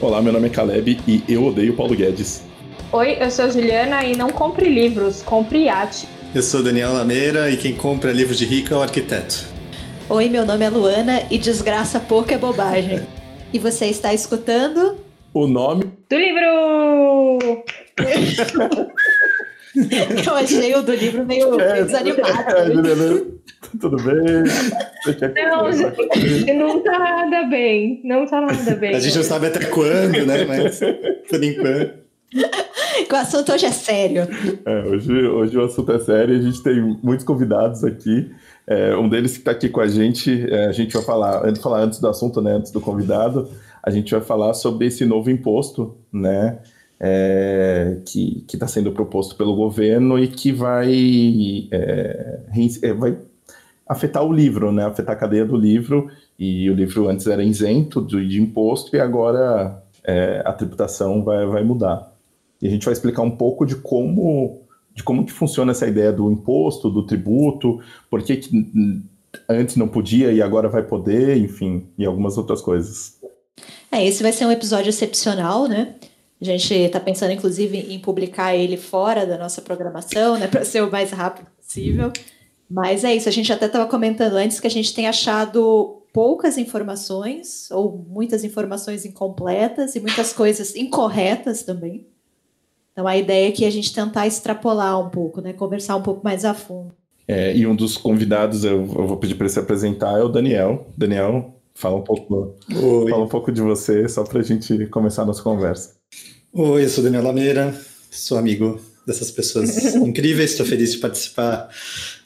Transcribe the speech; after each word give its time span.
Olá, 0.00 0.22
meu 0.22 0.32
nome 0.32 0.46
é 0.46 0.50
Caleb 0.50 1.00
e 1.08 1.24
eu 1.28 1.44
odeio 1.44 1.74
Paulo 1.74 1.92
Guedes. 1.96 2.44
Oi, 2.92 3.16
eu 3.20 3.28
sou 3.32 3.46
a 3.46 3.48
Juliana 3.48 4.04
e 4.04 4.16
não 4.16 4.30
compre 4.30 4.68
livros, 4.68 5.22
compre 5.22 5.64
iate. 5.64 6.06
Eu 6.32 6.40
sou 6.40 6.62
Daniel 6.62 6.92
Lameira 6.92 7.50
e 7.50 7.56
quem 7.56 7.74
compra 7.74 8.12
livros 8.12 8.38
de 8.38 8.44
rico 8.44 8.72
é 8.72 8.76
o 8.76 8.82
arquiteto. 8.82 9.44
Oi, 10.08 10.28
meu 10.28 10.46
nome 10.46 10.64
é 10.64 10.70
Luana 10.70 11.22
e 11.28 11.36
desgraça 11.36 11.98
pouco 11.98 12.32
é 12.32 12.38
bobagem. 12.38 13.00
E 13.50 13.58
você 13.58 13.86
está 13.86 14.12
escutando? 14.12 14.98
O 15.32 15.46
nome 15.46 15.84
do 16.06 16.16
livro! 16.18 17.38
Eu 20.26 20.34
achei 20.34 20.74
o 20.74 20.82
do 20.82 20.94
livro 20.94 21.24
meio, 21.24 21.60
é, 21.60 21.82
desanimado. 21.84 22.56
É, 22.56 22.74
né? 22.74 23.22
Tudo 23.80 23.96
bem? 23.96 24.44
Não, 25.34 25.72
gente, 25.72 26.52
não 26.52 26.82
tá 26.82 26.98
nada 26.98 27.44
bem. 27.48 28.00
Não 28.04 28.26
tá 28.26 28.40
nada 28.40 28.74
bem. 28.76 28.94
A 28.94 29.00
gente 29.00 29.16
não 29.16 29.24
sabe 29.24 29.46
até 29.46 29.64
quando, 29.66 30.26
né? 30.26 30.44
Mas 30.44 30.80
por 31.28 31.42
enquanto. 31.42 32.08
O 33.10 33.16
assunto 33.16 33.52
hoje 33.52 33.66
é 33.66 33.70
sério. 33.70 34.28
É, 34.64 34.80
hoje, 34.82 35.12
hoje 35.12 35.56
o 35.56 35.64
assunto 35.64 35.92
é 35.92 35.98
sério. 35.98 36.36
A 36.36 36.42
gente 36.42 36.62
tem 36.62 36.80
muitos 37.02 37.24
convidados 37.24 37.84
aqui. 37.84 38.30
É, 38.66 38.94
um 38.94 39.08
deles 39.08 39.32
que 39.32 39.38
está 39.38 39.52
aqui 39.52 39.68
com 39.68 39.80
a 39.80 39.86
gente, 39.86 40.46
é, 40.52 40.66
a 40.66 40.72
gente 40.72 40.92
vai 40.92 41.02
falar, 41.02 41.42
antes 41.42 41.54
de 41.54 41.62
falar 41.62 41.80
antes 41.80 42.00
do 42.00 42.06
assunto, 42.06 42.42
né, 42.42 42.52
antes 42.52 42.70
do 42.70 42.82
convidado, 42.82 43.50
a 43.82 43.90
gente 43.90 44.10
vai 44.10 44.20
falar 44.20 44.52
sobre 44.52 44.86
esse 44.86 45.06
novo 45.06 45.30
imposto, 45.30 45.96
né, 46.12 46.58
é, 47.00 47.98
que 48.04 48.44
está 48.52 48.66
sendo 48.66 48.92
proposto 48.92 49.36
pelo 49.36 49.54
governo 49.54 50.18
e 50.18 50.28
que 50.28 50.52
vai, 50.52 51.68
é, 51.70 52.40
é, 52.82 52.92
vai 52.92 53.16
afetar 53.86 54.24
o 54.24 54.32
livro, 54.32 54.72
né? 54.72 54.84
Afetar 54.84 55.14
a 55.14 55.18
cadeia 55.18 55.44
do 55.44 55.56
livro. 55.56 56.10
E 56.38 56.70
o 56.70 56.74
livro 56.74 57.08
antes 57.08 57.26
era 57.26 57.42
isento 57.42 58.00
de, 58.00 58.26
de 58.26 58.40
imposto 58.40 58.94
e 58.94 59.00
agora 59.00 59.82
é, 60.04 60.42
a 60.44 60.52
tributação 60.52 61.22
vai, 61.22 61.46
vai 61.46 61.64
mudar. 61.64 62.12
E 62.60 62.66
a 62.66 62.70
gente 62.70 62.84
vai 62.84 62.92
explicar 62.92 63.22
um 63.22 63.30
pouco 63.30 63.64
de 63.64 63.76
como 63.76 64.62
de 64.94 65.04
como 65.04 65.24
que 65.24 65.30
funciona 65.30 65.70
essa 65.70 65.86
ideia 65.86 66.12
do 66.12 66.28
imposto, 66.28 66.90
do 66.90 67.06
tributo, 67.06 67.80
por 68.10 68.20
que, 68.20 68.36
que 68.36 68.50
antes 69.48 69.76
não 69.76 69.86
podia 69.86 70.32
e 70.32 70.42
agora 70.42 70.68
vai 70.68 70.82
poder, 70.82 71.36
enfim, 71.36 71.86
e 71.96 72.04
algumas 72.04 72.36
outras 72.36 72.60
coisas. 72.60 73.16
É, 73.92 74.04
esse 74.04 74.24
vai 74.24 74.32
ser 74.32 74.44
um 74.44 74.50
episódio 74.50 74.90
excepcional, 74.90 75.68
né? 75.68 75.94
A 76.40 76.44
gente 76.44 76.72
está 76.72 77.00
pensando, 77.00 77.32
inclusive, 77.32 77.78
em 77.92 77.98
publicar 77.98 78.54
ele 78.54 78.76
fora 78.76 79.26
da 79.26 79.36
nossa 79.36 79.60
programação, 79.60 80.38
né, 80.38 80.46
para 80.46 80.64
ser 80.64 80.82
o 80.82 80.90
mais 80.90 81.10
rápido 81.10 81.48
possível. 81.56 82.12
Mas 82.70 83.02
é 83.02 83.14
isso, 83.14 83.28
a 83.28 83.32
gente 83.32 83.52
até 83.52 83.66
estava 83.66 83.86
comentando 83.86 84.34
antes 84.34 84.60
que 84.60 84.66
a 84.66 84.70
gente 84.70 84.94
tem 84.94 85.08
achado 85.08 86.02
poucas 86.12 86.58
informações, 86.58 87.70
ou 87.70 88.04
muitas 88.08 88.44
informações 88.44 89.04
incompletas 89.04 89.96
e 89.96 90.00
muitas 90.00 90.32
coisas 90.32 90.76
incorretas 90.76 91.62
também. 91.62 92.06
Então 92.92 93.06
a 93.06 93.16
ideia 93.16 93.48
é 93.48 93.52
que 93.52 93.64
a 93.64 93.70
gente 93.70 93.92
tentar 93.92 94.26
extrapolar 94.26 95.00
um 95.00 95.08
pouco, 95.10 95.40
né, 95.40 95.52
conversar 95.52 95.96
um 95.96 96.02
pouco 96.02 96.22
mais 96.24 96.44
a 96.44 96.54
fundo. 96.54 96.94
É, 97.26 97.54
e 97.54 97.66
um 97.66 97.76
dos 97.76 97.96
convidados, 97.96 98.64
eu, 98.64 98.78
eu 98.78 99.06
vou 99.06 99.16
pedir 99.16 99.34
para 99.34 99.44
ele 99.44 99.52
se 99.52 99.58
apresentar, 99.58 100.18
é 100.18 100.22
o 100.22 100.28
Daniel. 100.28 100.86
Daniel, 100.96 101.54
fala 101.74 101.96
um 101.96 102.02
pouco, 102.02 102.56
fala 103.10 103.24
um 103.24 103.28
pouco 103.28 103.52
de 103.52 103.60
você, 103.60 104.08
só 104.08 104.24
para 104.24 104.40
a 104.40 104.42
gente 104.42 104.86
começar 104.86 105.22
a 105.22 105.26
nossa 105.26 105.42
conversa. 105.42 105.97
Oi, 106.50 106.84
eu 106.84 106.88
sou 106.88 107.04
Daniel 107.04 107.24
Lameira, 107.24 107.78
sou 108.10 108.38
amigo 108.38 108.80
dessas 109.06 109.30
pessoas 109.30 109.76
incríveis, 109.94 110.52
estou 110.52 110.64
feliz 110.64 110.92
de 110.92 110.98
participar 110.98 111.68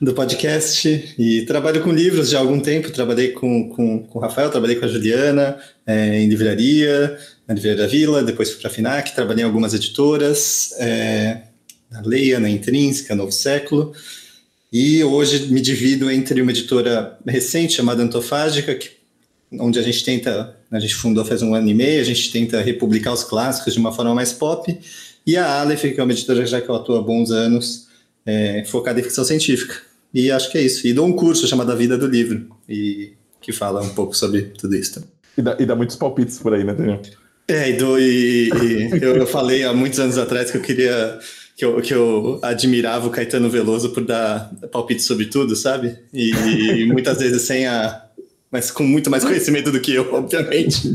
do 0.01 0.15
podcast 0.15 1.15
e 1.19 1.43
trabalho 1.43 1.83
com 1.83 1.91
livros 1.91 2.31
já 2.31 2.39
há 2.39 2.41
algum 2.41 2.61
tempo, 2.61 2.93
trabalhei 2.93 3.33
com, 3.33 3.69
com, 3.71 3.99
com 4.05 4.19
o 4.19 4.23
Rafael, 4.23 4.49
trabalhei 4.49 4.77
com 4.77 4.85
a 4.85 4.89
Juliana 4.89 5.59
é, 5.85 6.21
em 6.21 6.29
livraria, 6.29 7.19
na 7.49 7.55
Livraria 7.55 7.83
da 7.83 7.89
Vila, 7.89 8.23
depois 8.23 8.51
fui 8.53 8.61
para 8.61 8.71
a 8.71 8.73
FINAC, 8.73 9.13
trabalhei 9.13 9.43
em 9.43 9.47
algumas 9.47 9.75
editoras, 9.75 10.73
é, 10.79 11.43
na 11.91 12.01
Leia, 12.03 12.39
na 12.39 12.49
Intrínseca, 12.49 13.17
Novo 13.17 13.33
Século, 13.33 13.93
e 14.73 15.03
hoje 15.03 15.53
me 15.53 15.61
divido 15.61 16.09
entre 16.09 16.41
uma 16.41 16.53
editora 16.53 17.19
recente 17.27 17.73
chamada 17.73 18.05
Antofágica, 18.05 18.73
que 18.77 19.02
onde 19.59 19.79
a 19.79 19.83
gente 19.83 20.05
tenta, 20.05 20.57
a 20.71 20.79
gente 20.79 20.95
fundou 20.95 21.25
faz 21.25 21.43
um 21.43 21.55
ano 21.55 21.69
e 21.69 21.75
meio, 21.75 22.01
a 22.01 22.05
gente 22.05 22.31
tenta 22.33 22.61
republicar 22.61 23.13
os 23.13 23.25
clássicos 23.25 23.75
de 23.75 23.79
uma 23.79 23.93
forma 23.93 24.15
mais 24.15 24.33
pop, 24.33 24.79
e 25.27 25.37
a 25.37 25.61
Aleph, 25.61 25.83
que 25.83 26.01
é 26.01 26.03
uma 26.03 26.13
editora 26.13 26.45
já 26.45 26.61
que 26.61 26.69
eu 26.69 26.75
atuo 26.75 26.97
há 26.97 27.03
bons 27.03 27.31
anos, 27.31 27.89
é, 28.27 28.65
focada 28.67 28.99
em 29.01 29.03
ficção 29.03 29.25
científica. 29.25 29.75
E 30.13 30.31
acho 30.31 30.51
que 30.51 30.59
é 30.59 30.63
isso. 30.63 30.87
E 30.87 30.93
dou 30.93 31.07
um 31.07 31.13
curso 31.13 31.47
chamado 31.47 31.73
A 31.73 31.75
Vida 31.75 31.97
do 31.97 32.07
Livro, 32.07 32.49
e 32.69 33.13
que 33.41 33.53
fala 33.53 33.83
um 33.83 33.91
pouco 33.91 34.17
sobre 34.17 34.43
tudo 34.43 34.75
isso. 34.77 35.05
E 35.37 35.43
dá, 35.43 35.57
e 35.59 35.65
dá 35.65 35.75
muitos 35.75 35.97
palpites 35.97 36.39
por 36.39 36.55
aí, 36.55 36.65
né, 36.65 36.75
Daniel? 36.75 37.01
É, 37.49 37.71
e, 37.71 37.73
do, 37.75 37.99
e, 37.99 38.49
e 38.49 39.03
eu, 39.03 39.17
eu 39.17 39.27
falei 39.27 39.65
há 39.65 39.73
muitos 39.73 39.99
anos 39.99 40.19
atrás 40.19 40.51
que 40.51 40.57
eu 40.57 40.63
queria 40.63 41.19
que 41.57 41.65
eu, 41.65 41.81
que 41.81 41.93
eu 41.93 42.39
admirava 42.43 43.07
o 43.07 43.11
Caetano 43.11 43.51
Veloso 43.51 43.91
por 43.91 44.05
dar 44.05 44.51
palpite 44.71 45.03
sobre 45.03 45.27
tudo, 45.27 45.55
sabe? 45.55 45.97
E, 46.13 46.31
e, 46.31 46.87
muitas 46.87 47.19
vezes 47.19 47.43
sem 47.43 47.67
a, 47.67 48.03
mas 48.53 48.71
com 48.71 48.83
muito 48.83 49.11
mais 49.11 49.25
conhecimento 49.25 49.73
do 49.73 49.81
que 49.81 49.95
eu, 49.95 50.07
obviamente. 50.13 50.95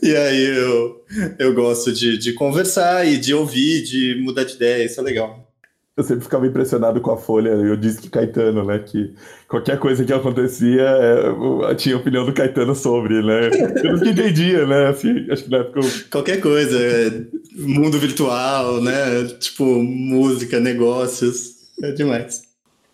e 0.00 0.16
aí 0.16 0.44
eu, 0.56 1.04
eu 1.36 1.52
gosto 1.52 1.92
de, 1.92 2.16
de 2.16 2.32
conversar 2.32 3.04
e 3.04 3.18
de 3.18 3.34
ouvir, 3.34 3.82
de 3.82 4.22
mudar 4.22 4.44
de 4.44 4.54
ideia, 4.54 4.84
isso 4.84 5.00
é 5.00 5.02
legal. 5.02 5.48
Eu 5.96 6.04
sempre 6.04 6.22
ficava 6.22 6.46
impressionado 6.46 7.00
com 7.00 7.10
a 7.10 7.16
Folha, 7.16 7.48
eu 7.48 7.76
disse 7.76 8.00
que 8.00 8.08
Caetano, 8.08 8.64
né, 8.64 8.78
que 8.78 9.12
qualquer 9.48 9.78
coisa 9.78 10.04
que 10.04 10.12
acontecia, 10.12 10.82
é, 10.82 11.74
tinha 11.74 11.96
opinião 11.96 12.24
do 12.24 12.32
Caetano 12.32 12.74
sobre, 12.74 13.20
né? 13.20 13.50
Eu 13.82 13.94
nunca 13.94 14.08
entendia, 14.08 14.64
né, 14.64 14.86
assim, 14.86 15.26
acho 15.28 15.44
que 15.44 15.50
na 15.50 15.58
época... 15.58 15.80
Eu... 15.80 15.90
Qualquer 16.10 16.40
coisa, 16.40 16.78
é, 16.78 17.22
mundo 17.54 17.98
virtual, 17.98 18.80
né, 18.80 19.24
tipo, 19.40 19.64
música, 19.64 20.60
negócios, 20.60 21.56
é 21.82 21.90
demais. 21.90 22.44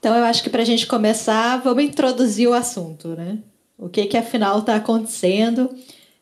Então 0.01 0.17
eu 0.17 0.25
acho 0.25 0.43
que 0.43 0.51
para 0.51 0.63
a 0.63 0.67
gente 0.67 0.87
começar, 0.87 1.59
vamos 1.59 1.85
introduzir 1.85 2.49
o 2.49 2.55
assunto, 2.55 3.09
né? 3.09 3.39
O 3.79 3.89
que 3.89 4.07
que 4.07 4.17
afinal 4.17 4.61
está 4.61 4.77
acontecendo. 4.77 5.71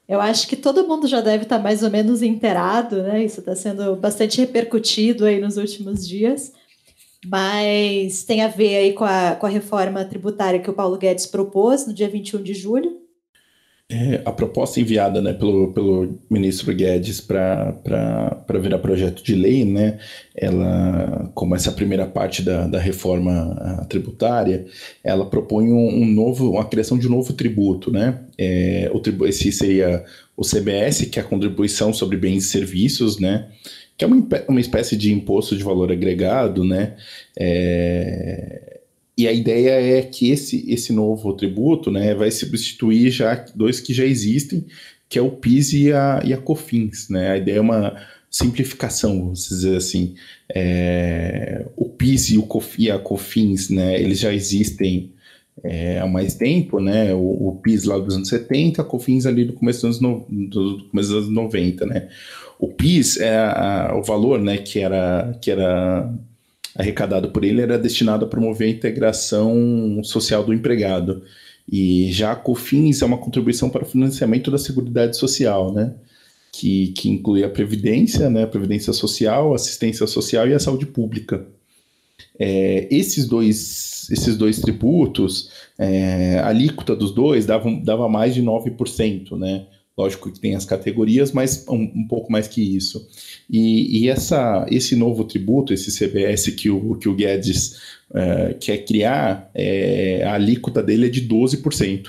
Eu 0.08 0.20
acho 0.20 0.46
que 0.48 0.56
todo 0.56 0.86
mundo 0.86 1.06
já 1.06 1.20
deve 1.20 1.44
estar 1.44 1.56
tá 1.56 1.62
mais 1.62 1.82
ou 1.82 1.90
menos 1.90 2.22
inteirado, 2.22 3.02
né? 3.02 3.24
Isso 3.24 3.40
está 3.40 3.54
sendo 3.56 3.96
bastante 3.96 4.38
repercutido 4.40 5.24
aí 5.24 5.40
nos 5.40 5.56
últimos 5.56 6.06
dias, 6.06 6.52
mas 7.26 8.24
tem 8.24 8.42
a 8.42 8.48
ver 8.48 8.76
aí 8.76 8.92
com 8.92 9.04
a, 9.04 9.34
com 9.36 9.46
a 9.46 9.48
reforma 9.48 10.04
tributária 10.04 10.60
que 10.60 10.70
o 10.70 10.74
Paulo 10.74 10.98
Guedes 10.98 11.26
propôs 11.26 11.86
no 11.86 11.94
dia 11.94 12.08
21 12.08 12.42
de 12.42 12.52
julho, 12.54 13.03
é, 13.90 14.22
a 14.24 14.32
proposta 14.32 14.80
enviada 14.80 15.20
né, 15.20 15.34
pelo, 15.34 15.72
pelo 15.72 16.18
ministro 16.30 16.74
Guedes 16.74 17.20
para 17.20 17.78
virar 18.60 18.78
projeto 18.78 19.22
de 19.22 19.34
lei, 19.34 19.64
né, 19.64 19.98
ela, 20.34 21.30
como 21.34 21.54
essa 21.54 21.70
primeira 21.70 22.06
parte 22.06 22.42
da, 22.42 22.66
da 22.66 22.78
reforma 22.78 23.86
tributária, 23.88 24.64
ela 25.02 25.28
propõe 25.28 25.70
um, 25.70 26.02
um, 26.02 26.06
novo, 26.06 26.58
a 26.58 26.64
criação 26.64 26.98
de 26.98 27.06
um 27.06 27.10
novo 27.10 27.34
tributo. 27.34 27.92
Né? 27.92 28.20
É, 28.38 28.90
o, 28.92 29.26
esse 29.26 29.52
seria 29.52 30.02
o 30.34 30.42
CBS, 30.42 31.02
que 31.10 31.18
é 31.18 31.22
a 31.22 31.26
contribuição 31.26 31.92
sobre 31.92 32.16
bens 32.16 32.46
e 32.46 32.48
serviços, 32.48 33.20
né, 33.20 33.48
que 33.96 34.04
é 34.04 34.08
uma, 34.08 34.26
uma 34.48 34.60
espécie 34.60 34.96
de 34.96 35.12
imposto 35.12 35.56
de 35.56 35.62
valor 35.62 35.92
agregado, 35.92 36.64
né, 36.64 36.96
é, 37.38 38.63
e 39.16 39.28
a 39.28 39.32
ideia 39.32 39.98
é 39.98 40.02
que 40.02 40.30
esse, 40.30 40.64
esse 40.68 40.92
novo 40.92 41.32
tributo 41.34 41.90
né, 41.90 42.14
vai 42.14 42.30
substituir 42.30 43.10
já 43.10 43.34
dois 43.54 43.80
que 43.80 43.94
já 43.94 44.04
existem, 44.04 44.66
que 45.08 45.18
é 45.18 45.22
o 45.22 45.30
PIS 45.30 45.72
e 45.72 45.92
a, 45.92 46.20
e 46.24 46.32
a 46.32 46.36
COFINS. 46.36 47.08
Né? 47.08 47.30
A 47.30 47.36
ideia 47.36 47.58
é 47.58 47.60
uma 47.60 47.94
simplificação, 48.28 49.20
vamos 49.20 49.48
dizer 49.48 49.76
assim. 49.76 50.14
É, 50.52 51.64
o 51.76 51.88
PIS 51.88 52.30
e, 52.30 52.38
o 52.38 52.42
COF, 52.42 52.82
e 52.82 52.90
a 52.90 52.98
COFINS, 52.98 53.70
né, 53.70 54.00
eles 54.00 54.18
já 54.18 54.32
existem 54.32 55.12
é, 55.62 56.00
há 56.00 56.06
mais 56.06 56.34
tempo, 56.34 56.80
né? 56.80 57.14
O, 57.14 57.48
o, 57.48 57.60
PIS 57.62 57.84
lá 57.84 57.96
dos 57.96 58.16
anos 58.16 58.28
70, 58.28 58.82
a 58.82 58.84
COFINS 58.84 59.24
ali 59.24 59.44
do 59.44 59.52
começo 59.52 59.86
dos 59.86 60.02
anos, 60.02 60.28
no, 60.28 60.48
do 60.48 60.84
começo 60.90 61.10
dos 61.10 61.24
anos 61.24 61.30
90, 61.30 61.86
né? 61.86 62.08
O 62.58 62.68
PIS 62.68 63.18
é 63.18 63.36
a, 63.36 63.94
o 63.96 64.02
valor, 64.02 64.40
né, 64.40 64.58
que 64.58 64.80
era, 64.80 65.38
que 65.40 65.50
era 65.50 66.12
arrecadado 66.76 67.30
por 67.30 67.44
ele 67.44 67.60
era 67.60 67.78
destinado 67.78 68.24
a 68.24 68.28
promover 68.28 68.68
a 68.68 68.70
integração 68.70 70.00
social 70.02 70.44
do 70.44 70.52
empregado. 70.52 71.22
E 71.70 72.12
já 72.12 72.32
a 72.32 72.36
COFINS 72.36 73.00
é 73.02 73.06
uma 73.06 73.18
contribuição 73.18 73.70
para 73.70 73.84
o 73.84 73.86
financiamento 73.86 74.50
da 74.50 74.58
Seguridade 74.58 75.16
Social, 75.16 75.72
né? 75.72 75.94
Que, 76.52 76.88
que 76.88 77.08
inclui 77.08 77.42
a 77.42 77.48
Previdência, 77.48 78.28
né? 78.28 78.44
a 78.44 78.46
Previdência 78.46 78.92
Social, 78.92 79.54
Assistência 79.54 80.06
Social 80.06 80.46
e 80.48 80.54
a 80.54 80.58
Saúde 80.58 80.86
Pública. 80.86 81.46
É, 82.38 82.86
esses, 82.90 83.26
dois, 83.26 84.08
esses 84.10 84.36
dois 84.36 84.60
tributos, 84.60 85.50
é, 85.78 86.38
a 86.40 86.48
alíquota 86.48 86.94
dos 86.94 87.12
dois 87.12 87.46
dava, 87.46 87.70
dava 87.82 88.08
mais 88.08 88.34
de 88.34 88.42
9%, 88.42 89.36
né? 89.38 89.66
Lógico 89.96 90.30
que 90.30 90.40
tem 90.40 90.56
as 90.56 90.64
categorias, 90.64 91.30
mas 91.32 91.64
um, 91.68 91.82
um 91.94 92.06
pouco 92.08 92.30
mais 92.30 92.48
que 92.48 92.60
isso. 92.60 93.06
E, 93.48 94.04
e, 94.04 94.08
essa, 94.08 94.66
esse 94.70 94.96
novo 94.96 95.24
tributo, 95.24 95.72
esse 95.72 95.90
CBS 95.90 96.48
que 96.48 96.70
o, 96.70 96.94
que 96.96 97.08
o 97.08 97.14
Guedes 97.14 97.76
uh, 98.10 98.54
quer 98.58 98.78
criar, 98.78 99.50
é, 99.54 100.22
a 100.24 100.34
alíquota 100.34 100.82
dele 100.82 101.06
é 101.06 101.10
de 101.10 101.26
12%. 101.28 102.08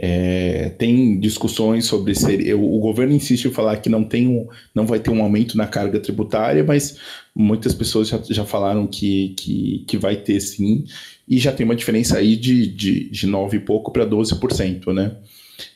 É, 0.00 0.68
tem 0.78 1.18
discussões 1.18 1.86
sobre 1.86 2.14
ser. 2.14 2.54
O 2.54 2.78
governo 2.78 3.12
insiste 3.14 3.46
em 3.46 3.50
falar 3.50 3.78
que 3.78 3.88
não, 3.88 4.04
tem 4.04 4.28
um, 4.28 4.46
não 4.72 4.86
vai 4.86 5.00
ter 5.00 5.10
um 5.10 5.22
aumento 5.22 5.56
na 5.56 5.66
carga 5.66 5.98
tributária, 5.98 6.62
mas 6.62 6.98
muitas 7.34 7.74
pessoas 7.74 8.06
já, 8.08 8.20
já 8.30 8.44
falaram 8.44 8.86
que, 8.86 9.34
que, 9.36 9.84
que 9.88 9.96
vai 9.98 10.16
ter 10.16 10.40
sim, 10.40 10.84
e 11.26 11.38
já 11.38 11.52
tem 11.52 11.64
uma 11.64 11.74
diferença 11.74 12.16
aí 12.16 12.36
de, 12.36 12.68
de, 12.68 13.10
de 13.10 13.26
9 13.26 13.56
e 13.56 13.60
pouco 13.60 13.90
para 13.90 14.06
12%. 14.06 14.92
Né? 14.94 15.16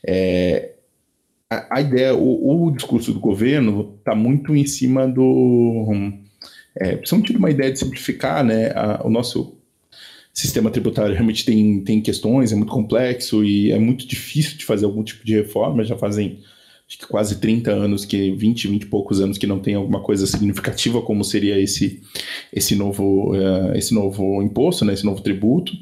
É, 0.07 0.71
a, 1.71 1.81
ideia, 1.81 2.15
o, 2.15 2.67
o, 2.67 2.71
discurso 2.71 3.13
do 3.13 3.21
governo 3.21 3.95
está 3.99 4.15
muito 4.15 4.55
em 4.55 4.67
cima 4.67 5.07
do. 5.07 6.13
É, 6.75 6.97
principalmente 6.97 7.33
de 7.33 7.39
uma 7.39 7.51
ideia 7.51 7.71
de 7.71 7.79
simplificar 7.79 8.43
né, 8.43 8.71
a, 8.75 9.03
o 9.05 9.11
nosso 9.11 9.59
sistema 10.33 10.71
tributário 10.71 11.13
realmente 11.13 11.45
tem, 11.45 11.81
tem 11.85 12.01
questões, 12.01 12.53
é 12.53 12.57
muito 12.57 12.73
complexo 12.73 13.45
e 13.45 13.71
é 13.71 13.79
muito 13.79 14.07
difícil 14.07 14.57
de 14.57 14.65
fazer 14.65 14.87
algum 14.87 15.03
tipo 15.03 15.25
de 15.25 15.35
reforma. 15.35 15.85
Já 15.85 15.97
fazem 15.97 16.41
acho 16.89 16.99
que 16.99 17.07
quase 17.07 17.41
30 17.41 17.71
anos, 17.71 18.05
que 18.05 18.31
20, 18.33 18.69
20 18.69 18.83
e 18.83 18.87
poucos 18.87 19.21
anos 19.21 19.39
que 19.39 19.47
não 19.47 19.59
tem 19.59 19.75
alguma 19.75 20.01
coisa 20.01 20.27
significativa 20.27 21.01
como 21.01 21.25
seria 21.25 21.59
esse, 21.59 22.03
esse, 22.53 22.75
novo, 22.75 23.33
uh, 23.33 23.75
esse 23.75 23.95
novo 23.95 24.43
imposto, 24.43 24.85
né, 24.85 24.93
esse 24.93 25.05
novo 25.05 25.23
tributo. 25.23 25.73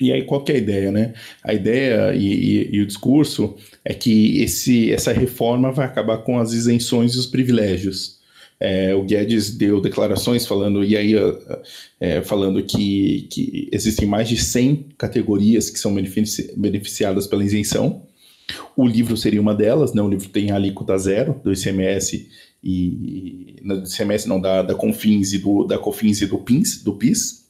E 0.00 0.12
aí, 0.12 0.24
qual 0.24 0.42
que 0.42 0.50
é 0.50 0.56
a 0.56 0.58
ideia, 0.58 0.90
né? 0.90 1.14
A 1.42 1.54
ideia 1.54 2.14
e, 2.14 2.26
e, 2.26 2.76
e, 2.76 2.80
o 2.80 2.86
discurso 2.86 3.54
é 3.84 3.94
que 3.94 4.42
esse, 4.42 4.90
essa 4.92 5.12
reforma 5.12 5.70
vai 5.70 5.86
acabar 5.86 6.18
com 6.18 6.38
as 6.38 6.52
isenções 6.52 7.14
e 7.14 7.18
os 7.18 7.26
privilégios. 7.26 8.18
É, 8.58 8.94
o 8.94 9.04
Guedes 9.04 9.50
deu 9.56 9.80
declarações 9.80 10.46
falando, 10.46 10.84
e 10.84 10.96
aí, 10.96 11.14
é, 12.00 12.22
falando 12.22 12.62
que, 12.62 13.28
que 13.30 13.68
existem 13.70 14.06
mais 14.06 14.28
de 14.28 14.36
100 14.36 14.86
categorias 14.98 15.70
que 15.70 15.78
são 15.78 15.94
benefici 15.94 16.52
beneficiadas 16.56 17.26
pela 17.26 17.44
isenção. 17.44 18.02
O 18.76 18.86
livro 18.86 19.16
seria 19.16 19.40
uma 19.40 19.54
delas, 19.54 19.92
né? 19.92 20.02
O 20.02 20.08
livro 20.08 20.28
tem 20.28 20.50
a 20.50 20.56
alíquota 20.56 20.98
zero 20.98 21.40
do 21.42 21.52
ICMS 21.52 22.28
e 22.62 23.56
do 23.62 23.84
ICMS 23.84 24.28
não 24.28 24.40
da, 24.40 24.62
da 24.62 24.74
Confins 24.74 25.32
e 25.32 25.38
do 25.38 25.64
da 25.64 25.78
Cofins 25.78 26.20
e 26.20 26.26
do 26.26 26.38
PIS, 26.38 26.82
do 26.82 26.94
PIS. 26.94 27.43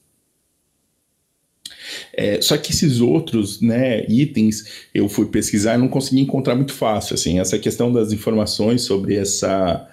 É, 2.16 2.40
só 2.40 2.56
que 2.56 2.72
esses 2.72 3.00
outros 3.00 3.60
né, 3.60 4.04
itens 4.08 4.86
eu 4.94 5.08
fui 5.08 5.26
pesquisar 5.26 5.74
e 5.74 5.78
não 5.78 5.88
consegui 5.88 6.20
encontrar 6.20 6.54
muito 6.54 6.72
fácil. 6.72 7.14
Assim, 7.14 7.40
essa 7.40 7.58
questão 7.58 7.92
das 7.92 8.12
informações 8.12 8.82
sobre 8.82 9.16
essa 9.16 9.88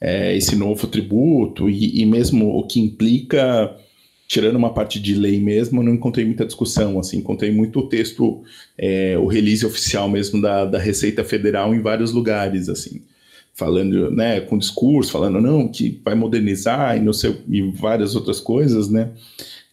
é, 0.00 0.36
esse 0.36 0.54
novo 0.56 0.86
tributo 0.86 1.68
e, 1.68 2.00
e, 2.00 2.06
mesmo 2.06 2.56
o 2.56 2.66
que 2.66 2.80
implica, 2.80 3.74
tirando 4.28 4.56
uma 4.56 4.72
parte 4.72 5.00
de 5.00 5.14
lei 5.14 5.40
mesmo, 5.40 5.82
não 5.82 5.94
encontrei 5.94 6.24
muita 6.24 6.44
discussão, 6.44 6.98
assim, 6.98 7.18
encontrei 7.18 7.50
muito 7.50 7.80
o 7.80 7.88
texto, 7.88 8.42
é, 8.76 9.16
o 9.18 9.26
release 9.26 9.64
oficial 9.64 10.08
mesmo 10.08 10.40
da, 10.40 10.64
da 10.64 10.78
Receita 10.78 11.24
Federal 11.24 11.74
em 11.74 11.80
vários 11.80 12.12
lugares, 12.12 12.68
assim, 12.68 13.02
falando, 13.54 14.10
né, 14.10 14.40
com 14.40 14.58
discurso, 14.58 15.12
falando, 15.12 15.40
não, 15.40 15.68
que 15.68 16.00
vai 16.04 16.14
modernizar 16.14 16.96
e, 16.96 17.00
não 17.00 17.12
sei, 17.12 17.36
e 17.48 17.62
várias 17.62 18.14
outras 18.14 18.40
coisas, 18.40 18.90
né, 18.90 19.10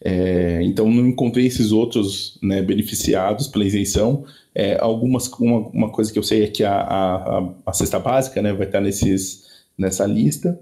é, 0.04 0.60
então 0.62 0.90
não 0.90 1.08
encontrei 1.08 1.46
esses 1.46 1.72
outros 1.72 2.38
né, 2.42 2.60
beneficiados 2.60 3.48
pela 3.48 3.64
isenção. 3.64 4.24
É, 4.54 4.76
algumas 4.78 5.26
uma, 5.32 5.60
uma, 5.68 5.90
coisa 5.90 6.12
que 6.12 6.18
eu 6.18 6.22
sei 6.22 6.44
é 6.44 6.46
que 6.46 6.62
a, 6.62 6.76
a, 6.76 7.48
a 7.64 7.72
cesta 7.72 7.98
básica 7.98 8.42
né, 8.42 8.52
vai 8.52 8.66
estar 8.66 8.82
nesses 8.82 9.44
nessa 9.78 10.04
lista. 10.06 10.60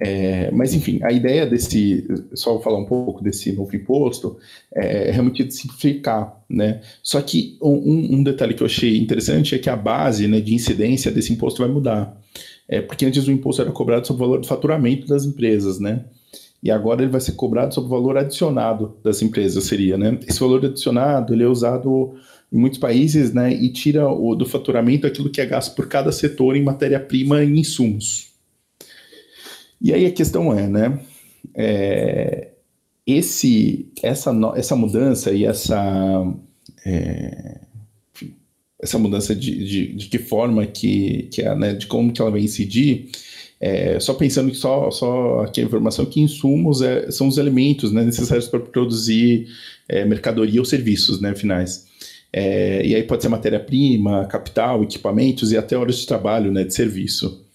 É, 0.00 0.50
mas, 0.50 0.74
enfim, 0.74 0.98
a 1.02 1.12
ideia 1.12 1.46
desse, 1.46 2.04
só 2.34 2.58
falar 2.60 2.78
um 2.78 2.86
pouco 2.86 3.22
desse 3.22 3.52
novo 3.52 3.74
imposto, 3.76 4.36
é 4.74 5.12
realmente 5.12 5.44
de 5.44 5.54
simplificar, 5.54 6.42
né? 6.48 6.80
Só 7.02 7.20
que 7.22 7.56
um, 7.62 8.16
um, 8.16 8.22
detalhe 8.24 8.54
que 8.54 8.62
eu 8.62 8.66
achei 8.66 8.96
interessante 8.96 9.54
é 9.54 9.58
que 9.58 9.70
a 9.70 9.76
base 9.76 10.26
né, 10.26 10.40
de 10.40 10.54
incidência 10.54 11.12
desse 11.12 11.32
imposto 11.32 11.62
vai 11.62 11.70
mudar. 11.70 12.18
É, 12.68 12.80
porque 12.80 13.04
antes 13.04 13.28
o 13.28 13.30
imposto 13.30 13.62
era 13.62 13.70
cobrado 13.70 14.06
sobre 14.06 14.22
o 14.22 14.26
valor 14.26 14.40
do 14.40 14.46
faturamento 14.46 15.06
das 15.06 15.24
empresas, 15.24 15.78
né? 15.78 16.04
E 16.62 16.70
agora 16.70 17.02
ele 17.02 17.10
vai 17.10 17.20
ser 17.20 17.32
cobrado 17.32 17.74
sobre 17.74 17.88
o 17.88 17.90
valor 17.90 18.16
adicionado 18.16 18.96
das 19.02 19.20
empresas, 19.20 19.64
seria, 19.64 19.98
né? 19.98 20.18
Esse 20.28 20.38
valor 20.38 20.64
adicionado, 20.64 21.34
ele 21.34 21.42
é 21.42 21.48
usado 21.48 22.14
em 22.52 22.56
muitos 22.56 22.78
países, 22.78 23.32
né? 23.32 23.52
E 23.52 23.68
tira 23.70 24.08
o, 24.08 24.34
do 24.34 24.46
faturamento 24.46 25.06
aquilo 25.06 25.30
que 25.30 25.40
é 25.40 25.46
gasto 25.46 25.74
por 25.74 25.88
cada 25.88 26.12
setor 26.12 26.56
em 26.56 26.62
matéria-prima 26.62 27.42
e 27.42 27.58
insumos. 27.58 28.28
E 29.80 29.92
aí 29.92 30.06
a 30.06 30.12
questão 30.12 30.56
é, 30.56 30.68
né? 30.68 31.00
É, 31.54 32.52
esse, 33.04 33.90
essa, 34.00 34.32
essa 34.54 34.76
mudança 34.76 35.32
e 35.32 35.44
essa, 35.44 36.34
é, 36.86 37.58
essa 38.80 38.98
mudança 38.98 39.34
de, 39.34 39.64
de, 39.64 39.94
de, 39.94 40.06
que 40.06 40.18
forma 40.18 40.64
que, 40.66 41.28
que 41.32 41.42
é, 41.42 41.54
né, 41.56 41.74
de 41.74 41.86
como 41.86 42.12
que 42.12 42.20
ela 42.20 42.30
vai 42.30 42.40
incidir, 42.40 43.10
é, 43.62 44.00
só 44.00 44.12
pensando 44.12 44.50
que 44.50 44.56
só, 44.56 44.90
só 44.90 45.42
aqui 45.42 45.60
a 45.60 45.64
informação 45.64 46.04
que 46.04 46.20
insumos 46.20 46.82
é, 46.82 47.08
são 47.12 47.28
os 47.28 47.38
elementos 47.38 47.92
né, 47.92 48.02
necessários 48.02 48.48
para 48.48 48.58
produzir 48.58 49.46
é, 49.88 50.04
mercadoria 50.04 50.60
ou 50.60 50.64
serviços 50.64 51.20
né, 51.20 51.32
finais. 51.32 51.86
É, 52.32 52.84
e 52.84 52.92
aí 52.92 53.04
pode 53.04 53.22
ser 53.22 53.28
matéria-prima, 53.28 54.26
capital, 54.26 54.82
equipamentos 54.82 55.52
e 55.52 55.56
até 55.56 55.76
horas 55.76 55.98
de 55.98 56.06
trabalho, 56.08 56.50
né, 56.50 56.64
de 56.64 56.74
serviço. 56.74 57.46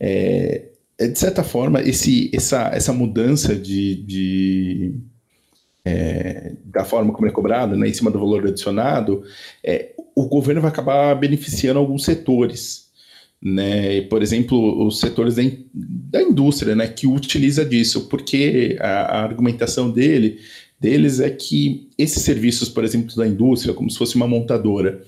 É, 0.00 0.62
é, 0.98 1.08
de 1.08 1.18
certa 1.18 1.44
forma, 1.44 1.82
esse, 1.82 2.30
essa, 2.32 2.70
essa 2.72 2.92
mudança 2.94 3.54
de, 3.54 3.96
de 3.96 4.94
é, 5.84 6.52
da 6.64 6.86
forma 6.86 7.12
como 7.12 7.28
é 7.28 7.30
cobrado, 7.30 7.76
né, 7.76 7.86
em 7.86 7.92
cima 7.92 8.10
do 8.10 8.18
valor 8.18 8.46
adicionado, 8.46 9.22
é, 9.62 9.90
o 10.14 10.26
governo 10.26 10.62
vai 10.62 10.70
acabar 10.70 11.14
beneficiando 11.16 11.78
alguns 11.78 12.04
setores. 12.04 12.89
Né? 13.42 14.02
Por 14.02 14.22
exemplo, 14.22 14.86
os 14.86 15.00
setores 15.00 15.36
da, 15.36 15.42
in, 15.42 15.66
da 15.72 16.22
indústria 16.22 16.74
né, 16.74 16.86
que 16.86 17.06
utiliza 17.06 17.64
disso, 17.64 18.08
porque 18.08 18.76
a, 18.80 19.18
a 19.18 19.22
argumentação 19.22 19.90
dele 19.90 20.38
deles 20.78 21.20
é 21.20 21.28
que 21.28 21.88
esses 21.98 22.22
serviços, 22.22 22.68
por 22.68 22.82
exemplo, 22.84 23.14
da 23.14 23.26
indústria, 23.26 23.74
como 23.74 23.90
se 23.90 23.98
fosse 23.98 24.16
uma 24.16 24.26
montadora, 24.26 25.02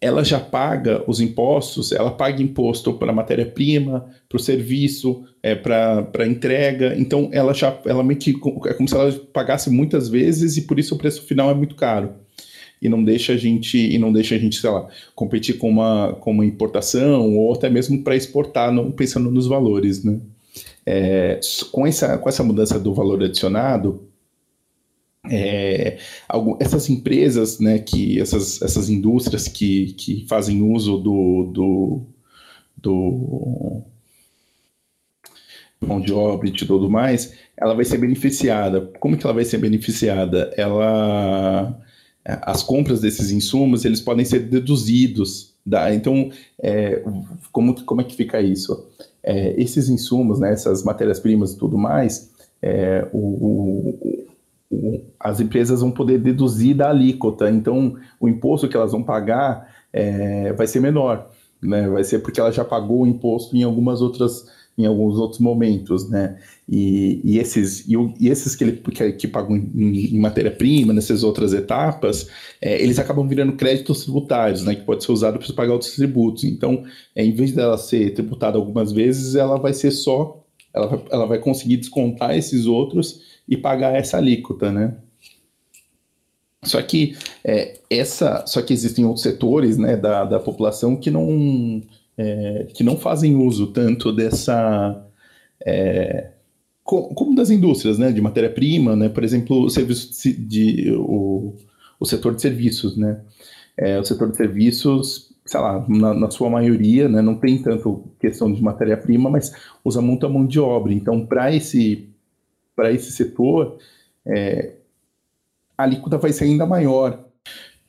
ela 0.00 0.24
já 0.24 0.40
paga 0.40 1.04
os 1.06 1.20
impostos, 1.20 1.92
ela 1.92 2.10
paga 2.10 2.42
imposto 2.42 2.94
para 2.94 3.12
matéria-prima, 3.12 4.08
para 4.28 4.36
o 4.36 4.40
serviço, 4.40 5.24
é, 5.42 5.54
para 5.54 6.26
entrega, 6.26 6.94
então 6.96 7.28
ela 7.32 7.52
já 7.52 7.78
ela 7.84 8.02
meio 8.02 8.18
que 8.18 8.30
é 8.66 8.74
como 8.74 8.88
se 8.88 8.94
ela 8.94 9.12
pagasse 9.32 9.70
muitas 9.70 10.08
vezes 10.08 10.56
e 10.56 10.62
por 10.62 10.78
isso 10.78 10.94
o 10.94 10.98
preço 10.98 11.22
final 11.22 11.50
é 11.50 11.54
muito 11.54 11.74
caro. 11.74 12.14
E 12.80 12.88
não 12.88 13.02
deixa 13.02 13.32
a 13.32 13.36
gente, 13.36 13.76
e 13.76 13.98
não 13.98 14.12
deixa 14.12 14.34
a 14.34 14.38
gente, 14.38 14.60
sei 14.60 14.70
lá, 14.70 14.88
competir 15.14 15.58
com 15.58 15.68
uma, 15.68 16.16
com 16.20 16.30
uma 16.30 16.46
importação 16.46 17.36
ou 17.36 17.52
até 17.52 17.68
mesmo 17.68 18.02
para 18.02 18.16
exportar, 18.16 18.72
não, 18.72 18.90
pensando 18.90 19.30
nos 19.30 19.46
valores, 19.46 20.04
né? 20.04 20.20
É, 20.86 21.40
com, 21.70 21.86
essa, 21.86 22.16
com 22.16 22.28
essa 22.28 22.42
mudança 22.42 22.78
do 22.78 22.94
valor 22.94 23.22
adicionado, 23.22 24.08
é, 25.30 25.98
essas 26.60 26.88
empresas, 26.88 27.58
né, 27.58 27.78
que 27.78 28.20
essas, 28.20 28.62
essas 28.62 28.88
indústrias 28.88 29.48
que, 29.48 29.92
que 29.94 30.26
fazem 30.26 30.62
uso 30.62 30.96
do, 30.98 31.50
do, 31.52 32.02
do 32.76 33.82
mão 35.80 36.00
de 36.00 36.12
obra 36.12 36.48
e 36.48 36.52
tudo 36.52 36.90
mais, 36.90 37.34
ela 37.56 37.74
vai 37.74 37.84
ser 37.84 37.98
beneficiada. 37.98 38.90
Como 38.98 39.16
que 39.16 39.24
ela 39.24 39.34
vai 39.34 39.44
ser 39.44 39.58
beneficiada? 39.58 40.52
Ela, 40.56 41.78
as 42.42 42.62
compras 42.62 43.00
desses 43.00 43.30
insumos, 43.30 43.84
eles 43.84 44.00
podem 44.00 44.24
ser 44.24 44.40
deduzidos. 44.40 45.54
Da, 45.64 45.94
então, 45.94 46.30
é, 46.62 47.02
como, 47.52 47.82
como 47.84 48.00
é 48.00 48.04
que 48.04 48.14
fica 48.14 48.40
isso? 48.40 48.86
É, 49.22 49.54
esses 49.60 49.88
insumos, 49.88 50.38
né, 50.38 50.52
essas 50.52 50.82
matérias-primas 50.82 51.52
e 51.52 51.58
tudo 51.58 51.76
mais, 51.76 52.30
é, 52.62 53.06
o, 53.12 54.18
as 55.18 55.40
empresas 55.40 55.80
vão 55.80 55.90
poder 55.90 56.18
deduzir 56.18 56.76
da 56.76 56.90
alíquota, 56.90 57.50
então 57.50 57.96
o 58.20 58.28
imposto 58.28 58.68
que 58.68 58.76
elas 58.76 58.92
vão 58.92 59.02
pagar 59.02 59.68
é, 59.92 60.52
vai 60.52 60.66
ser 60.66 60.80
menor, 60.80 61.30
né? 61.60 61.88
Vai 61.88 62.04
ser 62.04 62.20
porque 62.20 62.40
ela 62.40 62.52
já 62.52 62.64
pagou 62.64 63.02
o 63.02 63.06
imposto 63.06 63.56
em 63.56 63.62
algumas 63.62 64.00
outras, 64.00 64.46
em 64.78 64.86
alguns 64.86 65.18
outros 65.18 65.40
momentos, 65.40 66.08
né? 66.08 66.38
E, 66.68 67.20
e 67.24 67.38
esses, 67.38 67.84
e, 67.88 67.94
e, 68.20 68.28
esses 68.28 68.54
que 68.54 68.62
ele 68.62 68.72
que, 68.76 69.12
que 69.12 69.26
pagam 69.26 69.56
em, 69.56 70.14
em 70.14 70.18
matéria-prima, 70.20 70.92
nessas 70.92 71.24
outras 71.24 71.52
etapas, 71.52 72.28
é, 72.60 72.80
eles 72.80 72.98
acabam 73.00 73.26
virando 73.26 73.54
créditos 73.54 74.04
tributários, 74.04 74.62
né? 74.64 74.76
Que 74.76 74.82
pode 74.82 75.02
ser 75.02 75.10
usado 75.10 75.38
para 75.38 75.52
pagar 75.52 75.72
outros 75.72 75.96
tributos. 75.96 76.44
Então, 76.44 76.84
é, 77.16 77.24
em 77.24 77.32
vez 77.32 77.52
dela 77.52 77.76
ser 77.76 78.14
tributada 78.14 78.56
algumas 78.56 78.92
vezes, 78.92 79.34
ela 79.34 79.58
vai 79.58 79.74
ser 79.74 79.90
só, 79.90 80.44
ela 80.72 80.86
vai, 80.86 81.02
ela 81.10 81.26
vai 81.26 81.38
conseguir 81.40 81.78
descontar 81.78 82.36
esses 82.36 82.66
outros 82.66 83.20
e 83.48 83.56
pagar 83.56 83.96
essa 83.96 84.16
alíquota, 84.16 84.70
né? 84.70 84.94
Só 86.62 86.80
que 86.82 87.16
é, 87.44 87.78
essa, 87.90 88.44
só 88.46 88.62
que 88.62 88.72
existem 88.72 89.04
outros 89.04 89.22
setores, 89.22 89.76
né, 89.76 89.96
da, 89.96 90.24
da 90.24 90.40
população 90.40 90.96
que 90.96 91.10
não 91.10 91.82
é, 92.18 92.66
que 92.74 92.82
não 92.82 92.96
fazem 92.96 93.36
uso 93.36 93.68
tanto 93.68 94.12
dessa 94.12 95.06
é, 95.64 96.32
como 96.82 97.34
das 97.34 97.50
indústrias, 97.50 97.98
né, 97.98 98.10
de 98.10 98.20
matéria-prima, 98.20 98.96
né, 98.96 99.10
por 99.10 99.22
exemplo, 99.22 99.64
o 99.64 99.70
serviço 99.70 100.10
de, 100.40 100.90
o, 100.96 101.54
o 102.00 102.06
setor 102.06 102.34
de 102.34 102.40
serviços, 102.40 102.96
né, 102.96 103.20
é, 103.76 104.00
o 104.00 104.04
setor 104.04 104.30
de 104.30 104.38
serviços, 104.38 105.30
sei 105.44 105.60
lá, 105.60 105.84
na, 105.86 106.14
na 106.14 106.30
sua 106.30 106.48
maioria, 106.48 107.06
né, 107.06 107.20
não 107.20 107.34
tem 107.34 107.62
tanto 107.62 108.04
questão 108.18 108.50
de 108.50 108.62
matéria-prima, 108.62 109.28
mas 109.28 109.52
usa 109.84 110.00
muita 110.00 110.30
mão 110.30 110.46
de 110.46 110.58
obra. 110.58 110.92
Então, 110.94 111.26
para 111.26 111.54
esse, 111.54 112.08
esse 112.90 113.12
setor, 113.12 113.76
é, 114.26 114.72
a 115.76 115.82
alíquota 115.82 116.16
vai 116.16 116.32
ser 116.32 116.44
ainda 116.44 116.64
maior. 116.64 117.27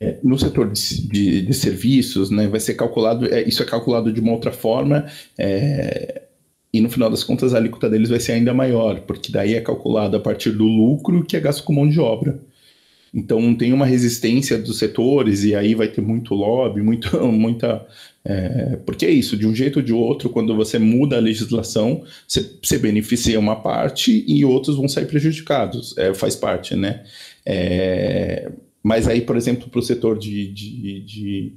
É, 0.01 0.17
no 0.23 0.39
setor 0.39 0.71
de, 0.71 1.07
de, 1.07 1.41
de, 1.41 1.53
serviços, 1.53 2.29
né, 2.29 2.47
vai 2.47 2.59
ser 2.59 2.73
calculado, 2.75 3.25
é, 3.25 3.43
isso 3.43 3.61
é 3.61 3.65
calculado 3.65 4.13
de 4.13 4.21
uma 4.21 4.31
outra 4.31 4.51
forma, 4.51 5.05
é, 5.37 6.21
e 6.71 6.79
no 6.79 6.89
final 6.89 7.09
das 7.09 7.23
contas 7.23 7.53
a 7.53 7.57
alíquota 7.57 7.89
deles 7.89 8.09
vai 8.09 8.19
ser 8.19 8.33
ainda 8.33 8.53
maior, 8.53 9.01
porque 9.01 9.31
daí 9.31 9.55
é 9.55 9.61
calculado 9.61 10.15
a 10.15 10.19
partir 10.19 10.51
do 10.51 10.63
lucro 10.65 11.25
que 11.25 11.35
é 11.35 11.39
gasto 11.39 11.63
com 11.63 11.73
mão 11.73 11.89
de 11.89 11.99
obra. 11.99 12.39
Então 13.13 13.55
tem 13.55 13.73
uma 13.73 13.85
resistência 13.85 14.57
dos 14.57 14.77
setores 14.77 15.43
e 15.43 15.55
aí 15.55 15.73
vai 15.73 15.87
ter 15.87 16.01
muito 16.01 16.35
lobby, 16.35 16.81
muito, 16.81 17.19
muita. 17.27 17.85
É, 18.23 18.77
porque 18.85 19.05
é 19.05 19.09
isso, 19.09 19.35
de 19.35 19.47
um 19.47 19.55
jeito 19.55 19.77
ou 19.79 19.81
de 19.81 19.93
outro, 19.93 20.29
quando 20.29 20.55
você 20.55 20.77
muda 20.77 21.17
a 21.17 21.19
legislação, 21.19 22.03
você, 22.27 22.47
você 22.61 22.77
beneficia 22.77 23.39
uma 23.39 23.55
parte 23.55 24.23
e 24.27 24.45
outros 24.45 24.75
vão 24.75 24.87
sair 24.87 25.05
prejudicados. 25.05 25.97
É, 25.97 26.13
faz 26.13 26.35
parte, 26.35 26.75
né? 26.75 27.03
É, 27.45 28.51
mas 28.83 29.07
aí, 29.07 29.21
por 29.21 29.35
exemplo, 29.35 29.69
para 29.69 29.79
o 29.79 29.83
setor 29.83 30.17
de, 30.17 30.47
de, 30.51 30.99
de, 31.01 31.53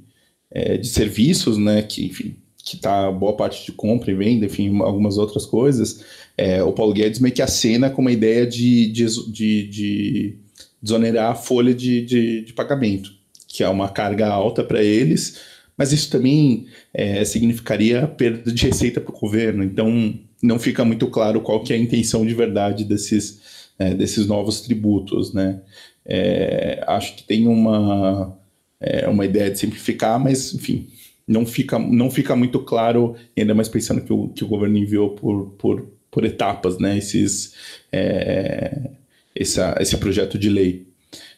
é, 0.51 0.77
de, 0.77 0.87
serviços, 0.87 1.57
né, 1.57 1.81
que, 1.81 2.05
enfim, 2.05 2.35
que 2.57 2.75
está 2.75 3.11
boa 3.11 3.35
parte 3.35 3.65
de 3.65 3.71
compra 3.71 4.11
e 4.11 4.15
venda, 4.15 4.45
enfim, 4.45 4.79
algumas 4.81 5.17
outras 5.17 5.45
coisas, 5.45 6.03
é, 6.37 6.63
o 6.63 6.71
Paulo 6.71 6.93
Guedes 6.93 7.19
meio 7.19 7.33
que 7.33 7.41
acena 7.41 7.89
com 7.89 8.01
uma 8.01 8.11
ideia 8.11 8.45
de, 8.45 8.87
de, 8.91 9.05
de, 9.31 9.67
de 9.67 10.37
desonerar 10.81 11.31
a 11.31 11.35
folha 11.35 11.73
de, 11.73 12.05
de, 12.05 12.41
de 12.41 12.53
pagamento, 12.53 13.11
que 13.47 13.63
é 13.63 13.69
uma 13.69 13.89
carga 13.89 14.27
alta 14.27 14.63
para 14.63 14.83
eles, 14.83 15.39
mas 15.77 15.91
isso 15.91 16.09
também 16.09 16.67
é, 16.93 17.23
significaria 17.25 18.07
perda 18.07 18.51
de 18.51 18.65
receita 18.65 19.01
para 19.01 19.13
o 19.13 19.19
governo. 19.19 19.63
Então, 19.63 20.13
não 20.41 20.59
fica 20.59 20.83
muito 20.83 21.07
claro 21.07 21.41
qual 21.41 21.63
que 21.63 21.73
é 21.73 21.75
a 21.75 21.79
intenção 21.79 22.25
de 22.25 22.33
verdade 22.33 22.83
desses, 22.83 23.69
é, 23.79 23.93
desses 23.93 24.27
novos 24.27 24.61
tributos, 24.61 25.33
né? 25.33 25.61
É, 26.05 26.83
acho 26.87 27.15
que 27.15 27.23
tem 27.23 27.47
uma, 27.47 28.37
é, 28.79 29.07
uma 29.07 29.25
ideia 29.25 29.49
de 29.49 29.59
simplificar, 29.59 30.19
mas, 30.19 30.53
enfim, 30.53 30.87
não 31.27 31.45
fica, 31.45 31.79
não 31.79 32.11
fica 32.11 32.35
muito 32.35 32.59
claro, 32.59 33.15
ainda 33.37 33.53
mais 33.53 33.69
pensando 33.69 34.01
que 34.01 34.11
o, 34.11 34.29
que 34.29 34.43
o 34.43 34.47
governo 34.47 34.77
enviou 34.77 35.11
por, 35.11 35.51
por, 35.57 35.87
por 36.11 36.25
etapas, 36.25 36.77
né? 36.77 36.97
Esses, 36.97 37.53
é, 37.91 38.89
essa, 39.35 39.75
esse 39.79 39.97
projeto 39.97 40.37
de 40.37 40.49
lei. 40.49 40.87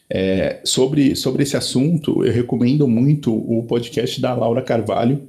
É, 0.08 0.60
sobre, 0.64 1.16
sobre 1.16 1.42
esse 1.42 1.56
assunto, 1.56 2.24
eu 2.24 2.32
recomendo 2.32 2.86
muito 2.86 3.34
o 3.34 3.64
podcast 3.64 4.20
da 4.20 4.34
Laura 4.34 4.62
Carvalho, 4.62 5.28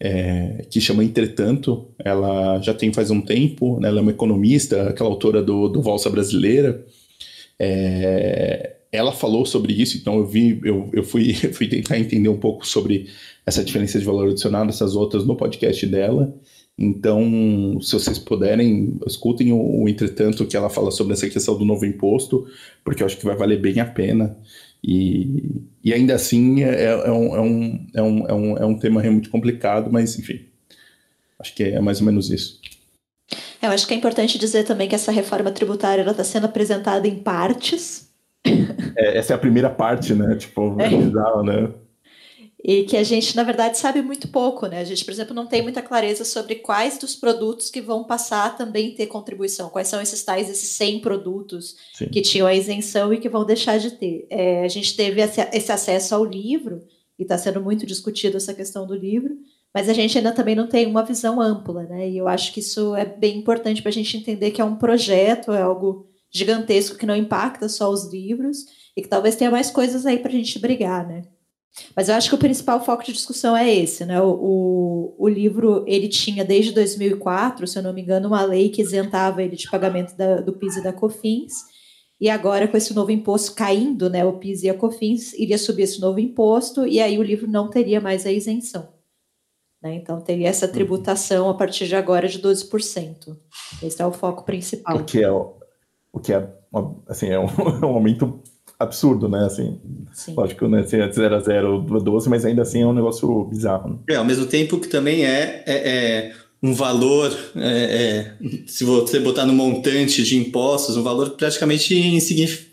é, 0.00 0.66
que 0.68 0.80
chama 0.80 1.04
Entretanto. 1.04 1.86
Ela 1.98 2.60
já 2.60 2.74
tem 2.74 2.92
faz 2.92 3.10
um 3.10 3.20
tempo, 3.20 3.78
né, 3.80 3.88
ela 3.88 4.00
é 4.00 4.02
uma 4.02 4.10
economista, 4.10 4.88
aquela 4.88 5.08
autora 5.08 5.42
do, 5.42 5.68
do 5.68 5.80
Valsa 5.80 6.10
Brasileira. 6.10 6.84
É, 7.64 8.74
ela 8.90 9.12
falou 9.12 9.46
sobre 9.46 9.72
isso, 9.72 9.96
então 9.96 10.18
eu 10.18 10.26
vi, 10.26 10.60
eu, 10.64 10.90
eu 10.92 11.04
fui, 11.04 11.32
fui 11.54 11.68
tentar 11.68 11.96
entender 11.96 12.28
um 12.28 12.38
pouco 12.38 12.66
sobre 12.66 13.08
essa 13.46 13.62
diferença 13.62 14.00
de 14.00 14.04
valor 14.04 14.30
adicionado, 14.30 14.68
essas 14.68 14.96
outras 14.96 15.24
no 15.24 15.36
podcast 15.36 15.86
dela. 15.86 16.34
Então, 16.76 17.78
se 17.80 17.92
vocês 17.92 18.18
puderem, 18.18 18.98
escutem 19.06 19.52
o, 19.52 19.82
o, 19.82 19.88
entretanto 19.88 20.44
que 20.46 20.56
ela 20.56 20.68
fala 20.68 20.90
sobre 20.90 21.12
essa 21.12 21.28
questão 21.28 21.56
do 21.56 21.64
novo 21.64 21.86
imposto, 21.86 22.46
porque 22.84 23.02
eu 23.02 23.06
acho 23.06 23.16
que 23.16 23.24
vai 23.24 23.36
valer 23.36 23.60
bem 23.60 23.78
a 23.78 23.84
pena. 23.84 24.36
E, 24.82 25.60
e 25.84 25.92
ainda 25.92 26.14
assim 26.14 26.64
é, 26.64 26.84
é, 26.84 27.12
um, 27.12 27.36
é, 27.36 27.40
um, 27.40 27.86
é, 27.94 28.02
um, 28.02 28.26
é, 28.26 28.34
um, 28.34 28.58
é 28.58 28.66
um 28.66 28.78
tema 28.78 29.00
muito 29.04 29.30
complicado, 29.30 29.92
mas 29.92 30.18
enfim, 30.18 30.40
acho 31.38 31.54
que 31.54 31.62
é 31.62 31.80
mais 31.80 32.00
ou 32.00 32.06
menos 32.06 32.30
isso. 32.30 32.58
Eu 33.62 33.70
acho 33.70 33.86
que 33.86 33.94
é 33.94 33.96
importante 33.96 34.38
dizer 34.38 34.64
também 34.64 34.88
que 34.88 34.94
essa 34.94 35.12
reforma 35.12 35.50
tributária 35.52 36.02
está 36.02 36.24
sendo 36.24 36.46
apresentada 36.46 37.06
em 37.06 37.16
partes. 37.16 38.10
É, 38.94 39.16
essa 39.16 39.32
é 39.32 39.36
a 39.36 39.38
primeira 39.38 39.70
parte, 39.70 40.12
né? 40.12 40.36
Tipo, 40.36 40.78
é. 40.78 40.86
bizarro, 40.86 41.42
né? 41.42 41.72
e 42.64 42.84
que 42.84 42.96
a 42.96 43.02
gente, 43.02 43.34
na 43.34 43.42
verdade, 43.42 43.76
sabe 43.76 44.00
muito 44.02 44.28
pouco, 44.28 44.66
né? 44.66 44.78
A 44.78 44.84
gente, 44.84 45.04
por 45.04 45.10
exemplo, 45.10 45.34
não 45.34 45.46
tem 45.46 45.62
muita 45.62 45.82
clareza 45.82 46.24
sobre 46.24 46.56
quais 46.56 46.96
dos 46.96 47.16
produtos 47.16 47.68
que 47.68 47.80
vão 47.80 48.04
passar 48.04 48.46
a 48.46 48.50
também 48.50 48.94
ter 48.94 49.08
contribuição, 49.08 49.68
quais 49.68 49.88
são 49.88 50.00
esses 50.00 50.22
tais, 50.22 50.48
esses 50.48 50.68
100 50.70 51.00
produtos 51.00 51.76
Sim. 51.92 52.08
que 52.08 52.20
tinham 52.20 52.46
a 52.46 52.54
isenção 52.54 53.12
e 53.12 53.18
que 53.18 53.28
vão 53.28 53.44
deixar 53.44 53.78
de 53.78 53.90
ter. 53.92 54.26
É, 54.30 54.64
a 54.64 54.68
gente 54.68 54.94
teve 54.94 55.20
esse 55.20 55.72
acesso 55.72 56.14
ao 56.14 56.24
livro, 56.24 56.82
e 57.18 57.22
está 57.22 57.36
sendo 57.36 57.60
muito 57.60 57.84
discutido 57.84 58.36
essa 58.36 58.54
questão 58.54 58.86
do 58.86 58.94
livro, 58.94 59.36
mas 59.74 59.88
a 59.88 59.92
gente 59.92 60.18
ainda 60.18 60.32
também 60.32 60.54
não 60.54 60.68
tem 60.68 60.86
uma 60.86 61.04
visão 61.04 61.40
ampla, 61.40 61.84
né? 61.84 62.08
E 62.08 62.18
eu 62.18 62.28
acho 62.28 62.52
que 62.52 62.60
isso 62.60 62.94
é 62.94 63.04
bem 63.04 63.38
importante 63.38 63.80
para 63.80 63.88
a 63.88 63.92
gente 63.92 64.16
entender 64.16 64.50
que 64.50 64.60
é 64.60 64.64
um 64.64 64.76
projeto, 64.76 65.52
é 65.52 65.62
algo 65.62 66.06
gigantesco 66.32 66.96
que 66.96 67.06
não 67.06 67.16
impacta 67.16 67.68
só 67.68 67.90
os 67.90 68.10
livros 68.10 68.58
e 68.96 69.02
que 69.02 69.08
talvez 69.08 69.36
tenha 69.36 69.50
mais 69.50 69.70
coisas 69.70 70.04
aí 70.06 70.18
para 70.18 70.30
a 70.30 70.34
gente 70.34 70.58
brigar, 70.58 71.06
né? 71.06 71.22
Mas 71.96 72.08
eu 72.08 72.14
acho 72.14 72.28
que 72.28 72.34
o 72.34 72.38
principal 72.38 72.84
foco 72.84 73.02
de 73.02 73.12
discussão 73.12 73.56
é 73.56 73.74
esse, 73.74 74.04
né? 74.04 74.20
O, 74.20 74.28
o, 74.30 75.16
o, 75.18 75.28
livro, 75.28 75.84
ele 75.86 76.06
tinha 76.06 76.44
desde 76.44 76.72
2004, 76.72 77.66
se 77.66 77.78
eu 77.78 77.82
não 77.82 77.94
me 77.94 78.02
engano, 78.02 78.28
uma 78.28 78.42
lei 78.42 78.68
que 78.68 78.82
isentava 78.82 79.42
ele 79.42 79.56
de 79.56 79.70
pagamento 79.70 80.14
da, 80.14 80.42
do 80.42 80.52
PIS 80.52 80.76
e 80.76 80.82
da 80.82 80.92
COFINS, 80.92 81.52
e 82.20 82.28
agora 82.28 82.68
com 82.68 82.76
esse 82.76 82.94
novo 82.94 83.10
imposto 83.10 83.54
caindo, 83.54 84.10
né, 84.10 84.24
o 84.24 84.34
PIS 84.34 84.62
e 84.64 84.70
a 84.70 84.74
COFINS, 84.74 85.32
iria 85.32 85.56
subir 85.56 85.84
esse 85.84 85.98
novo 85.98 86.20
imposto, 86.20 86.86
e 86.86 87.00
aí 87.00 87.18
o 87.18 87.22
livro 87.22 87.50
não 87.50 87.70
teria 87.70 88.02
mais 88.02 88.26
a 88.26 88.32
isenção. 88.32 89.01
Né? 89.82 89.94
Então 89.96 90.20
teria 90.20 90.48
essa 90.48 90.66
uhum. 90.66 90.72
tributação 90.72 91.50
a 91.50 91.54
partir 91.54 91.86
de 91.86 91.96
agora 91.96 92.28
de 92.28 92.38
12%. 92.38 93.36
Esse 93.82 94.00
é 94.00 94.06
o 94.06 94.12
foco 94.12 94.44
principal. 94.44 94.96
O 94.96 95.04
que 95.04 95.22
é, 95.22 95.30
o 95.30 96.20
que 96.22 96.32
é, 96.32 96.48
assim, 97.08 97.28
é 97.28 97.38
um, 97.38 97.46
é 97.82 97.86
um 97.86 97.94
aumento 97.94 98.40
absurdo, 98.78 99.28
né? 99.28 99.44
Assim, 99.44 99.80
Sim. 100.12 100.34
lógico, 100.34 100.68
né? 100.68 100.84
Se 100.84 101.00
é 101.00 101.10
0 101.10 101.34
a 101.34 101.40
0 101.40 101.80
12, 101.80 102.28
mas 102.28 102.44
ainda 102.44 102.62
assim 102.62 102.82
é 102.82 102.86
um 102.86 102.92
negócio 102.92 103.44
bizarro. 103.44 103.90
Né? 103.90 103.96
É, 104.10 104.16
ao 104.16 104.24
mesmo 104.24 104.46
tempo 104.46 104.78
que 104.78 104.88
também 104.88 105.24
é, 105.24 105.62
é, 105.66 105.88
é 105.88 106.32
um 106.62 106.74
valor, 106.74 107.36
é, 107.56 108.36
é, 108.40 108.66
se 108.66 108.84
você 108.84 109.18
botar 109.18 109.44
no 109.44 109.52
montante 109.52 110.22
de 110.22 110.36
impostos, 110.36 110.96
um 110.96 111.02
valor 111.02 111.30
praticamente 111.30 111.94
insignificante, 111.98 112.71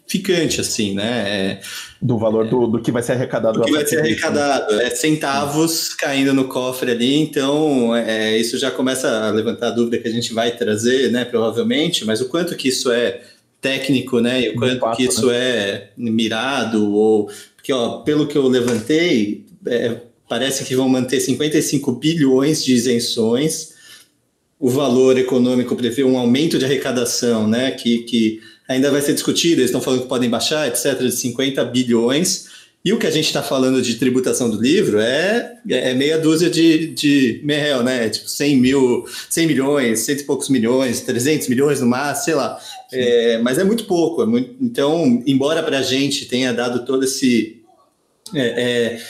assim, 0.59 0.95
né? 0.95 1.23
É, 1.27 1.61
do 2.01 2.17
valor 2.17 2.47
do, 2.47 2.67
do 2.67 2.81
que 2.81 2.91
vai 2.91 3.03
ser 3.03 3.13
arrecadado. 3.13 3.59
Do 3.59 3.65
que 3.65 3.71
vai 3.71 3.85
ser 3.85 3.99
arrecadado, 3.99 4.79
é 4.79 4.89
centavos 4.89 5.93
caindo 5.93 6.33
no 6.33 6.47
cofre 6.47 6.91
ali, 6.91 7.15
então 7.15 7.95
é, 7.95 8.37
isso 8.37 8.57
já 8.57 8.71
começa 8.71 9.27
a 9.27 9.31
levantar 9.31 9.67
a 9.67 9.71
dúvida 9.71 9.97
que 9.97 10.07
a 10.07 10.11
gente 10.11 10.33
vai 10.33 10.51
trazer, 10.51 11.11
né, 11.11 11.25
provavelmente, 11.25 12.05
mas 12.05 12.21
o 12.21 12.29
quanto 12.29 12.55
que 12.55 12.69
isso 12.69 12.91
é 12.91 13.21
técnico, 13.61 14.19
né? 14.19 14.41
E 14.41 14.49
o 14.49 14.55
quanto 14.55 14.79
fato, 14.79 14.97
que 14.97 15.03
isso 15.03 15.27
né? 15.27 15.37
é 15.37 15.89
mirado, 15.97 16.93
ou. 16.93 17.29
Porque, 17.55 17.73
ó, 17.73 17.99
pelo 17.99 18.27
que 18.27 18.37
eu 18.37 18.47
levantei, 18.47 19.45
é, 19.65 19.97
parece 20.27 20.63
que 20.63 20.75
vão 20.75 20.87
manter 20.87 21.19
55 21.19 21.91
bilhões 21.93 22.63
de 22.63 22.73
isenções. 22.73 23.77
O 24.59 24.69
valor 24.69 25.17
econômico 25.17 25.75
prevê 25.75 26.03
um 26.03 26.17
aumento 26.17 26.57
de 26.57 26.65
arrecadação, 26.65 27.47
né? 27.47 27.71
Que, 27.71 27.99
que 27.99 28.41
ainda 28.69 28.91
vai 28.91 29.01
ser 29.01 29.13
discutido, 29.13 29.55
eles 29.55 29.65
estão 29.65 29.81
falando 29.81 30.03
que 30.03 30.07
podem 30.07 30.29
baixar, 30.29 30.67
etc., 30.67 30.99
de 30.99 31.11
50 31.11 31.65
bilhões. 31.65 32.47
E 32.85 32.93
o 32.93 32.99
que 32.99 33.07
a 33.07 33.11
gente 33.11 33.25
está 33.25 33.43
falando 33.43 33.81
de 33.81 33.95
tributação 33.95 34.49
do 34.49 34.61
livro 34.61 34.99
é, 34.99 35.59
é 35.69 35.93
meia 35.93 36.17
dúzia 36.17 36.49
de, 36.49 36.87
de 36.87 37.41
merrel, 37.43 37.83
né? 37.83 38.07
Tipo 38.09 38.29
100 38.29 38.57
mil, 38.57 39.05
100 39.29 39.47
milhões, 39.47 39.99
cento 39.99 40.21
e 40.21 40.23
poucos 40.23 40.47
milhões, 40.47 41.01
300 41.01 41.49
milhões 41.49 41.81
no 41.81 41.87
máximo, 41.87 42.25
sei 42.25 42.35
lá. 42.35 42.57
É, 42.93 43.39
mas 43.39 43.57
é 43.57 43.65
muito 43.65 43.83
pouco. 43.83 44.21
É 44.21 44.25
muito, 44.25 44.55
então, 44.61 45.21
embora 45.25 45.61
para 45.61 45.79
a 45.79 45.81
gente 45.83 46.27
tenha 46.27 46.53
dado 46.53 46.85
todo 46.85 47.03
esse. 47.03 47.57
É, 48.33 48.41
é, 48.41 49.01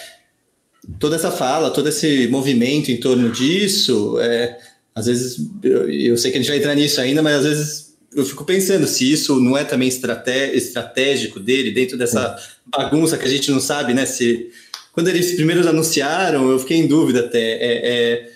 toda 0.98 1.18
essa 1.18 1.30
fala, 1.30 1.70
todo 1.70 1.90
esse 1.90 2.28
movimento 2.28 2.90
em 2.90 2.98
torno 2.98 3.30
disso, 3.30 4.18
é, 4.20 4.58
às 4.96 5.06
vezes, 5.06 5.38
eu, 5.62 5.90
eu, 5.90 6.18
sei 6.18 6.32
que 6.32 6.38
a 6.38 6.42
gente 6.42 6.50
vai 6.50 6.58
entrar 6.58 6.74
nisso 6.74 7.00
ainda, 7.00 7.22
mas 7.22 7.36
às 7.36 7.44
vezes 7.44 7.89
eu 8.14 8.26
fico 8.26 8.44
pensando 8.44 8.88
se 8.88 9.12
isso 9.12 9.40
não 9.40 9.58
é 9.58 9.64
também 9.64 9.88
estratégico 9.88 11.40
dele, 11.40 11.72
dentro 11.72 11.98
dessa 11.98 12.36
bagunça 12.66 13.18
que 13.18 13.26
a 13.26 13.30
gente 13.30 13.52
não 13.52 13.60
sabe, 13.60 13.94
né? 13.94 14.06
Se, 14.06 14.50
quando 14.92 15.10
eles 15.10 15.34
primeiros 15.34 15.68
anunciaram, 15.68 16.50
eu 16.50 16.60
fiquei 16.60 16.78
em 16.78 16.88
dúvida 16.88 17.22
até. 17.22 17.40
É, 17.40 17.82
é 17.84 18.30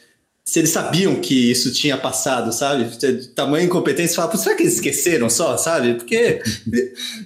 se 0.45 0.59
eles 0.59 0.71
sabiam 0.71 1.15
que 1.15 1.49
isso 1.51 1.71
tinha 1.71 1.97
passado, 1.97 2.51
sabe? 2.51 2.85
Tamanha 3.33 3.65
incompetência, 3.65 4.15
fala, 4.17 4.35
será 4.35 4.55
que 4.55 4.63
eles 4.63 4.75
esqueceram 4.75 5.29
só, 5.29 5.57
sabe? 5.57 5.93
Porque. 5.93 6.41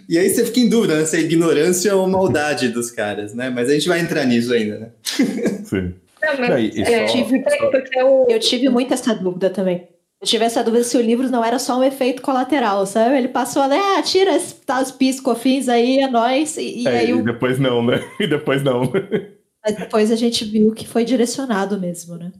e 0.07 0.17
aí 0.17 0.29
você 0.29 0.45
fica 0.45 0.59
em 0.59 0.69
dúvida, 0.69 0.97
né? 0.97 1.05
Se 1.05 1.17
é 1.17 1.21
ignorância 1.21 1.95
ou 1.95 2.07
maldade 2.07 2.69
dos 2.69 2.91
caras, 2.91 3.33
né? 3.33 3.49
Mas 3.49 3.69
a 3.69 3.73
gente 3.73 3.87
vai 3.87 3.99
entrar 3.99 4.23
nisso 4.25 4.53
ainda, 4.53 4.79
né? 4.79 4.89
Sim. 5.65 5.93
Não, 6.21 6.37
mas, 6.39 6.49
aí, 6.49 6.71
é, 6.75 7.07
só, 7.07 7.13
tive, 7.13 7.43
só... 7.43 8.25
eu 8.29 8.39
tive 8.39 8.69
muito 8.69 8.93
essa 8.93 9.13
dúvida 9.13 9.49
também. 9.49 9.87
Eu 10.19 10.27
tive 10.27 10.45
essa 10.45 10.63
dúvida 10.63 10.83
se 10.83 10.97
o 10.97 11.01
livro 11.01 11.29
não 11.29 11.45
era 11.45 11.59
só 11.59 11.79
um 11.79 11.83
efeito 11.83 12.23
colateral, 12.23 12.85
sabe? 12.87 13.17
Ele 13.17 13.27
passou 13.27 13.61
a 13.61 13.67
ler, 13.67 13.79
ah, 13.79 14.01
tira 14.01 14.35
os 14.35 14.51
tá, 14.53 14.83
piscofins 14.97 15.69
aí, 15.69 15.99
é 15.99 16.07
nóis. 16.07 16.57
E, 16.57 16.87
é, 16.87 16.99
aí 16.99 17.13
o... 17.13 17.19
e 17.19 17.23
depois 17.23 17.59
não, 17.59 17.83
né? 17.83 17.99
E 18.19 18.25
depois 18.25 18.63
não. 18.63 18.91
Mas 19.63 19.75
depois 19.75 20.11
a 20.11 20.15
gente 20.15 20.43
viu 20.45 20.73
que 20.73 20.87
foi 20.87 21.05
direcionado 21.05 21.79
mesmo, 21.79 22.15
né? 22.15 22.31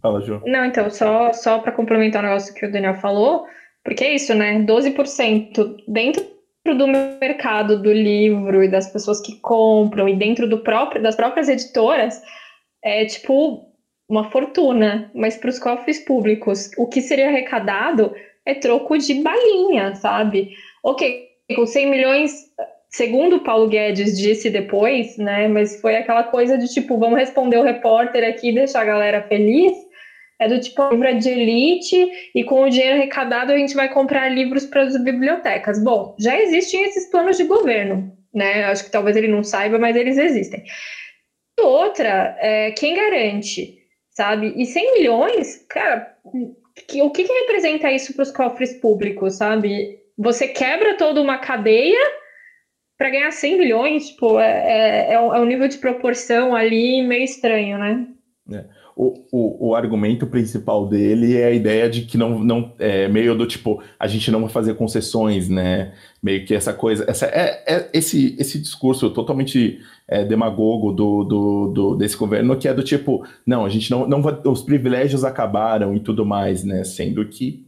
Fala, 0.00 0.22
Ju. 0.22 0.40
Não, 0.46 0.64
então, 0.64 0.88
só, 0.88 1.32
só 1.32 1.58
para 1.58 1.72
complementar 1.72 2.24
o 2.24 2.26
negócio 2.26 2.54
que 2.54 2.64
o 2.64 2.72
Daniel 2.72 2.94
falou, 2.94 3.44
porque 3.84 4.04
é 4.04 4.14
isso, 4.14 4.34
né? 4.34 4.58
12% 4.62 5.76
dentro 5.86 6.24
do 6.64 6.86
mercado 6.86 7.80
do 7.80 7.92
livro 7.92 8.64
e 8.64 8.68
das 8.68 8.90
pessoas 8.90 9.20
que 9.20 9.38
compram 9.40 10.08
e 10.08 10.16
dentro 10.16 10.48
do 10.48 10.58
próprio, 10.58 11.02
das 11.02 11.14
próprias 11.14 11.48
editoras, 11.48 12.20
é 12.82 13.04
tipo 13.04 13.65
uma 14.08 14.30
fortuna, 14.30 15.10
mas 15.14 15.36
para 15.36 15.50
os 15.50 15.58
cofres 15.58 15.98
públicos, 16.04 16.70
o 16.76 16.86
que 16.86 17.00
seria 17.00 17.28
arrecadado 17.28 18.14
é 18.44 18.54
troco 18.54 18.96
de 18.96 19.14
balinha, 19.14 19.94
sabe? 19.96 20.50
Ok, 20.82 21.26
com 21.54 21.66
100 21.66 21.90
milhões, 21.90 22.32
segundo 22.88 23.40
Paulo 23.40 23.68
Guedes 23.68 24.16
disse 24.16 24.48
depois, 24.48 25.16
né? 25.16 25.48
Mas 25.48 25.80
foi 25.80 25.96
aquela 25.96 26.22
coisa 26.22 26.56
de 26.56 26.72
tipo, 26.72 26.98
vamos 26.98 27.18
responder 27.18 27.58
o 27.58 27.62
repórter 27.62 28.28
aqui 28.28 28.50
e 28.50 28.54
deixar 28.54 28.82
a 28.82 28.86
galera 28.86 29.22
feliz. 29.22 29.72
É 30.38 30.46
do 30.48 30.60
tipo 30.60 30.90
livro 30.90 31.18
de 31.18 31.30
elite 31.30 32.08
e 32.34 32.44
com 32.44 32.62
o 32.62 32.68
dinheiro 32.68 32.96
arrecadado 32.96 33.52
a 33.52 33.56
gente 33.56 33.74
vai 33.74 33.88
comprar 33.88 34.28
livros 34.28 34.66
para 34.66 34.82
as 34.82 35.02
bibliotecas. 35.02 35.82
Bom, 35.82 36.14
já 36.20 36.38
existem 36.38 36.84
esses 36.84 37.10
planos 37.10 37.38
de 37.38 37.44
governo, 37.44 38.12
né? 38.34 38.64
Acho 38.66 38.84
que 38.84 38.90
talvez 38.90 39.16
ele 39.16 39.28
não 39.28 39.42
saiba, 39.42 39.78
mas 39.78 39.96
eles 39.96 40.18
existem. 40.18 40.62
Outra, 41.58 42.36
é, 42.38 42.70
quem 42.72 42.94
garante, 42.94 43.78
sabe? 44.16 44.54
E 44.56 44.64
100 44.64 44.94
milhões, 44.94 45.66
cara, 45.68 46.16
que, 46.88 47.02
o 47.02 47.10
que, 47.10 47.24
que 47.24 47.32
representa 47.32 47.92
isso 47.92 48.14
para 48.14 48.22
os 48.22 48.32
cofres 48.32 48.72
públicos, 48.80 49.36
sabe? 49.36 50.00
Você 50.16 50.48
quebra 50.48 50.96
toda 50.96 51.20
uma 51.20 51.36
cadeia 51.36 52.00
para 52.96 53.10
ganhar 53.10 53.30
100 53.30 53.58
milhões, 53.58 54.08
tipo, 54.08 54.40
é, 54.40 55.10
é, 55.10 55.12
é, 55.12 55.20
um, 55.20 55.34
é 55.34 55.40
um 55.40 55.44
nível 55.44 55.68
de 55.68 55.76
proporção 55.76 56.56
ali 56.56 57.02
meio 57.02 57.24
estranho, 57.24 57.76
né? 57.76 58.06
É 58.50 58.64
o, 58.96 59.26
o, 59.30 59.68
o, 59.68 59.74
argumento 59.74 60.26
principal 60.26 60.88
dele 60.88 61.36
é 61.36 61.44
a 61.44 61.50
ideia 61.50 61.88
de 61.88 62.00
que 62.00 62.16
não, 62.16 62.38
não 62.42 62.72
é 62.78 63.06
meio 63.06 63.36
do 63.36 63.46
tipo, 63.46 63.82
a 64.00 64.06
gente 64.06 64.30
não 64.30 64.40
vai 64.40 64.48
fazer 64.48 64.72
concessões, 64.72 65.50
né? 65.50 65.92
Meio 66.22 66.46
que 66.46 66.54
essa 66.54 66.72
coisa, 66.72 67.04
essa, 67.06 67.26
é, 67.26 67.62
é 67.66 67.90
esse, 67.92 68.34
esse 68.38 68.58
discurso 68.58 69.10
totalmente 69.10 69.78
é, 70.08 70.24
demagogo 70.24 70.92
do, 70.92 71.24
do, 71.24 71.72
do, 71.74 71.94
desse 71.96 72.16
governo, 72.16 72.56
que 72.56 72.66
é 72.66 72.72
do 72.72 72.82
tipo, 72.82 73.22
não, 73.46 73.66
a 73.66 73.68
gente 73.68 73.90
não, 73.90 74.08
não 74.08 74.22
vai, 74.22 74.34
os 74.46 74.62
privilégios 74.62 75.24
acabaram 75.24 75.94
e 75.94 76.00
tudo 76.00 76.24
mais, 76.24 76.64
né? 76.64 76.82
Sendo 76.82 77.22
que 77.26 77.66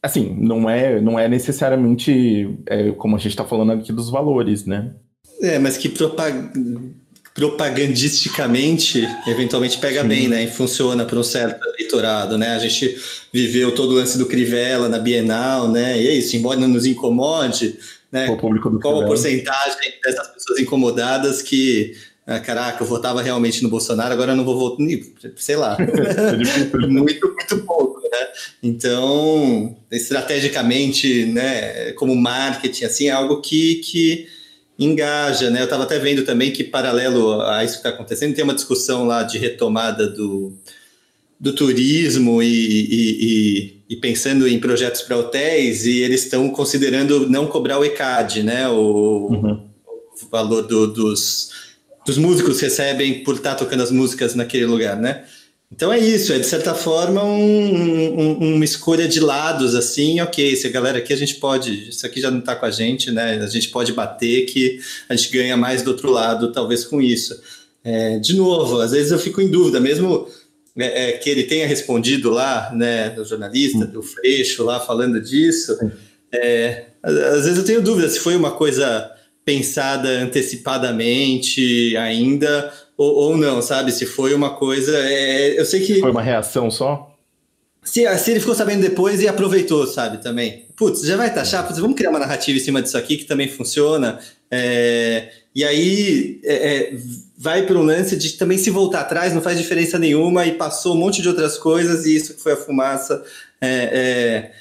assim, 0.00 0.36
não 0.38 0.70
é, 0.70 1.00
não 1.00 1.18
é 1.18 1.26
necessariamente 1.26 2.56
é, 2.66 2.92
como 2.92 3.16
a 3.16 3.18
gente 3.18 3.30
está 3.30 3.44
falando 3.44 3.72
aqui 3.72 3.92
dos 3.92 4.08
valores, 4.08 4.66
né? 4.66 4.94
É, 5.42 5.58
mas 5.58 5.76
que 5.76 5.88
propaganda 5.88 6.94
propagandisticamente, 7.36 9.06
eventualmente 9.26 9.78
pega 9.78 10.00
Sim. 10.00 10.08
bem, 10.08 10.26
né? 10.26 10.44
E 10.44 10.50
funciona 10.50 11.04
para 11.04 11.18
um 11.18 11.22
certo 11.22 11.62
eleitorado, 11.68 12.38
né? 12.38 12.56
A 12.56 12.58
gente 12.58 12.98
viveu 13.30 13.74
todo 13.74 13.92
o 13.92 13.94
lance 13.94 14.16
do 14.16 14.24
Crivella 14.24 14.88
na 14.88 14.98
Bienal, 14.98 15.68
né? 15.68 16.00
E 16.00 16.08
é 16.08 16.14
isso, 16.14 16.34
embora 16.34 16.58
não 16.58 16.68
nos 16.68 16.86
incomode, 16.86 17.78
né? 18.10 18.30
O 18.30 18.38
público 18.38 18.70
do 18.70 18.80
Qual 18.80 19.02
a 19.02 19.06
porcentagem 19.06 19.92
dessas 20.02 20.28
pessoas 20.28 20.58
incomodadas 20.58 21.42
que 21.42 21.94
ah, 22.26 22.40
caraca, 22.40 22.82
eu 22.82 22.88
votava 22.88 23.22
realmente 23.22 23.62
no 23.62 23.68
Bolsonaro, 23.68 24.12
agora 24.12 24.32
eu 24.32 24.36
não 24.36 24.44
vou 24.44 24.58
votar, 24.58 24.84
sei 25.36 25.54
lá, 25.56 25.76
é 25.78 25.84
muito, 26.88 27.28
muito 27.28 27.58
pouco, 27.64 28.00
né? 28.00 28.28
Então, 28.62 29.76
estrategicamente, 29.92 31.26
né, 31.26 31.92
como 31.92 32.16
marketing, 32.16 32.84
assim, 32.84 33.08
é 33.08 33.12
algo 33.12 33.42
que, 33.42 33.76
que 33.76 34.26
engaja, 34.78 35.50
né? 35.50 35.60
Eu 35.60 35.64
estava 35.64 35.84
até 35.84 35.98
vendo 35.98 36.24
também 36.24 36.52
que, 36.52 36.62
paralelo 36.62 37.40
a 37.42 37.64
isso 37.64 37.74
que 37.74 37.78
está 37.78 37.90
acontecendo, 37.90 38.34
tem 38.34 38.44
uma 38.44 38.54
discussão 38.54 39.04
lá 39.06 39.22
de 39.22 39.38
retomada 39.38 40.06
do, 40.06 40.52
do 41.40 41.52
turismo 41.52 42.42
e, 42.42 42.46
e, 42.46 43.16
e, 43.20 43.82
e 43.90 43.96
pensando 43.96 44.46
em 44.46 44.58
projetos 44.58 45.02
para 45.02 45.16
hotéis, 45.16 45.86
e 45.86 46.00
eles 46.00 46.24
estão 46.24 46.48
considerando 46.50 47.28
não 47.28 47.46
cobrar 47.46 47.78
o 47.78 47.84
ECAD, 47.84 48.42
né? 48.42 48.68
O, 48.68 49.28
uhum. 49.30 49.62
o 50.22 50.26
valor 50.30 50.62
do, 50.62 50.86
dos, 50.86 51.50
dos 52.04 52.18
músicos 52.18 52.60
recebem 52.60 53.22
por 53.24 53.36
estar 53.36 53.50
tá 53.50 53.56
tocando 53.56 53.82
as 53.82 53.90
músicas 53.90 54.34
naquele 54.34 54.66
lugar, 54.66 54.96
né? 54.96 55.24
Então 55.72 55.92
é 55.92 55.98
isso, 55.98 56.32
é 56.32 56.38
de 56.38 56.46
certa 56.46 56.74
forma 56.74 57.24
um, 57.24 58.20
um, 58.20 58.54
uma 58.54 58.64
escolha 58.64 59.08
de 59.08 59.18
lados, 59.18 59.74
assim, 59.74 60.20
ok, 60.20 60.54
se 60.54 60.66
a 60.66 60.70
galera 60.70 60.98
aqui 60.98 61.12
a 61.12 61.16
gente 61.16 61.34
pode, 61.36 61.88
isso 61.88 62.06
aqui 62.06 62.20
já 62.20 62.30
não 62.30 62.38
está 62.38 62.54
com 62.54 62.66
a 62.66 62.70
gente, 62.70 63.10
né? 63.10 63.40
A 63.42 63.48
gente 63.48 63.68
pode 63.70 63.92
bater 63.92 64.46
que 64.46 64.78
a 65.08 65.16
gente 65.16 65.30
ganha 65.32 65.56
mais 65.56 65.82
do 65.82 65.90
outro 65.90 66.10
lado, 66.10 66.52
talvez 66.52 66.84
com 66.84 67.02
isso. 67.02 67.40
É, 67.82 68.18
de 68.18 68.36
novo, 68.36 68.80
às 68.80 68.92
vezes 68.92 69.10
eu 69.10 69.18
fico 69.18 69.40
em 69.40 69.48
dúvida, 69.48 69.80
mesmo 69.80 70.28
é, 70.78 71.10
é, 71.10 71.12
que 71.12 71.28
ele 71.28 71.42
tenha 71.42 71.66
respondido 71.66 72.30
lá, 72.30 72.70
né, 72.72 73.10
do 73.10 73.24
jornalista, 73.24 73.84
do 73.86 74.02
Freixo 74.02 74.62
lá 74.62 74.78
falando 74.78 75.20
disso, 75.20 75.76
é, 76.32 76.86
às 77.02 77.44
vezes 77.44 77.58
eu 77.58 77.64
tenho 77.64 77.82
dúvida 77.82 78.08
se 78.08 78.20
foi 78.20 78.36
uma 78.36 78.52
coisa 78.52 79.10
pensada 79.44 80.08
antecipadamente 80.08 81.96
ainda 81.96 82.72
ou, 82.96 83.14
ou 83.14 83.36
não, 83.36 83.60
sabe? 83.60 83.92
Se 83.92 84.06
foi 84.06 84.34
uma 84.34 84.50
coisa. 84.50 84.96
É, 84.96 85.58
eu 85.58 85.64
sei 85.64 85.80
que. 85.84 86.00
Foi 86.00 86.10
uma 86.10 86.22
reação 86.22 86.70
só? 86.70 87.12
Se, 87.82 88.04
se 88.18 88.30
ele 88.32 88.40
ficou 88.40 88.54
sabendo 88.54 88.80
depois 88.80 89.22
e 89.22 89.28
aproveitou, 89.28 89.86
sabe, 89.86 90.18
também. 90.18 90.66
Putz, 90.76 91.02
já 91.02 91.16
vai 91.16 91.32
taxar, 91.32 91.64
putz, 91.64 91.78
vamos 91.78 91.96
criar 91.96 92.10
uma 92.10 92.18
narrativa 92.18 92.58
em 92.58 92.60
cima 92.60 92.82
disso 92.82 92.98
aqui 92.98 93.16
que 93.16 93.24
também 93.24 93.48
funciona. 93.48 94.18
É, 94.50 95.28
e 95.54 95.64
aí 95.64 96.40
é, 96.44 96.54
é 96.54 96.96
vai 97.38 97.64
para 97.64 97.78
um 97.78 97.82
lance 97.82 98.16
de 98.16 98.32
também 98.32 98.58
se 98.58 98.70
voltar 98.70 99.00
atrás, 99.00 99.32
não 99.32 99.42
faz 99.42 99.58
diferença 99.58 99.98
nenhuma, 99.98 100.46
e 100.46 100.52
passou 100.52 100.94
um 100.94 100.98
monte 100.98 101.22
de 101.22 101.28
outras 101.28 101.58
coisas, 101.58 102.06
e 102.06 102.16
isso 102.16 102.34
que 102.34 102.42
foi 102.42 102.52
a 102.52 102.56
fumaça. 102.56 103.22
É, 103.60 103.68
é, 103.68 104.52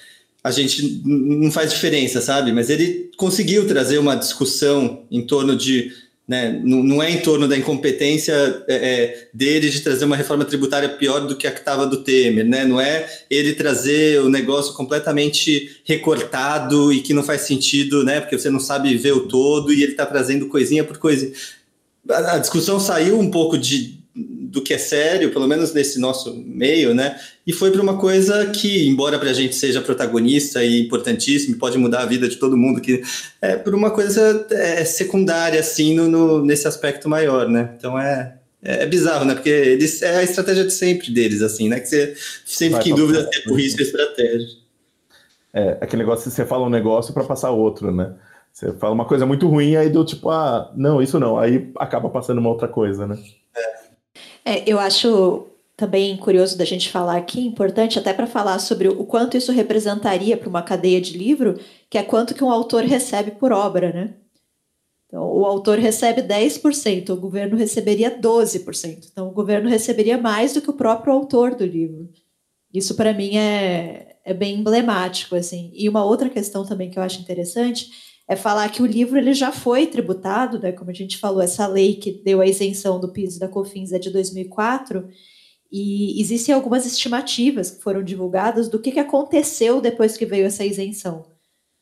a 0.43 0.51
gente 0.51 1.01
não 1.03 1.49
faz 1.51 1.71
diferença, 1.71 2.21
sabe? 2.21 2.51
Mas 2.51 2.69
ele 2.69 3.09
conseguiu 3.17 3.65
trazer 3.65 3.97
uma 3.97 4.15
discussão 4.15 5.03
em 5.09 5.25
torno 5.25 5.55
de 5.55 5.91
né? 6.27 6.59
Não, 6.63 7.03
é 7.03 7.11
em 7.11 7.19
torno 7.19 7.47
da 7.47 7.55
incompetência 7.55 8.33
é, 8.67 8.75
é, 8.75 9.27
dele 9.31 9.69
de 9.69 9.81
trazer 9.81 10.05
uma 10.05 10.15
reforma 10.15 10.43
tributária 10.43 10.89
pior 10.89 11.19
do 11.19 11.35
que 11.35 11.45
a 11.45 11.51
que 11.51 11.59
estava 11.59 11.85
do 11.85 12.03
Temer, 12.03 12.45
né? 12.45 12.65
não 12.65 12.81
é 12.81 13.07
ele 13.29 13.53
trazer 13.53 14.21
o 14.21 14.29
negócio 14.29 14.73
completamente 14.73 15.81
recortado 15.85 16.91
e 16.91 17.01
que 17.01 17.13
não 17.13 17.23
faz 17.23 17.41
sentido, 17.41 18.03
né? 18.03 18.19
porque 18.19 18.37
você 18.37 18.49
não 18.49 18.59
sabe 18.59 18.95
ver 18.97 19.13
o 19.13 19.27
todo 19.27 19.71
e 19.71 19.83
ele 19.83 19.91
está 19.91 20.05
trazendo 20.05 20.47
coisinha 20.47 20.83
por 20.83 20.97
coisinha. 20.97 21.31
A, 22.09 22.35
a 22.35 22.37
discussão 22.39 22.79
saiu 22.79 23.19
um 23.19 23.29
pouco 23.29 23.55
de, 23.55 23.99
do 24.15 24.61
que 24.61 24.73
é 24.73 24.77
sério, 24.77 25.31
pelo 25.31 25.47
menos 25.47 25.73
nesse 25.73 25.99
nosso 25.99 26.33
meio, 26.47 26.95
né? 26.95 27.19
E 27.45 27.51
foi 27.51 27.69
para 27.69 27.81
uma 27.81 27.97
coisa 27.97 28.45
que, 28.45 28.87
embora 28.87 29.19
para 29.19 29.29
a 29.29 29.33
gente 29.33 29.53
seja 29.55 29.81
protagonista 29.81 30.63
e 30.63 30.85
importantíssimo, 30.85 31.57
pode 31.57 31.77
mudar 31.77 32.03
a 32.03 32.05
vida 32.05 32.29
de 32.29 32.37
todo 32.37 32.55
mundo, 32.55 32.79
que 32.79 33.01
é 33.41 33.57
por 33.57 33.75
uma 33.75 33.91
coisa 33.91 34.47
é, 34.51 34.85
secundária, 34.85 35.59
assim, 35.59 35.93
no, 35.93 36.07
no, 36.07 36.45
nesse 36.45 36.65
aspecto 36.65 37.09
maior, 37.09 37.49
né? 37.49 37.75
Então 37.77 37.99
é, 37.99 38.37
é, 38.63 38.83
é, 38.83 38.85
bizarro, 38.85 39.25
né? 39.25 39.35
Porque 39.35 39.49
eles, 39.49 40.01
é 40.01 40.17
a 40.17 40.23
estratégia 40.23 40.63
de 40.63 40.71
sempre 40.71 41.11
deles, 41.11 41.41
assim, 41.41 41.67
né? 41.67 41.81
Que 41.81 41.87
você 41.87 42.15
sempre 42.45 42.77
fica 42.77 42.89
em 42.89 42.95
dúvida 42.95 43.29
se 43.29 43.39
é 43.39 43.43
burrice 43.43 43.75
ou 43.75 43.81
estratégia. 43.81 44.47
É, 45.53 45.77
aquele 45.81 46.03
negócio, 46.03 46.31
você 46.31 46.45
fala 46.45 46.65
um 46.65 46.69
negócio 46.69 47.13
para 47.13 47.23
passar 47.25 47.51
outro, 47.51 47.91
né? 47.91 48.13
Você 48.53 48.71
fala 48.73 48.93
uma 48.93 49.05
coisa 49.05 49.25
muito 49.25 49.49
ruim, 49.49 49.75
aí 49.75 49.89
do 49.89 50.05
tipo, 50.05 50.29
ah, 50.29 50.71
não, 50.77 51.01
isso 51.01 51.19
não. 51.19 51.37
Aí 51.37 51.69
acaba 51.77 52.09
passando 52.09 52.37
uma 52.37 52.49
outra 52.49 52.69
coisa, 52.69 53.05
né? 53.05 53.17
É. 53.53 53.74
É, 54.45 54.63
eu 54.69 54.79
acho 54.79 55.47
também 55.75 56.15
curioso 56.15 56.57
da 56.57 56.63
gente 56.63 56.89
falar 56.89 57.17
aqui, 57.17 57.41
importante 57.41 57.99
até 57.99 58.13
para 58.13 58.27
falar 58.27 58.59
sobre 58.59 58.87
o 58.87 59.03
quanto 59.05 59.35
isso 59.35 59.51
representaria 59.51 60.37
para 60.37 60.47
uma 60.47 60.61
cadeia 60.61 61.01
de 61.01 61.17
livro, 61.17 61.59
que 61.89 61.97
é 61.97 62.03
quanto 62.03 62.33
que 62.33 62.43
um 62.43 62.51
autor 62.51 62.83
recebe 62.83 63.31
por 63.31 63.51
obra, 63.51 63.91
né? 63.91 64.13
Então, 65.07 65.23
o 65.23 65.45
autor 65.45 65.77
recebe 65.79 66.21
10%, 66.21 67.09
o 67.09 67.17
governo 67.17 67.57
receberia 67.57 68.11
12%. 68.19 69.07
Então, 69.11 69.27
o 69.27 69.31
governo 69.31 69.69
receberia 69.69 70.17
mais 70.17 70.53
do 70.53 70.61
que 70.61 70.69
o 70.69 70.73
próprio 70.73 71.13
autor 71.13 71.55
do 71.55 71.65
livro. 71.65 72.09
Isso, 72.73 72.95
para 72.95 73.13
mim, 73.13 73.37
é, 73.37 74.17
é 74.25 74.33
bem 74.33 74.59
emblemático. 74.59 75.35
assim. 75.35 75.71
E 75.73 75.87
uma 75.87 76.03
outra 76.03 76.29
questão 76.29 76.65
também 76.65 76.89
que 76.89 76.99
eu 76.99 77.03
acho 77.03 77.21
interessante 77.21 78.04
é 78.27 78.35
falar 78.35 78.69
que 78.69 78.81
o 78.81 78.85
livro 78.85 79.17
ele 79.17 79.33
já 79.33 79.51
foi 79.51 79.85
tributado, 79.85 80.59
né? 80.59 80.71
Como 80.71 80.89
a 80.89 80.93
gente 80.93 81.17
falou, 81.17 81.41
essa 81.41 81.67
lei 81.67 81.95
que 81.95 82.11
deu 82.11 82.41
a 82.41 82.47
isenção 82.47 82.99
do 82.99 83.11
piso 83.11 83.39
da 83.39 83.47
COFINS 83.47 83.91
é 83.91 83.99
de 83.99 84.09
2004, 84.09 85.07
e 85.71 86.19
existem 86.21 86.53
algumas 86.55 86.85
estimativas 86.85 87.71
que 87.71 87.83
foram 87.83 88.03
divulgadas 88.03 88.69
do 88.69 88.79
que, 88.79 88.91
que 88.91 88.99
aconteceu 88.99 89.81
depois 89.81 90.17
que 90.17 90.25
veio 90.25 90.45
essa 90.45 90.63
isenção. 90.63 91.25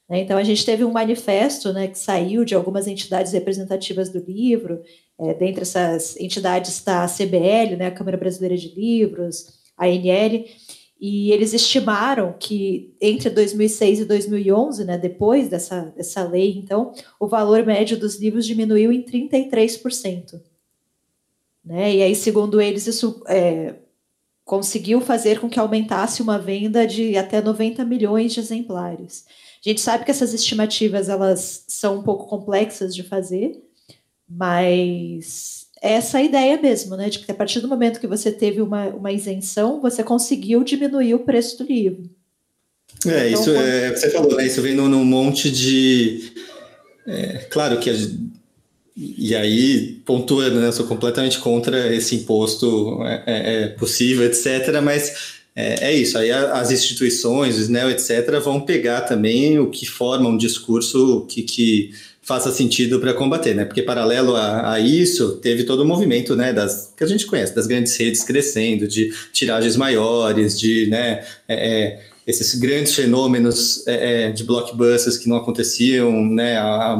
Né? 0.09 0.21
Então, 0.21 0.37
a 0.37 0.43
gente 0.43 0.65
teve 0.65 0.83
um 0.83 0.91
manifesto 0.91 1.71
né, 1.71 1.87
que 1.87 1.99
saiu 1.99 2.43
de 2.43 2.55
algumas 2.55 2.87
entidades 2.87 3.31
representativas 3.33 4.09
do 4.09 4.19
livro, 4.19 4.81
é, 5.19 5.33
dentre 5.33 5.61
essas 5.61 6.17
entidades 6.17 6.71
está 6.71 7.03
a 7.03 7.07
CBL, 7.07 7.75
né, 7.77 7.87
a 7.87 7.91
Câmara 7.91 8.17
Brasileira 8.17 8.57
de 8.57 8.73
Livros, 8.75 9.61
a 9.77 9.85
ANL, 9.85 10.45
e 11.05 11.33
eles 11.33 11.51
estimaram 11.51 12.33
que 12.39 12.95
entre 13.01 13.29
2006 13.29 13.99
e 13.99 14.05
2011, 14.05 14.85
né, 14.85 14.97
depois 14.97 15.49
dessa, 15.49 15.81
dessa 15.97 16.23
lei, 16.23 16.57
então, 16.57 16.93
o 17.19 17.27
valor 17.27 17.65
médio 17.65 17.99
dos 17.99 18.17
livros 18.17 18.45
diminuiu 18.45 18.89
em 18.89 19.03
33%. 19.03 20.41
Né? 21.61 21.95
E 21.95 22.01
aí, 22.03 22.15
segundo 22.15 22.61
eles, 22.61 22.87
isso 22.87 23.21
é, 23.27 23.75
conseguiu 24.45 25.01
fazer 25.01 25.41
com 25.41 25.49
que 25.49 25.59
aumentasse 25.59 26.21
uma 26.21 26.39
venda 26.39 26.87
de 26.87 27.17
até 27.17 27.41
90 27.41 27.83
milhões 27.83 28.31
de 28.31 28.39
exemplares. 28.39 29.25
A 29.59 29.67
gente 29.67 29.81
sabe 29.81 30.05
que 30.05 30.11
essas 30.11 30.33
estimativas 30.33 31.09
elas 31.09 31.65
são 31.67 31.99
um 31.99 32.03
pouco 32.03 32.27
complexas 32.27 32.95
de 32.95 33.03
fazer, 33.03 33.61
mas 34.25 35.62
essa 35.83 36.17
a 36.17 36.23
ideia 36.23 36.59
mesmo, 36.59 36.95
né? 36.95 37.09
De 37.09 37.19
que 37.19 37.29
a 37.29 37.35
partir 37.35 37.59
do 37.59 37.67
momento 37.67 37.99
que 37.99 38.07
você 38.07 38.31
teve 38.31 38.61
uma, 38.61 38.87
uma 38.87 39.11
isenção, 39.11 39.81
você 39.81 40.01
conseguiu 40.01 40.63
diminuir 40.63 41.13
o 41.13 41.19
preço 41.19 41.57
do 41.57 41.65
livro. 41.65 42.09
É, 43.05 43.29
então, 43.29 43.41
isso 43.41 43.51
quando... 43.51 43.67
é, 43.67 43.89
você 43.91 44.09
falou, 44.09 44.35
né? 44.37 44.47
Isso 44.47 44.61
vem 44.61 44.73
num, 44.73 45.03
monte 45.03 45.51
de. 45.51 46.31
É, 47.05 47.47
claro 47.49 47.79
que 47.79 47.89
a, 47.89 47.93
e 48.95 49.35
aí, 49.35 50.01
pontuando, 50.05 50.59
né, 50.59 50.67
eu 50.67 50.73
sou 50.73 50.85
completamente 50.85 51.39
contra 51.39 51.93
esse 51.93 52.15
imposto 52.15 53.03
é, 53.03 53.23
é, 53.25 53.63
é 53.63 53.67
possível, 53.69 54.23
etc., 54.23 54.79
mas 54.83 55.41
é, 55.55 55.89
é, 55.89 55.93
isso, 55.93 56.17
aí 56.17 56.31
as 56.31 56.71
instituições, 56.71 57.57
o 57.57 57.61
SNEL, 57.61 57.89
etc., 57.89 58.39
vão 58.41 58.61
pegar 58.61 59.01
também 59.01 59.59
o 59.59 59.69
que 59.69 59.85
forma 59.85 60.29
um 60.29 60.37
discurso 60.37 61.25
que, 61.27 61.41
que 61.41 61.91
faça 62.23 62.51
sentido 62.51 62.99
para 62.99 63.13
combater, 63.13 63.53
né? 63.53 63.65
Porque 63.65 63.81
paralelo 63.81 64.35
a, 64.35 64.73
a, 64.73 64.79
isso, 64.79 65.37
teve 65.37 65.65
todo 65.65 65.81
o 65.81 65.85
movimento, 65.85 66.35
né, 66.35 66.53
das, 66.53 66.93
que 66.95 67.03
a 67.03 67.07
gente 67.07 67.25
conhece, 67.25 67.53
das 67.53 67.67
grandes 67.67 67.95
redes 67.97 68.23
crescendo, 68.23 68.87
de 68.87 69.13
tiragens 69.33 69.75
maiores, 69.75 70.57
de, 70.57 70.87
né, 70.87 71.23
é, 71.47 71.81
é 71.83 72.13
esses 72.25 72.55
grandes 72.55 72.95
fenômenos 72.95 73.85
é, 73.85 74.27
é, 74.27 74.31
de 74.31 74.45
blockbusters 74.45 75.17
que 75.17 75.27
não 75.27 75.35
aconteciam 75.35 76.25
né, 76.25 76.57
há, 76.57 76.97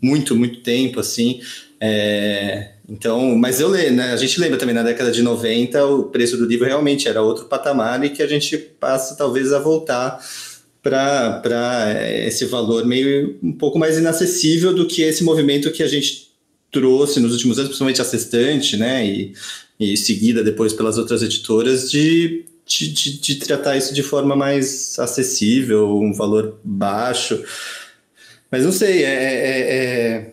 muito, 0.00 0.36
muito 0.36 0.60
tempo, 0.60 1.00
assim. 1.00 1.40
É, 1.80 2.70
então, 2.88 3.36
mas 3.36 3.60
eu 3.60 3.68
lembro, 3.68 3.94
né, 3.94 4.12
a 4.12 4.16
gente 4.16 4.40
lembra 4.40 4.56
também 4.56 4.74
na 4.74 4.84
década 4.84 5.10
de 5.10 5.22
90 5.22 5.84
o 5.86 6.04
preço 6.04 6.36
do 6.36 6.46
livro 6.46 6.66
realmente 6.66 7.08
era 7.08 7.20
outro 7.20 7.46
patamar 7.46 8.02
e 8.04 8.10
que 8.10 8.22
a 8.22 8.26
gente 8.26 8.56
passa 8.56 9.16
talvez 9.16 9.52
a 9.52 9.58
voltar 9.58 10.20
para 10.90 11.94
esse 12.26 12.44
valor 12.46 12.86
meio 12.86 13.38
um 13.42 13.52
pouco 13.52 13.78
mais 13.78 13.98
inacessível 13.98 14.74
do 14.74 14.86
que 14.86 15.02
esse 15.02 15.24
movimento 15.24 15.70
que 15.70 15.82
a 15.82 15.88
gente 15.88 16.28
trouxe 16.70 17.20
nos 17.20 17.32
últimos 17.32 17.58
anos, 17.58 17.68
principalmente 17.68 18.00
a 18.00 18.04
Sextante, 18.04 18.76
né, 18.76 19.06
e, 19.06 19.34
e 19.80 19.96
seguida 19.96 20.44
depois 20.44 20.72
pelas 20.72 20.98
outras 20.98 21.22
editoras, 21.22 21.90
de 21.90 22.44
de, 22.68 22.92
de, 22.92 23.18
de, 23.18 23.36
tratar 23.36 23.78
isso 23.78 23.94
de 23.94 24.02
forma 24.02 24.36
mais 24.36 24.98
acessível, 24.98 25.96
um 25.96 26.12
valor 26.12 26.60
baixo. 26.62 27.42
Mas 28.50 28.62
não 28.62 28.72
sei, 28.72 29.04
é, 29.04 29.14
é, 29.14 30.32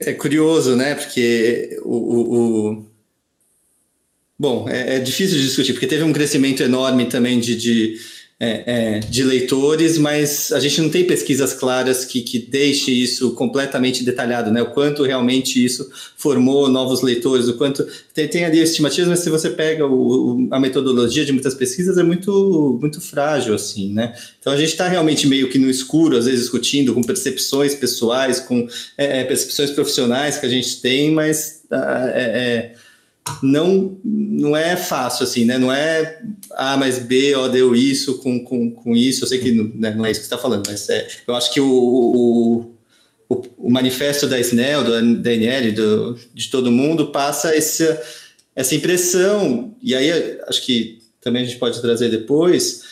é, 0.00 0.10
é 0.10 0.12
curioso, 0.14 0.74
né? 0.74 0.94
Porque 0.94 1.78
o, 1.82 1.96
o, 1.96 2.70
o... 2.72 2.86
Bom, 4.38 4.68
é, 4.68 4.96
é, 4.96 4.98
difícil 5.00 5.36
de 5.36 5.44
discutir, 5.44 5.74
porque 5.74 5.86
teve 5.86 6.02
um 6.02 6.12
crescimento 6.12 6.62
enorme 6.62 7.06
também 7.06 7.38
de, 7.38 7.56
de 7.56 8.00
é, 8.44 8.62
é, 8.66 8.98
de 8.98 9.24
leitores, 9.24 9.96
mas 9.96 10.52
a 10.52 10.60
gente 10.60 10.78
não 10.80 10.90
tem 10.90 11.06
pesquisas 11.06 11.54
claras 11.54 12.04
que, 12.04 12.20
que 12.20 12.38
deixe 12.38 12.90
isso 12.90 13.32
completamente 13.32 14.04
detalhado, 14.04 14.50
né? 14.50 14.60
O 14.60 14.70
quanto 14.72 15.02
realmente 15.02 15.64
isso 15.64 15.88
formou 16.16 16.68
novos 16.68 17.00
leitores, 17.00 17.48
o 17.48 17.54
quanto 17.54 17.86
tem, 18.12 18.28
tem 18.28 18.44
ali 18.44 18.60
estimativas, 18.60 19.08
mas 19.08 19.20
se 19.20 19.30
você 19.30 19.48
pega 19.48 19.86
o, 19.86 20.46
a 20.50 20.60
metodologia 20.60 21.24
de 21.24 21.32
muitas 21.32 21.54
pesquisas 21.54 21.96
é 21.96 22.02
muito 22.02 22.78
muito 22.80 23.00
frágil 23.00 23.54
assim, 23.54 23.92
né? 23.92 24.14
Então 24.38 24.52
a 24.52 24.56
gente 24.56 24.70
está 24.70 24.88
realmente 24.88 25.26
meio 25.26 25.48
que 25.48 25.58
no 25.58 25.70
escuro, 25.70 26.18
às 26.18 26.26
vezes 26.26 26.42
discutindo 26.42 26.92
com 26.92 27.02
percepções 27.02 27.74
pessoais, 27.74 28.40
com 28.40 28.68
é, 28.98 29.20
é 29.20 29.24
percepções 29.24 29.70
profissionais 29.70 30.36
que 30.36 30.44
a 30.44 30.50
gente 30.50 30.82
tem, 30.82 31.10
mas 31.10 31.62
ah, 31.70 32.10
é, 32.12 32.22
é 32.22 32.74
não 33.42 33.96
não 34.04 34.56
é 34.56 34.76
fácil 34.76 35.24
assim, 35.24 35.44
né? 35.44 35.56
Não 35.56 35.72
é 35.72 36.20
A 36.56 36.76
mais 36.76 36.98
B, 36.98 37.34
ó, 37.34 37.48
deu 37.48 37.74
isso 37.74 38.18
com, 38.18 38.42
com, 38.44 38.70
com 38.70 38.96
isso. 38.96 39.24
Eu 39.24 39.28
sei 39.28 39.38
que 39.38 39.52
não, 39.52 39.70
né, 39.74 39.94
não 39.94 40.06
é 40.06 40.10
isso 40.10 40.20
que 40.20 40.26
você 40.26 40.34
está 40.34 40.38
falando, 40.42 40.66
mas 40.66 40.88
é, 40.88 41.06
eu 41.26 41.34
acho 41.34 41.52
que 41.52 41.60
o, 41.60 41.66
o, 41.66 42.74
o, 43.28 43.42
o 43.58 43.70
manifesto 43.70 44.26
da 44.26 44.38
SNEL, 44.38 44.84
do 44.84 45.16
DNL, 45.16 45.72
do, 45.72 46.18
de 46.32 46.48
todo 46.50 46.70
mundo, 46.70 47.08
passa 47.08 47.54
essa, 47.54 48.02
essa 48.54 48.74
impressão, 48.74 49.74
e 49.82 49.94
aí 49.94 50.38
acho 50.46 50.62
que 50.64 50.98
também 51.20 51.42
a 51.42 51.46
gente 51.46 51.58
pode 51.58 51.80
trazer 51.80 52.10
depois, 52.10 52.82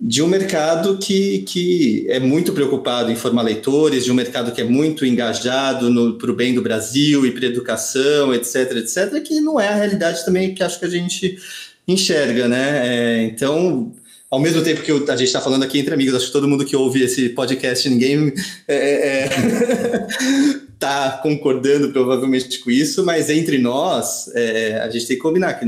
de 0.00 0.22
um 0.22 0.26
mercado 0.26 0.98
que, 0.98 1.40
que 1.40 2.06
é 2.08 2.18
muito 2.18 2.52
preocupado 2.52 3.10
em 3.10 3.16
formar 3.16 3.42
leitores, 3.42 4.04
de 4.04 4.10
um 4.10 4.14
mercado 4.14 4.52
que 4.52 4.60
é 4.60 4.64
muito 4.64 5.06
engajado 5.06 6.18
para 6.18 6.30
o 6.30 6.34
bem 6.34 6.54
do 6.54 6.62
Brasil 6.62 7.24
e 7.24 7.30
para 7.30 7.46
educação, 7.46 8.34
etc, 8.34 8.72
etc, 8.76 9.22
que 9.22 9.40
não 9.40 9.58
é 9.58 9.68
a 9.68 9.74
realidade 9.74 10.24
também 10.24 10.54
que 10.54 10.62
acho 10.62 10.78
que 10.78 10.84
a 10.84 10.90
gente 10.90 11.38
enxerga, 11.86 12.48
né? 12.48 12.82
É, 12.84 13.22
então, 13.24 13.92
ao 14.30 14.40
mesmo 14.40 14.62
tempo 14.62 14.82
que 14.82 14.90
a 14.90 15.16
gente 15.16 15.28
está 15.28 15.40
falando 15.40 15.62
aqui 15.62 15.78
entre 15.78 15.94
amigos, 15.94 16.14
acho 16.14 16.26
que 16.26 16.32
todo 16.32 16.48
mundo 16.48 16.64
que 16.64 16.74
ouve 16.74 17.02
esse 17.02 17.28
podcast, 17.30 17.88
ninguém 17.88 18.32
é, 18.66 19.24
é, 19.24 19.28
tá 20.78 21.20
concordando 21.22 21.92
provavelmente 21.92 22.58
com 22.58 22.70
isso, 22.70 23.04
mas 23.04 23.30
entre 23.30 23.58
nós, 23.58 24.28
é, 24.34 24.80
a 24.80 24.90
gente 24.90 25.06
tem 25.06 25.16
que 25.16 25.22
combinar 25.22 25.54
que 25.54 25.64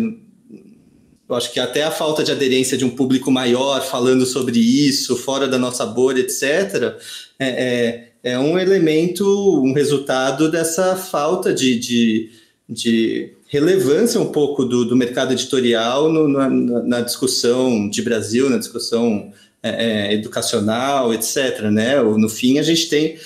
eu 1.28 1.34
acho 1.34 1.52
que 1.52 1.58
até 1.58 1.82
a 1.82 1.90
falta 1.90 2.22
de 2.22 2.30
aderência 2.30 2.78
de 2.78 2.84
um 2.84 2.90
público 2.90 3.30
maior 3.32 3.82
falando 3.82 4.24
sobre 4.24 4.58
isso, 4.58 5.16
fora 5.16 5.48
da 5.48 5.58
nossa 5.58 5.84
bolha, 5.84 6.20
etc., 6.20 6.96
é, 7.38 7.48
é, 7.48 8.08
é 8.22 8.38
um 8.38 8.58
elemento, 8.58 9.24
um 9.62 9.72
resultado 9.72 10.50
dessa 10.50 10.96
falta 10.96 11.52
de, 11.52 11.78
de, 11.78 12.30
de 12.68 13.35
relevância 13.48 14.20
um 14.20 14.32
pouco 14.32 14.64
do, 14.64 14.84
do 14.84 14.96
mercado 14.96 15.32
editorial 15.32 16.10
no, 16.10 16.28
na, 16.28 16.48
na, 16.48 17.00
discussão 17.00 17.88
de 17.88 18.02
Brasil, 18.02 18.50
na 18.50 18.58
discussão 18.58 19.32
é, 19.62 20.10
é 20.10 20.14
educacional, 20.14 21.14
etc. 21.14 21.62
Né? 21.70 22.00
No 22.02 22.28
fim, 22.28 22.58
a 22.58 22.62
gente 22.62 22.88
tem 22.88 23.18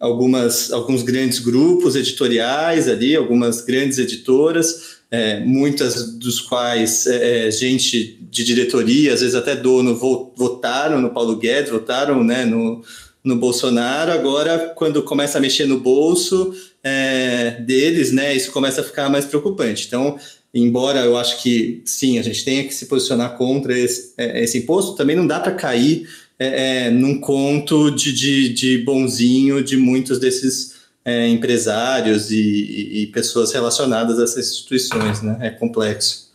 algumas, 0.00 0.72
alguns 0.72 1.02
grandes 1.02 1.38
grupos 1.38 1.94
editoriais 1.94 2.88
ali, 2.88 3.14
algumas 3.14 3.60
grandes 3.60 3.98
editoras, 3.98 4.96
é, 5.08 5.38
muitas 5.40 6.14
dos 6.14 6.40
quais 6.40 7.06
é, 7.06 7.46
é, 7.46 7.50
gente 7.50 8.18
de 8.20 8.42
diretoria, 8.44 9.14
às 9.14 9.20
vezes 9.20 9.36
até 9.36 9.54
dono, 9.54 9.94
votaram 10.34 11.00
no 11.00 11.10
Paulo 11.10 11.36
Guedes, 11.36 11.70
votaram 11.70 12.24
né, 12.24 12.44
no, 12.44 12.82
no 13.22 13.36
Bolsonaro. 13.36 14.10
Agora, 14.10 14.72
quando 14.74 15.02
começa 15.02 15.38
a 15.38 15.40
mexer 15.40 15.66
no 15.66 15.78
bolso 15.78 16.52
é, 16.82 17.52
deles, 17.60 18.12
né, 18.12 18.34
isso 18.34 18.50
começa 18.50 18.80
a 18.80 18.84
ficar 18.84 19.08
mais 19.08 19.24
preocupante. 19.24 19.86
Então, 19.86 20.18
embora 20.52 21.00
eu 21.00 21.16
acho 21.16 21.42
que 21.42 21.82
sim, 21.84 22.18
a 22.18 22.22
gente 22.22 22.44
tenha 22.44 22.64
que 22.64 22.74
se 22.74 22.86
posicionar 22.86 23.36
contra 23.36 23.78
esse, 23.78 24.12
é, 24.18 24.42
esse 24.42 24.58
imposto, 24.58 24.96
também 24.96 25.16
não 25.16 25.26
dá 25.26 25.40
para 25.40 25.52
cair 25.52 26.08
é, 26.38 26.90
num 26.90 27.20
conto 27.20 27.90
de, 27.90 28.12
de, 28.12 28.48
de 28.48 28.78
bonzinho 28.78 29.62
de 29.62 29.76
muitos 29.76 30.18
desses 30.18 30.72
é, 31.04 31.28
empresários 31.28 32.30
e, 32.30 32.36
e, 32.36 33.02
e, 33.02 33.06
pessoas 33.08 33.52
relacionadas 33.52 34.18
a 34.18 34.24
essas 34.24 34.50
instituições, 34.50 35.22
né? 35.22 35.36
É 35.40 35.50
complexo. 35.50 36.30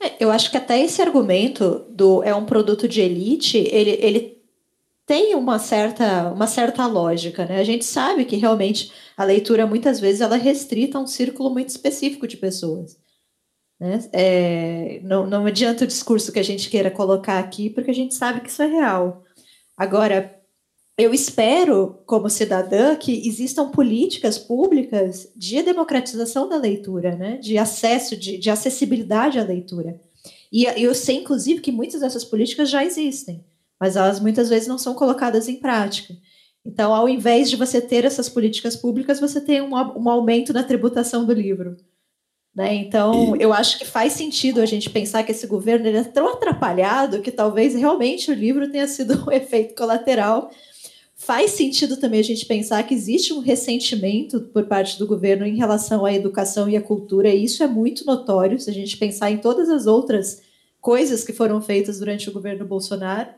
É, 0.00 0.12
eu 0.20 0.30
acho 0.30 0.50
que 0.50 0.56
até 0.56 0.82
esse 0.82 1.00
argumento 1.00 1.84
do 1.88 2.22
é 2.22 2.34
um 2.34 2.44
produto 2.44 2.88
de 2.88 3.00
elite, 3.00 3.58
ele, 3.70 3.98
ele 4.00 4.33
tem 5.06 5.34
uma 5.34 5.58
certa, 5.58 6.32
uma 6.32 6.46
certa 6.46 6.86
lógica, 6.86 7.44
né? 7.44 7.60
A 7.60 7.64
gente 7.64 7.84
sabe 7.84 8.24
que 8.24 8.36
realmente 8.36 8.90
a 9.16 9.24
leitura 9.24 9.66
muitas 9.66 10.00
vezes 10.00 10.20
ela 10.20 10.36
é 10.36 10.38
restrita 10.38 10.98
a 10.98 11.00
um 11.00 11.06
círculo 11.06 11.50
muito 11.50 11.68
específico 11.68 12.26
de 12.26 12.36
pessoas. 12.36 12.98
Né? 13.78 13.98
É, 14.12 15.00
não, 15.02 15.26
não 15.26 15.44
adianta 15.46 15.84
o 15.84 15.86
discurso 15.86 16.32
que 16.32 16.38
a 16.38 16.44
gente 16.44 16.70
queira 16.70 16.90
colocar 16.90 17.38
aqui, 17.38 17.68
porque 17.68 17.90
a 17.90 17.94
gente 17.94 18.14
sabe 18.14 18.40
que 18.40 18.48
isso 18.48 18.62
é 18.62 18.66
real. 18.66 19.22
Agora, 19.76 20.40
eu 20.96 21.12
espero, 21.12 21.98
como 22.06 22.30
cidadã, 22.30 22.96
que 22.96 23.26
existam 23.28 23.70
políticas 23.70 24.38
públicas 24.38 25.28
de 25.36 25.60
democratização 25.62 26.48
da 26.48 26.56
leitura, 26.56 27.16
né? 27.16 27.36
de 27.38 27.58
acesso, 27.58 28.16
de, 28.16 28.38
de 28.38 28.48
acessibilidade 28.48 29.38
à 29.38 29.42
leitura. 29.44 30.00
E 30.50 30.64
eu 30.64 30.94
sei, 30.94 31.16
inclusive, 31.16 31.60
que 31.60 31.72
muitas 31.72 32.00
dessas 32.00 32.24
políticas 32.24 32.70
já 32.70 32.84
existem, 32.84 33.44
mas 33.80 33.96
elas 33.96 34.20
muitas 34.20 34.48
vezes 34.48 34.68
não 34.68 34.78
são 34.78 34.94
colocadas 34.94 35.48
em 35.48 35.56
prática. 35.56 36.14
Então, 36.64 36.94
ao 36.94 37.08
invés 37.08 37.50
de 37.50 37.56
você 37.56 37.80
ter 37.80 38.04
essas 38.04 38.28
políticas 38.28 38.74
públicas, 38.74 39.20
você 39.20 39.40
tem 39.40 39.60
um, 39.60 39.74
um 39.74 40.08
aumento 40.08 40.52
na 40.52 40.62
tributação 40.62 41.24
do 41.24 41.32
livro. 41.32 41.76
Né? 42.54 42.74
Então, 42.74 43.36
eu 43.36 43.52
acho 43.52 43.78
que 43.78 43.84
faz 43.84 44.12
sentido 44.12 44.60
a 44.60 44.66
gente 44.66 44.88
pensar 44.88 45.24
que 45.24 45.32
esse 45.32 45.46
governo 45.46 45.86
ele 45.86 45.98
é 45.98 46.04
tão 46.04 46.28
atrapalhado 46.28 47.20
que 47.20 47.32
talvez 47.32 47.74
realmente 47.74 48.30
o 48.30 48.34
livro 48.34 48.70
tenha 48.70 48.86
sido 48.86 49.24
um 49.28 49.32
efeito 49.32 49.74
colateral 49.74 50.50
Faz 51.24 51.52
sentido 51.52 51.96
também 51.96 52.20
a 52.20 52.24
gente 52.24 52.44
pensar 52.44 52.82
que 52.82 52.92
existe 52.92 53.32
um 53.32 53.38
ressentimento 53.38 54.40
por 54.52 54.66
parte 54.66 54.98
do 54.98 55.06
governo 55.06 55.46
em 55.46 55.56
relação 55.56 56.04
à 56.04 56.12
educação 56.12 56.68
e 56.68 56.76
à 56.76 56.82
cultura, 56.82 57.28
e 57.28 57.44
isso 57.44 57.62
é 57.62 57.66
muito 57.66 58.04
notório 58.04 58.60
se 58.60 58.68
a 58.68 58.72
gente 58.74 58.96
pensar 58.98 59.30
em 59.30 59.38
todas 59.38 59.70
as 59.70 59.86
outras 59.86 60.42
coisas 60.80 61.24
que 61.24 61.32
foram 61.32 61.62
feitas 61.62 61.98
durante 61.98 62.28
o 62.28 62.32
governo 62.32 62.66
Bolsonaro. 62.66 63.30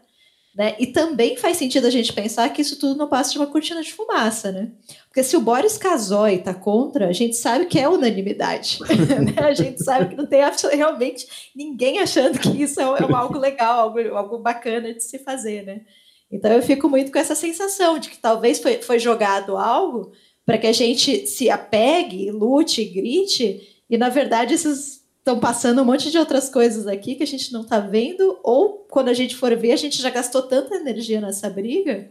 Né? 0.57 0.75
E 0.79 0.87
também 0.87 1.37
faz 1.37 1.59
sentido 1.59 1.87
a 1.87 1.91
gente 1.91 2.15
pensar 2.15 2.49
que 2.49 2.63
isso 2.63 2.79
tudo 2.79 2.97
não 2.97 3.07
passa 3.07 3.31
de 3.31 3.39
uma 3.39 3.47
cortina 3.47 3.83
de 3.83 3.93
fumaça, 3.93 4.51
né? 4.51 4.71
Porque 5.07 5.23
se 5.23 5.37
o 5.37 5.41
Boris 5.41 5.77
Casoy 5.77 6.37
está 6.37 6.55
contra, 6.55 7.09
a 7.09 7.13
gente 7.13 7.37
sabe 7.37 7.67
que 7.67 7.79
é 7.79 7.87
unanimidade. 7.87 8.79
né? 8.89 9.35
A 9.47 9.53
gente 9.53 9.85
sabe 9.85 10.09
que 10.09 10.17
não 10.17 10.25
tem 10.25 10.41
realmente 10.73 11.27
ninguém 11.55 11.99
achando 11.99 12.39
que 12.39 12.63
isso 12.63 12.81
é, 12.81 12.85
é 12.85 13.13
algo 13.13 13.39
legal, 13.39 13.81
algo, 13.81 13.99
algo 14.15 14.39
bacana 14.39 14.95
de 14.95 15.05
se 15.05 15.19
fazer, 15.19 15.63
né? 15.63 15.83
Então 16.33 16.51
eu 16.51 16.63
fico 16.63 16.89
muito 16.89 17.13
com 17.13 17.19
essa 17.19 17.35
sensação 17.35 17.99
de 17.99 18.09
que 18.09 18.19
talvez 18.19 18.59
foi, 18.59 18.79
foi 18.79 18.99
jogado 18.99 19.59
algo 19.59 20.13
para 20.47 20.57
que 20.57 20.67
a 20.67 20.73
gente 20.73 21.27
se 21.27 21.51
apegue, 21.51 22.31
lute, 22.31 22.83
grite, 22.83 23.61
e 23.91 23.99
na 23.99 24.09
verdade 24.09 24.55
esses 24.55 25.06
estão 25.27 25.41
passando 25.41 25.83
um 25.83 25.85
monte 25.85 26.09
de 26.09 26.19
outras 26.19 26.49
coisas 26.49 26.87
aqui 26.87 27.17
que 27.17 27.25
a 27.25 27.27
gente 27.27 27.53
não 27.53 27.63
está 27.63 27.81
vendo, 27.81 28.39
ou 28.45 28.87
quando 28.89 29.09
a 29.09 29.13
gente 29.13 29.35
for 29.35 29.55
ver, 29.57 29.73
a 29.73 29.77
gente 29.77 30.01
já 30.01 30.09
gastou 30.09 30.41
tanta 30.41 30.77
energia 30.77 31.21
nessa 31.21 31.51
briga 31.51 32.09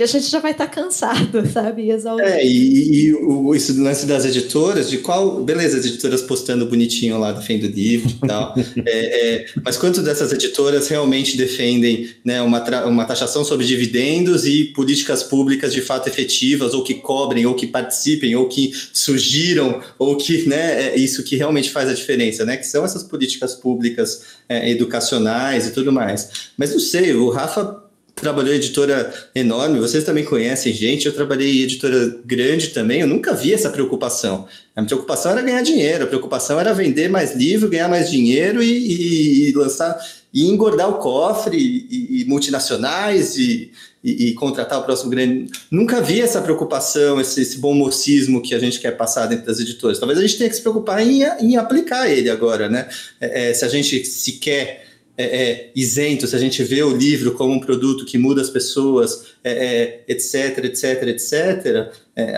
que 0.00 0.04
a 0.04 0.06
gente 0.06 0.30
já 0.30 0.38
vai 0.38 0.52
estar 0.52 0.66
tá 0.66 0.72
cansado, 0.72 1.44
sabe? 1.52 1.90
Exausto. 1.90 2.22
É, 2.22 2.42
e, 2.42 3.08
e 3.08 3.14
o, 3.14 3.54
esse 3.54 3.72
lance 3.72 4.06
das 4.06 4.24
editoras, 4.24 4.88
de 4.88 4.96
qual. 4.96 5.42
Beleza, 5.42 5.76
as 5.76 5.84
editoras 5.84 6.22
postando 6.22 6.64
bonitinho 6.64 7.18
lá 7.18 7.32
defendendo 7.32 7.70
o 7.70 7.76
livro 7.76 8.08
e 8.08 8.26
tal. 8.26 8.54
é, 8.86 9.34
é, 9.34 9.46
mas 9.62 9.76
quanto 9.76 10.00
dessas 10.00 10.32
editoras 10.32 10.88
realmente 10.88 11.36
defendem 11.36 12.08
né, 12.24 12.40
uma, 12.40 12.64
uma 12.86 13.04
taxação 13.04 13.44
sobre 13.44 13.66
dividendos 13.66 14.46
e 14.46 14.64
políticas 14.72 15.22
públicas 15.22 15.70
de 15.70 15.82
fato 15.82 16.08
efetivas, 16.08 16.72
ou 16.72 16.82
que 16.82 16.94
cobrem, 16.94 17.44
ou 17.44 17.54
que 17.54 17.66
participem, 17.66 18.34
ou 18.34 18.48
que 18.48 18.72
surgiram, 18.94 19.82
ou 19.98 20.16
que 20.16 20.48
né, 20.48 20.94
é 20.94 20.96
isso 20.96 21.22
que 21.22 21.36
realmente 21.36 21.70
faz 21.70 21.90
a 21.90 21.92
diferença, 21.92 22.46
né? 22.46 22.56
Que 22.56 22.66
são 22.66 22.86
essas 22.86 23.02
políticas 23.02 23.54
públicas 23.54 24.22
é, 24.48 24.70
educacionais 24.70 25.66
e 25.66 25.72
tudo 25.72 25.92
mais. 25.92 26.50
Mas 26.56 26.72
não 26.72 26.80
sei, 26.80 27.12
o 27.12 27.28
Rafa 27.28 27.79
trabalhou 28.14 28.52
em 28.52 28.56
editora 28.56 29.12
enorme, 29.34 29.80
vocês 29.80 30.04
também 30.04 30.24
conhecem 30.24 30.72
gente, 30.72 31.06
eu 31.06 31.12
trabalhei 31.12 31.60
em 31.60 31.62
editora 31.62 32.20
grande 32.24 32.68
também, 32.68 33.00
eu 33.00 33.06
nunca 33.06 33.34
vi 33.34 33.52
essa 33.52 33.70
preocupação. 33.70 34.46
A 34.74 34.82
preocupação 34.82 35.32
era 35.32 35.42
ganhar 35.42 35.62
dinheiro, 35.62 36.04
a 36.04 36.06
preocupação 36.06 36.58
era 36.58 36.72
vender 36.72 37.08
mais 37.08 37.34
livro, 37.34 37.68
ganhar 37.68 37.88
mais 37.88 38.10
dinheiro 38.10 38.62
e, 38.62 38.68
e, 38.68 39.48
e 39.48 39.52
lançar 39.52 39.98
e 40.32 40.46
engordar 40.46 40.88
o 40.88 40.98
cofre 40.98 41.56
e, 41.58 42.22
e 42.22 42.24
multinacionais 42.24 43.36
e, 43.36 43.72
e, 44.02 44.32
contratar 44.34 44.78
o 44.78 44.84
próximo 44.84 45.10
grande. 45.10 45.50
Nunca 45.70 46.00
vi 46.00 46.20
essa 46.20 46.40
preocupação, 46.40 47.20
esse, 47.20 47.42
esse 47.42 47.58
bom 47.58 47.74
mocismo 47.74 48.40
que 48.40 48.54
a 48.54 48.58
gente 48.58 48.80
quer 48.80 48.92
passar 48.92 49.26
dentro 49.26 49.46
das 49.46 49.58
editoras. 49.58 49.98
Talvez 49.98 50.18
a 50.18 50.22
gente 50.22 50.38
tenha 50.38 50.48
que 50.48 50.56
se 50.56 50.62
preocupar 50.62 51.04
em, 51.04 51.22
em 51.40 51.56
aplicar 51.56 52.08
ele 52.08 52.30
agora, 52.30 52.68
né? 52.68 52.88
É, 53.20 53.50
é, 53.50 53.54
se 53.54 53.64
a 53.64 53.68
gente 53.68 54.04
se 54.04 54.32
quer 54.32 54.86
é, 55.20 55.42
é, 55.42 55.70
isento, 55.76 56.26
se 56.26 56.34
a 56.34 56.38
gente 56.38 56.62
vê 56.62 56.82
o 56.82 56.96
livro 56.96 57.32
como 57.32 57.52
um 57.52 57.60
produto 57.60 58.04
que 58.04 58.16
muda 58.16 58.40
as 58.40 58.50
pessoas, 58.50 59.26
é, 59.44 60.00
etc, 60.08 60.64
etc, 60.64 61.02
etc, 61.08 61.92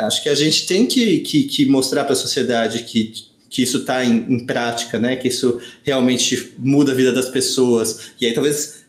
acho 0.05 0.23
que 0.23 0.29
a 0.29 0.35
gente 0.35 0.67
tem 0.67 0.87
que, 0.87 1.21
que, 1.21 1.45
que 1.45 1.67
mostrar 1.67 2.05
para 2.05 2.13
a 2.13 2.17
sociedade 2.17 2.85
que, 2.85 3.13
que 3.49 3.63
isso 3.63 3.79
está 3.79 4.05
em, 4.05 4.27
em, 4.29 4.47
prática, 4.47 4.99
né? 4.99 5.17
que 5.17 5.29
isso 5.29 5.61
realmente 5.83 6.55
muda 6.59 6.93
a 6.93 6.95
vida 6.95 7.13
das 7.13 7.29
pessoas. 7.29 8.13
E 8.21 8.27
aí 8.27 8.33
talvez 8.33 8.83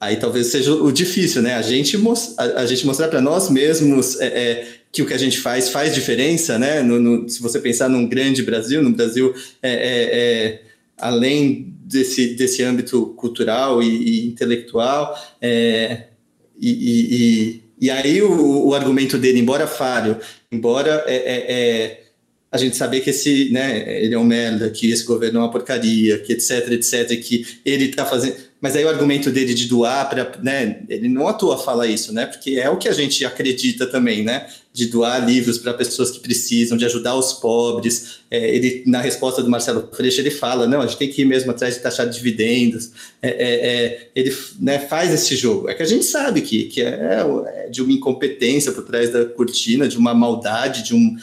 aí 0.00 0.16
talvez 0.16 0.48
seja 0.48 0.74
o 0.74 0.92
difícil, 0.92 1.40
né? 1.42 1.54
A 1.54 1.62
gente, 1.62 1.96
a, 2.36 2.42
a 2.60 2.66
gente 2.66 2.86
mostrar 2.86 3.08
para 3.08 3.20
nós 3.20 3.48
mesmos 3.48 4.20
é, 4.20 4.26
é, 4.26 4.68
que 4.92 5.02
o 5.02 5.06
que 5.06 5.14
a 5.14 5.18
gente 5.18 5.38
faz 5.38 5.68
faz 5.68 5.94
diferença, 5.94 6.58
né? 6.58 6.82
No, 6.82 7.00
no, 7.00 7.28
se 7.28 7.40
você 7.40 7.58
pensar 7.58 7.88
num 7.88 8.06
grande 8.06 8.42
Brasil, 8.42 8.82
no 8.82 8.90
Brasil 8.90 9.34
é, 9.62 9.72
é, 9.72 10.18
é 10.18 10.62
além 10.98 11.73
desse, 11.94 12.34
desse 12.34 12.62
âmbito 12.62 13.14
cultural 13.16 13.82
e, 13.82 13.86
e 13.86 14.26
intelectual. 14.26 15.16
É, 15.40 16.08
e, 16.60 16.70
e, 16.70 17.86
e, 17.86 17.90
aí 17.90 18.20
o, 18.20 18.66
o, 18.66 18.74
argumento 18.74 19.16
dele, 19.16 19.38
embora 19.38 19.66
falho, 19.66 20.18
embora 20.50 21.04
é, 21.06 21.14
é, 21.16 21.52
é, 21.52 22.00
a 22.50 22.58
gente 22.58 22.76
saber 22.76 23.00
que 23.00 23.10
esse, 23.10 23.50
né, 23.50 24.02
ele 24.02 24.14
é 24.14 24.18
um 24.18 24.24
merda, 24.24 24.70
que 24.70 24.90
esse 24.90 25.04
governo 25.04 25.38
é 25.38 25.42
uma 25.42 25.50
porcaria, 25.50 26.18
que 26.18 26.32
etc, 26.32 26.70
etc, 26.72 27.08
que 27.20 27.46
ele 27.64 27.86
está 27.86 28.04
fazendo 28.04 28.36
mas 28.64 28.74
aí 28.74 28.82
o 28.82 28.88
argumento 28.88 29.30
dele 29.30 29.52
de 29.52 29.66
doar 29.66 30.08
para, 30.08 30.32
né, 30.42 30.80
ele 30.88 31.06
não 31.06 31.28
atua 31.28 31.58
fala 31.58 31.86
isso, 31.86 32.14
né? 32.14 32.24
Porque 32.24 32.52
é 32.52 32.70
o 32.70 32.78
que 32.78 32.88
a 32.88 32.94
gente 32.94 33.22
acredita 33.22 33.86
também, 33.86 34.24
né? 34.24 34.46
De 34.74 34.86
doar 34.86 35.24
livros 35.24 35.56
para 35.56 35.72
pessoas 35.72 36.10
que 36.10 36.18
precisam, 36.18 36.76
de 36.76 36.84
ajudar 36.84 37.14
os 37.14 37.32
pobres. 37.32 38.18
É, 38.28 38.54
ele 38.54 38.82
na 38.86 39.00
resposta 39.00 39.40
do 39.40 39.48
Marcelo 39.48 39.88
Freixo 39.92 40.20
ele 40.20 40.32
fala, 40.32 40.66
não, 40.66 40.80
a 40.80 40.86
gente 40.86 40.98
tem 40.98 41.08
que 41.08 41.22
ir 41.22 41.24
mesmo 41.24 41.52
atrás 41.52 41.74
de 41.74 41.80
taxar 41.80 42.08
dividendos. 42.08 42.90
É, 43.22 43.28
é, 43.28 43.66
é 43.66 44.08
ele 44.16 44.36
né, 44.58 44.80
faz 44.80 45.14
esse 45.14 45.36
jogo. 45.36 45.68
É 45.68 45.74
que 45.74 45.82
a 45.82 45.86
gente 45.86 46.04
sabe 46.04 46.40
que, 46.40 46.64
que 46.64 46.82
é, 46.82 47.24
é 47.46 47.68
de 47.70 47.82
uma 47.82 47.92
incompetência 47.92 48.72
por 48.72 48.82
trás 48.82 49.10
da 49.10 49.24
cortina, 49.24 49.86
de 49.86 49.96
uma 49.96 50.12
maldade, 50.12 50.82
de 50.82 50.94
um 50.94 51.16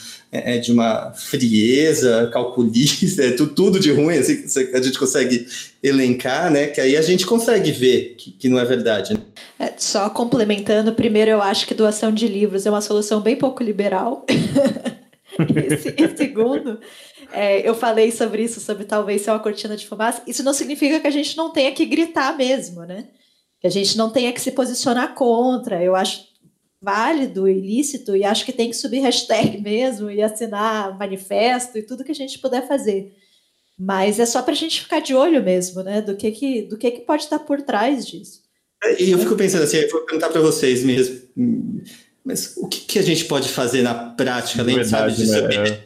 de 0.64 0.72
uma 0.72 1.12
frieza 1.12 2.30
calculista, 2.32 3.30
tudo, 3.36 3.54
tudo 3.54 3.80
de 3.80 3.92
ruim, 3.92 4.18
assim, 4.18 4.46
a 4.74 4.82
gente 4.82 4.98
consegue 4.98 5.46
elencar, 5.84 6.50
né? 6.50 6.68
Que 6.68 6.80
aí 6.80 6.96
a 6.96 7.02
gente 7.02 7.26
consegue 7.26 7.72
ver 7.72 8.16
que, 8.18 8.32
que 8.32 8.48
não 8.48 8.58
é 8.58 8.64
verdade. 8.64 9.14
Né? 9.14 9.20
É, 9.62 9.76
só 9.78 10.10
complementando, 10.10 10.92
primeiro 10.96 11.30
eu 11.30 11.40
acho 11.40 11.68
que 11.68 11.76
doação 11.76 12.12
de 12.12 12.28
livros 12.28 12.66
é 12.66 12.70
uma 12.72 12.82
solução 12.82 13.22
bem 13.22 13.36
pouco 13.36 13.62
liberal. 13.62 14.26
e, 15.38 16.04
e 16.04 16.18
segundo, 16.18 16.80
é, 17.32 17.70
eu 17.70 17.76
falei 17.76 18.12
sobre 18.12 18.42
isso, 18.42 18.60
sobre 18.60 18.86
talvez 18.86 19.22
ser 19.22 19.30
uma 19.30 19.40
cortina 19.40 19.78
de 19.78 19.86
fumaça. 19.86 20.24
Isso 20.26 20.42
não 20.42 20.52
significa 20.52 21.00
que 21.00 21.06
a 21.06 21.12
gente 21.12 21.38
não 21.38 21.52
tenha 21.52 21.72
que 21.74 21.86
gritar 21.86 22.36
mesmo, 22.36 22.82
né? 22.86 23.10
Que 23.60 23.68
a 23.68 23.70
gente 23.70 23.96
não 23.96 24.10
tenha 24.10 24.34
que 24.34 24.42
se 24.42 24.52
posicionar 24.52 25.14
contra. 25.14 25.84
Eu 25.84 25.96
acho 25.96 26.26
válido, 26.82 27.48
ilícito, 27.48 28.16
e 28.16 28.24
acho 28.24 28.44
que 28.44 28.52
tem 28.52 28.68
que 28.68 28.76
subir 28.76 29.02
hashtag 29.02 29.62
mesmo 29.62 30.10
e 30.10 30.24
assinar 30.24 30.98
manifesto 30.98 31.78
e 31.78 31.86
tudo 31.86 32.04
que 32.04 32.12
a 32.12 32.16
gente 32.16 32.40
puder 32.40 32.68
fazer. 32.68 33.16
Mas 33.78 34.20
é 34.20 34.26
só 34.26 34.42
para 34.42 34.54
a 34.54 34.58
gente 34.58 34.82
ficar 34.82 35.02
de 35.02 35.14
olho 35.14 35.44
mesmo, 35.44 35.84
né? 35.84 36.02
Do 36.02 36.18
que, 36.18 36.32
que, 36.32 36.64
do 36.64 36.80
que, 36.80 36.90
que 36.90 37.02
pode 37.02 37.26
estar 37.26 37.38
por 37.38 37.62
trás 37.62 38.08
disso. 38.08 38.41
E 38.98 39.12
eu 39.12 39.20
fico 39.20 39.36
pensando 39.36 39.64
assim, 39.64 39.78
eu 39.78 39.90
vou 39.90 40.02
perguntar 40.02 40.30
para 40.30 40.42
vocês 40.42 40.84
mesmo, 40.84 41.22
mas 42.26 42.54
o 42.58 42.68
que, 42.68 42.82
que, 42.82 43.00
a 43.00 43.04
gente 43.04 43.26
pode 43.26 43.50
fazer 43.50 43.82
na 43.82 43.94
prática, 43.94 44.62
além 44.62 44.76
Verdade, 44.76 45.16
sabe, 45.16 45.16
disso, 45.16 45.48
né? 45.48 45.80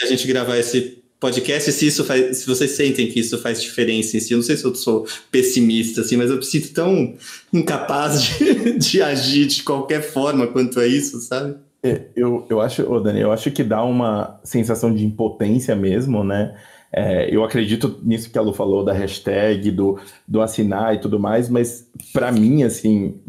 e 0.00 0.04
a 0.04 0.06
gente 0.06 0.26
gravar 0.26 0.58
esse 0.58 0.98
podcast 1.20 1.72
se 1.72 1.86
isso 1.86 2.04
faz, 2.04 2.38
se 2.38 2.46
vocês 2.46 2.70
sentem 2.72 3.08
que 3.08 3.20
isso 3.20 3.38
faz 3.38 3.60
diferença 3.60 4.16
em 4.16 4.20
si. 4.20 4.32
Eu 4.32 4.38
não 4.38 4.44
sei 4.44 4.56
se 4.56 4.64
eu 4.64 4.74
sou 4.74 5.06
pessimista, 5.30 6.02
assim, 6.02 6.16
mas 6.16 6.30
eu 6.30 6.36
me 6.36 6.44
sinto 6.44 6.72
tão 6.72 7.14
incapaz 7.52 8.22
de, 8.22 8.78
de 8.78 9.02
agir 9.02 9.46
de 9.46 9.62
qualquer 9.62 10.02
forma 10.02 10.46
quanto 10.46 10.78
a 10.78 10.86
isso, 10.86 11.20
sabe? 11.20 11.56
É, 11.82 12.02
eu, 12.16 12.46
eu 12.48 12.60
acho, 12.60 12.82
ô 12.90 13.00
Dani, 13.00 13.20
eu 13.20 13.32
acho 13.32 13.50
que 13.50 13.62
dá 13.62 13.82
uma 13.82 14.40
sensação 14.44 14.92
de 14.94 15.04
impotência 15.04 15.74
mesmo, 15.76 16.24
né? 16.24 16.56
É, 16.92 17.34
eu 17.34 17.44
acredito 17.44 18.00
nisso 18.02 18.30
que 18.30 18.38
a 18.38 18.42
Lu 18.42 18.52
falou, 18.52 18.84
da 18.84 18.92
hashtag, 18.92 19.70
do, 19.70 19.98
do 20.26 20.40
assinar 20.40 20.94
e 20.94 20.98
tudo 20.98 21.20
mais, 21.20 21.48
mas 21.48 21.90
para 22.12 22.32
mim, 22.32 22.62
assim, 22.62 23.20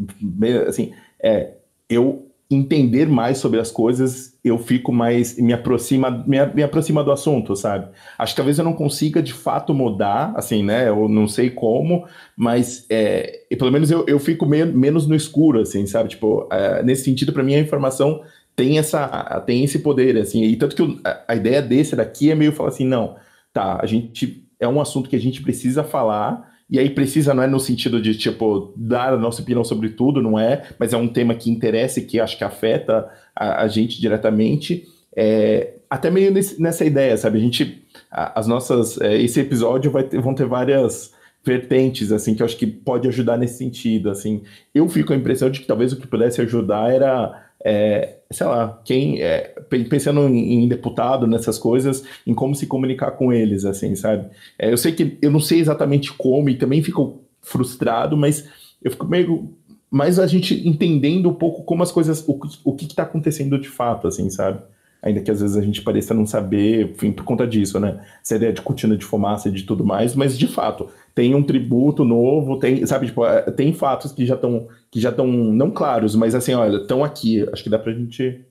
assim 0.66 0.92
é, 1.22 1.54
eu 1.88 2.26
entender 2.50 3.06
mais 3.06 3.38
sobre 3.38 3.60
as 3.60 3.70
coisas, 3.70 4.36
eu 4.42 4.58
fico 4.58 4.92
mais 4.92 5.38
me 5.38 5.52
aproxima 5.52 6.10
me, 6.10 6.44
me, 6.46 6.62
aproxima 6.64 7.04
do 7.04 7.12
assunto, 7.12 7.54
sabe? 7.54 7.88
Acho 8.18 8.32
que 8.32 8.36
talvez 8.36 8.58
eu 8.58 8.64
não 8.64 8.72
consiga 8.72 9.22
de 9.22 9.32
fato 9.32 9.72
mudar, 9.72 10.32
assim, 10.34 10.64
né? 10.64 10.88
Eu 10.88 11.08
não 11.08 11.28
sei 11.28 11.48
como, 11.48 12.06
mas 12.36 12.86
é, 12.90 13.42
pelo 13.56 13.70
menos 13.70 13.88
eu, 13.90 14.04
eu 14.08 14.18
fico 14.18 14.46
me, 14.46 14.64
menos 14.64 15.06
no 15.06 15.14
escuro, 15.14 15.60
assim, 15.60 15.86
sabe? 15.86 16.08
Tipo, 16.08 16.48
é, 16.50 16.82
nesse 16.82 17.04
sentido, 17.04 17.32
para 17.32 17.44
mim 17.44 17.54
a 17.54 17.60
informação 17.60 18.20
tem 18.56 18.78
essa 18.78 19.40
tem 19.46 19.62
esse 19.62 19.78
poder, 19.78 20.16
assim, 20.18 20.42
e 20.42 20.56
tanto 20.56 20.74
que 20.74 21.00
a 21.28 21.36
ideia 21.36 21.62
desse 21.62 21.94
daqui 21.94 22.32
é 22.32 22.34
meio 22.34 22.52
falar 22.52 22.70
assim, 22.70 22.84
não, 22.84 23.14
tá, 23.52 23.78
a 23.80 23.86
gente 23.86 24.46
é 24.58 24.68
um 24.68 24.80
assunto 24.80 25.08
que 25.08 25.16
a 25.16 25.20
gente 25.20 25.42
precisa 25.42 25.82
falar 25.82 26.50
e 26.70 26.78
aí 26.78 26.88
precisa, 26.88 27.34
não 27.34 27.42
é 27.42 27.48
no 27.48 27.58
sentido 27.58 28.00
de, 28.00 28.16
tipo, 28.16 28.72
dar 28.76 29.12
a 29.14 29.16
nossa 29.16 29.42
opinião 29.42 29.64
sobre 29.64 29.88
tudo, 29.90 30.22
não 30.22 30.38
é, 30.38 30.68
mas 30.78 30.92
é 30.92 30.96
um 30.96 31.08
tema 31.08 31.34
que 31.34 31.50
interessa 31.50 31.98
e 31.98 32.04
que 32.04 32.20
acho 32.20 32.38
que 32.38 32.44
afeta 32.44 33.10
a, 33.34 33.62
a 33.62 33.68
gente 33.68 34.00
diretamente. 34.00 34.84
É, 35.16 35.74
até 35.90 36.08
meio 36.08 36.30
nesse, 36.30 36.62
nessa 36.62 36.84
ideia, 36.84 37.16
sabe? 37.16 37.38
A 37.38 37.40
gente, 37.40 37.84
as 38.08 38.46
nossas, 38.46 39.00
é, 39.00 39.20
esse 39.20 39.40
episódio 39.40 39.90
vai 39.90 40.04
ter, 40.04 40.20
vão 40.20 40.32
ter 40.32 40.46
várias 40.46 41.12
vertentes, 41.44 42.12
assim, 42.12 42.36
que 42.36 42.42
eu 42.42 42.46
acho 42.46 42.56
que 42.56 42.68
pode 42.68 43.08
ajudar 43.08 43.36
nesse 43.36 43.58
sentido, 43.58 44.08
assim. 44.08 44.44
Eu 44.72 44.88
fico 44.88 45.08
com 45.08 45.14
a 45.14 45.16
impressão 45.16 45.50
de 45.50 45.60
que 45.60 45.66
talvez 45.66 45.92
o 45.92 45.96
que 45.96 46.06
pudesse 46.06 46.40
ajudar 46.40 46.92
era 46.92 47.50
é, 47.64 48.19
sei 48.32 48.46
lá, 48.46 48.80
quem 48.84 49.20
é, 49.20 49.54
pensando 49.88 50.28
em, 50.28 50.64
em, 50.64 50.68
deputado, 50.68 51.26
nessas 51.26 51.58
coisas, 51.58 52.04
em 52.26 52.32
como 52.32 52.54
se 52.54 52.66
comunicar 52.66 53.10
com 53.12 53.32
eles, 53.32 53.64
assim, 53.64 53.96
sabe? 53.96 54.28
É, 54.58 54.72
eu 54.72 54.76
sei 54.76 54.92
que 54.92 55.18
eu 55.20 55.30
não 55.30 55.40
sei 55.40 55.58
exatamente 55.58 56.12
como 56.12 56.48
e 56.48 56.56
também 56.56 56.82
fico 56.82 57.24
frustrado, 57.40 58.16
mas 58.16 58.48
eu 58.82 58.90
fico 58.90 59.06
meio 59.06 59.50
mais 59.90 60.20
a 60.20 60.26
gente 60.26 60.66
entendendo 60.66 61.28
um 61.28 61.34
pouco 61.34 61.64
como 61.64 61.82
as 61.82 61.90
coisas, 61.90 62.24
o, 62.28 62.38
o 62.64 62.76
que 62.76 62.84
está 62.84 63.02
acontecendo 63.02 63.58
de 63.58 63.68
fato, 63.68 64.06
assim, 64.06 64.30
sabe? 64.30 64.62
Ainda 65.02 65.20
que 65.20 65.30
às 65.30 65.40
vezes 65.40 65.56
a 65.56 65.62
gente 65.62 65.82
pareça 65.82 66.14
não 66.14 66.26
saber, 66.26 66.90
enfim, 66.90 67.10
por 67.10 67.24
conta 67.24 67.46
disso, 67.46 67.80
né? 67.80 68.00
Essa 68.22 68.36
ideia 68.36 68.52
de 68.52 68.62
cortina 68.62 68.96
de 68.96 69.04
fumaça 69.04 69.48
e 69.48 69.52
de 69.52 69.64
tudo 69.64 69.84
mais, 69.84 70.14
mas 70.14 70.38
de 70.38 70.46
fato, 70.46 70.88
tem 71.14 71.34
um 71.34 71.42
tributo 71.42 72.04
novo, 72.04 72.58
tem, 72.58 72.84
sabe, 72.86 73.06
tipo, 73.06 73.24
é, 73.24 73.42
tem 73.50 73.72
fatos 73.72 74.12
que 74.12 74.24
já 74.24 74.34
estão 74.34 74.68
que 74.90 75.00
já 75.00 75.10
estão 75.10 75.26
não 75.26 75.70
claros, 75.70 76.14
mas 76.16 76.34
assim, 76.34 76.54
olha, 76.54 76.78
estão 76.78 77.04
aqui. 77.04 77.48
Acho 77.52 77.62
que 77.62 77.70
dá 77.70 77.78
pra 77.78 77.92
gente. 77.92 78.44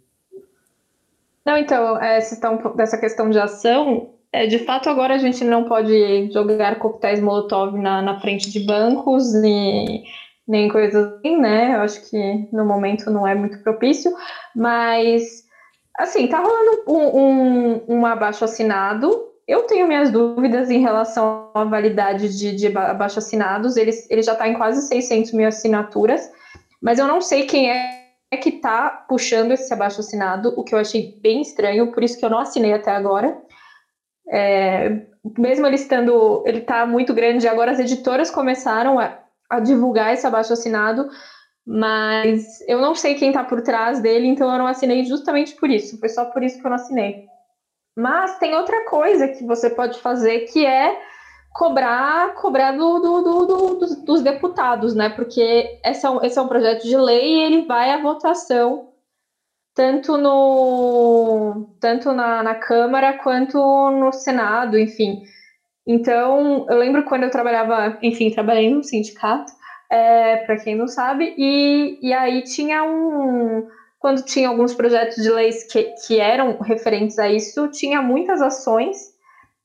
Não, 1.45 1.57
então, 1.57 2.01
é, 2.01 2.19
estão 2.19 2.57
dessa 2.75 2.97
questão 2.97 3.29
de 3.29 3.39
ação, 3.39 4.11
é, 4.31 4.45
de 4.45 4.59
fato 4.59 4.89
agora 4.89 5.15
a 5.15 5.17
gente 5.17 5.43
não 5.43 5.63
pode 5.63 6.31
jogar 6.31 6.77
coquetéis 6.77 7.19
Molotov 7.19 7.77
na, 7.77 8.01
na 8.01 8.19
frente 8.19 8.51
de 8.51 8.59
bancos 8.59 9.33
e 9.33 10.03
nem 10.47 10.69
coisas 10.69 11.13
assim, 11.13 11.37
né? 11.37 11.75
Eu 11.75 11.81
acho 11.81 12.09
que 12.09 12.47
no 12.51 12.65
momento 12.65 13.09
não 13.09 13.27
é 13.27 13.33
muito 13.33 13.61
propício, 13.63 14.11
mas 14.55 15.43
assim, 15.97 16.27
tá 16.27 16.39
rolando 16.39 16.83
um, 16.87 17.19
um, 17.19 17.83
um 17.87 18.05
abaixo 18.05 18.45
assinado 18.45 19.28
eu 19.49 19.63
tenho 19.63 19.87
minhas 19.87 20.11
dúvidas 20.11 20.69
em 20.69 20.79
relação 20.79 21.49
à 21.55 21.63
validade 21.63 22.37
de, 22.37 22.55
de 22.55 22.77
abaixo 22.77 23.17
assinados. 23.17 23.77
Ele, 23.77 23.89
ele 24.07 24.21
já 24.21 24.33
está 24.33 24.47
em 24.47 24.53
quase 24.53 24.87
600 24.87 25.33
mil 25.33 25.47
assinaturas, 25.47 26.31
mas 26.79 26.99
eu 26.99 27.07
não 27.07 27.19
sei 27.19 27.47
quem 27.47 27.71
é 27.71 28.37
que 28.39 28.49
está 28.49 28.89
puxando 29.09 29.51
esse 29.51 29.73
abaixo 29.73 30.01
assinado, 30.01 30.53
o 30.55 30.63
que 30.63 30.75
eu 30.75 30.77
achei 30.77 31.19
bem 31.19 31.41
estranho, 31.41 31.91
por 31.91 32.03
isso 32.03 32.19
que 32.19 32.23
eu 32.23 32.29
não 32.29 32.37
assinei 32.37 32.73
até 32.73 32.91
agora. 32.91 33.41
É, 34.31 35.01
mesmo 35.35 35.65
ele 35.65 35.77
estando, 35.77 36.43
ele 36.45 36.59
está 36.59 36.85
muito 36.85 37.11
grande, 37.11 37.47
agora 37.47 37.71
as 37.71 37.79
editoras 37.79 38.29
começaram 38.29 38.99
a, 38.99 39.17
a 39.49 39.59
divulgar 39.59 40.13
esse 40.13 40.27
abaixo 40.27 40.53
assinado, 40.53 41.09
mas 41.65 42.61
eu 42.67 42.79
não 42.79 42.93
sei 42.93 43.15
quem 43.15 43.29
está 43.29 43.43
por 43.43 43.63
trás 43.63 43.99
dele, 43.99 44.27
então 44.27 44.51
eu 44.51 44.59
não 44.59 44.67
assinei 44.67 45.03
justamente 45.05 45.55
por 45.55 45.71
isso. 45.71 45.99
Foi 45.99 46.07
só 46.07 46.25
por 46.25 46.43
isso 46.43 46.59
que 46.59 46.67
eu 46.67 46.69
não 46.69 46.75
assinei. 46.75 47.27
Mas 47.99 48.39
tem 48.39 48.55
outra 48.55 48.85
coisa 48.85 49.27
que 49.27 49.43
você 49.43 49.69
pode 49.69 49.99
fazer 49.99 50.45
que 50.51 50.65
é 50.65 50.97
cobrar 51.53 52.33
cobrar 52.35 52.71
do, 52.71 52.99
do, 52.99 53.21
do, 53.21 53.75
dos, 53.75 53.95
dos, 54.05 54.21
deputados, 54.21 54.95
né? 54.95 55.09
Porque 55.09 55.79
esse 55.83 56.05
é, 56.05 56.09
um, 56.09 56.23
esse 56.23 56.39
é 56.39 56.41
um 56.41 56.47
projeto 56.47 56.83
de 56.83 56.95
lei 56.95 57.35
e 57.35 57.41
ele 57.41 57.65
vai 57.65 57.91
à 57.91 58.01
votação 58.01 58.93
tanto 59.75 60.17
no 60.17 61.75
tanto 61.81 62.13
na, 62.13 62.41
na 62.41 62.55
Câmara 62.55 63.17
quanto 63.17 63.57
no 63.91 64.13
Senado, 64.13 64.79
enfim. 64.79 65.23
Então, 65.85 66.67
eu 66.69 66.77
lembro 66.77 67.03
quando 67.03 67.23
eu 67.23 67.31
trabalhava, 67.31 67.97
enfim, 68.01 68.31
trabalhei 68.31 68.73
no 68.73 68.83
sindicato, 68.83 69.51
é, 69.91 70.37
para 70.37 70.57
quem 70.57 70.75
não 70.75 70.87
sabe, 70.87 71.33
e, 71.37 71.99
e 72.01 72.13
aí 72.13 72.43
tinha 72.43 72.83
um 72.83 73.67
quando 73.99 74.23
tinha 74.23 74.47
alguns 74.47 74.73
projetos 74.73 75.21
de 75.21 75.29
leis 75.29 75.65
que, 75.65 75.83
que 76.07 76.19
eram 76.19 76.57
referentes 76.59 77.19
a 77.19 77.29
isso, 77.29 77.67
tinha 77.67 78.01
muitas 78.01 78.41
ações 78.41 79.13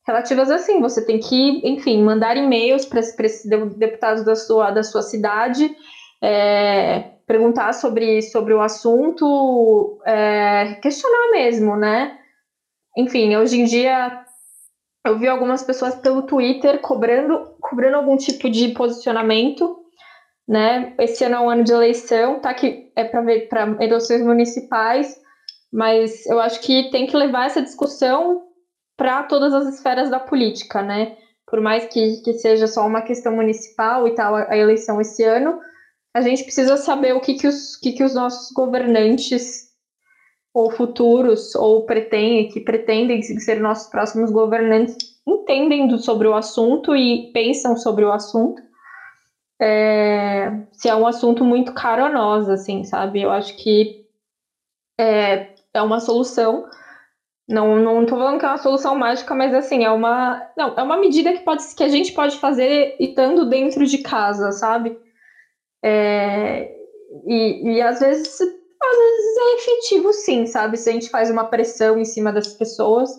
relativas 0.05 0.51
assim. 0.51 0.81
Você 0.81 1.07
tem 1.07 1.21
que, 1.21 1.61
enfim, 1.67 2.03
mandar 2.03 2.37
e-mails 2.37 2.85
para 2.85 3.01
esses 3.01 3.49
deputados 3.77 4.25
da 4.25 4.35
sua, 4.35 4.73
da 4.73 4.83
sua 4.83 5.03
cidade, 5.03 5.75
é, 6.21 7.13
perguntar 7.27 7.73
sobre, 7.75 8.21
sobre 8.23 8.53
o 8.53 8.61
assunto, 8.61 10.01
é, 10.05 10.75
questionar 10.83 11.31
mesmo, 11.31 11.77
né? 11.77 12.19
Enfim, 12.97 13.37
hoje 13.37 13.61
em 13.61 13.65
dia 13.65 14.25
eu 15.07 15.19
vi 15.19 15.29
algumas 15.29 15.63
pessoas 15.63 15.95
pelo 15.95 16.23
Twitter 16.23 16.81
cobrando, 16.81 17.55
cobrando 17.61 17.97
algum 17.97 18.17
tipo 18.17 18.51
de 18.51 18.69
posicionamento 18.71 19.84
né? 20.47 20.95
Esse 20.99 21.25
ano 21.25 21.37
é 21.37 21.41
um 21.41 21.51
ano 21.51 21.65
de 21.65 21.73
eleição, 21.73 22.41
tá? 22.41 22.53
Que 22.55 22.93
é 22.95 23.05
para 23.05 23.23
ver 23.23 23.49
para 23.49 23.77
eleições 23.81 24.23
municipais, 24.23 25.19
mas 25.73 26.27
eu 26.27 26.39
acho 26.39 26.61
que 26.61 26.91
tem 26.91 27.07
que 27.07 27.17
levar 27.17 27.47
essa 27.47 27.63
discussão 27.63 28.43
para 28.97 29.25
todas 29.25 29.53
as 29.53 29.75
esferas 29.75 30.11
da 30.11 30.21
política, 30.21 30.83
né? 30.83 31.17
Por 31.47 31.61
mais 31.61 31.87
que, 31.87 32.23
que 32.23 32.35
seja 32.35 32.67
só 32.67 32.87
uma 32.87 33.03
questão 33.03 33.35
municipal 33.35 34.07
e 34.07 34.15
tal, 34.15 34.35
a 34.35 34.57
eleição 34.57 35.01
esse 35.01 35.23
ano, 35.25 35.59
a 36.15 36.21
gente 36.21 36.45
precisa 36.45 36.77
saber 36.77 37.15
o 37.15 37.21
que, 37.21 37.35
que, 37.35 37.47
os, 37.47 37.77
que, 37.77 37.93
que 37.93 38.05
os 38.05 38.15
nossos 38.15 38.53
governantes 38.53 39.65
ou 40.55 40.71
futuros 40.71 41.55
ou 41.57 41.85
pretendem, 41.85 42.49
que 42.49 42.61
pretendem 42.61 43.21
ser 43.23 43.61
nossos 43.61 43.91
próximos 43.91 44.31
governantes 44.31 44.97
entendem 45.27 45.89
do, 45.89 45.99
sobre 45.99 46.29
o 46.29 46.35
assunto 46.35 46.95
e 46.95 47.33
pensam 47.33 47.77
sobre 47.77 48.05
o 48.05 48.13
assunto 48.13 48.63
é, 49.61 50.51
se 50.73 50.89
é 50.89 50.95
um 50.95 51.07
assunto 51.07 51.45
muito 51.45 51.73
caro 51.73 52.05
a 52.05 52.11
nós, 52.11 52.49
assim, 52.49 52.85
sabe? 52.85 53.23
Eu 53.23 53.31
acho 53.31 53.55
que 53.57 54.05
é, 54.99 55.55
é 55.73 55.83
uma 55.83 56.01
solução. 56.01 56.65
Não, 57.49 57.79
não 57.79 58.07
tô 58.07 58.17
falando 58.17 58.39
que 58.39 58.45
é 58.47 58.49
uma 58.49 58.57
solução 58.59 58.95
mágica, 58.97 59.35
mas 59.35 59.53
assim, 59.55 59.85
é 59.85 59.91
uma. 59.91 60.41
Não, 60.57 60.75
é 60.77 60.83
uma 60.83 60.97
medida 60.97 61.33
que, 61.33 61.41
pode, 61.41 61.63
que 61.75 61.85
a 61.85 61.89
gente 61.89 62.13
pode 62.13 62.39
fazer 62.39 62.97
estando 62.99 63.45
dentro 63.45 63.87
de 63.87 63.99
casa, 63.99 64.51
sabe? 64.53 64.97
É, 65.85 66.71
e, 67.27 67.75
e 67.77 67.83
às 67.83 68.01
vezes, 68.01 68.41
às 68.41 68.97
vezes 68.99 69.37
é 69.39 69.55
efetivo 69.57 70.13
sim, 70.13 70.47
sabe? 70.47 70.77
Se 70.79 70.89
a 70.91 70.93
gente 70.93 71.11
faz 71.11 71.31
uma 71.31 71.45
pressão 71.45 71.99
em 71.99 72.05
cima 72.05 72.33
das 72.33 72.49
pessoas, 72.49 73.11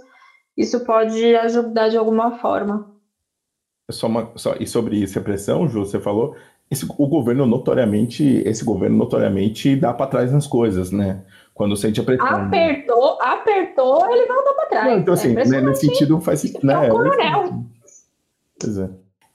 isso 0.57 0.79
pode 0.83 1.35
ajudar 1.35 1.89
de 1.89 1.97
alguma 1.97 2.31
forma. 2.31 2.94
Só 3.91 4.07
uma, 4.07 4.31
só, 4.35 4.55
e 4.59 4.65
sobre 4.65 5.03
essa 5.03 5.21
pressão, 5.21 5.67
Ju, 5.67 5.85
você 5.85 5.99
falou, 5.99 6.35
esse, 6.71 6.85
o 6.97 7.07
governo 7.07 7.45
notoriamente, 7.45 8.23
esse 8.45 8.65
governo 8.65 8.97
notoriamente 8.97 9.75
dá 9.75 9.93
para 9.93 10.07
trás 10.07 10.31
nas 10.31 10.47
coisas, 10.47 10.91
né? 10.91 11.23
Quando 11.53 11.77
sente 11.77 12.01
a 12.01 12.03
pressão. 12.03 12.27
Apertou, 12.27 13.21
apertou, 13.21 14.11
ele 14.11 14.25
volta 14.25 14.53
para 14.53 14.65
trás. 14.65 14.91
Não, 14.91 14.99
então, 14.99 15.13
assim, 15.13 15.37
é 15.37 15.45
né, 15.45 15.61
nesse 15.61 15.85
sentido 15.85 16.19
faz 16.19 16.41
sentido. 16.41 16.65
Né, 16.65 16.87
é 16.87 16.91
o 16.91 16.95
coronel. 16.95 17.63
Pois 18.59 18.77
é. 18.77 18.89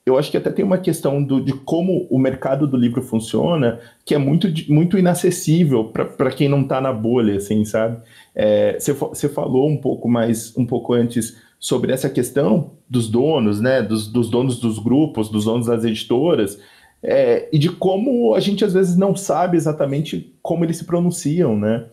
Eu 0.04 0.18
acho 0.18 0.30
que 0.30 0.36
até 0.36 0.50
tem 0.50 0.64
uma 0.64 0.78
questão 0.78 1.22
do, 1.22 1.40
de 1.40 1.52
como 1.52 2.08
o 2.10 2.18
mercado 2.18 2.66
do 2.66 2.76
livro 2.76 3.00
funciona, 3.00 3.78
que 4.04 4.14
é 4.14 4.18
muito, 4.18 4.48
muito 4.68 4.98
inacessível 4.98 5.84
para 5.84 6.32
quem 6.32 6.48
não 6.48 6.62
está 6.62 6.80
na 6.80 6.92
bolha, 6.92 7.36
assim, 7.36 7.64
sabe? 7.64 8.02
É, 8.34 8.76
você 8.78 9.26
é, 9.26 9.28
falou 9.28 9.68
um 9.68 9.76
pouco 9.76 10.08
mais, 10.08 10.56
um 10.56 10.66
pouco 10.66 10.94
antes 10.94 11.40
sobre 11.60 11.92
essa 11.92 12.08
questão 12.08 12.72
dos 12.88 13.08
donos, 13.08 13.60
né, 13.60 13.82
dos, 13.82 14.08
dos 14.08 14.30
donos 14.30 14.58
dos 14.58 14.78
grupos, 14.78 15.28
dos 15.28 15.44
donos 15.44 15.66
das 15.66 15.84
editoras, 15.84 16.58
é, 17.02 17.48
e 17.52 17.58
de 17.58 17.68
como 17.68 18.34
a 18.34 18.40
gente 18.40 18.64
às 18.64 18.72
vezes 18.72 18.96
não 18.96 19.14
sabe 19.14 19.58
exatamente 19.58 20.34
como 20.42 20.64
eles 20.64 20.78
se 20.78 20.84
pronunciam, 20.84 21.56
né? 21.56 21.84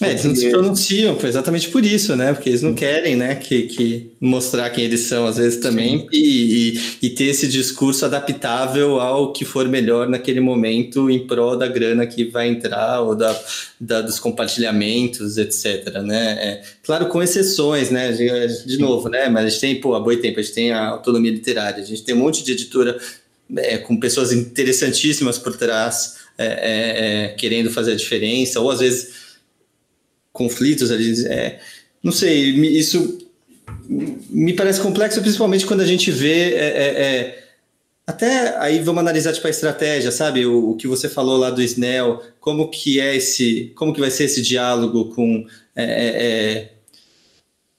É, 0.00 0.10
eles 0.10 0.24
não 0.24 0.34
se 0.34 0.48
pronunciam, 0.48 1.18
foi 1.18 1.28
exatamente 1.28 1.68
por 1.70 1.84
isso, 1.84 2.14
né? 2.14 2.32
Porque 2.32 2.48
eles 2.48 2.62
não 2.62 2.72
querem, 2.72 3.16
né, 3.16 3.34
que, 3.34 3.62
que 3.62 4.12
mostrar 4.20 4.70
quem 4.70 4.84
eles 4.84 5.00
são, 5.00 5.26
às 5.26 5.36
vezes 5.36 5.60
também, 5.60 6.06
e, 6.12 6.78
e, 7.02 7.06
e, 7.06 7.10
ter 7.10 7.24
esse 7.24 7.48
discurso 7.48 8.04
adaptável 8.04 9.00
ao 9.00 9.32
que 9.32 9.44
for 9.44 9.66
melhor 9.68 10.08
naquele 10.08 10.38
momento 10.38 11.10
em 11.10 11.26
prol 11.26 11.56
da 11.56 11.66
grana 11.66 12.06
que 12.06 12.24
vai 12.24 12.48
entrar, 12.48 13.00
ou 13.00 13.16
da, 13.16 13.36
da 13.80 14.00
dos 14.00 14.20
compartilhamentos, 14.20 15.36
etc, 15.36 16.00
né? 16.02 16.38
É, 16.40 16.62
claro, 16.84 17.06
com 17.06 17.20
exceções, 17.20 17.90
né? 17.90 18.12
De, 18.12 18.66
de 18.66 18.78
novo, 18.78 19.08
né? 19.08 19.28
Mas 19.28 19.46
a 19.46 19.48
gente 19.48 19.60
tem, 19.60 19.80
pô, 19.80 19.94
a 19.94 20.00
Boitempo, 20.00 20.38
a 20.38 20.42
gente 20.42 20.54
tem 20.54 20.70
a 20.70 20.86
autonomia 20.86 21.32
literária, 21.32 21.82
a 21.82 21.86
gente 21.86 22.04
tem 22.04 22.14
um 22.14 22.18
monte 22.18 22.44
de 22.44 22.52
editora 22.52 22.98
é, 23.56 23.78
com 23.78 23.98
pessoas 23.98 24.32
interessantíssimas 24.32 25.38
por 25.38 25.56
trás, 25.56 26.18
é, 26.36 26.46
é, 26.46 27.24
é 27.24 27.28
querendo 27.30 27.70
fazer 27.70 27.92
a 27.92 27.96
diferença, 27.96 28.60
ou 28.60 28.70
às 28.70 28.78
vezes 28.78 29.27
conflitos 30.38 30.92
ali. 30.92 31.26
É, 31.26 31.58
não 32.02 32.12
sei, 32.12 32.50
isso 32.78 33.18
me 34.30 34.52
parece 34.54 34.80
complexo, 34.80 35.20
principalmente 35.20 35.66
quando 35.66 35.80
a 35.80 35.86
gente 35.86 36.10
vê. 36.10 36.54
É, 36.54 36.66
é, 36.66 37.02
é, 37.02 37.44
até 38.06 38.56
aí 38.58 38.78
vamos 38.78 39.00
analisar 39.00 39.32
tipo, 39.32 39.46
a 39.48 39.50
estratégia, 39.50 40.12
sabe? 40.12 40.46
O, 40.46 40.70
o, 40.70 40.76
que 40.76 40.86
você 40.86 41.08
falou 41.08 41.36
lá 41.36 41.50
do 41.50 41.60
Snell, 41.60 42.22
como 42.40 42.70
que 42.70 43.00
é 43.00 43.16
esse. 43.16 43.72
Como 43.74 43.92
que 43.92 44.00
vai 44.00 44.10
ser 44.10 44.24
esse 44.24 44.40
diálogo 44.40 45.06
com. 45.06 45.44
É, 45.76 46.68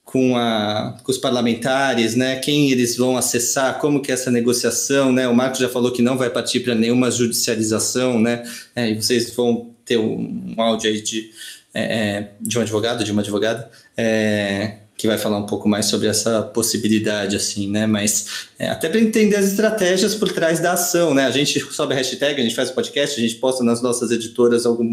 com, 0.04 0.36
a, 0.36 0.98
com 1.04 1.12
os 1.12 1.18
parlamentares, 1.18 2.16
né? 2.16 2.40
Quem 2.40 2.72
eles 2.72 2.96
vão 2.96 3.16
acessar, 3.16 3.78
como 3.78 4.02
que 4.02 4.10
é 4.10 4.14
essa 4.14 4.28
negociação, 4.28 5.12
né? 5.12 5.28
O 5.28 5.34
Marcos 5.34 5.60
já 5.60 5.68
falou 5.68 5.92
que 5.92 6.02
não 6.02 6.18
vai 6.18 6.28
partir 6.28 6.60
para 6.60 6.74
nenhuma 6.74 7.12
judicialização, 7.12 8.18
né? 8.18 8.42
e 8.74 8.94
vocês 8.96 9.32
vão 9.32 9.70
ter 9.84 9.98
um, 9.98 10.54
um 10.56 10.60
áudio 10.60 10.90
aí 10.90 11.00
de, 11.00 11.30
é, 11.72 11.82
é, 11.82 12.32
de 12.40 12.58
um 12.58 12.62
advogado, 12.62 13.04
de 13.04 13.12
uma 13.12 13.22
advogada, 13.22 13.70
é, 13.96 14.78
que 15.00 15.06
vai 15.06 15.16
falar 15.16 15.38
um 15.38 15.46
pouco 15.46 15.66
mais 15.66 15.86
sobre 15.86 16.08
essa 16.08 16.42
possibilidade, 16.42 17.34
assim, 17.34 17.66
né? 17.66 17.86
Mas 17.86 18.48
é, 18.58 18.68
até 18.68 18.86
para 18.86 19.00
entender 19.00 19.36
as 19.36 19.46
estratégias 19.46 20.14
por 20.14 20.30
trás 20.30 20.60
da 20.60 20.72
ação, 20.72 21.14
né? 21.14 21.24
A 21.24 21.30
gente 21.30 21.58
sobe 21.72 21.94
a 21.94 21.96
hashtag, 21.96 22.38
a 22.38 22.44
gente 22.44 22.54
faz 22.54 22.68
o 22.68 22.74
podcast, 22.74 23.18
a 23.18 23.22
gente 23.22 23.36
posta 23.36 23.64
nas 23.64 23.80
nossas 23.80 24.10
editoras 24.10 24.66
algo 24.66 24.84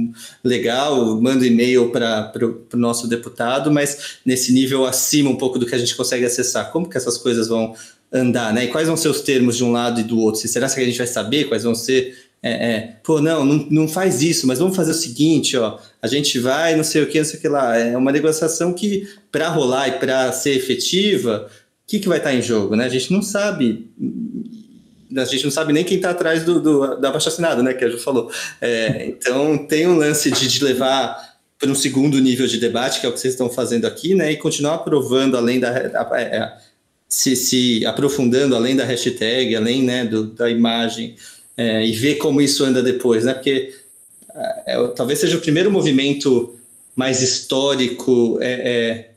legal, 0.41 1.19
manda 1.19 1.45
e-mail 1.45 1.91
para 1.91 2.31
o 2.73 2.77
nosso 2.77 3.05
deputado, 3.05 3.69
mas 3.69 4.19
nesse 4.25 4.53
nível 4.53 4.85
acima 4.85 5.29
um 5.29 5.35
pouco 5.35 5.59
do 5.59 5.65
que 5.65 5.75
a 5.75 5.77
gente 5.77 5.93
consegue 5.93 6.23
acessar. 6.23 6.71
Como 6.71 6.89
que 6.89 6.95
essas 6.95 7.17
coisas 7.17 7.49
vão 7.49 7.75
andar, 8.09 8.53
né? 8.53 8.63
E 8.63 8.67
quais 8.69 8.87
vão 8.87 8.95
ser 8.95 9.09
os 9.09 9.19
termos 9.19 9.57
de 9.57 9.63
um 9.65 9.73
lado 9.73 9.99
e 9.99 10.03
do 10.03 10.19
outro? 10.19 10.39
Será 10.47 10.69
que 10.69 10.79
a 10.79 10.85
gente 10.85 10.97
vai 10.97 11.07
saber 11.07 11.49
quais 11.49 11.63
vão 11.63 11.75
ser 11.75 12.26
é, 12.41 12.51
é, 12.51 12.95
pô, 13.03 13.19
não, 13.19 13.43
não, 13.43 13.67
não 13.69 13.87
faz 13.87 14.21
isso, 14.21 14.45
mas 14.45 14.59
vamos 14.59 14.75
fazer 14.75 14.91
o 14.91 14.95
seguinte, 14.95 15.57
ó, 15.57 15.79
a 16.01 16.07
gente 16.07 16.37
vai, 16.39 16.75
não 16.75 16.83
sei 16.83 17.01
o 17.01 17.07
que, 17.07 17.17
não 17.17 17.25
sei 17.25 17.39
o 17.39 17.41
que 17.41 17.47
lá. 17.47 17.77
É 17.77 17.97
uma 17.97 18.11
negociação 18.11 18.73
que, 18.73 19.07
para 19.31 19.49
rolar 19.49 19.87
e 19.87 19.91
para 19.93 20.31
ser 20.31 20.51
efetiva, 20.51 21.47
o 21.49 21.87
que, 21.87 21.99
que 21.99 22.07
vai 22.07 22.19
estar 22.19 22.29
tá 22.29 22.35
em 22.35 22.41
jogo, 22.41 22.75
né? 22.75 22.85
A 22.85 22.89
gente 22.89 23.11
não 23.11 23.21
sabe. 23.21 23.89
a 25.15 25.25
gente 25.25 25.43
não 25.43 25.51
sabe 25.51 25.73
nem 25.73 25.83
quem 25.83 25.97
está 25.97 26.11
atrás 26.11 26.43
do, 26.43 26.61
do, 26.61 26.95
da 26.97 27.11
baixa 27.11 27.29
assinada, 27.29 27.63
né? 27.63 27.73
Que 27.73 27.85
a 27.85 27.89
Ju 27.89 27.97
falou. 27.97 28.31
É, 28.61 29.07
então 29.07 29.57
tem 29.57 29.87
um 29.87 29.97
lance 29.97 30.29
de, 30.29 30.47
de 30.47 30.63
levar 30.63 31.37
para 31.57 31.69
um 31.69 31.75
segundo 31.75 32.19
nível 32.19 32.45
de 32.45 32.59
debate, 32.59 32.99
que 32.99 33.05
é 33.05 33.09
o 33.09 33.13
que 33.13 33.19
vocês 33.19 33.33
estão 33.33 33.49
fazendo 33.49 33.85
aqui, 33.85 34.13
né? 34.13 34.31
E 34.31 34.37
continuar 34.37 34.75
aprovando 34.75 35.35
além 35.35 35.59
da. 35.59 35.69
É, 35.69 36.53
se, 37.09 37.35
se, 37.35 37.85
aprofundando 37.85 38.55
além 38.55 38.75
da 38.75 38.83
hashtag, 38.83 39.55
além 39.55 39.81
né, 39.81 40.05
do, 40.05 40.25
da 40.25 40.49
imagem, 40.49 41.15
é, 41.57 41.85
e 41.85 41.91
ver 41.91 42.15
como 42.15 42.39
isso 42.39 42.63
anda 42.63 42.81
depois, 42.83 43.25
né? 43.25 43.33
Porque 43.33 43.73
é, 44.33 44.75
é 44.75 44.87
talvez 44.89 45.19
seja 45.19 45.37
o 45.37 45.41
primeiro 45.41 45.71
movimento 45.71 46.55
mais 46.95 47.21
histórico 47.21 48.37
é, 48.41 49.09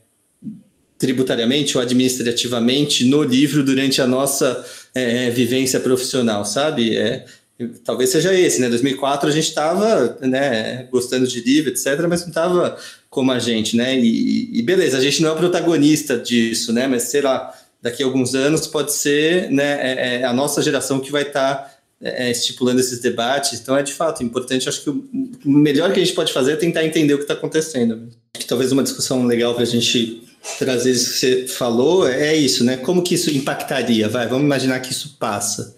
tributariamente 0.97 1.77
ou 1.77 1.81
administrativamente 1.81 3.05
no 3.05 3.23
livro 3.23 3.63
durante 3.63 4.01
a 4.01 4.07
nossa 4.07 4.63
vivência 5.33 5.79
profissional, 5.79 6.45
sabe? 6.45 6.95
É, 6.95 7.25
talvez 7.83 8.09
seja 8.09 8.33
esse, 8.33 8.61
né? 8.61 8.69
2004 8.69 9.29
a 9.29 9.31
gente 9.31 9.47
estava, 9.47 10.17
né, 10.21 10.87
gostando 10.91 11.27
de 11.27 11.41
livro, 11.41 11.71
etc, 11.71 12.05
mas 12.07 12.21
não 12.21 12.29
estava 12.29 12.77
como 13.09 13.31
a 13.31 13.39
gente, 13.39 13.75
né? 13.75 13.97
E, 13.99 14.49
e, 14.57 14.61
beleza, 14.61 14.97
a 14.97 15.01
gente 15.01 15.21
não 15.21 15.29
é 15.29 15.33
o 15.33 15.37
protagonista 15.37 16.17
disso, 16.17 16.71
né? 16.71 16.87
Mas 16.87 17.03
sei 17.03 17.21
lá, 17.21 17.53
daqui 17.81 18.03
a 18.03 18.05
alguns 18.05 18.35
anos 18.35 18.67
pode 18.67 18.93
ser, 18.93 19.49
né, 19.51 19.79
é, 19.81 20.21
é 20.21 20.23
a 20.23 20.33
nossa 20.33 20.61
geração 20.61 20.99
que 20.99 21.11
vai 21.11 21.23
estar 21.23 21.55
tá, 21.55 21.70
é, 22.01 22.31
estipulando 22.31 22.79
esses 22.79 22.99
debates. 22.99 23.59
Então 23.59 23.75
é 23.75 23.83
de 23.83 23.93
fato 23.93 24.23
importante. 24.23 24.67
Acho 24.67 24.83
que 24.83 24.89
o 24.89 25.09
melhor 25.45 25.91
que 25.93 25.99
a 25.99 26.03
gente 26.03 26.15
pode 26.15 26.33
fazer 26.33 26.53
é 26.53 26.55
tentar 26.55 26.83
entender 26.85 27.13
o 27.13 27.17
que 27.17 27.23
está 27.23 27.33
acontecendo. 27.33 28.09
Acho 28.33 28.43
que 28.43 28.45
talvez 28.45 28.71
uma 28.71 28.83
discussão 28.83 29.25
legal 29.25 29.53
para 29.53 29.63
a 29.63 29.67
gente 29.67 30.23
trazer 30.57 30.91
isso 30.91 31.13
que 31.13 31.19
você 31.19 31.47
falou 31.47 32.07
é 32.07 32.35
isso, 32.35 32.63
né? 32.63 32.77
Como 32.77 33.03
que 33.03 33.15
isso 33.15 33.29
impactaria? 33.29 34.09
Vai, 34.09 34.27
vamos 34.27 34.45
imaginar 34.45 34.79
que 34.79 34.91
isso 34.91 35.17
passa 35.19 35.75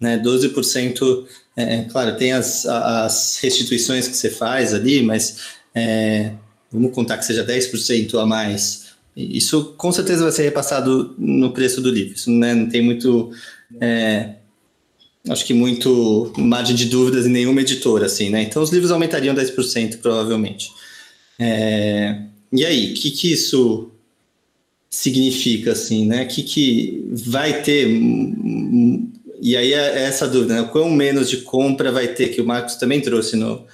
né? 0.00 0.18
12%, 0.18 1.26
é, 1.56 1.74
é, 1.76 1.84
claro, 1.84 2.16
tem 2.16 2.32
as, 2.32 2.66
as 2.66 3.38
restituições 3.40 4.06
que 4.06 4.16
você 4.16 4.30
faz 4.30 4.74
ali, 4.74 5.02
mas 5.02 5.38
é, 5.74 6.32
vamos 6.70 6.92
contar 6.92 7.18
que 7.18 7.24
seja 7.24 7.44
10% 7.44 8.20
a 8.20 8.26
mais. 8.26 8.86
Isso 9.16 9.74
com 9.76 9.90
certeza 9.90 10.22
vai 10.22 10.32
ser 10.32 10.42
repassado 10.42 11.14
no 11.18 11.52
preço 11.52 11.80
do 11.80 11.90
livro. 11.90 12.14
Isso 12.14 12.30
né, 12.30 12.54
não 12.54 12.68
tem 12.68 12.82
muito. 12.82 13.30
É, 13.80 14.34
acho 15.28 15.44
que 15.44 15.54
muito 15.54 16.32
margem 16.36 16.74
de 16.74 16.86
dúvidas 16.86 17.26
em 17.26 17.30
nenhuma 17.30 17.60
editora, 17.60 18.06
assim, 18.06 18.30
né? 18.30 18.42
Então 18.42 18.62
os 18.62 18.70
livros 18.70 18.90
aumentariam 18.90 19.34
10%, 19.34 19.98
provavelmente. 19.98 20.70
É, 21.38 22.22
e 22.52 22.64
aí, 22.64 22.92
o 22.92 22.94
que, 22.94 23.10
que 23.10 23.32
isso 23.32 23.90
significa, 24.88 25.72
assim, 25.72 26.06
né? 26.06 26.24
O 26.24 26.28
que, 26.28 26.42
que 26.42 27.04
vai 27.10 27.62
ter 27.62 27.86
e 29.40 29.56
aí 29.56 29.72
é, 29.72 29.98
é 29.98 30.02
essa 30.04 30.26
dúvida, 30.26 30.62
né? 30.62 30.68
quão 30.72 30.90
menos 30.90 31.28
de 31.28 31.38
compra 31.38 31.92
vai 31.92 32.08
ter, 32.08 32.28
que 32.28 32.40
o 32.40 32.46
Marcos 32.46 32.76
também 32.76 33.00
trouxe 33.00 33.36
no, 33.36 33.64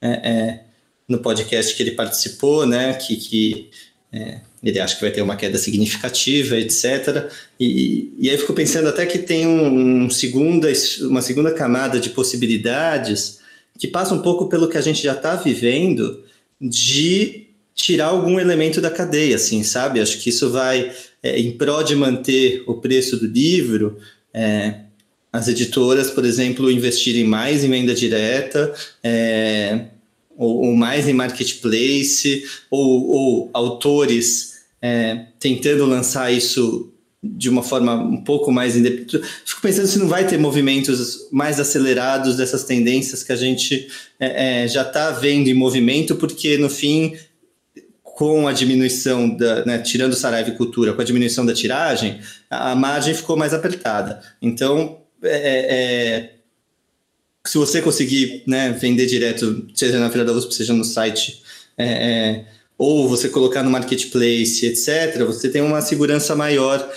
é, 0.00 0.08
é, 0.08 0.64
no 1.08 1.18
podcast 1.18 1.74
que 1.74 1.82
ele 1.82 1.92
participou, 1.92 2.66
né? 2.66 2.94
Que, 2.94 3.16
que 3.16 3.70
é, 4.12 4.40
ele 4.62 4.80
acha 4.80 4.96
que 4.96 5.02
vai 5.02 5.10
ter 5.10 5.22
uma 5.22 5.36
queda 5.36 5.56
significativa, 5.58 6.58
etc. 6.58 7.30
E, 7.58 8.12
e 8.18 8.30
aí 8.30 8.36
fico 8.36 8.52
pensando 8.52 8.88
até 8.88 9.06
que 9.06 9.18
tem 9.18 9.46
um, 9.46 10.04
um 10.04 10.10
segunda, 10.10 10.68
uma 11.02 11.22
segunda 11.22 11.52
camada 11.52 12.00
de 12.00 12.10
possibilidades 12.10 13.38
que 13.78 13.86
passa 13.86 14.14
um 14.14 14.22
pouco 14.22 14.48
pelo 14.48 14.68
que 14.68 14.76
a 14.76 14.80
gente 14.80 15.02
já 15.02 15.12
está 15.12 15.36
vivendo 15.36 16.24
de 16.60 17.46
tirar 17.74 18.06
algum 18.06 18.40
elemento 18.40 18.80
da 18.80 18.90
cadeia, 18.90 19.36
assim, 19.36 19.62
sabe? 19.62 20.00
Acho 20.00 20.18
que 20.18 20.30
isso 20.30 20.50
vai, 20.50 20.92
é, 21.22 21.38
em 21.38 21.52
prol 21.52 21.84
de 21.84 21.94
manter 21.94 22.64
o 22.66 22.74
preço 22.74 23.16
do 23.16 23.26
livro, 23.26 23.98
é, 24.34 24.80
as 25.32 25.46
editoras, 25.46 26.10
por 26.10 26.24
exemplo, 26.24 26.70
investirem 26.70 27.22
mais 27.22 27.62
em 27.62 27.70
venda 27.70 27.94
direta, 27.94 28.74
é, 29.02 29.86
ou, 30.38 30.66
ou, 30.66 30.76
mais 30.76 31.08
em 31.08 31.12
marketplace, 31.12 32.44
ou, 32.70 33.10
ou 33.10 33.50
autores 33.52 34.60
é, 34.80 35.26
tentando 35.38 35.84
lançar 35.84 36.32
isso 36.32 36.92
de 37.22 37.50
uma 37.50 37.64
forma 37.64 37.94
um 37.96 38.22
pouco 38.22 38.52
mais 38.52 38.76
independente. 38.76 39.20
Fico 39.44 39.60
pensando 39.60 39.88
se 39.88 39.98
não 39.98 40.06
vai 40.06 40.26
ter 40.26 40.38
movimentos 40.38 41.28
mais 41.32 41.58
acelerados 41.58 42.36
dessas 42.36 42.62
tendências 42.62 43.24
que 43.24 43.32
a 43.32 43.36
gente 43.36 43.88
é, 44.20 44.62
é 44.62 44.68
já 44.68 44.82
está 44.82 45.10
vendo 45.10 45.48
em 45.48 45.54
movimento, 45.54 46.14
porque 46.14 46.56
no 46.56 46.70
fim 46.70 47.16
com 48.18 48.48
a 48.48 48.52
diminuição 48.52 49.28
da, 49.28 49.64
né, 49.64 49.78
tirando 49.78 50.12
o 50.12 50.16
Saraiva 50.16 50.48
e 50.50 50.56
Cultura, 50.56 50.92
com 50.92 51.00
a 51.00 51.04
diminuição 51.04 51.46
da 51.46 51.54
tiragem, 51.54 52.18
a 52.50 52.74
margem 52.74 53.14
ficou 53.14 53.36
mais 53.36 53.54
apertada. 53.54 54.20
Então, 54.42 54.98
é, 55.22 55.30
é, 55.30 55.66
é, 55.70 56.30
se 57.46 57.56
você 57.56 57.80
conseguir 57.80 58.42
né, 58.46 58.70
vender 58.72 59.06
direto, 59.06 59.66
seja 59.74 59.98
na 59.98 60.10
Feira 60.10 60.24
da 60.24 60.32
USP, 60.32 60.54
seja 60.54 60.72
no 60.72 60.84
site, 60.84 61.42
é, 61.76 61.84
é, 61.86 62.44
ou 62.76 63.08
você 63.08 63.28
colocar 63.28 63.62
no 63.62 63.70
marketplace, 63.70 64.66
etc., 64.66 65.24
você 65.24 65.48
tem 65.48 65.62
uma 65.62 65.80
segurança 65.80 66.34
maior 66.36 66.88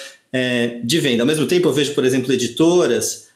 de 0.83 0.99
venda. 1.01 1.23
Ao 1.23 1.27
mesmo 1.27 1.45
tempo, 1.45 1.67
eu 1.67 1.73
vejo, 1.73 1.93
por 1.93 2.05
exemplo, 2.05 2.31
editoras 2.31 3.27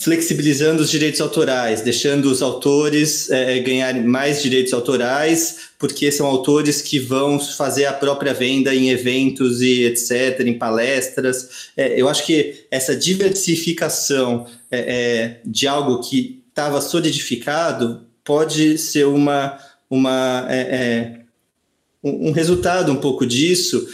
flexibilizando 0.00 0.82
os 0.82 0.90
direitos 0.90 1.20
autorais, 1.20 1.82
deixando 1.82 2.26
os 2.26 2.42
autores 2.42 3.30
é, 3.30 3.60
ganharem 3.60 4.02
mais 4.02 4.42
direitos 4.42 4.72
autorais, 4.72 5.68
porque 5.78 6.10
são 6.10 6.26
autores 6.26 6.82
que 6.82 6.98
vão 6.98 7.38
fazer 7.38 7.86
a 7.86 7.92
própria 7.92 8.34
venda 8.34 8.74
em 8.74 8.90
eventos 8.90 9.62
e 9.62 9.84
etc., 9.84 10.40
em 10.40 10.58
palestras. 10.58 11.70
É, 11.76 12.00
eu 12.00 12.08
acho 12.08 12.26
que 12.26 12.64
essa 12.70 12.96
diversificação 12.96 14.46
é, 14.70 14.78
é 14.78 15.40
de 15.44 15.68
algo 15.68 16.00
que 16.00 16.42
estava 16.48 16.80
solidificado 16.80 18.02
pode 18.24 18.78
ser 18.78 19.06
uma, 19.06 19.58
uma 19.88 20.44
é, 20.50 20.58
é, 20.58 21.18
um, 22.02 22.32
resultado 22.32 22.90
um 22.90 22.96
pouco 22.96 23.24
disso, 23.24 23.88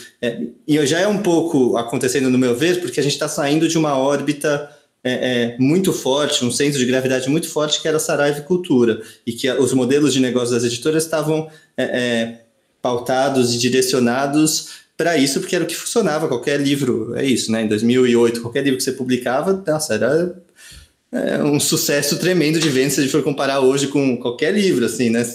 e 0.66 0.86
já 0.86 0.98
é 1.00 1.06
um 1.06 1.18
pouco 1.18 1.76
acontecendo 1.76 2.30
no 2.30 2.38
meu 2.38 2.54
ver, 2.54 2.80
porque 2.80 3.00
a 3.00 3.02
gente 3.02 3.12
está 3.12 3.28
saindo 3.28 3.68
de 3.68 3.76
uma 3.76 3.98
órbita 3.98 4.73
é, 5.04 5.12
é, 5.12 5.56
muito 5.58 5.92
forte, 5.92 6.44
um 6.44 6.50
centro 6.50 6.78
de 6.78 6.86
gravidade 6.86 7.28
muito 7.28 7.46
forte, 7.46 7.80
que 7.82 7.86
era 7.86 7.98
Saraiva 7.98 8.40
Cultura, 8.40 9.02
e 9.26 9.32
que 9.32 9.50
os 9.52 9.74
modelos 9.74 10.14
de 10.14 10.20
negócio 10.20 10.54
das 10.54 10.64
editoras 10.64 11.04
estavam 11.04 11.48
é, 11.76 11.84
é 11.84 12.40
pautados 12.80 13.54
e 13.54 13.58
direcionados 13.58 14.84
para 14.96 15.16
isso, 15.16 15.40
porque 15.40 15.54
era 15.54 15.64
o 15.64 15.66
que 15.66 15.76
funcionava. 15.76 16.26
Qualquer 16.26 16.58
livro, 16.60 17.14
é 17.16 17.24
isso, 17.24 17.52
né? 17.52 17.62
Em 17.62 17.68
2008, 17.68 18.40
qualquer 18.40 18.62
livro 18.62 18.78
que 18.78 18.84
você 18.84 18.92
publicava, 18.92 19.62
nossa, 19.66 19.94
era 19.94 20.34
é, 21.12 21.42
um 21.42 21.60
sucesso 21.60 22.18
tremendo 22.18 22.58
de 22.58 22.68
venda 22.70 22.90
se 22.90 23.00
a 23.00 23.02
gente 23.02 23.12
for 23.12 23.22
comparar 23.22 23.60
hoje 23.60 23.88
com 23.88 24.16
qualquer 24.16 24.54
livro, 24.54 24.86
assim, 24.86 25.10
né? 25.10 25.26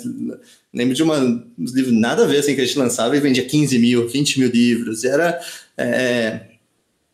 Lembro 0.73 0.95
de 0.95 1.03
uma, 1.03 1.19
uns 1.57 1.73
livros 1.73 1.93
nada 1.93 2.23
a 2.23 2.27
ver, 2.27 2.37
assim, 2.37 2.55
que 2.55 2.61
a 2.61 2.65
gente 2.65 2.77
lançava 2.77 3.15
e 3.15 3.19
vendia 3.19 3.45
15 3.45 3.77
mil, 3.77 4.07
20 4.07 4.39
mil 4.39 4.49
livros. 4.49 5.03
E 5.03 5.07
era... 5.07 5.39
É, 5.77 6.48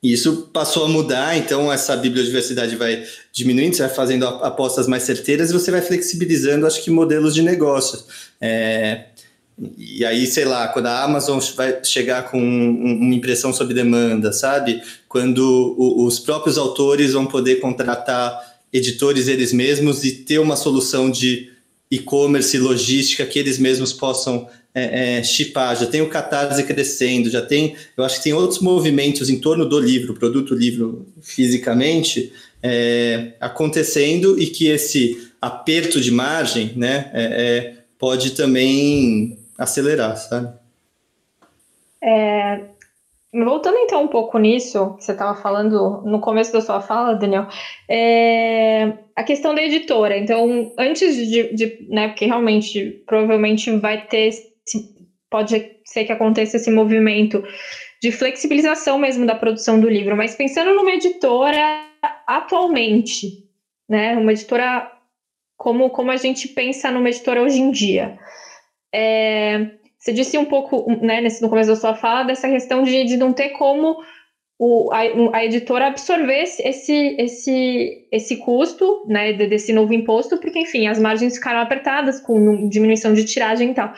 e 0.05 0.13
isso 0.13 0.51
passou 0.53 0.85
a 0.85 0.87
mudar, 0.87 1.35
então 1.35 1.73
essa 1.73 1.97
biodiversidade 1.97 2.75
vai 2.75 3.03
diminuindo, 3.33 3.75
você 3.75 3.87
vai 3.87 3.95
fazendo 3.95 4.27
apostas 4.27 4.87
mais 4.87 5.01
certeiras 5.01 5.49
e 5.49 5.53
você 5.53 5.71
vai 5.71 5.81
flexibilizando, 5.81 6.67
acho 6.67 6.83
que, 6.83 6.91
modelos 6.91 7.33
de 7.33 7.41
negócio. 7.41 8.03
É, 8.39 9.05
e 9.75 10.05
aí, 10.05 10.27
sei 10.27 10.45
lá, 10.45 10.67
quando 10.67 10.85
a 10.85 11.03
Amazon 11.03 11.39
vai 11.55 11.83
chegar 11.83 12.29
com 12.29 12.37
uma 12.37 13.15
impressão 13.15 13.51
sob 13.51 13.73
demanda, 13.73 14.31
sabe? 14.31 14.79
Quando 15.09 15.75
os 15.75 16.19
próprios 16.19 16.59
autores 16.59 17.13
vão 17.13 17.25
poder 17.25 17.55
contratar 17.55 18.39
editores 18.71 19.27
eles 19.27 19.51
mesmos 19.51 20.03
e 20.03 20.11
ter 20.11 20.37
uma 20.37 20.55
solução 20.55 21.09
de 21.09 21.49
e-commerce, 21.95 22.57
logística 22.57 23.25
que 23.25 23.39
eles 23.39 23.57
mesmos 23.57 23.91
possam 23.91 24.47
é, 24.73 25.19
é, 25.19 25.23
chipar, 25.23 25.75
já 25.77 25.85
tem 25.85 26.01
o 26.01 26.09
Catarse 26.09 26.63
crescendo, 26.63 27.29
já 27.29 27.41
tem, 27.41 27.75
eu 27.95 28.03
acho 28.03 28.17
que 28.17 28.25
tem 28.25 28.33
outros 28.33 28.59
movimentos 28.59 29.29
em 29.29 29.39
torno 29.39 29.65
do 29.65 29.79
livro, 29.79 30.13
produto 30.13 30.53
livro 30.53 31.07
fisicamente, 31.21 32.33
é, 32.61 33.33
acontecendo 33.39 34.37
e 34.37 34.47
que 34.47 34.67
esse 34.67 35.31
aperto 35.41 36.01
de 36.01 36.11
margem, 36.11 36.73
né, 36.75 37.09
é, 37.13 37.23
é 37.23 37.75
pode 37.97 38.31
também 38.31 39.39
acelerar, 39.57 40.17
sabe? 40.17 40.53
É, 42.03 42.65
voltando 43.33 43.77
então 43.77 44.03
um 44.03 44.07
pouco 44.07 44.37
nisso 44.37 44.95
que 44.97 45.05
você 45.05 45.13
estava 45.13 45.39
falando 45.41 46.01
no 46.03 46.19
começo 46.19 46.51
da 46.51 46.61
sua 46.61 46.81
fala, 46.81 47.13
Daniel, 47.13 47.47
é, 47.89 48.97
a 49.15 49.23
questão 49.23 49.55
da 49.55 49.61
editora. 49.61 50.17
Então, 50.17 50.73
antes 50.77 51.15
de, 51.15 51.53
de, 51.53 51.87
né, 51.89 52.09
porque 52.09 52.25
realmente 52.25 53.03
provavelmente 53.05 53.71
vai 53.77 54.05
ter 54.05 54.31
pode 55.29 55.79
ser 55.83 56.05
que 56.05 56.11
aconteça 56.11 56.57
esse 56.57 56.71
movimento 56.71 57.43
de 58.01 58.11
flexibilização 58.11 58.97
mesmo 58.97 59.25
da 59.25 59.35
produção 59.35 59.79
do 59.79 59.89
livro, 59.89 60.15
mas 60.15 60.35
pensando 60.35 60.73
numa 60.73 60.91
editora 60.91 61.85
atualmente, 62.27 63.43
né, 63.89 64.15
uma 64.15 64.31
editora 64.31 64.91
como, 65.57 65.89
como 65.89 66.11
a 66.11 66.17
gente 66.17 66.49
pensa 66.49 66.91
numa 66.91 67.09
editora 67.09 67.41
hoje 67.41 67.59
em 67.59 67.71
dia. 67.71 68.17
É, 68.93 69.71
você 69.97 70.13
disse 70.13 70.37
um 70.37 70.45
pouco, 70.45 70.89
né, 71.01 71.19
nesse, 71.21 71.41
no 71.41 71.49
começo 71.49 71.69
da 71.69 71.75
sua 71.75 71.95
fala, 71.95 72.23
dessa 72.23 72.47
questão 72.49 72.83
de, 72.83 73.05
de 73.05 73.17
não 73.17 73.33
ter 73.33 73.49
como 73.49 73.97
o, 74.57 74.91
a, 74.91 74.99
a, 75.37 75.45
editora 75.45 75.87
absorvesse 75.87 76.61
esse, 76.65 77.15
esse, 77.19 78.07
esse 78.11 78.37
custo 78.37 79.05
né, 79.07 79.33
desse 79.33 79.73
novo 79.73 79.93
imposto, 79.93 80.37
porque, 80.37 80.59
enfim, 80.59 80.87
as 80.87 80.97
margens 80.97 81.35
ficaram 81.35 81.59
apertadas 81.59 82.21
com 82.21 82.69
diminuição 82.69 83.13
de 83.13 83.25
tiragem 83.25 83.71
e 83.71 83.73
tal. 83.73 83.93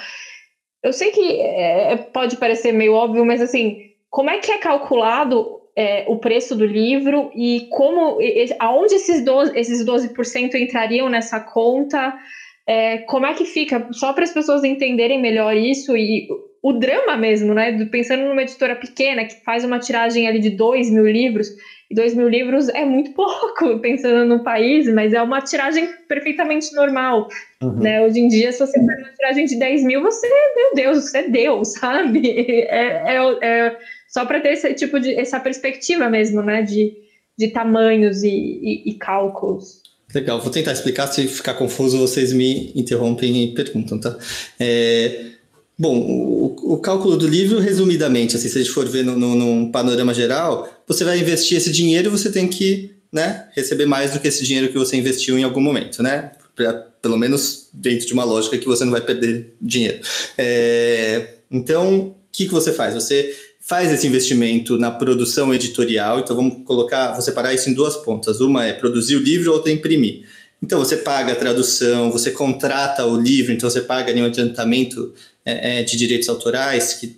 Eu 0.84 0.94
sei 0.94 1.12
que 1.12 1.40
é, 1.40 1.96
pode 1.98 2.38
parecer 2.38 2.72
meio 2.72 2.94
óbvio, 2.94 3.26
mas 3.26 3.42
assim, 3.42 3.78
como 4.10 4.30
é 4.30 4.40
que 4.40 4.52
é 4.52 4.58
calculado 4.58 5.62
é, 5.76 6.06
o 6.08 6.18
preço 6.18 6.56
do 6.56 6.66
livro 6.66 7.30
e 7.36 7.68
como 7.70 8.18
aonde 8.58 8.96
esses 8.96 9.24
12%, 9.24 9.56
esses 9.56 9.86
12% 9.86 10.56
entrariam 10.56 11.08
nessa 11.08 11.40
conta? 11.40 12.18
É, 12.66 12.98
como 13.00 13.28
é 13.28 13.34
que 13.34 13.46
fica? 13.46 13.88
Só 13.92 14.12
para 14.12 14.24
as 14.24 14.34
pessoas 14.34 14.64
entenderem 14.64 15.22
melhor 15.22 15.56
isso 15.56 15.96
e 15.96 16.28
o 16.62 16.74
drama 16.74 17.16
mesmo, 17.16 17.54
né? 17.54 17.86
Pensando 17.86 18.24
numa 18.24 18.42
editora 18.42 18.76
pequena 18.76 19.26
que 19.26 19.44
faz 19.44 19.64
uma 19.64 19.80
tiragem 19.80 20.28
ali 20.28 20.40
de 20.40 20.50
2 20.50 20.90
mil 20.90 21.06
livros, 21.06 21.50
e 21.90 21.96
2 21.96 22.16
mil 22.16 22.28
livros 22.28 22.68
é 22.70 22.84
muito 22.84 23.12
pouco, 23.16 23.80
pensando 23.80 24.26
no 24.26 24.44
país, 24.44 24.88
mas 24.94 25.14
é 25.14 25.22
uma 25.22 25.42
tiragem 25.42 25.88
perfeitamente 26.08 26.74
normal. 26.74 27.28
Uhum. 27.62 27.80
Né? 27.80 28.02
Hoje 28.02 28.20
em 28.20 28.28
dia, 28.28 28.52
se 28.52 28.60
você 28.60 28.78
faz 28.86 29.00
uma 29.00 29.12
tiragem 29.14 29.46
de 29.46 29.56
10 29.58 29.84
mil, 29.84 30.02
você, 30.02 30.28
meu 30.28 30.76
Deus, 30.76 31.04
você 31.04 31.20
é 31.20 31.30
Deus, 31.30 31.74
sabe? 31.80 32.30
É, 32.30 33.16
é, 33.16 33.38
é 33.42 33.78
só 34.10 34.26
para 34.26 34.40
ter 34.40 34.54
esse 34.54 34.74
tipo 34.74 35.00
de 35.00 35.16
essa 35.16 35.40
perspectiva 35.40 36.10
mesmo, 36.10 36.42
né? 36.42 36.62
De, 36.62 36.94
de 37.38 37.48
tamanhos 37.50 38.24
e, 38.24 38.30
e, 38.30 38.90
e 38.90 38.94
cálculos. 38.96 39.82
Legal, 40.14 40.40
vou 40.40 40.52
tentar 40.52 40.72
explicar. 40.72 41.08
Se 41.08 41.28
ficar 41.28 41.54
confuso, 41.54 42.00
vocês 42.00 42.32
me 42.32 42.72
interrompem 42.76 43.44
e 43.44 43.54
perguntam, 43.54 44.00
tá? 44.00 44.18
É, 44.60 45.37
bom, 45.78 46.00
o, 46.00 46.74
o, 46.74 46.78
cálculo 46.78 47.16
do 47.18 47.28
livro, 47.28 47.60
resumidamente, 47.60 48.36
assim, 48.36 48.50
se 48.50 48.58
a 48.58 48.62
gente 48.62 48.74
for 48.74 48.88
ver 48.88 49.04
no, 49.04 49.18
no, 49.18 49.36
num 49.36 49.72
panorama 49.72 50.14
geral, 50.14 50.68
você 50.88 51.04
vai 51.04 51.20
investir 51.20 51.58
esse 51.58 51.72
dinheiro, 51.72 52.10
você 52.10 52.32
tem 52.32 52.48
que 52.48 52.92
né, 53.12 53.48
receber 53.56 53.86
mais 53.86 54.14
do 54.14 54.20
que 54.20 54.28
esse 54.28 54.44
dinheiro 54.44 54.70
que 54.70 54.78
você 54.78 54.98
investiu 54.98 55.38
em 55.38 55.44
algum 55.44 55.62
momento, 55.62 56.02
né? 56.02 56.32
Pra, 56.56 56.74
pelo 56.74 57.18
menos 57.18 57.70
dentro 57.72 58.08
de 58.08 58.14
uma 58.14 58.24
lógica 58.24 58.58
que 58.58 58.66
você 58.66 58.84
não 58.84 58.92
vai 58.92 59.02
perder 59.02 59.56
dinheiro. 59.62 60.00
É, 60.38 61.36
então, 61.50 62.00
o 62.00 62.16
que, 62.32 62.46
que 62.46 62.52
você 62.52 62.74
faz? 62.74 62.96
Você 62.96 63.36
faz 63.68 63.92
esse 63.92 64.08
investimento 64.08 64.78
na 64.78 64.90
produção 64.90 65.54
editorial. 65.54 66.20
Então, 66.20 66.36
vamos 66.36 66.64
colocar, 66.66 67.12
vou 67.12 67.22
separar 67.22 67.54
isso 67.54 67.70
em 67.70 67.74
duas 67.74 67.98
pontas. 67.98 68.40
Uma 68.40 68.66
é 68.66 68.74
produzir 68.74 69.18
o 69.18 69.20
livro, 69.20 69.52
outra 69.52 69.72
é 69.72 69.76
imprimir. 69.76 70.24
Então, 70.62 70.80
você 70.80 70.98
paga 70.98 71.34
a 71.34 71.36
tradução, 71.36 72.12
você 72.12 72.32
contrata 72.32 73.06
o 73.06 73.20
livro, 73.20 73.54
então 73.54 73.70
você 73.70 73.82
paga 73.82 74.12
ali 74.12 74.22
um 74.22 74.26
adiantamento 74.26 75.14
é, 75.46 75.80
é, 75.80 75.84
de 75.84 75.96
direitos 75.96 76.28
autorais, 76.28 76.94
que 76.94 77.18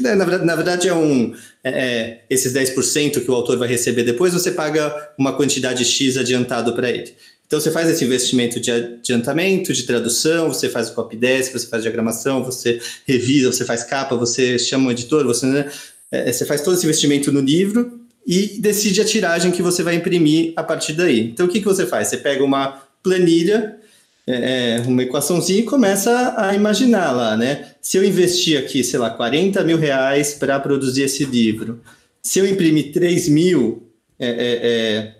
né, 0.00 0.14
na 0.14 0.24
verdade, 0.24 0.46
na 0.46 0.56
verdade 0.56 0.88
é 0.88 0.94
um. 0.94 1.34
É, 1.64 1.70
é 1.70 2.24
esses 2.30 2.52
10% 2.52 3.24
que 3.24 3.30
o 3.30 3.34
autor 3.34 3.58
vai 3.58 3.68
receber 3.68 4.04
depois, 4.04 4.32
você 4.32 4.52
paga 4.52 5.12
uma 5.18 5.32
quantidade 5.32 5.84
X 5.84 6.16
adiantado 6.16 6.74
para 6.74 6.90
ele. 6.90 7.14
Então 7.46 7.58
você 7.58 7.70
faz 7.70 7.88
esse 7.88 8.04
investimento 8.04 8.60
de 8.60 8.70
adiantamento, 8.70 9.72
de 9.72 9.84
tradução, 9.84 10.48
você 10.48 10.68
faz 10.68 10.90
o 10.90 10.94
copy 10.94 11.16
desk, 11.16 11.52
você 11.52 11.66
faz 11.66 11.82
diagramação, 11.82 12.44
você 12.44 12.78
revisa, 13.06 13.50
você 13.50 13.64
faz 13.64 13.82
capa, 13.82 14.14
você 14.14 14.58
chama 14.58 14.88
um 14.88 14.90
editor, 14.90 15.24
você, 15.24 15.46
né, 15.46 15.70
é, 16.12 16.30
você 16.30 16.44
faz 16.44 16.60
todo 16.60 16.74
esse 16.74 16.84
investimento 16.84 17.32
no 17.32 17.40
livro 17.40 17.97
e 18.28 18.60
decide 18.60 19.00
a 19.00 19.04
tiragem 19.06 19.50
que 19.50 19.62
você 19.62 19.82
vai 19.82 19.94
imprimir 19.94 20.52
a 20.54 20.62
partir 20.62 20.92
daí. 20.92 21.30
Então 21.30 21.46
o 21.46 21.48
que, 21.48 21.60
que 21.60 21.64
você 21.64 21.86
faz? 21.86 22.08
Você 22.08 22.18
pega 22.18 22.44
uma 22.44 22.82
planilha, 23.02 23.78
é, 24.26 24.76
é 24.76 24.82
uma 24.86 25.02
equaçãozinha 25.02 25.60
e 25.60 25.62
começa 25.62 26.34
a 26.36 26.54
imaginar 26.54 27.10
lá, 27.10 27.38
né? 27.38 27.70
Se 27.80 27.96
eu 27.96 28.04
investir 28.04 28.58
aqui, 28.58 28.84
sei 28.84 28.98
lá, 28.98 29.08
40 29.08 29.64
mil 29.64 29.78
reais 29.78 30.34
para 30.34 30.60
produzir 30.60 31.04
esse 31.04 31.24
livro, 31.24 31.80
se 32.22 32.38
eu 32.38 32.46
imprimir 32.46 32.92
3 32.92 33.30
mil, 33.30 33.88
é, 34.18 34.28
é, 34.28 35.06
é 35.06 35.14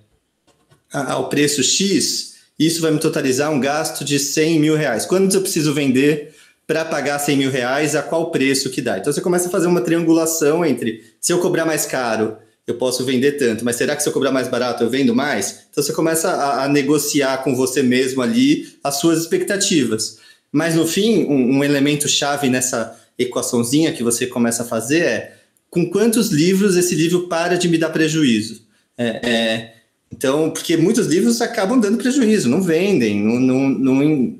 ao 0.93 1.31
preço 1.31 1.63
X, 1.63 2.35
isso 2.59 2.83
vai 2.83 2.91
me 2.91 2.99
totalizar 2.99 3.51
um 3.51 3.59
gasto 3.59 4.05
de 4.05 4.19
100 4.19 4.61
mil 4.61 4.77
reais. 4.77 5.07
Quantos 5.07 5.35
eu 5.35 5.41
preciso 5.41 5.73
vender 5.73 6.35
para 6.67 6.85
pagar 6.85 7.19
100 7.19 7.37
mil 7.39 7.51
reais? 7.51 7.97
A 7.97 8.03
qual 8.03 8.31
preço 8.31 8.69
que 8.69 8.83
dá? 8.83 8.99
Então 8.99 9.11
você 9.11 9.23
começa 9.23 9.49
a 9.49 9.51
fazer 9.51 9.67
uma 9.67 9.81
triangulação 9.81 10.63
entre 10.63 11.05
se 11.19 11.33
eu 11.33 11.39
cobrar 11.39 11.65
mais 11.65 11.87
caro, 11.87 12.37
eu 12.69 12.75
posso 12.75 13.03
vender 13.03 13.33
tanto, 13.33 13.65
mas 13.65 13.77
será 13.77 13.97
que 13.97 14.03
se 14.03 14.09
eu 14.11 14.13
cobrar 14.13 14.31
mais 14.31 14.47
barato 14.47 14.85
eu 14.85 14.91
vendo 14.91 15.15
mais? 15.15 15.65
Então 15.71 15.83
você 15.83 15.91
começa 15.91 16.29
a, 16.29 16.65
a 16.65 16.69
negociar 16.69 17.39
com 17.39 17.57
você 17.57 17.83
mesmo 17.83 18.21
ali 18.21 18.69
as 18.85 19.01
suas 19.01 19.19
expectativas. 19.21 20.19
Mas 20.53 20.75
no 20.75 20.87
fim, 20.87 21.25
um, 21.25 21.57
um 21.57 21.65
elemento 21.65 22.07
chave 22.07 22.51
nessa 22.51 22.95
equaçãozinha 23.19 23.93
que 23.93 24.03
você 24.03 24.27
começa 24.27 24.65
a 24.65 24.67
fazer 24.67 25.01
é 25.01 25.35
com 25.71 25.89
quantos 25.89 26.29
livros 26.31 26.77
esse 26.77 26.95
livro 26.95 27.27
para 27.27 27.57
de 27.57 27.69
me 27.69 27.79
dar 27.79 27.89
prejuízo? 27.89 28.63
É, 28.99 29.07
é, 29.27 29.75
então, 30.13 30.51
porque 30.51 30.77
muitos 30.77 31.07
livros 31.07 31.41
acabam 31.41 31.81
dando 31.81 31.97
prejuízo, 31.97 32.51
não 32.51 32.61
vendem, 32.61 33.19
não, 33.19 33.41
não, 33.41 33.69
não, 33.71 34.35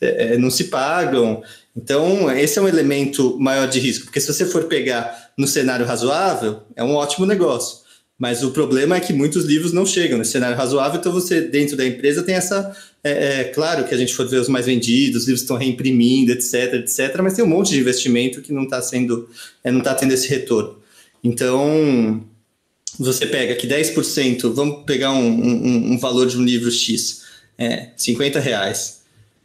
é, 0.00 0.34
é, 0.34 0.38
não 0.38 0.50
se 0.50 0.64
pagam. 0.64 1.44
Então, 1.76 2.28
esse 2.36 2.58
é 2.58 2.62
um 2.62 2.68
elemento 2.68 3.38
maior 3.38 3.68
de 3.68 3.78
risco, 3.78 4.06
porque 4.06 4.20
se 4.20 4.32
você 4.32 4.46
for 4.46 4.64
pegar 4.64 5.25
no 5.36 5.46
cenário 5.46 5.84
razoável, 5.84 6.62
é 6.74 6.82
um 6.82 6.94
ótimo 6.94 7.26
negócio. 7.26 7.84
Mas 8.18 8.42
o 8.42 8.50
problema 8.50 8.96
é 8.96 9.00
que 9.00 9.12
muitos 9.12 9.44
livros 9.44 9.72
não 9.72 9.84
chegam 9.84 10.16
nesse 10.16 10.32
cenário 10.32 10.56
razoável, 10.56 10.98
então 10.98 11.12
você, 11.12 11.42
dentro 11.42 11.76
da 11.76 11.86
empresa, 11.86 12.22
tem 12.22 12.34
essa. 12.34 12.74
É, 13.04 13.40
é 13.40 13.44
claro 13.44 13.84
que 13.84 13.94
a 13.94 13.98
gente 13.98 14.14
for 14.14 14.26
ver 14.26 14.40
os 14.40 14.48
mais 14.48 14.64
vendidos, 14.64 15.22
os 15.22 15.28
livros 15.28 15.42
estão 15.42 15.56
reimprimindo, 15.56 16.32
etc, 16.32 16.74
etc, 16.74 17.20
mas 17.22 17.34
tem 17.34 17.44
um 17.44 17.48
monte 17.48 17.70
de 17.70 17.78
investimento 17.78 18.40
que 18.40 18.54
não 18.54 18.64
está 18.64 18.80
sendo. 18.80 19.28
É, 19.62 19.70
não 19.70 19.80
está 19.80 19.94
tendo 19.94 20.12
esse 20.12 20.28
retorno. 20.28 20.78
Então, 21.22 22.24
você 22.98 23.26
pega 23.26 23.52
aqui 23.52 23.66
10%, 23.66 24.50
vamos 24.52 24.84
pegar 24.86 25.12
um, 25.12 25.26
um, 25.26 25.92
um 25.92 25.98
valor 25.98 26.26
de 26.26 26.38
um 26.38 26.44
livro 26.44 26.70
X, 26.70 27.22
é 27.58 27.90
50 27.96 28.40
reais. 28.40 29.02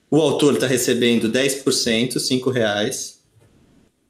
O 0.09 0.17
autor 0.17 0.55
está 0.55 0.67
recebendo 0.67 1.29
10%, 1.29 2.19
5 2.19 2.49
reais. 2.49 3.20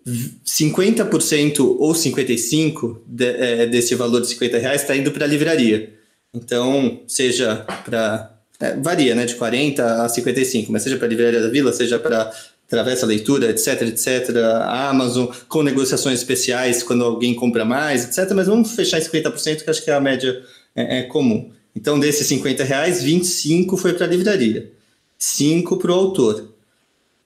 50% 0.07 1.59
ou 1.59 1.93
55% 1.93 2.97
de, 3.05 3.25
é, 3.25 3.65
desse 3.67 3.95
valor 3.95 4.21
de 4.21 4.27
50 4.27 4.57
reais 4.57 4.81
está 4.81 4.95
indo 4.95 5.11
para 5.11 5.25
a 5.25 5.27
livraria. 5.27 5.93
Então, 6.33 7.01
seja 7.07 7.65
para. 7.85 8.37
É, 8.59 8.75
varia, 8.75 9.15
né? 9.15 9.25
De 9.25 9.35
40 9.35 10.03
a 10.03 10.09
55, 10.09 10.71
mas 10.71 10.83
seja 10.83 10.97
para 10.97 11.07
a 11.07 11.09
livraria 11.09 11.41
da 11.41 11.49
vila, 11.49 11.73
seja 11.73 11.99
para 11.99 12.31
Travessa 12.67 13.05
Leitura, 13.05 13.49
etc, 13.49 13.81
etc, 13.81 14.35
a 14.37 14.89
Amazon, 14.89 15.27
com 15.47 15.61
negociações 15.61 16.19
especiais 16.19 16.81
quando 16.81 17.03
alguém 17.03 17.33
compra 17.33 17.65
mais, 17.65 18.05
etc. 18.05 18.31
Mas 18.33 18.47
vamos 18.47 18.71
fechar 18.71 18.99
em 18.99 19.01
50%, 19.01 19.63
que 19.63 19.69
acho 19.69 19.83
que 19.83 19.91
é 19.91 19.93
a 19.93 19.99
média 19.99 20.41
é, 20.75 20.99
é 20.99 21.03
comum. 21.03 21.51
Então, 21.75 21.99
desses 21.99 22.27
50 22.27 22.63
reais, 22.63 23.03
25 23.03 23.77
foi 23.77 23.93
para 23.93 24.05
a 24.05 24.09
livraria, 24.09 24.71
5 25.17 25.77
para 25.77 25.91
o 25.91 25.95
autor. 25.95 26.50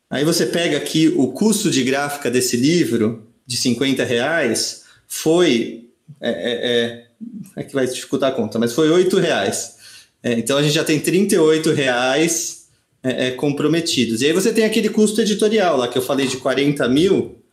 Aí 0.10 0.24
você 0.24 0.45
pega 0.45 0.78
aqui 0.78 1.14
o 1.16 1.30
custo 1.30 1.70
de 1.70 1.84
gráfica 1.84 2.30
desse 2.30 2.56
livro, 2.56 3.28
de 3.45 3.58
50 3.58 4.03
reais, 4.03 4.84
foi. 5.08 5.89
É, 6.22 6.30
é, 6.30 6.72
é, 6.72 7.06
é 7.58 7.64
que 7.64 7.74
vai 7.74 7.88
dificultar 7.88 8.32
a 8.32 8.36
conta, 8.36 8.60
mas 8.60 8.74
foi 8.74 8.89
8 8.89 9.18
reais. 9.18 9.76
É, 10.22 10.34
então 10.34 10.58
a 10.58 10.64
gente 10.64 10.74
já 10.74 10.84
tem 10.84 10.99
38 10.99 11.72
reais 11.72 12.68
é, 13.03 13.28
é, 13.28 13.32
comprometidos. 13.32 14.22
E 14.22 14.26
aí 14.26 14.34
você 14.34 14.51
tem 14.51 14.66
aquele 14.66 14.89
custo 14.89 15.22
editorial 15.22 15.78
lá 15.78 15.88
que 15.88 15.97
eu 15.97 16.01
falei 16.01 16.28
de 16.28 16.38
40 16.38 16.88
mil, 16.89 17.43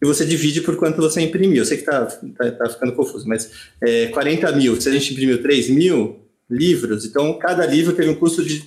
e 0.00 0.06
você 0.06 0.24
divide 0.24 0.60
por 0.60 0.76
quanto 0.76 1.00
você 1.00 1.20
imprimiu. 1.20 1.58
Eu 1.58 1.64
sei 1.64 1.76
que 1.76 1.82
está 1.82 2.06
tá, 2.06 2.50
tá, 2.52 2.70
ficando 2.70 2.92
confuso, 2.92 3.26
mas 3.28 3.50
é, 3.80 4.06
40 4.06 4.52
mil, 4.52 4.80
se 4.80 4.88
a 4.88 4.92
gente 4.92 5.12
imprimiu 5.12 5.42
3 5.42 5.70
mil 5.70 6.20
livros, 6.48 7.04
então 7.04 7.36
cada 7.38 7.66
livro 7.66 7.92
teve 7.92 8.08
um 8.08 8.14
custo 8.14 8.44
de 8.44 8.64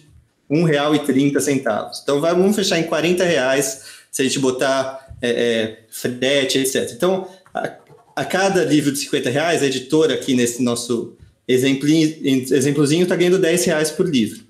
R$ 0.51 0.57
1,30. 0.57 2.01
Então 2.03 2.19
vai, 2.19 2.33
vamos 2.33 2.55
fechar 2.55 2.77
em 2.77 2.83
40 2.83 3.23
reais 3.23 3.83
se 4.11 4.21
a 4.21 4.25
gente 4.25 4.39
botar 4.39 5.15
é, 5.21 5.29
é, 5.29 5.79
frete, 5.89 6.57
etc. 6.57 6.91
Então, 6.91 7.27
a, 7.53 7.71
a, 8.15 8.25
cada 8.25 8.65
livro 8.65 8.91
de 8.91 8.99
50 8.99 9.29
reais, 9.29 9.63
a 9.63 9.67
editora 9.67 10.13
aqui 10.13 10.35
nesse 10.35 10.61
nosso 10.61 11.15
exemplozinho 11.47 13.03
está 13.03 13.15
ganhando 13.15 13.39
10 13.39 13.65
reais 13.65 13.91
por 13.91 14.07
livro. 14.07 14.43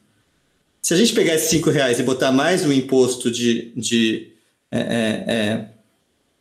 Se 0.81 0.93
a 0.95 0.97
gente 0.97 1.13
pegar 1.13 1.35
esses 1.35 1.49
cinco 1.49 1.69
reais 1.69 1.99
e 1.99 2.03
botar 2.03 2.31
mais 2.31 2.65
o 2.65 2.73
imposto 2.73 3.29
de, 3.29 3.71
de 3.75 4.31
é, 4.71 4.79
é, 4.79 5.33
é 5.33 5.65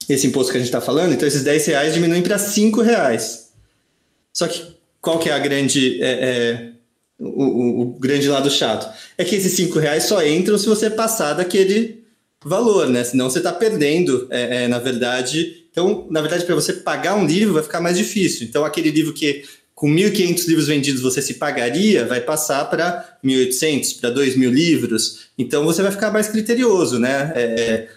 esse 0.09 0.27
imposto 0.27 0.51
que 0.51 0.57
a 0.57 0.61
gente 0.61 0.69
está 0.69 0.81
falando, 0.81 1.13
então 1.13 1.29
esses 1.29 1.45
10 1.45 1.67
reais 1.67 1.95
diminuem 1.95 2.23
para 2.23 2.39
cinco 2.39 2.81
reais. 2.81 3.51
Só 4.33 4.49
que 4.49 4.75
qual 5.01 5.19
que 5.19 5.29
é 5.29 5.33
a 5.33 5.39
grande 5.39 6.03
é, 6.03 6.11
é, 6.11 6.70
o, 7.21 7.83
o, 7.83 7.85
grande 7.99 8.29
lado 8.29 8.51
chato? 8.51 8.93
É 9.17 9.25
que 9.25 9.37
esses 9.37 9.53
cinco 9.53 9.79
reais 9.79 10.05
só 10.05 10.25
entram 10.25 10.57
se 10.57 10.67
você 10.67 10.89
passar 10.89 11.35
daquele 11.35 12.05
valor, 12.45 12.89
né? 12.89 13.05
Senão 13.05 13.29
você 13.29 13.39
está 13.39 13.53
perdendo, 13.53 14.27
é, 14.31 14.67
na 14.69 14.79
verdade. 14.79 15.67
Então, 15.71 16.07
na 16.11 16.21
verdade, 16.21 16.45
para 16.45 16.55
você 16.55 16.73
pagar 16.73 17.15
um 17.15 17.27
livro 17.27 17.55
vai 17.55 17.63
ficar 17.63 17.81
mais 17.81 17.97
difícil. 17.97 18.47
Então, 18.47 18.65
aquele 18.65 18.91
livro 18.91 19.13
que 19.13 19.45
com 19.75 19.89
1.500 19.89 20.47
livros 20.47 20.67
vendidos 20.67 21.01
você 21.01 21.23
se 21.23 21.35
pagaria, 21.35 22.05
vai 22.05 22.21
passar 22.21 22.69
para 22.69 23.19
1.800, 23.25 24.01
para 24.01 24.11
2.000 24.11 24.51
livros. 24.51 25.31
Então 25.39 25.65
você 25.65 25.81
vai 25.81 25.91
ficar 25.91 26.11
mais 26.11 26.29
criterioso, 26.29 26.99
né? 26.99 27.33
É, 27.35 27.89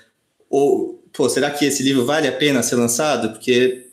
ou, 0.49 1.03
pô, 1.11 1.27
será 1.27 1.51
que 1.51 1.65
esse 1.65 1.83
livro 1.83 2.05
vale 2.05 2.25
a 2.25 2.31
pena 2.31 2.63
ser 2.63 2.77
lançado? 2.77 3.31
Porque 3.31 3.83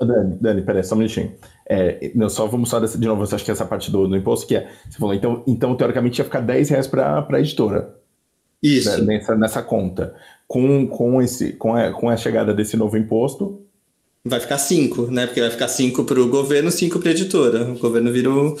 Dani, 0.00 0.36
Dani, 0.40 0.62
peraí, 0.62 0.82
só 0.82 0.94
um 0.94 0.98
minutinho. 0.98 1.32
É, 1.66 2.12
não, 2.14 2.28
só 2.28 2.46
vamos 2.46 2.68
só 2.68 2.78
dessa, 2.78 2.98
de 2.98 3.06
novo, 3.06 3.24
você 3.24 3.34
acha 3.34 3.44
que 3.44 3.50
essa 3.50 3.64
parte 3.64 3.90
do, 3.90 4.06
do 4.06 4.16
imposto 4.16 4.46
que 4.46 4.56
é. 4.56 4.70
Você 4.88 4.98
falou, 4.98 5.14
então, 5.14 5.42
então 5.46 5.74
teoricamente 5.74 6.20
ia 6.20 6.24
ficar 6.24 6.40
10 6.40 6.68
reais 6.68 6.86
para 6.86 7.26
a 7.28 7.40
editora. 7.40 7.94
Isso. 8.62 8.90
Né, 9.02 9.18
nessa, 9.18 9.34
nessa 9.34 9.62
conta. 9.62 10.14
Com, 10.46 10.86
com, 10.86 11.20
esse, 11.20 11.52
com, 11.52 11.74
a, 11.74 11.90
com 11.90 12.08
a 12.08 12.16
chegada 12.16 12.52
desse 12.52 12.76
novo 12.76 12.96
imposto. 12.96 13.62
Vai 14.24 14.40
ficar 14.40 14.58
5, 14.58 15.10
né? 15.10 15.26
Porque 15.26 15.40
vai 15.40 15.50
ficar 15.50 15.68
5 15.68 16.04
para 16.04 16.20
o 16.20 16.28
governo, 16.28 16.70
5 16.70 16.98
para 16.98 17.10
a 17.10 17.12
editora. 17.12 17.70
O 17.70 17.78
governo 17.78 18.10
virou 18.10 18.56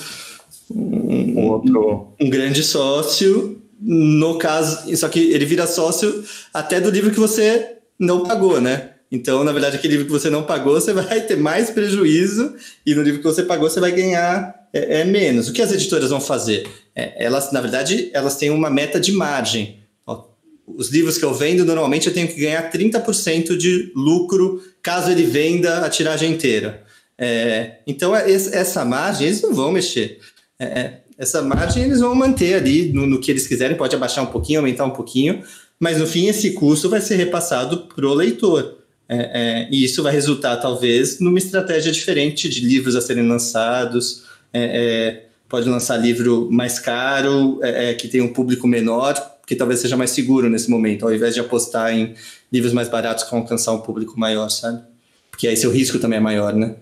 um, 0.70 1.38
Outro... 1.46 2.14
um 2.20 2.28
grande 2.28 2.62
sócio. 2.62 3.60
No 3.80 4.38
caso, 4.38 4.94
só 4.96 5.08
que 5.08 5.20
ele 5.32 5.44
vira 5.44 5.66
sócio 5.66 6.24
até 6.52 6.80
do 6.80 6.90
livro 6.90 7.10
que 7.10 7.20
você 7.20 7.76
não 7.98 8.24
pagou, 8.24 8.60
né? 8.60 8.93
Então, 9.14 9.44
na 9.44 9.52
verdade, 9.52 9.76
aquele 9.76 9.92
livro 9.92 10.06
que 10.06 10.12
você 10.12 10.28
não 10.28 10.42
pagou, 10.42 10.74
você 10.74 10.92
vai 10.92 11.20
ter 11.20 11.36
mais 11.36 11.70
prejuízo, 11.70 12.56
e 12.84 12.96
no 12.96 13.02
livro 13.02 13.20
que 13.20 13.24
você 13.24 13.44
pagou, 13.44 13.70
você 13.70 13.78
vai 13.78 13.92
ganhar 13.92 14.52
é, 14.72 15.02
é 15.02 15.04
menos. 15.04 15.48
O 15.48 15.52
que 15.52 15.62
as 15.62 15.70
editoras 15.70 16.10
vão 16.10 16.20
fazer? 16.20 16.66
É, 16.96 17.24
elas, 17.24 17.52
na 17.52 17.60
verdade, 17.60 18.10
elas 18.12 18.36
têm 18.36 18.50
uma 18.50 18.68
meta 18.68 18.98
de 18.98 19.12
margem. 19.12 19.78
Ó, 20.04 20.24
os 20.66 20.90
livros 20.90 21.16
que 21.16 21.24
eu 21.24 21.32
vendo, 21.32 21.64
normalmente 21.64 22.08
eu 22.08 22.12
tenho 22.12 22.26
que 22.26 22.40
ganhar 22.40 22.72
30% 22.72 23.56
de 23.56 23.92
lucro 23.94 24.60
caso 24.82 25.12
ele 25.12 25.22
venda 25.22 25.86
a 25.86 25.88
tiragem 25.88 26.32
inteira. 26.32 26.82
É, 27.16 27.76
então, 27.86 28.16
é, 28.16 28.28
essa 28.28 28.84
margem, 28.84 29.28
eles 29.28 29.40
não 29.42 29.54
vão 29.54 29.70
mexer. 29.70 30.18
É, 30.58 30.64
é, 30.64 31.00
essa 31.16 31.40
margem 31.40 31.84
eles 31.84 32.00
vão 32.00 32.16
manter 32.16 32.54
ali 32.54 32.92
no, 32.92 33.06
no, 33.06 33.20
que 33.20 33.30
eles 33.30 33.46
quiserem, 33.46 33.76
pode 33.76 33.94
abaixar 33.94 34.24
um 34.24 34.32
pouquinho, 34.32 34.58
aumentar 34.58 34.84
um 34.84 34.90
pouquinho, 34.90 35.44
mas 35.78 35.98
no 35.98 36.06
fim 36.08 36.26
esse 36.26 36.50
custo 36.50 36.90
vai 36.90 37.00
ser 37.00 37.14
repassado 37.14 37.86
para 37.86 38.04
o 38.04 38.12
leitor. 38.12 38.82
É, 39.14 39.30
é, 39.32 39.68
e 39.70 39.84
isso 39.84 40.02
vai 40.02 40.12
resultar, 40.12 40.56
talvez, 40.56 41.20
numa 41.20 41.38
estratégia 41.38 41.92
diferente 41.92 42.48
de 42.48 42.60
livros 42.60 42.96
a 42.96 43.00
serem 43.00 43.26
lançados. 43.26 44.24
É, 44.52 45.20
é 45.20 45.24
pode 45.48 45.68
lançar 45.68 45.96
livro 45.96 46.48
mais 46.50 46.80
caro, 46.80 47.60
é, 47.62 47.90
é, 47.90 47.94
que 47.94 48.08
tem 48.08 48.20
um 48.20 48.32
público 48.32 48.66
menor, 48.66 49.14
que 49.46 49.54
talvez 49.54 49.80
seja 49.80 49.96
mais 49.96 50.10
seguro 50.10 50.48
nesse 50.48 50.68
momento, 50.68 51.06
ao 51.06 51.14
invés 51.14 51.34
de 51.34 51.40
apostar 51.40 51.92
em 51.92 52.14
livros 52.52 52.72
mais 52.72 52.88
baratos 52.88 53.24
que 53.24 53.30
vão 53.30 53.40
alcançar 53.40 53.72
um 53.72 53.80
público 53.80 54.18
maior, 54.18 54.48
sabe? 54.48 54.82
Porque 55.30 55.46
aí 55.46 55.56
seu 55.56 55.70
risco 55.70 55.98
também 55.98 56.16
é 56.16 56.20
maior, 56.20 56.54
né? 56.54 56.74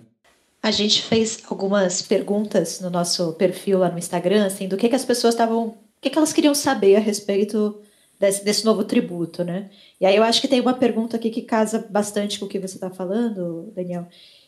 A 0.62 0.70
gente 0.70 1.02
fez 1.02 1.40
algumas 1.50 2.02
perguntas 2.02 2.80
no 2.80 2.88
nosso 2.88 3.32
perfil 3.32 3.78
lá 3.78 3.90
no 3.90 3.98
Instagram, 3.98 4.46
assim, 4.46 4.68
do 4.68 4.76
que, 4.76 4.88
que 4.88 4.94
as 4.94 5.04
pessoas 5.04 5.34
estavam. 5.34 5.66
O 5.66 5.74
que, 6.00 6.10
que 6.10 6.16
elas 6.16 6.32
queriam 6.32 6.54
saber 6.54 6.96
a 6.96 7.00
respeito 7.00 7.78
desse, 8.22 8.44
desse 8.44 8.64
novo 8.64 8.84
tributo, 8.84 9.42
né? 9.42 9.68
E 10.00 10.06
aí 10.06 10.14
eu 10.14 10.22
acho 10.22 10.40
que 10.40 10.46
tem 10.46 10.60
uma 10.60 10.74
pergunta 10.74 11.16
aqui 11.16 11.28
que 11.28 11.42
casa 11.42 11.84
bastante 11.90 12.38
com 12.38 12.46
o 12.46 12.48
que 12.48 12.58
você 12.58 12.76
está 12.76 12.88
falando, 12.88 13.72
Daniel, 13.74 14.06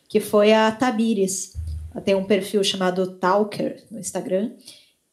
que 0.09 0.21
foi 0.21 0.53
a 0.53 0.71
Tamires. 0.71 1.55
Ela 1.93 2.01
tem 2.01 2.15
um 2.15 2.25
perfil 2.25 2.63
chamado 2.63 3.07
Talker 3.19 3.83
no 3.91 3.99
Instagram. 3.99 4.53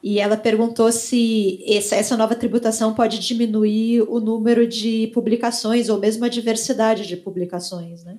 E 0.03 0.19
ela 0.19 0.35
perguntou 0.35 0.91
se 0.91 1.63
essa 1.67 2.17
nova 2.17 2.35
tributação 2.35 2.93
pode 2.93 3.19
diminuir 3.19 4.01
o 4.01 4.19
número 4.19 4.67
de 4.67 5.11
publicações 5.13 5.89
ou 5.89 5.99
mesmo 5.99 6.25
a 6.25 6.29
diversidade 6.29 7.07
de 7.07 7.17
publicações, 7.17 8.03
né? 8.03 8.17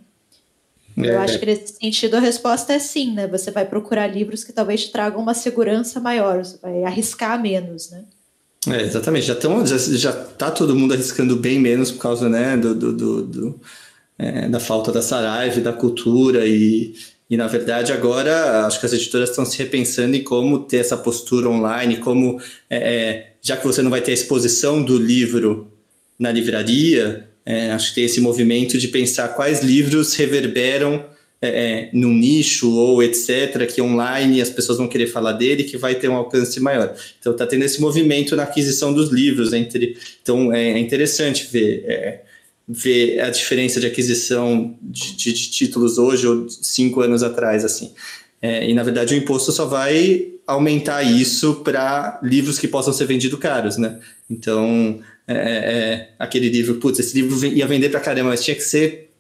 Eu 0.97 1.19
acho 1.21 1.39
que 1.39 1.47
nesse 1.47 1.75
sentido 1.75 2.17
a 2.17 2.21
resposta 2.21 2.73
é 2.73 2.79
sim, 2.79 3.13
né? 3.15 3.27
Você 3.27 3.51
vai 3.51 3.65
procurar 3.65 4.07
livros 4.07 4.45
que 4.45 4.53
talvez 4.53 4.85
te 4.85 4.93
tragam 4.93 5.21
uma 5.21 5.35
segurança 5.35 5.99
maior, 5.99 6.45
você 6.45 6.59
vai 6.59 6.85
arriscar 6.85 7.41
menos, 7.41 7.91
né? 7.91 8.05
É, 8.69 8.83
exatamente. 8.83 9.27
Já, 9.27 9.35
tão, 9.35 9.67
já, 9.67 9.77
já 9.77 10.13
tá 10.13 10.51
todo 10.51 10.77
mundo 10.77 10.95
arriscando 10.95 11.37
bem 11.37 11.59
menos 11.59 11.91
por 11.91 11.99
causa 11.99 12.29
né, 12.29 12.57
do, 12.57 12.75
do, 12.75 12.93
do, 12.93 13.23
do 13.23 13.61
é, 14.19 14.49
da 14.49 14.61
falta 14.61 14.93
da 14.93 15.03
Saraiva, 15.03 15.61
da 15.61 15.73
cultura 15.73 16.47
e, 16.47 16.95
e, 17.29 17.37
na 17.37 17.49
verdade, 17.49 17.93
agora 17.93 18.67
acho 18.67 18.79
que 18.79 18.87
as 18.87 18.93
editoras 18.93 19.31
estão 19.31 19.45
se 19.45 19.59
repensando 19.59 20.17
em 20.17 20.23
como 20.23 20.61
ter 20.61 20.79
essa 20.79 20.97
postura 20.97 21.49
online, 21.49 21.97
como, 21.97 22.41
é, 22.71 22.77
é 22.77 23.33
já 23.43 23.57
que 23.57 23.67
você 23.67 23.83
não 23.83 23.91
vai 23.91 24.01
ter 24.01 24.13
a 24.13 24.15
exposição 24.15 24.83
do 24.83 24.97
livro 24.97 25.73
na 26.19 26.31
livraria, 26.31 27.29
é, 27.45 27.73
acho 27.73 27.89
que 27.89 27.95
tem 27.97 28.05
esse 28.05 28.21
movimento 28.21 28.79
de 28.79 28.87
pensar 28.87 29.29
quais 29.29 29.63
livros 29.63 30.15
reverberam 30.15 31.05
é, 31.45 31.49
é, 31.49 31.91
num 31.93 32.15
nicho 32.15 32.71
ou 32.71 33.03
etc., 33.03 33.67
que 33.67 33.83
online 33.83 34.41
as 34.41 34.49
pessoas 34.49 34.79
vão 34.79 34.87
querer 34.87 35.09
falar 35.09 35.33
dele, 35.33 35.65
que 35.65 35.77
vai 35.77 35.97
ter 35.97 36.09
um 36.09 36.15
alcance 36.15 36.61
maior. 36.61 36.95
Então 37.19 37.33
está 37.33 37.45
tendo 37.45 37.65
esse 37.65 37.81
movimento 37.81 38.37
na 38.37 38.45
aquisição 38.45 38.95
dos 38.95 39.11
livros. 39.11 39.53
Entre, 39.53 39.99
então 40.23 40.53
é, 40.53 40.71
é 40.71 40.79
interessante 40.79 41.49
ver, 41.51 41.85
é, 41.85 42.21
ver 42.69 43.19
a 43.19 43.29
diferença 43.29 43.81
de 43.81 43.89
aquisição 43.89 44.77
de, 44.81 45.17
de, 45.17 45.33
de, 45.33 45.51
títulos 45.51 45.99
hoje 45.99 46.29
ou 46.29 46.49
cinco 46.49 47.01
anos 47.01 47.25
atrás. 47.25 47.65
assim. 47.65 47.93
É, 48.41 48.71
e 48.71 48.73
na 48.73 48.85
verdade 48.85 49.13
o 49.13 49.19
imposto 49.19 49.51
só 49.51 49.67
vai 49.67 50.29
aumentar 50.47 51.03
isso 51.03 51.57
para 51.57 52.21
livros 52.23 52.57
que 52.57 52.69
possam 52.69 52.93
ser 52.93 53.07
vendidos 53.07 53.39
caros, 53.41 53.77
né? 53.77 53.99
Então, 54.31 55.01
aquele 56.19 56.49
livro, 56.49 56.75
putz, 56.77 56.99
esse 56.99 57.15
livro 57.21 57.47
ia 57.47 57.67
vender 57.67 57.89
para 57.91 58.01
caramba, 58.01 58.31
mas 58.31 58.45
tinha 58.45 58.57
que 58.57 58.63
ser 58.63 59.12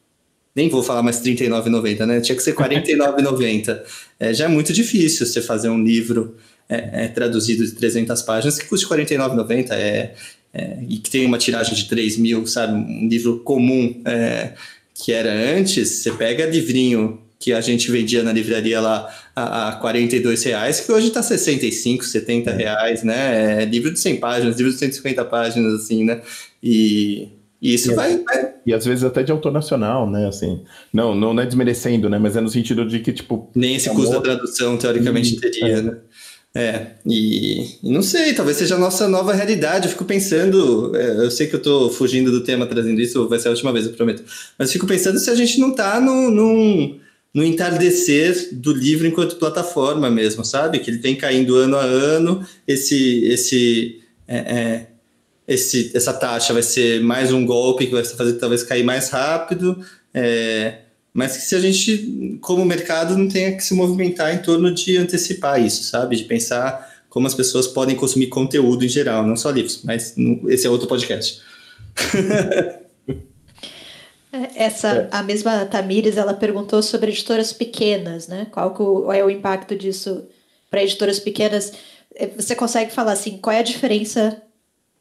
nem 0.54 0.68
vou 0.68 0.82
falar 0.82 1.02
mais 1.02 1.24
R$39,90, 1.24 2.06
né? 2.06 2.20
Tinha 2.20 2.36
que 2.36 2.42
ser 2.42 2.54
R$49,90. 2.54 3.82
é, 4.20 4.34
já 4.34 4.44
é 4.44 4.48
muito 4.48 4.72
difícil 4.72 5.26
você 5.26 5.40
fazer 5.40 5.68
um 5.68 5.82
livro 5.82 6.36
é, 6.68 7.04
é, 7.04 7.08
traduzido 7.08 7.64
de 7.64 7.72
300 7.72 8.22
páginas 8.22 8.58
que 8.58 8.66
custe 8.66 8.86
R$49,90 8.86 9.70
é, 9.72 10.14
é, 10.54 10.78
e 10.88 10.98
que 10.98 11.10
tem 11.10 11.24
uma 11.26 11.38
tiragem 11.38 11.74
de 11.74 11.86
3 11.86 12.16
mil, 12.18 12.46
sabe? 12.46 12.74
Um 12.74 13.08
livro 13.08 13.40
comum 13.40 14.00
é, 14.04 14.52
que 14.94 15.12
era 15.12 15.32
antes, 15.32 15.88
você 15.88 16.12
pega 16.12 16.46
livrinho 16.46 17.20
que 17.38 17.52
a 17.52 17.60
gente 17.60 17.90
vendia 17.90 18.22
na 18.22 18.32
livraria 18.32 18.80
lá 18.80 19.12
a, 19.34 19.70
a 19.70 19.72
42 19.76 20.44
reais, 20.44 20.80
que 20.80 20.92
hoje 20.92 21.08
está 21.08 21.22
65, 21.22 22.04
70 22.04 22.50
é. 22.50 22.56
reais, 22.56 23.02
né? 23.02 23.62
É 23.62 23.64
livro 23.64 23.92
de 23.92 23.98
100 23.98 24.16
páginas, 24.18 24.56
livro 24.56 24.72
de 24.72 24.78
150 24.78 25.24
páginas, 25.24 25.74
assim, 25.74 26.04
né? 26.04 26.20
E 26.62 27.28
e 27.62 27.74
isso 27.74 27.92
e 27.92 27.94
vai, 27.94 28.18
vai, 28.18 28.54
E 28.66 28.74
às 28.74 28.84
vezes 28.84 29.04
até 29.04 29.22
de 29.22 29.30
autor 29.30 29.52
nacional, 29.52 30.10
né? 30.10 30.26
Assim, 30.26 30.64
não, 30.92 31.14
não 31.14 31.38
é 31.40 31.46
desmerecendo, 31.46 32.10
né? 32.10 32.18
Mas 32.18 32.36
é 32.36 32.40
no 32.40 32.48
sentido 32.48 32.84
de 32.84 32.98
que, 32.98 33.12
tipo. 33.12 33.48
Nem 33.54 33.76
esse 33.76 33.88
custo 33.88 34.10
da 34.10 34.20
tradução, 34.20 34.76
teoricamente, 34.76 35.36
teria, 35.36 35.78
é. 35.78 35.82
né? 35.82 35.96
É, 36.54 36.86
e, 37.06 37.78
e, 37.82 37.90
não 37.90 38.02
sei, 38.02 38.34
talvez 38.34 38.58
seja 38.58 38.74
a 38.74 38.78
nossa 38.78 39.08
nova 39.08 39.32
realidade. 39.32 39.86
Eu 39.86 39.90
fico 39.92 40.04
pensando, 40.04 40.94
é, 40.94 41.24
eu 41.24 41.30
sei 41.30 41.46
que 41.46 41.54
eu 41.54 41.58
estou 41.58 41.88
fugindo 41.88 42.32
do 42.32 42.42
tema 42.42 42.66
trazendo 42.66 43.00
isso, 43.00 43.28
vai 43.28 43.38
ser 43.38 43.48
a 43.48 43.52
última 43.52 43.72
vez, 43.72 43.86
eu 43.86 43.92
prometo. 43.92 44.24
Mas 44.58 44.72
fico 44.72 44.86
pensando 44.86 45.18
se 45.18 45.30
a 45.30 45.34
gente 45.34 45.58
não 45.60 45.70
está 45.70 46.00
no, 46.00 46.30
num, 46.30 46.98
no 47.32 47.44
entardecer 47.44 48.50
do 48.52 48.72
livro 48.74 49.06
enquanto 49.06 49.36
plataforma 49.36 50.10
mesmo, 50.10 50.44
sabe? 50.44 50.80
Que 50.80 50.90
ele 50.90 50.98
vem 50.98 51.14
caindo 51.14 51.56
ano 51.56 51.76
a 51.76 51.84
ano, 51.84 52.44
esse, 52.66 53.24
esse 53.24 54.02
é, 54.28 54.36
é, 54.36 54.86
esse, 55.46 55.90
essa 55.94 56.12
taxa 56.12 56.52
vai 56.52 56.62
ser 56.62 57.00
mais 57.02 57.32
um 57.32 57.44
golpe 57.44 57.86
que 57.86 57.92
vai 57.92 58.04
fazer 58.04 58.34
talvez 58.34 58.62
cair 58.62 58.84
mais 58.84 59.10
rápido, 59.10 59.84
é, 60.14 60.78
mas 61.12 61.36
que 61.36 61.42
se 61.42 61.54
a 61.54 61.60
gente, 61.60 62.38
como 62.40 62.64
mercado, 62.64 63.16
não 63.16 63.28
tenha 63.28 63.56
que 63.56 63.62
se 63.62 63.74
movimentar 63.74 64.34
em 64.34 64.38
torno 64.38 64.72
de 64.72 64.96
antecipar 64.96 65.60
isso, 65.60 65.84
sabe? 65.84 66.16
De 66.16 66.24
pensar 66.24 66.90
como 67.08 67.26
as 67.26 67.34
pessoas 67.34 67.66
podem 67.66 67.94
consumir 67.94 68.28
conteúdo 68.28 68.84
em 68.84 68.88
geral, 68.88 69.26
não 69.26 69.36
só 69.36 69.50
livros, 69.50 69.82
mas 69.84 70.14
esse 70.48 70.66
é 70.66 70.70
outro 70.70 70.88
podcast. 70.88 71.40
É, 74.34 74.64
essa, 74.64 75.08
a 75.10 75.22
mesma 75.22 75.66
Tamires, 75.66 76.16
ela 76.16 76.32
perguntou 76.32 76.82
sobre 76.82 77.10
editoras 77.10 77.52
pequenas, 77.52 78.28
né? 78.28 78.46
Qual, 78.50 78.72
qual 78.72 79.12
é 79.12 79.22
o 79.22 79.28
impacto 79.28 79.76
disso 79.76 80.26
para 80.70 80.82
editoras 80.82 81.20
pequenas? 81.20 81.74
É, 82.14 82.28
você 82.28 82.54
consegue 82.54 82.90
falar 82.90 83.12
assim, 83.12 83.36
qual 83.36 83.54
é 83.54 83.58
a 83.58 83.62
diferença 83.62 84.42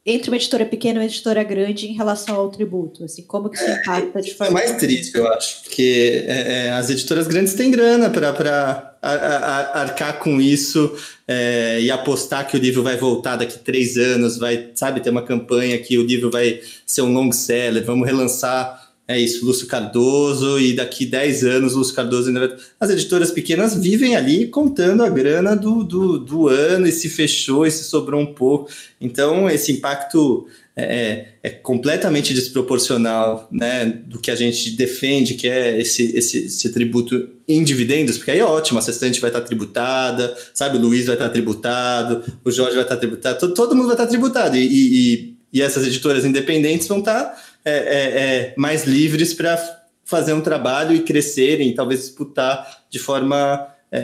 entre 0.06 0.32
uma 0.32 0.38
editora 0.38 0.66
pequena 0.66 0.96
e 0.96 1.00
uma 1.00 1.06
editora 1.06 1.44
grande 1.44 1.88
em 1.88 1.94
relação 1.94 2.36
ao 2.36 2.50
tributo? 2.50 3.04
Assim, 3.04 3.22
como 3.24 3.50
que 3.50 3.58
isso 3.58 3.66
é, 3.66 3.82
impacta 3.82 4.22
de 4.22 4.34
forma... 4.34 4.60
É 4.60 4.66
mais 4.66 4.78
triste, 4.78 5.16
eu 5.16 5.28
acho, 5.32 5.64
porque 5.64 6.26
é, 6.28 6.68
é 6.68 6.72
as 6.72 6.90
editoras 6.90 7.28
grandes 7.28 7.54
têm 7.54 7.70
grana 7.70 8.10
para 8.10 8.96
arcar 9.02 10.20
com 10.20 10.42
isso 10.42 10.96
é, 11.28 11.80
e 11.82 11.92
apostar 11.92 12.48
que 12.48 12.58
o 12.58 12.60
livro 12.60 12.82
vai 12.82 12.98
voltar 12.98 13.36
daqui 13.36 13.60
três 13.60 13.96
anos, 13.96 14.38
vai, 14.38 14.72
sabe, 14.74 15.02
ter 15.02 15.12
uma 15.12 15.24
campanha 15.24 15.78
que 15.78 15.98
o 15.98 16.04
livro 16.04 16.32
vai 16.32 16.62
ser 16.86 17.04
um 17.04 17.14
long 17.14 17.32
seller, 17.32 17.84
vamos 17.86 18.08
relançar 18.08 18.81
é 19.08 19.20
isso, 19.20 19.46
Lúcio 19.46 19.68
Cardoso, 19.68 20.60
e 20.60 20.74
daqui 20.74 21.06
10 21.06 21.44
anos 21.44 21.74
Lúcio 21.74 21.94
Cardoso 21.94 22.30
ainda 22.30 22.48
vai... 22.48 22.58
As 22.80 22.90
editoras 22.90 23.32
pequenas 23.32 23.76
vivem 23.76 24.16
ali 24.16 24.48
contando 24.48 25.04
a 25.04 25.10
grana 25.10 25.56
do, 25.56 25.84
do, 25.84 26.18
do 26.20 26.48
ano, 26.48 26.88
e 26.88 26.92
se 26.92 27.10
fechou, 27.10 27.66
e 27.66 27.72
se 27.72 27.84
sobrou 27.84 28.22
um 28.22 28.34
pouco. 28.34 28.70
Então, 29.02 29.50
esse 29.50 29.72
impacto 29.72 30.48
é, 30.74 30.84
é, 30.84 31.34
é 31.44 31.50
completamente 31.50 32.34
desproporcional 32.34 33.48
né, 33.52 33.86
do 33.86 34.20
que 34.20 34.32
a 34.32 34.36
gente 34.36 34.72
defende, 34.72 35.34
que 35.34 35.48
é 35.48 35.80
esse, 35.80 36.16
esse, 36.16 36.46
esse 36.46 36.72
tributo 36.72 37.30
em 37.48 37.64
dividendos, 37.64 38.18
porque 38.18 38.32
aí 38.32 38.40
é 38.40 38.46
ótimo, 38.46 38.80
a 38.80 38.82
Sextante 38.82 39.20
vai 39.20 39.30
estar 39.30 39.42
tributada, 39.42 40.34
sabe, 40.54 40.78
o 40.78 40.80
Luiz 40.80 41.08
vai 41.08 41.16
estar 41.16 41.30
tributado, 41.30 42.24
o 42.46 42.52
Jorge 42.52 42.76
vai 42.76 42.84
estar 42.84 42.96
tributado, 42.96 43.40
todo, 43.40 43.54
todo 43.54 43.76
mundo 43.76 43.88
vai 43.88 43.96
estar 43.96 44.08
tributado, 44.08 44.56
e, 44.56 44.66
e, 44.66 45.38
e 45.52 45.62
essas 45.62 45.86
editoras 45.86 46.24
independentes 46.24 46.88
vão 46.88 47.00
estar 47.00 47.38
é, 47.64 47.72
é, 47.72 47.76
é, 47.76 48.54
mais 48.58 48.86
livres 48.86 49.34
para 49.34 49.58
fazer 50.04 50.34
um 50.34 50.42
trabalho 50.42 50.96
e 50.96 51.02
crescerem, 51.02 51.74
talvez 51.74 52.02
disputar 52.02 52.86
de 52.90 53.00
forma 53.00 53.68
é, 53.92 54.00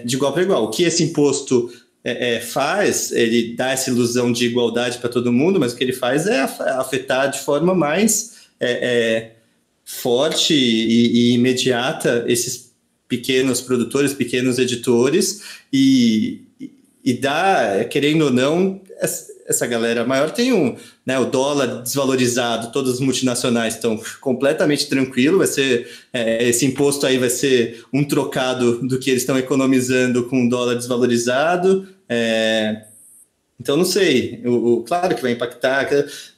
é, 0.00 0.04
de 0.04 0.14
igual 0.16 0.32
para 0.32 0.42
igual. 0.42 0.64
O 0.64 0.70
que 0.70 0.84
esse 0.84 1.02
imposto 1.02 1.70
faz, 2.48 3.12
ele 3.12 3.54
dá 3.54 3.72
essa 3.72 3.90
ilusão 3.90 4.32
de 4.32 4.46
igualdade 4.46 4.96
para 4.96 5.10
todo 5.10 5.30
mundo, 5.30 5.60
mas 5.60 5.74
o 5.74 5.76
que 5.76 5.84
ele 5.84 5.92
faz 5.92 6.26
é 6.26 6.40
afetar 6.40 7.30
de 7.30 7.40
forma 7.40 7.74
mais 7.74 8.38
forte 9.84 10.54
e, 10.54 11.32
e, 11.32 11.34
imediata 11.34 12.24
esses 12.26 12.72
pequenos 13.06 13.60
produtores, 13.60 14.14
pequenos 14.14 14.58
editores, 14.58 15.42
e, 15.70 16.40
e 17.04 17.12
dá, 17.12 17.84
querendo 17.84 18.26
ou 18.26 18.30
não, 18.30 18.80
essa 19.50 19.66
galera 19.66 20.06
maior 20.06 20.30
tem 20.30 20.52
um, 20.52 20.76
né, 21.04 21.18
o 21.18 21.24
dólar 21.24 21.82
desvalorizado, 21.82 22.70
todas 22.70 22.94
as 22.94 23.00
multinacionais 23.00 23.74
estão 23.74 24.00
completamente 24.20 24.88
tranquilo, 24.88 25.38
vai 25.38 25.48
ser 25.48 25.88
é, 26.12 26.48
esse 26.48 26.64
imposto 26.64 27.04
aí 27.04 27.18
vai 27.18 27.28
ser 27.28 27.84
um 27.92 28.04
trocado 28.04 28.86
do 28.86 28.98
que 28.98 29.10
eles 29.10 29.22
estão 29.22 29.36
economizando 29.36 30.24
com 30.24 30.46
o 30.46 30.48
dólar 30.48 30.76
desvalorizado. 30.76 31.88
É, 32.08 32.84
então 33.60 33.76
não 33.76 33.84
sei, 33.84 34.40
o, 34.44 34.74
o, 34.74 34.82
claro 34.84 35.16
que 35.16 35.22
vai 35.22 35.32
impactar, 35.32 35.88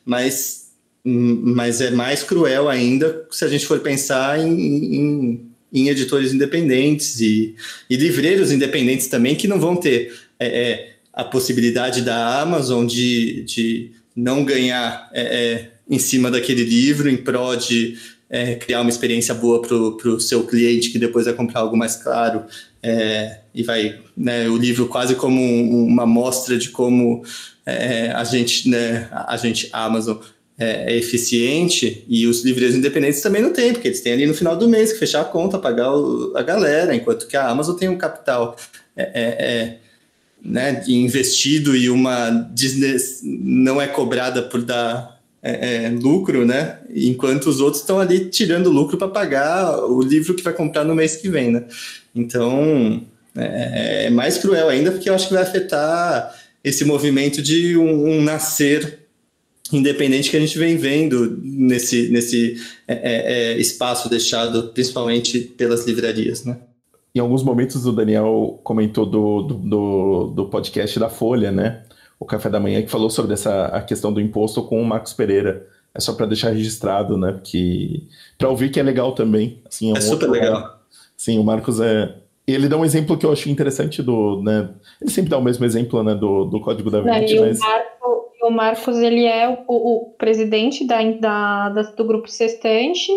mas, 0.05 0.73
mas 1.05 1.83
é 1.83 1.91
mais 1.91 2.23
cruel 2.23 2.69
ainda 2.69 3.27
se 3.31 3.45
a 3.45 3.49
gente 3.49 3.67
for 3.67 3.79
pensar 3.81 4.41
em, 4.41 4.97
em, 4.97 5.51
em 5.71 5.89
editores 5.89 6.33
independentes 6.33 7.21
e, 7.21 7.55
e 7.91 7.97
livreiros 7.97 8.51
independentes 8.51 9.07
também 9.07 9.37
que 9.37 9.47
não 9.47 9.61
vão 9.61 9.77
ter 9.77 10.15
é, 10.41 10.71
é 10.71 10.92
a 11.13 11.25
possibilidade 11.25 12.03
da 12.03 12.41
Amazon 12.41 12.87
de, 12.87 13.45
de 13.45 13.93
não 14.17 14.45
ganhar 14.45 15.11
é, 15.13 15.23
é, 15.23 15.71
em 15.89 15.99
cima 15.99 16.31
daquele 16.31 16.65
livro 16.65 17.09
em 17.09 17.17
prol 17.17 17.57
de 17.57 17.99
é, 18.31 18.55
criar 18.55 18.81
uma 18.81 18.89
experiência 18.89 19.35
boa 19.35 19.61
para 19.61 19.77
o 19.77 20.19
seu 20.19 20.45
cliente 20.45 20.91
que 20.91 20.99
depois 20.99 21.27
vai 21.27 21.35
comprar 21.35 21.61
algo 21.61 21.77
mais 21.77 21.97
claro 21.97 22.45
é, 22.83 23.41
e 23.55 23.63
vai 23.63 24.01
né, 24.17 24.49
o 24.49 24.57
livro 24.57 24.89
quase 24.89 25.15
como 25.15 25.39
um, 25.39 25.87
uma 25.87 26.07
mostra 26.07 26.57
de 26.57 26.71
como 26.71 27.23
é, 27.67 28.11
a 28.11 28.25
gente 28.25 28.69
né, 28.71 29.09
a 29.13 29.37
gente 29.37 29.69
Amazon 29.71 30.17
é, 30.59 30.95
é, 30.95 30.97
eficiente 30.97 32.05
e 32.09 32.27
os 32.27 32.43
livreiros 32.43 32.75
independentes 32.75 33.21
também 33.21 33.43
não 33.43 33.53
têm 33.53 33.75
porque 33.75 33.89
eles 33.89 34.01
têm 34.01 34.15
ali 34.15 34.27
no 34.27 34.35
final 34.35 34.57
do 34.57 34.67
mês 34.67 34.93
que 34.95 34.99
fechar 34.99 35.21
a 35.21 35.25
conta 35.25 35.59
pagar 35.59 35.95
o, 35.95 36.33
a 36.35 36.43
galera 36.43 36.95
enquanto 36.95 37.27
que 37.27 37.37
a 37.37 37.49
Amazon 37.49 37.77
tem 37.77 37.91
um 37.91 37.99
capital 37.99 38.57
é, 38.97 39.77
né, 40.45 40.83
investido 40.89 41.77
e 41.77 41.89
uma 41.89 42.31
Disney 42.53 42.97
não 43.23 43.81
é 43.81 43.87
cobrada 43.87 44.43
por 44.43 44.63
dar 44.63 45.21
é, 45.43 45.87
é, 45.87 45.89
lucro, 45.91 46.47
né? 46.47 46.79
Enquanto 46.95 47.47
os 47.47 47.61
outros 47.61 47.83
estão 47.83 47.99
ali 47.99 48.27
tirando 48.27 48.71
lucro 48.71 48.97
para 48.97 49.09
pagar 49.09 49.79
o 49.85 50.01
livro 50.01 50.35
que 50.35 50.43
vai 50.43 50.53
comprar 50.53 50.85
no 50.85 50.95
mês 50.95 51.17
que 51.17 51.29
vem, 51.29 51.51
né? 51.51 51.65
Então 52.15 53.03
é, 53.37 54.07
é, 54.07 54.11
mais 54.11 54.39
cruel 54.39 54.69
ainda 54.69 54.93
porque 54.93 55.11
eu 55.11 55.15
acho 55.15 55.29
que 55.29 55.35
vai 55.35 55.43
afetar 55.43 56.33
esse 56.63 56.85
movimento 56.85 57.43
de 57.43 57.77
um, 57.77 58.09
um 58.09 58.23
nascer 58.23 59.01
independente 59.73 60.31
que 60.31 60.37
a 60.37 60.41
gente 60.41 60.59
vem 60.59 60.77
vendo 60.77 61.41
nesse, 61.43 62.09
nesse 62.09 62.61
é, 62.87 62.95
é, 62.95 63.53
é 63.55 63.59
espaço 63.59 64.09
deixado 64.09 64.69
principalmente 64.69 65.41
pelas 65.41 65.87
livrarias, 65.87 66.45
né? 66.45 66.59
Em 67.15 67.21
alguns 67.21 67.43
momentos 67.43 67.85
o 67.87 67.93
Daniel 67.93 68.61
comentou 68.63 69.05
do, 69.05 69.43
do, 69.43 69.55
do, 69.55 70.27
do 70.29 70.47
podcast 70.47 70.99
da 70.99 71.11
Folha, 71.11 71.53
né? 71.53 71.83
O 72.19 72.25
Café 72.25 72.49
da 72.49 72.61
Manhã, 72.61 72.81
que 72.81 72.91
falou 72.91 73.11
sobre 73.11 73.35
essa, 73.35 73.67
a 73.67 73.83
questão 73.83 74.13
do 74.13 74.21
imposto 74.21 74.63
com 74.63 74.81
o 74.81 74.85
Marcos 74.85 75.13
Pereira. 75.13 75.67
É 75.95 76.01
só 76.01 76.15
para 76.15 76.25
deixar 76.25 76.51
registrado, 76.51 77.19
né? 77.19 77.33
Porque 77.33 78.05
para 78.39 78.49
ouvir 78.49 78.71
que 78.71 78.81
é 78.81 78.83
legal 78.83 79.13
também. 79.13 79.61
Assim, 79.69 79.91
é, 79.91 79.93
um 79.93 79.97
é 79.97 80.01
super 80.01 80.29
outro... 80.29 80.41
legal. 80.41 80.81
Sim, 81.17 81.39
o 81.39 81.45
Marcos 81.45 81.81
é. 81.81 82.17
Ele 82.47 82.69
dá 82.69 82.77
um 82.77 82.85
exemplo 82.85 83.17
que 83.17 83.27
eu 83.27 83.33
acho 83.33 83.51
interessante 83.51 84.03
do, 84.03 84.43
né? 84.43 84.71
Ele 85.01 85.11
sempre 85.11 85.31
dá 85.31 85.39
o 85.39 85.43
mesmo 85.43 85.65
exemplo, 85.65 86.03
né? 86.03 86.15
Do, 86.15 86.47
do 86.47 86.61
Código 86.61 86.91
da 86.91 87.01
Vinci, 87.01 87.39
mas... 87.39 87.59
o, 87.59 87.63
Marco, 87.63 88.31
o 88.45 88.51
Marcos, 88.51 88.97
ele 88.97 89.25
é 89.27 89.65
o, 89.69 89.75
o 89.75 90.11
presidente 90.19 90.87
da, 90.87 91.03
da, 91.13 91.69
da, 91.69 91.83
do 91.83 92.05
grupo 92.05 92.29
Sextante, 92.29 93.13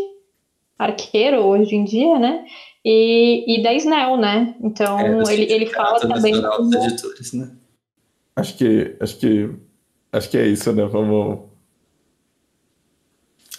arqueiro 0.77 1.37
hoje 1.37 1.75
em 1.75 1.83
dia, 1.85 2.19
né? 2.19 2.45
E, 2.85 3.43
e 3.47 3.63
da 3.63 3.73
Snell, 3.73 4.15
né? 4.15 4.55
Então 4.61 4.99
é, 4.99 5.33
ele, 5.33 5.51
ele 5.51 5.65
fala 5.65 5.99
também. 5.99 6.39
Como... 6.39 6.71
Editores, 6.75 7.33
né? 7.33 7.51
Acho 8.35 8.55
que 8.55 8.95
acho 8.99 9.17
que 9.17 9.49
acho 10.11 10.29
que 10.29 10.37
é 10.37 10.45
isso, 10.45 10.71
né? 10.71 10.85
Vamos. 10.85 11.49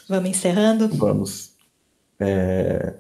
Vamos 0.09 0.31
encerrando. 0.31 0.89
Vamos. 0.89 1.57
É... 2.21 2.95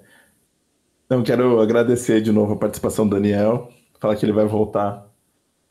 Então 1.05 1.22
quero 1.22 1.61
agradecer 1.61 2.20
de 2.20 2.33
novo 2.33 2.55
a 2.55 2.57
participação 2.57 3.07
do 3.07 3.14
Daniel. 3.14 3.70
Falar 4.01 4.16
que 4.16 4.27
ele 4.27 4.33
vai 4.33 4.47
voltar 4.47 5.09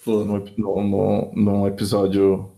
no, 0.08 0.46
no, 0.58 1.32
num 1.36 1.68
episódio 1.68 2.50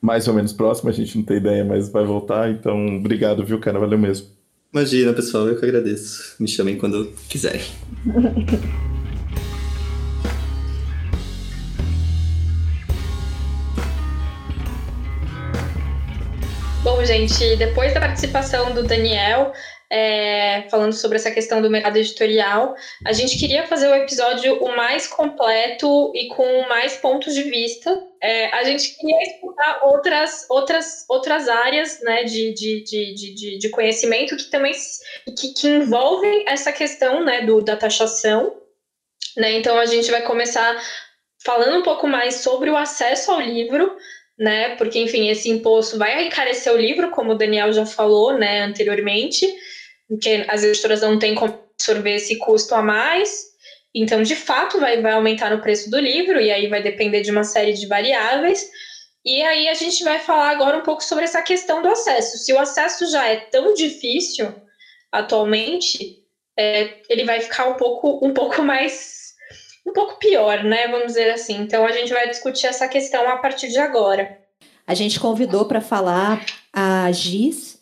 mais 0.00 0.26
ou 0.28 0.34
menos 0.34 0.52
próximo, 0.52 0.88
a 0.88 0.92
gente 0.92 1.16
não 1.16 1.24
tem 1.24 1.36
ideia, 1.36 1.64
mas 1.64 1.90
vai 1.90 2.04
voltar. 2.04 2.50
Então, 2.50 2.96
obrigado, 2.96 3.44
viu, 3.44 3.60
cara? 3.60 3.78
Valeu 3.78 3.98
mesmo. 3.98 4.28
Imagina, 4.72 5.12
pessoal, 5.12 5.48
eu 5.48 5.58
que 5.58 5.64
agradeço. 5.64 6.36
Me 6.38 6.46
chamem 6.46 6.78
quando 6.78 7.12
quiserem. 7.28 7.60
Bom, 16.84 17.04
gente, 17.04 17.56
depois 17.56 17.92
da 17.92 17.98
participação 17.98 18.72
do 18.72 18.84
Daniel, 18.84 19.52
é, 19.90 20.68
falando 20.70 20.92
sobre 20.92 21.16
essa 21.16 21.32
questão 21.32 21.60
do 21.60 21.68
mercado 21.68 21.96
editorial. 21.96 22.76
A 23.04 23.12
gente 23.12 23.36
queria 23.36 23.66
fazer 23.66 23.88
o 23.88 23.94
episódio 23.94 24.62
o 24.62 24.76
mais 24.76 25.08
completo 25.08 26.12
e 26.14 26.28
com 26.28 26.68
mais 26.68 26.96
pontos 26.96 27.34
de 27.34 27.42
vista. 27.42 28.00
É, 28.22 28.46
a 28.54 28.62
gente 28.62 28.96
queria 28.96 29.20
explorar 29.22 29.80
outras, 29.82 30.46
outras, 30.48 31.04
outras 31.08 31.48
áreas 31.48 32.00
né, 32.02 32.22
de, 32.22 32.54
de, 32.54 32.84
de, 32.84 33.34
de, 33.34 33.58
de 33.58 33.68
conhecimento 33.70 34.36
que 34.36 34.44
também 34.44 34.72
que, 35.36 35.52
que 35.54 35.66
envolvem 35.66 36.44
essa 36.46 36.70
questão 36.70 37.24
né, 37.24 37.40
do, 37.40 37.60
da 37.60 37.76
taxação. 37.76 38.54
Né? 39.36 39.54
Então 39.54 39.76
a 39.76 39.86
gente 39.86 40.10
vai 40.10 40.22
começar 40.22 40.80
falando 41.44 41.78
um 41.78 41.82
pouco 41.82 42.06
mais 42.06 42.36
sobre 42.36 42.70
o 42.70 42.76
acesso 42.76 43.32
ao 43.32 43.40
livro, 43.40 43.96
né? 44.38 44.76
Porque, 44.76 44.98
enfim, 44.98 45.28
esse 45.28 45.48
imposto 45.50 45.98
vai 45.98 46.26
encarecer 46.26 46.72
o 46.72 46.76
livro, 46.76 47.10
como 47.10 47.32
o 47.32 47.34
Daniel 47.34 47.72
já 47.72 47.84
falou, 47.84 48.38
né, 48.38 48.62
anteriormente 48.62 49.46
porque 50.10 50.44
as 50.48 50.64
editoras 50.64 51.00
não 51.02 51.18
têm 51.18 51.36
como 51.36 51.56
absorver 51.78 52.16
esse 52.16 52.36
custo 52.36 52.74
a 52.74 52.82
mais. 52.82 53.50
Então, 53.94 54.22
de 54.22 54.34
fato, 54.34 54.80
vai, 54.80 55.00
vai 55.00 55.12
aumentar 55.12 55.54
o 55.54 55.60
preço 55.60 55.88
do 55.88 55.98
livro, 55.98 56.40
e 56.40 56.50
aí 56.50 56.66
vai 56.66 56.82
depender 56.82 57.22
de 57.22 57.30
uma 57.30 57.44
série 57.44 57.72
de 57.72 57.86
variáveis. 57.86 58.68
E 59.24 59.40
aí 59.42 59.68
a 59.68 59.74
gente 59.74 60.02
vai 60.02 60.18
falar 60.18 60.50
agora 60.50 60.78
um 60.78 60.82
pouco 60.82 61.04
sobre 61.04 61.24
essa 61.24 61.42
questão 61.42 61.80
do 61.80 61.88
acesso. 61.88 62.38
Se 62.38 62.52
o 62.52 62.58
acesso 62.58 63.08
já 63.10 63.26
é 63.28 63.36
tão 63.36 63.72
difícil 63.72 64.52
atualmente, 65.12 66.24
é, 66.58 66.98
ele 67.08 67.24
vai 67.24 67.40
ficar 67.40 67.68
um 67.68 67.74
pouco, 67.74 68.24
um 68.26 68.34
pouco 68.34 68.62
mais 68.62 69.20
um 69.86 69.92
pouco 69.92 70.18
pior, 70.18 70.62
né? 70.64 70.88
Vamos 70.88 71.08
dizer 71.08 71.30
assim. 71.30 71.56
Então 71.60 71.86
a 71.86 71.92
gente 71.92 72.12
vai 72.12 72.28
discutir 72.28 72.66
essa 72.66 72.88
questão 72.88 73.28
a 73.28 73.36
partir 73.36 73.68
de 73.68 73.78
agora. 73.78 74.38
A 74.86 74.94
gente 74.94 75.20
convidou 75.20 75.66
para 75.66 75.80
falar 75.80 76.44
a 76.72 77.10
Giz, 77.12 77.79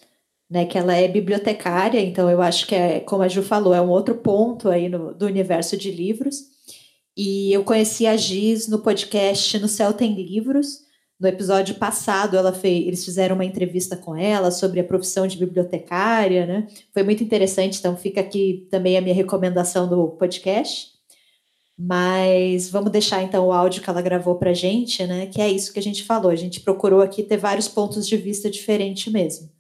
né, 0.51 0.65
que 0.65 0.79
ela 0.79 0.95
é 0.95 1.07
bibliotecária, 1.07 2.01
então 2.01 2.31
eu 2.31 2.41
acho 2.41 2.67
que 2.67 2.75
é, 2.75 3.01
como 3.01 3.23
a 3.23 3.29
Ju 3.29 3.43
falou, 3.43 3.75
é 3.75 3.81
um 3.81 3.91
outro 3.91 4.15
ponto 4.15 4.69
aí 4.71 4.89
no, 4.89 5.13
do 5.15 5.27
universo 5.27 5.77
de 5.77 5.91
livros. 5.91 6.37
E 7.17 7.53
eu 7.53 7.65
conheci 7.65 8.07
a 8.07 8.17
Giz 8.17 8.69
no 8.69 8.79
podcast 8.79 9.59
No 9.59 9.69
Céu 9.69 9.93
Tem 9.93 10.15
Livros. 10.15 10.87
No 11.21 11.27
episódio 11.27 11.75
passado, 11.75 12.37
ela 12.37 12.53
fez, 12.53 12.87
eles 12.87 13.05
fizeram 13.05 13.35
uma 13.35 13.45
entrevista 13.45 13.97
com 13.97 14.15
ela 14.17 14.53
sobre 14.53 14.79
a 14.79 14.85
profissão 14.85 15.27
de 15.27 15.37
bibliotecária, 15.37 16.47
né? 16.47 16.69
Foi 16.95 17.03
muito 17.03 17.25
interessante, 17.25 17.79
então 17.81 17.97
fica 17.97 18.21
aqui 18.21 18.69
também 18.71 18.97
a 18.97 19.01
minha 19.01 19.15
recomendação 19.15 19.89
do 19.89 20.11
podcast. 20.11 20.93
Mas 21.77 22.71
vamos 22.71 22.93
deixar 22.93 23.23
então 23.23 23.49
o 23.49 23.53
áudio 23.53 23.83
que 23.83 23.91
ela 23.91 24.01
gravou 24.01 24.37
para 24.37 24.55
gente, 24.55 25.05
né? 25.05 25.27
Que 25.27 25.41
é 25.41 25.51
isso 25.51 25.73
que 25.73 25.79
a 25.81 25.83
gente 25.83 26.05
falou. 26.05 26.31
A 26.31 26.37
gente 26.37 26.61
procurou 26.61 27.03
aqui 27.03 27.25
ter 27.25 27.37
vários 27.37 27.67
pontos 27.67 28.07
de 28.07 28.17
vista 28.17 28.49
diferentes 28.49 29.13
mesmo. 29.13 29.58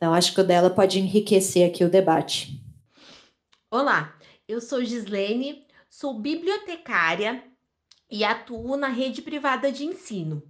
Então, 0.00 0.14
acho 0.14 0.32
que 0.32 0.40
o 0.40 0.44
dela 0.44 0.70
pode 0.70 0.98
enriquecer 0.98 1.68
aqui 1.68 1.84
o 1.84 1.90
debate. 1.90 2.58
Olá, 3.70 4.16
eu 4.48 4.58
sou 4.58 4.82
Gislene, 4.82 5.66
sou 5.90 6.18
bibliotecária 6.18 7.44
e 8.10 8.24
atuo 8.24 8.78
na 8.78 8.88
rede 8.88 9.20
privada 9.20 9.70
de 9.70 9.84
ensino. 9.84 10.42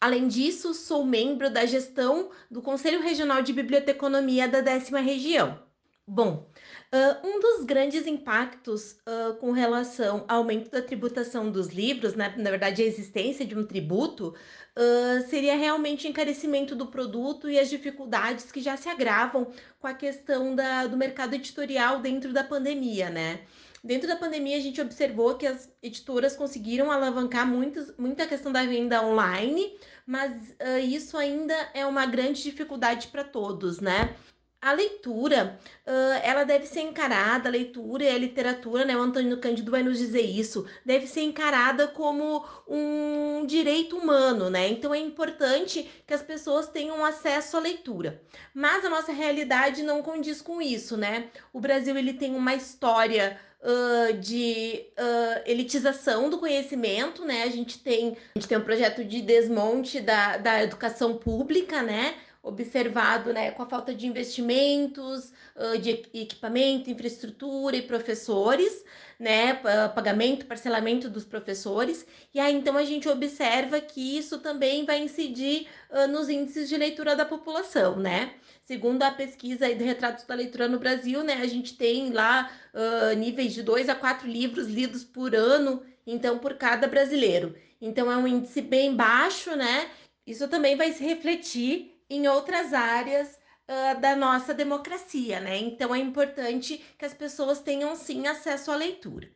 Além 0.00 0.28
disso, 0.28 0.72
sou 0.72 1.04
membro 1.04 1.50
da 1.50 1.66
gestão 1.66 2.30
do 2.48 2.62
Conselho 2.62 3.02
Regional 3.02 3.42
de 3.42 3.52
Biblioteconomia 3.52 4.46
da 4.46 4.60
décima 4.60 5.00
região. 5.00 5.58
Bom, 6.06 6.48
uh, 6.92 7.26
um 7.26 7.40
dos 7.40 7.64
grandes 7.64 8.06
impactos 8.06 8.92
uh, 9.08 9.34
com 9.40 9.50
relação 9.50 10.24
ao 10.28 10.38
aumento 10.38 10.70
da 10.70 10.82
tributação 10.82 11.50
dos 11.50 11.68
livros, 11.68 12.14
né, 12.14 12.34
na 12.36 12.50
verdade 12.50 12.82
a 12.82 12.86
existência 12.86 13.46
de 13.46 13.56
um 13.56 13.64
tributo, 13.64 14.34
uh, 14.76 15.28
seria 15.28 15.56
realmente 15.56 16.08
encarecimento 16.08 16.74
do 16.74 16.86
produto 16.86 17.48
e 17.48 17.58
as 17.58 17.68
dificuldades 17.68 18.50
que 18.50 18.60
já 18.60 18.76
se 18.76 18.88
agravam 18.88 19.52
com 19.80 19.86
a 19.86 19.94
questão 19.94 20.54
da, 20.54 20.86
do 20.86 20.96
mercado 20.96 21.34
editorial 21.34 22.00
dentro 22.00 22.32
da 22.32 22.44
pandemia, 22.44 23.10
né? 23.10 23.40
Dentro 23.84 24.06
da 24.06 24.14
pandemia, 24.14 24.56
a 24.56 24.60
gente 24.60 24.80
observou 24.80 25.34
que 25.34 25.44
as 25.44 25.68
editoras 25.82 26.36
conseguiram 26.36 26.92
alavancar 26.92 27.44
muitos, 27.44 27.92
muita 27.98 28.28
questão 28.28 28.52
da 28.52 28.64
venda 28.64 29.04
online, 29.04 29.76
mas 30.06 30.54
isso 30.84 31.16
ainda 31.16 31.52
é 31.74 31.84
uma 31.84 32.06
grande 32.06 32.44
dificuldade 32.44 33.08
para 33.08 33.24
todos, 33.24 33.80
né? 33.80 34.14
A 34.62 34.70
leitura, 34.74 35.58
uh, 35.84 36.20
ela 36.22 36.44
deve 36.44 36.66
ser 36.68 36.82
encarada, 36.82 37.48
a 37.48 37.52
leitura 37.52 38.04
e 38.04 38.08
a 38.08 38.16
literatura, 38.16 38.84
né? 38.84 38.96
O 38.96 39.00
Antônio 39.00 39.40
Cândido 39.40 39.72
vai 39.72 39.82
nos 39.82 39.98
dizer 39.98 40.22
isso, 40.22 40.64
deve 40.86 41.08
ser 41.08 41.22
encarada 41.22 41.88
como 41.88 42.44
um 42.68 43.44
direito 43.44 43.98
humano, 43.98 44.48
né? 44.48 44.68
Então 44.68 44.94
é 44.94 45.00
importante 45.00 45.90
que 46.06 46.14
as 46.14 46.22
pessoas 46.22 46.68
tenham 46.68 47.04
acesso 47.04 47.56
à 47.56 47.60
leitura. 47.60 48.22
Mas 48.54 48.84
a 48.84 48.88
nossa 48.88 49.10
realidade 49.10 49.82
não 49.82 50.00
condiz 50.00 50.40
com 50.40 50.62
isso, 50.62 50.96
né? 50.96 51.28
O 51.52 51.58
Brasil 51.58 51.96
ele 51.96 52.14
tem 52.14 52.32
uma 52.36 52.54
história 52.54 53.40
Uh, 53.64 54.14
de 54.14 54.88
uh, 54.98 55.42
elitização 55.46 56.28
do 56.28 56.36
conhecimento, 56.36 57.24
né? 57.24 57.44
A 57.44 57.48
gente 57.48 57.78
tem, 57.78 58.16
a 58.34 58.36
gente 58.36 58.48
tem 58.48 58.58
um 58.58 58.64
projeto 58.64 59.04
de 59.04 59.22
desmonte 59.22 60.00
da, 60.00 60.36
da 60.36 60.64
educação 60.64 61.16
pública, 61.16 61.80
né? 61.80 62.16
Observado 62.42 63.32
né, 63.32 63.50
com 63.52 63.62
a 63.62 63.66
falta 63.66 63.94
de 63.94 64.06
investimentos, 64.06 65.32
de 65.80 65.90
equipamento, 66.12 66.90
infraestrutura 66.90 67.76
e 67.76 67.82
professores, 67.82 68.84
né, 69.18 69.54
pagamento, 69.94 70.46
parcelamento 70.46 71.08
dos 71.08 71.24
professores, 71.24 72.04
e 72.34 72.40
aí 72.40 72.52
então 72.54 72.76
a 72.76 72.84
gente 72.84 73.08
observa 73.08 73.80
que 73.80 74.18
isso 74.18 74.40
também 74.40 74.84
vai 74.84 75.00
incidir 75.00 75.68
nos 76.10 76.28
índices 76.28 76.68
de 76.68 76.76
leitura 76.76 77.14
da 77.14 77.24
população, 77.24 77.96
né? 77.96 78.34
Segundo 78.64 79.02
a 79.02 79.10
pesquisa 79.10 79.72
de 79.74 79.84
retratos 79.84 80.24
da 80.24 80.34
leitura 80.34 80.66
no 80.68 80.78
Brasil, 80.78 81.22
né, 81.22 81.34
a 81.34 81.46
gente 81.46 81.76
tem 81.76 82.10
lá 82.12 82.50
uh, 82.72 83.16
níveis 83.16 83.52
de 83.52 83.62
dois 83.62 83.88
a 83.88 83.94
quatro 83.94 84.26
livros 84.28 84.66
lidos 84.68 85.04
por 85.04 85.34
ano, 85.34 85.82
então 86.06 86.38
por 86.38 86.54
cada 86.54 86.86
brasileiro. 86.86 87.54
Então 87.80 88.10
é 88.10 88.16
um 88.16 88.26
índice 88.26 88.62
bem 88.62 88.94
baixo, 88.94 89.54
né? 89.56 89.90
Isso 90.26 90.46
também 90.48 90.76
vai 90.76 90.92
se 90.92 91.02
refletir 91.04 91.91
em 92.14 92.28
outras 92.28 92.72
áreas 92.72 93.38
uh, 93.68 94.00
da 94.00 94.14
nossa 94.14 94.52
democracia, 94.54 95.40
né? 95.40 95.58
Então 95.58 95.94
é 95.94 95.98
importante 95.98 96.84
que 96.98 97.04
as 97.04 97.14
pessoas 97.14 97.60
tenham 97.60 97.94
sim 97.96 98.26
acesso 98.26 98.70
à 98.70 98.76
leitura. 98.76 99.28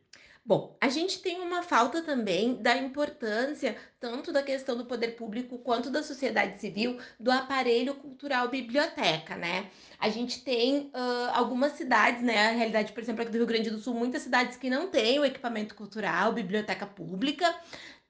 Bom, 0.47 0.77
a 0.79 0.87
gente 0.87 1.19
tem 1.19 1.41
uma 1.41 1.61
falta 1.61 2.01
também 2.01 2.55
da 2.61 2.77
importância, 2.77 3.75
tanto 3.99 4.31
da 4.31 4.41
questão 4.41 4.77
do 4.77 4.85
poder 4.85 5.09
público 5.17 5.57
quanto 5.57 5.89
da 5.89 6.01
sociedade 6.01 6.61
civil, 6.61 6.97
do 7.19 7.29
aparelho 7.29 7.95
cultural 7.95 8.47
biblioteca, 8.47 9.35
né? 9.35 9.69
A 9.99 10.07
gente 10.07 10.41
tem 10.45 10.89
uh, 10.93 11.31
algumas 11.33 11.73
cidades, 11.73 12.21
né? 12.23 12.47
A 12.47 12.51
realidade, 12.51 12.93
por 12.93 13.03
exemplo, 13.03 13.23
aqui 13.23 13.31
do 13.31 13.39
Rio 13.39 13.45
Grande 13.45 13.69
do 13.69 13.79
Sul, 13.79 13.93
muitas 13.93 14.21
cidades 14.21 14.55
que 14.55 14.69
não 14.69 14.87
têm 14.87 15.19
o 15.19 15.25
equipamento 15.25 15.75
cultural, 15.75 16.31
biblioteca 16.31 16.85
pública, 16.85 17.53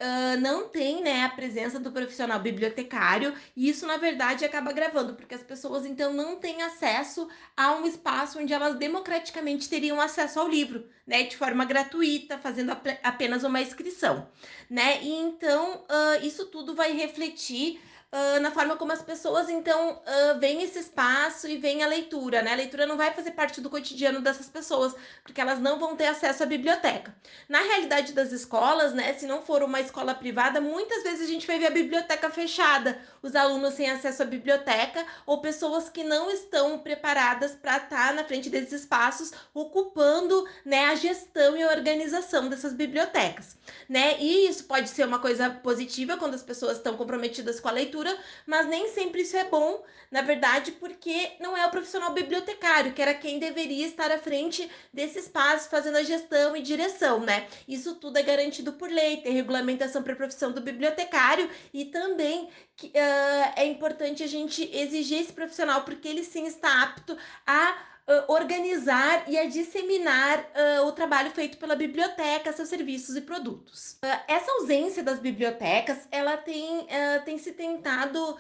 uh, 0.02 0.40
não 0.40 0.70
tem 0.70 1.02
né, 1.02 1.24
a 1.24 1.30
presença 1.30 1.80
do 1.80 1.92
profissional 1.92 2.40
bibliotecário, 2.40 3.34
e 3.56 3.70
isso, 3.70 3.86
na 3.86 3.98
verdade, 3.98 4.46
acaba 4.46 4.72
gravando, 4.72 5.16
porque 5.16 5.36
as 5.36 5.44
pessoas 5.44 5.86
então 5.86 6.14
não 6.14 6.38
têm 6.38 6.62
acesso 6.62 7.28
a 7.56 7.76
um 7.76 7.86
espaço 7.86 8.40
onde 8.40 8.54
elas 8.54 8.76
democraticamente 8.76 9.70
teriam 9.70 10.00
acesso 10.00 10.40
ao 10.40 10.48
livro, 10.48 10.88
né, 11.06 11.24
de 11.24 11.38
forma 11.38 11.66
gratuita, 11.66 12.38
fazendo 12.38 12.72
ap 12.72 12.88
apenas 13.04 13.44
uma 13.44 13.62
inscrição, 13.62 14.28
né? 14.70 15.02
E 15.02 15.10
então 15.10 15.84
uh, 15.84 16.26
isso 16.26 16.46
tudo 16.48 16.76
vai 16.76 16.92
refletir 16.92 17.80
uh, 18.12 18.40
na 18.40 18.52
forma 18.52 18.78
como 18.78 18.92
as 18.92 19.02
pessoas, 19.02 19.50
então, 19.50 19.94
uh, 19.94 20.40
veem 20.40 20.64
esse 20.64 20.80
espaço 20.80 21.48
e 21.48 21.58
veem 21.58 21.84
a 21.84 21.88
leitura, 21.88 22.42
né? 22.42 22.54
A 22.54 22.56
leitura 22.56 22.86
não 22.86 22.98
vai 22.98 23.14
fazer 23.14 23.32
parte 23.32 23.62
do 23.62 23.70
cotidiano 23.70 24.22
dessas 24.22 24.48
pessoas, 24.48 24.96
porque 25.24 25.42
elas 25.42 25.60
não 25.60 25.80
vão 25.80 25.96
ter 25.96 26.06
acesso 26.06 26.44
à 26.44 26.46
biblioteca. 26.46 27.16
Na 27.50 27.60
realidade 27.62 28.14
das 28.14 28.32
escolas, 28.32 28.94
né, 28.94 29.14
se 29.14 29.26
não 29.26 29.42
for 29.42 29.62
uma 29.64 29.82
escola 29.82 30.14
privada, 30.16 30.62
muitas 30.62 31.04
vezes 31.04 31.22
a 31.22 31.32
gente 31.32 31.48
vai 31.48 31.60
ver 31.60 31.68
a 31.68 31.72
biblioteca 31.72 32.30
fechada, 32.30 33.00
os 33.22 33.36
alunos 33.36 33.74
sem 33.74 33.90
acesso 33.90 34.24
à 34.24 34.26
biblioteca 34.26 35.06
ou 35.26 35.42
pessoas 35.42 35.90
que 35.90 36.04
não 36.04 36.30
estão 36.30 36.80
preparadas 36.80 37.52
para 37.52 37.78
estar 37.78 38.14
na 38.14 38.24
frente 38.24 38.50
desses 38.50 38.82
espaços, 38.82 39.32
ocupando, 39.54 40.48
né, 40.64 40.86
a 40.86 40.96
gestão 40.96 41.58
e 41.58 41.64
a 41.64 41.72
organização 41.72 42.50
dessas 42.50 42.74
bibliotecas, 42.74 43.58
né? 43.90 44.18
E 44.20 44.48
isso 44.48 44.66
pode 44.66 44.90
ser 44.90 45.06
uma 45.06 45.20
coisa 45.20 45.50
positiva 45.50 46.18
quando 46.18 46.36
as 46.36 46.44
pessoas 46.44 46.78
estão 46.78 46.96
comprometidas 46.96 47.60
com 47.60 47.68
a 47.68 47.72
leitura 47.72 47.97
mas 48.46 48.68
nem 48.68 48.90
sempre 48.90 49.22
isso 49.22 49.38
é 49.38 49.46
bom, 49.46 49.84
na 50.12 50.22
verdade, 50.22 50.72
porque 50.74 51.32
não 51.40 51.56
é 51.56 51.66
o 51.66 51.72
profissional 51.72 52.14
bibliotecário, 52.14 52.94
que 52.94 53.02
era 53.02 53.14
quem 53.14 53.40
deveria 53.40 53.86
estar 53.86 54.12
à 54.12 54.18
frente 54.18 54.70
desse 54.94 55.20
espaço, 55.20 55.70
fazendo 55.70 55.98
a 55.98 56.04
gestão 56.04 56.56
e 56.56 56.62
direção, 56.62 57.20
né? 57.20 57.48
Isso 57.68 57.96
tudo 57.96 58.18
é 58.18 58.24
garantido 58.24 58.74
por 58.74 58.90
lei, 58.90 59.18
tem 59.18 59.34
regulamentação 59.34 60.04
para 60.04 60.14
a 60.14 60.18
profissão 60.18 60.52
do 60.52 60.62
bibliotecário 60.62 61.50
e 61.74 61.86
também 61.86 62.50
que, 62.76 62.88
uh, 62.88 63.54
é 63.56 63.66
importante 63.66 64.24
a 64.24 64.28
gente 64.28 64.70
exigir 64.76 65.22
esse 65.22 65.34
profissional, 65.34 65.84
porque 65.84 66.08
ele 66.08 66.24
sim 66.24 66.46
está 66.46 66.84
apto 66.84 67.18
a 67.46 67.97
uh, 68.08 68.32
organizar 68.32 69.24
e 69.28 69.38
a 69.38 69.48
disseminar 69.48 70.40
uh, 70.40 70.86
o 70.88 70.92
trabalho 70.92 71.30
feito 71.32 71.58
pela 71.58 71.76
biblioteca, 71.76 72.54
seus 72.54 72.70
serviços 72.70 73.16
e 73.16 73.22
produtos. 73.22 73.98
Uh, 74.04 74.20
essa 74.28 74.52
ausência 74.54 75.04
das 75.04 75.20
bibliotecas, 75.20 76.08
ela 76.12 76.38
tem, 76.38 76.88
tem 77.26 77.38
se 77.38 77.52
tentado 77.52 78.38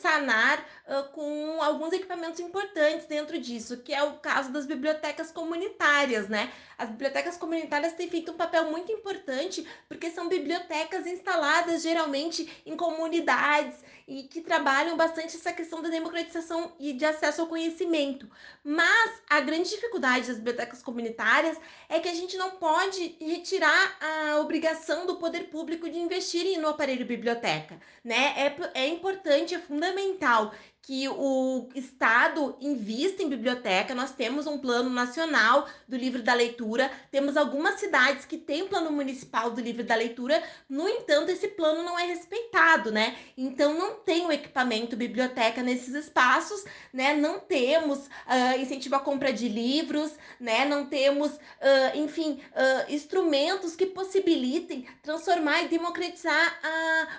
sanar 0.00 0.64
com 1.12 1.62
alguns 1.62 1.92
equipamentos 1.92 2.40
importantes 2.40 3.06
dentro 3.06 3.38
disso, 3.38 3.78
que 3.78 3.92
é 3.92 4.02
o 4.02 4.14
caso 4.14 4.50
das 4.50 4.66
bibliotecas 4.66 5.30
comunitárias, 5.30 6.28
né? 6.28 6.52
As 6.78 6.88
bibliotecas 6.90 7.36
comunitárias 7.36 7.92
têm 7.94 8.08
feito 8.08 8.32
um 8.32 8.36
papel 8.36 8.70
muito 8.70 8.92
importante 8.92 9.66
porque 9.88 10.10
são 10.10 10.28
bibliotecas 10.28 11.06
instaladas 11.06 11.82
geralmente 11.82 12.62
em 12.64 12.76
comunidades 12.76 13.76
e 14.06 14.22
que 14.22 14.40
trabalham 14.40 14.96
bastante 14.96 15.36
essa 15.36 15.52
questão 15.52 15.82
da 15.82 15.88
democratização 15.88 16.72
e 16.78 16.92
de 16.92 17.04
acesso 17.04 17.40
ao 17.40 17.48
conhecimento. 17.48 18.30
Mas 18.62 19.20
a 19.28 19.40
grande 19.40 19.68
dificuldade 19.68 20.28
das 20.28 20.36
bibliotecas 20.36 20.80
comunitárias 20.82 21.58
é 21.88 21.98
que 21.98 22.08
a 22.08 22.14
gente 22.14 22.36
não 22.36 22.52
pode 22.52 23.16
retirar 23.20 23.98
a 24.00 24.38
obrigação 24.38 25.06
do 25.06 25.16
poder 25.16 25.48
público 25.48 25.90
de 25.90 25.98
investir 25.98 26.58
no 26.60 26.68
aparelho 26.68 27.04
biblioteca, 27.04 27.80
né? 28.04 28.34
É, 28.36 28.82
é 28.82 28.88
importante, 29.26 29.54
é 29.54 29.58
fundamental 29.58 30.54
que 30.86 31.08
o 31.08 31.68
Estado 31.74 32.56
invista 32.60 33.20
em 33.20 33.28
biblioteca. 33.28 33.92
Nós 33.92 34.12
temos 34.12 34.46
um 34.46 34.56
plano 34.56 34.88
nacional 34.88 35.66
do 35.88 35.96
livro 35.96 36.22
da 36.22 36.32
leitura, 36.32 36.88
temos 37.10 37.36
algumas 37.36 37.80
cidades 37.80 38.24
que 38.24 38.38
têm 38.38 38.68
plano 38.68 38.92
municipal 38.92 39.50
do 39.50 39.60
livro 39.60 39.82
da 39.82 39.96
leitura, 39.96 40.40
no 40.70 40.88
entanto, 40.88 41.30
esse 41.30 41.48
plano 41.48 41.82
não 41.82 41.98
é 41.98 42.06
respeitado, 42.06 42.92
né? 42.92 43.16
Então, 43.36 43.74
não 43.74 43.96
tem 43.96 44.26
o 44.26 44.30
equipamento 44.30 44.94
biblioteca 44.94 45.60
nesses 45.60 45.92
espaços, 45.92 46.64
né? 46.92 47.16
Não 47.16 47.40
temos 47.40 47.98
uh, 47.98 48.60
incentivo 48.60 48.94
à 48.94 49.00
compra 49.00 49.32
de 49.32 49.48
livros, 49.48 50.12
né? 50.38 50.64
Não 50.64 50.86
temos, 50.86 51.32
uh, 51.32 51.96
enfim, 51.96 52.40
uh, 52.52 52.92
instrumentos 52.94 53.74
que 53.74 53.86
possibilitem 53.86 54.86
transformar 55.02 55.64
e 55.64 55.68
democratizar 55.68 56.60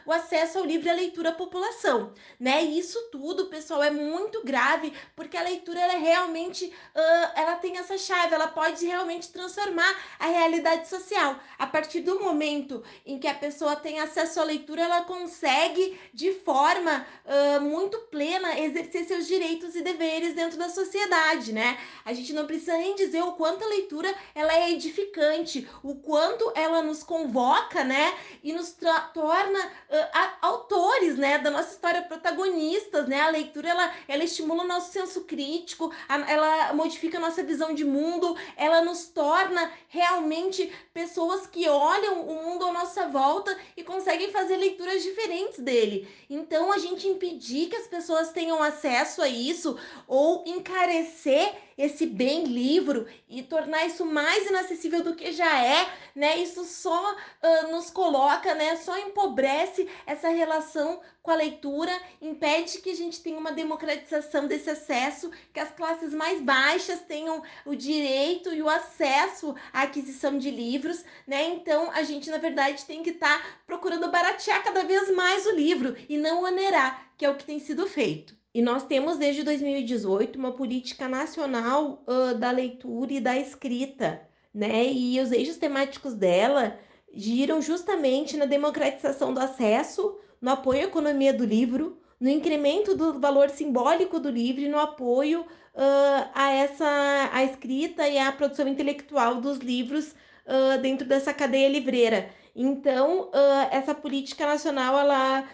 o 0.05 0.13
acesso 0.13 0.57
ao 0.57 0.65
livro 0.65 0.89
à 0.89 0.93
leitura 0.93 1.29
à 1.29 1.33
população, 1.33 2.13
né? 2.39 2.63
E 2.63 2.79
isso 2.79 3.09
tudo, 3.11 3.47
pessoal, 3.57 3.83
é 3.83 3.89
muito 3.89 4.43
grave, 4.43 4.93
porque 5.15 5.35
a 5.35 5.41
leitura 5.41 5.79
ela 5.79 5.93
é 5.93 5.97
realmente 5.97 6.65
uh, 6.65 7.31
ela 7.35 7.55
tem 7.55 7.77
essa 7.77 7.97
chave, 7.97 8.35
ela 8.35 8.47
pode 8.47 8.85
realmente 8.85 9.29
transformar 9.29 9.91
a 10.19 10.27
realidade 10.27 10.87
social. 10.87 11.39
A 11.57 11.65
partir 11.65 12.01
do 12.01 12.19
momento 12.19 12.83
em 13.03 13.17
que 13.17 13.27
a 13.27 13.33
pessoa 13.33 13.75
tem 13.75 13.99
acesso 13.99 14.39
à 14.39 14.43
leitura, 14.43 14.83
ela 14.83 15.01
consegue, 15.05 15.99
de 16.13 16.33
forma 16.33 17.05
uh, 17.25 17.61
muito 17.61 17.97
plena, 18.11 18.59
exercer 18.59 19.05
seus 19.05 19.25
direitos 19.25 19.75
e 19.75 19.81
deveres 19.81 20.35
dentro 20.35 20.57
da 20.57 20.69
sociedade, 20.69 21.51
né? 21.51 21.79
A 22.05 22.13
gente 22.13 22.33
não 22.33 22.45
precisa 22.45 22.77
nem 22.77 22.95
dizer 22.95 23.23
o 23.23 23.33
quanto 23.33 23.63
a 23.63 23.67
leitura 23.67 24.13
ela 24.35 24.53
é 24.53 24.71
edificante, 24.71 25.67
o 25.81 25.95
quanto 25.95 26.51
ela 26.55 26.83
nos 26.83 27.01
convoca, 27.01 27.83
né? 27.83 28.15
E 28.43 28.53
nos 28.53 28.75
torna 29.13 29.59
uh, 29.59 30.29
autores, 30.41 31.17
né? 31.17 31.39
Da 31.39 31.49
nossa 31.49 31.71
história, 31.71 32.03
protagonistas, 32.03 33.07
né? 33.07 33.21
A 33.21 33.29
leitura 33.29 33.46
leitura 33.47 33.69
ela, 33.69 33.93
ela 34.07 34.23
estimula 34.23 34.63
o 34.63 34.67
nosso 34.67 34.91
senso 34.91 35.21
crítico, 35.21 35.91
ela 36.27 36.73
modifica 36.73 37.17
a 37.17 37.21
nossa 37.21 37.43
visão 37.43 37.73
de 37.73 37.85
mundo, 37.85 38.35
ela 38.55 38.81
nos 38.81 39.07
torna 39.07 39.71
realmente 39.87 40.71
pessoas 40.93 41.47
que 41.47 41.67
olham 41.67 42.21
o 42.21 42.43
mundo 42.43 42.65
à 42.65 42.73
nossa 42.73 43.07
volta 43.07 43.57
e 43.75 43.83
conseguem 43.83 44.31
fazer 44.31 44.57
leituras 44.57 45.01
diferentes 45.01 45.59
dele. 45.59 46.07
Então, 46.29 46.71
a 46.71 46.77
gente 46.77 47.07
impedir 47.07 47.69
que 47.69 47.75
as 47.75 47.87
pessoas 47.87 48.31
tenham 48.31 48.61
acesso 48.61 49.21
a 49.21 49.27
isso 49.27 49.77
ou 50.07 50.43
encarecer 50.45 51.66
esse 51.77 52.07
bem 52.07 52.45
livro 52.45 53.05
e 53.29 53.43
tornar 53.43 53.85
isso 53.85 54.03
mais 54.05 54.49
inacessível 54.49 55.03
do 55.03 55.15
que 55.15 55.31
já 55.31 55.63
é, 55.63 55.87
né? 56.15 56.37
Isso 56.37 56.65
só 56.65 57.13
uh, 57.13 57.71
nos 57.71 57.91
coloca, 57.91 58.55
né? 58.55 58.75
Só 58.77 58.97
empobrece 58.97 59.87
essa 60.05 60.29
relação 60.29 60.99
com 61.21 61.29
a 61.29 61.35
leitura, 61.35 61.91
impede 62.21 62.79
que 62.79 62.89
a 62.89 62.95
gente 62.95 63.21
tenha 63.21 63.37
uma 63.37 63.51
democratização 63.51 64.47
desse 64.47 64.69
acesso, 64.69 65.29
que 65.53 65.59
as 65.59 65.69
classes 65.69 66.13
mais 66.13 66.41
baixas 66.41 67.01
tenham 67.01 67.43
o 67.65 67.75
direito 67.75 68.53
e 68.53 68.61
o 68.61 68.69
acesso 68.69 69.53
à 69.71 69.83
aquisição 69.83 70.37
de 70.37 70.49
livros, 70.49 71.03
né? 71.27 71.49
Então 71.49 71.91
a 71.91 72.01
gente, 72.01 72.31
na 72.31 72.37
verdade, 72.37 72.85
tem 72.85 73.03
que 73.03 73.11
estar 73.11 73.37
tá 73.39 73.47
procurando 73.67 74.09
baratear 74.09 74.63
cada 74.63 74.83
vez 74.83 75.13
mais 75.13 75.45
o 75.45 75.51
livro 75.51 75.95
e 76.09 76.17
não 76.17 76.43
onerar, 76.43 77.11
que 77.17 77.25
é 77.25 77.29
o 77.29 77.35
que 77.35 77.45
tem 77.45 77.59
sido 77.59 77.85
feito. 77.87 78.35
E 78.57 78.61
nós 78.63 78.83
temos 78.83 79.19
desde 79.19 79.43
2018 79.43 80.39
uma 80.39 80.51
política 80.51 81.07
nacional 81.07 82.03
uh, 82.07 82.33
da 82.39 82.49
leitura 82.49 83.13
e 83.13 83.19
da 83.19 83.37
escrita, 83.37 84.19
né? 84.51 84.91
E 84.91 85.21
os 85.21 85.31
eixos 85.31 85.57
temáticos 85.57 86.15
dela 86.15 86.75
giram 87.13 87.61
justamente 87.61 88.35
na 88.35 88.45
democratização 88.45 89.31
do 89.31 89.39
acesso, 89.39 90.17
no 90.41 90.49
apoio 90.49 90.79
à 90.79 90.83
economia 90.85 91.31
do 91.31 91.45
livro, 91.45 91.99
no 92.19 92.29
incremento 92.29 92.97
do 92.97 93.19
valor 93.19 93.51
simbólico 93.51 94.19
do 94.19 94.31
livro 94.31 94.63
e 94.63 94.67
no 94.67 94.79
apoio 94.79 95.41
uh, 95.41 96.29
a 96.33 96.51
essa 96.51 97.29
a 97.31 97.43
escrita 97.43 98.07
e 98.07 98.17
a 98.17 98.31
produção 98.31 98.67
intelectual 98.67 99.35
dos 99.39 99.59
livros 99.59 100.15
uh, 100.47 100.81
dentro 100.81 101.07
dessa 101.07 101.31
cadeia 101.31 101.69
livreira. 101.69 102.31
Então, 102.55 103.29
essa 103.69 103.93
política 103.93 104.47
nacional 104.47 104.97
ela 104.97 105.47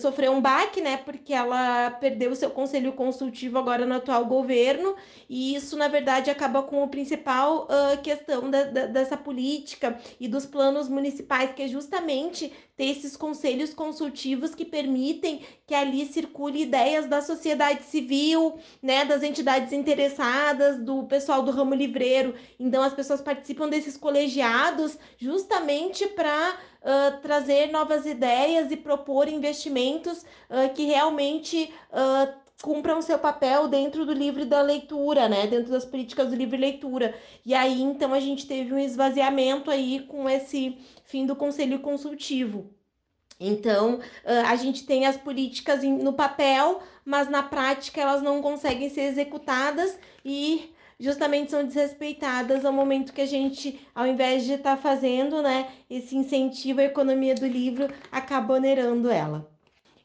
sofreu 0.00 0.32
um 0.32 0.40
baque, 0.40 0.80
né? 0.80 0.96
Porque 0.96 1.34
ela 1.34 1.90
perdeu 1.90 2.30
o 2.30 2.36
seu 2.36 2.50
conselho 2.50 2.92
consultivo 2.92 3.58
agora 3.58 3.84
no 3.84 3.94
atual 3.94 4.24
governo, 4.24 4.96
e 5.28 5.54
isso, 5.54 5.76
na 5.76 5.88
verdade, 5.88 6.30
acaba 6.30 6.62
com 6.62 6.82
a 6.82 6.88
principal 6.88 7.64
uh, 7.64 8.00
questão 8.02 8.50
da, 8.50 8.64
da, 8.64 8.86
dessa 8.86 9.16
política 9.16 9.98
e 10.18 10.26
dos 10.28 10.46
planos 10.46 10.88
municipais, 10.88 11.52
que 11.52 11.62
é 11.62 11.68
justamente 11.68 12.52
ter 12.76 12.84
esses 12.84 13.16
conselhos 13.16 13.72
consultivos 13.72 14.54
que 14.54 14.64
permitem 14.64 15.40
que 15.66 15.74
ali 15.74 16.06
circule 16.06 16.62
ideias 16.62 17.06
da 17.06 17.22
sociedade 17.22 17.84
civil, 17.84 18.58
né, 18.82 19.04
das 19.04 19.22
entidades 19.22 19.72
interessadas, 19.72 20.78
do 20.78 21.04
pessoal 21.04 21.42
do 21.42 21.50
ramo 21.50 21.74
livreiro. 21.74 22.34
Então, 22.58 22.82
as 22.82 22.92
pessoas 22.92 23.20
participam 23.20 23.68
desses 23.68 23.96
colegiados 23.96 24.98
justamente 25.18 26.06
para 26.08 26.58
uh, 26.86 27.20
trazer 27.20 27.72
novas 27.72 28.06
ideias 28.06 28.70
e 28.70 28.76
propor 28.76 29.28
investimentos 29.28 30.22
uh, 30.22 30.72
que 30.72 30.84
realmente 30.84 31.74
uh, 31.90 32.32
cumpram 32.62 33.02
seu 33.02 33.18
papel 33.18 33.66
dentro 33.66 34.06
do 34.06 34.12
livro 34.12 34.46
da 34.46 34.62
leitura, 34.62 35.28
né? 35.28 35.46
Dentro 35.48 35.72
das 35.72 35.84
políticas 35.84 36.30
do 36.30 36.36
livro 36.36 36.54
e 36.56 36.60
leitura. 36.60 37.14
E 37.44 37.52
aí, 37.52 37.82
então, 37.82 38.14
a 38.14 38.20
gente 38.20 38.46
teve 38.46 38.72
um 38.72 38.78
esvaziamento 38.78 39.70
aí 39.70 40.00
com 40.08 40.28
esse 40.28 40.78
fim 41.04 41.26
do 41.26 41.36
conselho 41.36 41.80
consultivo. 41.80 42.70
Então, 43.38 44.00
a 44.24 44.56
gente 44.56 44.86
tem 44.86 45.04
as 45.04 45.18
políticas 45.18 45.82
no 45.82 46.14
papel, 46.14 46.80
mas 47.04 47.28
na 47.28 47.42
prática 47.42 48.00
elas 48.00 48.22
não 48.22 48.40
conseguem 48.40 48.88
ser 48.88 49.02
executadas 49.02 49.98
e 50.24 50.74
justamente 50.98 51.50
são 51.50 51.64
desrespeitadas 51.64 52.64
ao 52.64 52.72
momento 52.72 53.12
que 53.12 53.20
a 53.20 53.26
gente, 53.26 53.80
ao 53.94 54.06
invés 54.06 54.44
de 54.44 54.52
estar 54.52 54.76
tá 54.76 54.82
fazendo, 54.82 55.42
né, 55.42 55.68
esse 55.90 56.16
incentivo 56.16 56.80
à 56.80 56.84
economia 56.84 57.34
do 57.34 57.46
livro, 57.46 57.88
acaba 58.10 58.54
onerando 58.54 59.10
ela. 59.10 59.48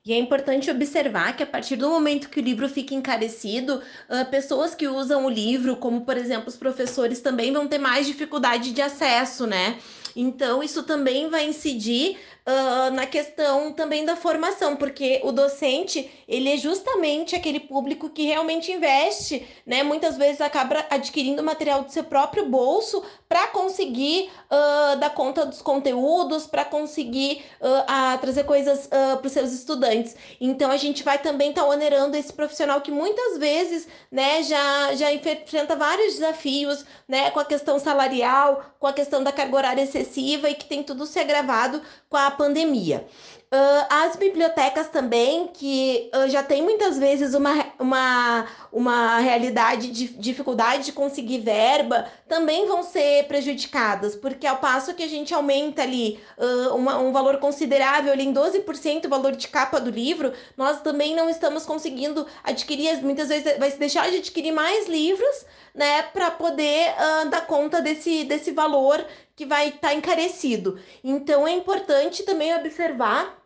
E 0.03 0.13
é 0.13 0.17
importante 0.17 0.71
observar 0.71 1.37
que 1.37 1.43
a 1.43 1.45
partir 1.45 1.75
do 1.75 1.87
momento 1.87 2.29
que 2.29 2.39
o 2.39 2.43
livro 2.43 2.67
fica 2.67 2.95
encarecido, 2.95 3.75
uh, 4.09 4.25
pessoas 4.31 4.73
que 4.73 4.87
usam 4.87 5.25
o 5.25 5.29
livro, 5.29 5.75
como 5.75 6.01
por 6.01 6.17
exemplo 6.17 6.49
os 6.49 6.57
professores, 6.57 7.21
também 7.21 7.53
vão 7.53 7.67
ter 7.67 7.77
mais 7.77 8.07
dificuldade 8.07 8.71
de 8.71 8.81
acesso, 8.81 9.45
né? 9.45 9.77
Então, 10.15 10.63
isso 10.63 10.83
também 10.83 11.29
vai 11.29 11.47
incidir 11.47 12.17
uh, 12.45 12.91
na 12.91 13.05
questão 13.05 13.71
também 13.71 14.05
da 14.05 14.15
formação, 14.15 14.75
porque 14.75 15.21
o 15.23 15.31
docente, 15.31 16.09
ele 16.27 16.49
é 16.49 16.57
justamente 16.57 17.35
aquele 17.35 17.59
público 17.59 18.09
que 18.09 18.23
realmente 18.23 18.71
investe, 18.71 19.45
né? 19.65 19.83
Muitas 19.83 20.17
vezes 20.17 20.41
acaba 20.41 20.85
adquirindo 20.89 21.43
material 21.43 21.83
do 21.83 21.91
seu 21.91 22.03
próprio 22.03 22.49
bolso 22.49 23.03
para 23.31 23.47
conseguir 23.47 24.29
uh, 24.51 24.99
dar 24.99 25.11
conta 25.11 25.45
dos 25.45 25.61
conteúdos, 25.61 26.45
para 26.45 26.65
conseguir 26.65 27.41
uh, 27.61 28.19
trazer 28.19 28.43
coisas 28.43 28.87
para 28.87 29.25
os 29.25 29.31
seus 29.31 29.53
estudantes. 29.53 30.17
Então 30.41 30.69
a 30.69 30.75
gente 30.75 31.01
vai 31.01 31.17
também 31.17 31.51
estar 31.51 31.61
tá 31.61 31.67
onerando 31.69 32.17
esse 32.17 32.33
profissional 32.33 32.81
que 32.81 32.91
muitas 32.91 33.37
vezes 33.37 33.87
né, 34.11 34.43
já, 34.43 34.93
já 34.95 35.13
enfrenta 35.13 35.77
vários 35.77 36.15
desafios 36.15 36.83
né, 37.07 37.31
com 37.31 37.39
a 37.39 37.45
questão 37.45 37.79
salarial, 37.79 38.65
com 38.77 38.87
a 38.87 38.91
questão 38.91 39.23
da 39.23 39.31
carga 39.31 39.55
horária 39.55 39.81
excessiva 39.81 40.49
e 40.49 40.53
que 40.55 40.65
tem 40.65 40.83
tudo 40.83 41.05
se 41.05 41.17
agravado 41.17 41.81
com 42.09 42.17
a 42.17 42.31
pandemia. 42.31 43.07
Uh, 43.53 43.85
as 43.89 44.15
bibliotecas 44.15 44.87
também, 44.87 45.49
que 45.49 46.09
uh, 46.15 46.29
já 46.29 46.41
tem 46.41 46.61
muitas 46.61 46.97
vezes 46.97 47.33
uma, 47.33 47.65
uma, 47.77 48.47
uma 48.71 49.19
realidade 49.19 49.91
de 49.91 50.07
dificuldade 50.07 50.85
de 50.85 50.93
conseguir 50.93 51.39
verba, 51.39 52.07
também 52.29 52.65
vão 52.65 52.81
ser 52.81 53.27
prejudicadas, 53.27 54.15
porque 54.15 54.47
ao 54.47 54.59
passo 54.59 54.93
que 54.93 55.03
a 55.03 55.07
gente 55.07 55.33
aumenta 55.33 55.81
ali 55.81 56.17
uh, 56.37 56.73
uma, 56.77 56.97
um 56.99 57.11
valor 57.11 57.39
considerável, 57.39 58.13
ali 58.13 58.25
em 58.25 58.33
12% 58.33 59.03
o 59.03 59.09
valor 59.09 59.33
de 59.33 59.49
capa 59.49 59.81
do 59.81 59.89
livro, 59.89 60.31
nós 60.55 60.79
também 60.79 61.13
não 61.13 61.29
estamos 61.29 61.65
conseguindo 61.65 62.25
adquirir, 62.45 63.03
muitas 63.03 63.27
vezes 63.27 63.57
vai 63.59 63.69
se 63.69 63.77
deixar 63.77 64.09
de 64.09 64.19
adquirir 64.19 64.53
mais 64.53 64.87
livros, 64.87 65.45
né, 65.75 66.03
para 66.03 66.31
poder 66.31 66.93
dar 67.29 67.47
conta 67.47 67.81
desse, 67.81 68.25
desse 68.25 68.51
valor 68.51 69.05
que 69.35 69.45
vai 69.45 69.69
estar 69.69 69.89
tá 69.89 69.93
encarecido. 69.93 70.77
Então 71.01 71.47
é 71.47 71.51
importante 71.51 72.23
também 72.23 72.53
observar 72.53 73.40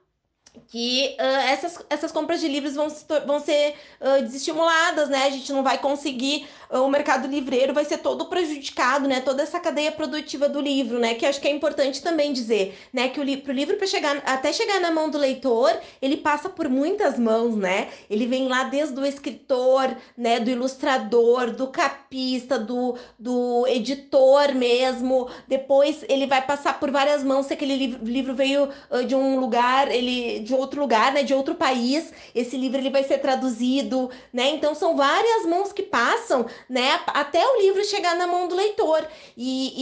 que 0.67 1.15
uh, 1.19 1.49
essas, 1.49 1.79
essas 1.89 2.11
compras 2.11 2.39
de 2.39 2.47
livros 2.47 2.75
vão, 2.75 2.87
vão 3.25 3.39
ser 3.39 3.75
uh, 4.01 4.21
desestimuladas, 4.23 5.09
né? 5.09 5.23
A 5.25 5.29
gente 5.29 5.51
não 5.51 5.63
vai 5.63 5.77
conseguir, 5.77 6.47
uh, 6.71 6.79
o 6.79 6.89
mercado 6.89 7.27
livreiro 7.27 7.73
vai 7.73 7.85
ser 7.85 7.99
todo 7.99 8.25
prejudicado, 8.25 9.07
né? 9.07 9.21
Toda 9.21 9.43
essa 9.43 9.59
cadeia 9.59 9.91
produtiva 9.91 10.49
do 10.49 10.59
livro, 10.59 10.99
né? 10.99 11.15
Que 11.15 11.25
acho 11.25 11.39
que 11.39 11.47
é 11.47 11.51
importante 11.51 12.01
também 12.01 12.33
dizer, 12.33 12.77
né? 12.91 13.09
Que 13.09 13.19
o 13.19 13.23
li 13.23 13.43
livro 13.47 13.77
para 13.77 13.87
chegar 13.87 14.17
até 14.25 14.51
chegar 14.51 14.79
na 14.79 14.91
mão 14.91 15.09
do 15.09 15.17
leitor, 15.17 15.77
ele 16.01 16.17
passa 16.17 16.49
por 16.49 16.69
muitas 16.69 17.19
mãos, 17.19 17.55
né? 17.55 17.89
Ele 18.09 18.25
vem 18.25 18.47
lá 18.47 18.63
desde 18.63 18.99
o 18.99 19.05
escritor, 19.05 19.95
né? 20.17 20.39
Do 20.39 20.49
ilustrador, 20.49 21.51
do 21.51 21.67
capista, 21.67 22.57
do, 22.57 22.97
do 23.19 23.67
editor 23.67 24.53
mesmo. 24.53 25.29
Depois 25.47 26.03
ele 26.07 26.25
vai 26.25 26.41
passar 26.41 26.79
por 26.79 26.91
várias 26.91 27.23
mãos 27.23 27.47
se 27.47 27.53
aquele 27.53 27.75
livro, 27.75 28.03
livro 28.03 28.35
veio 28.35 28.69
de 29.07 29.15
um 29.15 29.39
lugar, 29.39 29.91
ele 29.91 30.44
de 30.45 30.53
outro 30.53 30.79
lugar, 30.79 31.11
né, 31.11 31.23
de 31.23 31.33
outro 31.33 31.55
país. 31.55 32.13
Esse 32.33 32.55
livro 32.55 32.79
ele 32.79 32.89
vai 32.89 33.03
ser 33.03 33.17
traduzido, 33.17 34.09
né? 34.31 34.51
Então 34.51 34.75
são 34.75 34.95
várias 34.95 35.45
mãos 35.45 35.73
que 35.73 35.83
passam, 35.83 36.45
né, 36.69 37.01
até 37.07 37.45
o 37.45 37.61
livro 37.61 37.83
chegar 37.83 38.15
na 38.15 38.27
mão 38.27 38.47
do 38.47 38.55
leitor. 38.55 39.05
E, 39.35 39.73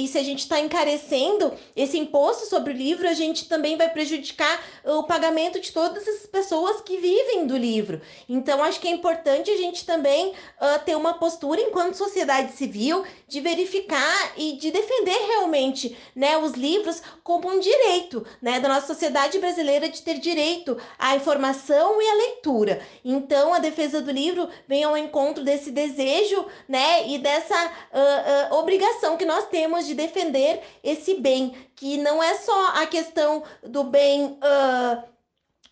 e, 0.00 0.04
e 0.04 0.08
se 0.08 0.18
a 0.18 0.22
gente 0.22 0.40
está 0.40 0.58
encarecendo 0.58 1.52
esse 1.76 1.98
imposto 1.98 2.46
sobre 2.46 2.72
o 2.72 2.76
livro, 2.76 3.08
a 3.08 3.12
gente 3.12 3.48
também 3.48 3.76
vai 3.76 3.90
prejudicar 3.90 4.60
o 4.84 5.04
pagamento 5.04 5.60
de 5.60 5.70
todas 5.70 6.08
as 6.08 6.26
pessoas 6.26 6.80
que 6.80 6.96
vivem 6.96 7.46
do 7.46 7.56
livro. 7.56 8.00
Então 8.28 8.62
acho 8.62 8.80
que 8.80 8.88
é 8.88 8.90
importante 8.90 9.50
a 9.50 9.56
gente 9.56 9.84
também 9.84 10.30
uh, 10.30 10.84
ter 10.84 10.96
uma 10.96 11.14
postura 11.14 11.60
enquanto 11.60 11.94
sociedade 11.94 12.52
civil 12.52 13.04
de 13.26 13.40
verificar 13.40 14.32
e 14.36 14.54
de 14.54 14.70
defender 14.70 15.18
realmente, 15.26 15.96
né, 16.14 16.38
os 16.38 16.52
livros 16.52 17.02
como 17.22 17.50
um 17.50 17.60
direito, 17.60 18.26
né, 18.40 18.58
da 18.58 18.68
nossa 18.68 18.86
sociedade 18.86 19.38
brasileira 19.38 19.88
de 19.88 19.97
de 19.98 20.02
ter 20.02 20.18
direito 20.18 20.76
à 20.98 21.14
informação 21.14 22.00
e 22.00 22.08
à 22.08 22.14
leitura. 22.14 22.80
Então, 23.04 23.52
a 23.52 23.58
defesa 23.58 24.00
do 24.00 24.10
livro 24.10 24.48
vem 24.66 24.84
ao 24.84 24.96
encontro 24.96 25.44
desse 25.44 25.70
desejo, 25.70 26.46
né, 26.68 27.06
e 27.08 27.18
dessa 27.18 27.54
uh, 27.66 28.54
uh, 28.54 28.58
obrigação 28.58 29.16
que 29.16 29.24
nós 29.24 29.46
temos 29.48 29.86
de 29.86 29.94
defender 29.94 30.60
esse 30.82 31.14
bem, 31.14 31.54
que 31.74 31.96
não 31.98 32.22
é 32.22 32.34
só 32.36 32.68
a 32.76 32.86
questão 32.86 33.42
do 33.62 33.84
bem. 33.84 34.38
Uh, 34.42 35.18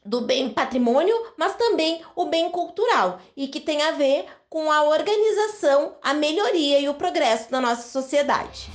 do 0.05 0.21
bem 0.21 0.49
patrimônio, 0.51 1.17
mas 1.37 1.57
também 1.57 2.01
o 2.15 2.27
bem 2.27 2.49
cultural 2.49 3.21
e 3.37 3.49
que 3.49 3.59
tem 3.59 3.83
a 3.83 3.91
ver 3.91 4.25
com 4.49 4.71
a 4.71 4.85
organização, 4.85 5.97
a 6.01 6.15
melhoria 6.15 6.79
e 6.79 6.89
o 6.89 6.95
progresso 6.95 7.51
da 7.51 7.61
nossa 7.61 7.89
sociedade. 7.89 8.71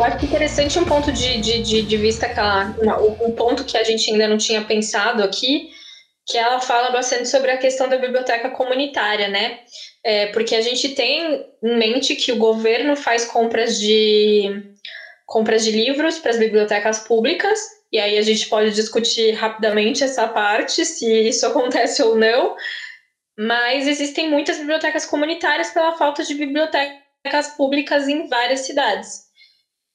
Eu 0.00 0.04
acho 0.04 0.24
interessante 0.24 0.78
um 0.78 0.84
ponto 0.84 1.12
de, 1.12 1.38
de, 1.40 1.62
de, 1.62 1.82
de 1.82 1.96
vista, 1.98 2.24
aquela, 2.24 2.64
um 3.20 3.32
ponto 3.32 3.64
que 3.64 3.76
a 3.76 3.84
gente 3.84 4.10
ainda 4.10 4.26
não 4.26 4.38
tinha 4.38 4.64
pensado 4.64 5.22
aqui, 5.22 5.68
que 6.26 6.38
ela 6.38 6.58
fala 6.58 6.90
bastante 6.90 7.28
sobre 7.28 7.50
a 7.50 7.58
questão 7.58 7.86
da 7.86 7.98
biblioteca 7.98 8.48
comunitária, 8.48 9.28
né? 9.28 9.60
É, 10.02 10.26
porque 10.28 10.54
a 10.54 10.62
gente 10.62 10.90
tem 10.94 11.44
em 11.62 11.76
mente 11.76 12.16
que 12.16 12.32
o 12.32 12.38
governo 12.38 12.96
faz 12.96 13.26
compras 13.26 13.78
de 13.78 14.72
compras 15.26 15.64
de 15.64 15.70
livros 15.70 16.18
para 16.18 16.30
as 16.30 16.38
bibliotecas 16.38 17.00
públicas, 17.00 17.60
e 17.92 17.98
aí 17.98 18.16
a 18.16 18.22
gente 18.22 18.48
pode 18.48 18.72
discutir 18.72 19.32
rapidamente 19.32 20.02
essa 20.02 20.26
parte, 20.26 20.84
se 20.84 21.28
isso 21.28 21.44
acontece 21.46 22.02
ou 22.02 22.16
não, 22.16 22.56
mas 23.38 23.86
existem 23.86 24.30
muitas 24.30 24.56
bibliotecas 24.56 25.04
comunitárias 25.04 25.70
pela 25.70 25.96
falta 25.98 26.24
de 26.24 26.34
bibliotecas 26.34 27.48
públicas 27.56 28.08
em 28.08 28.26
várias 28.28 28.60
cidades. 28.60 29.29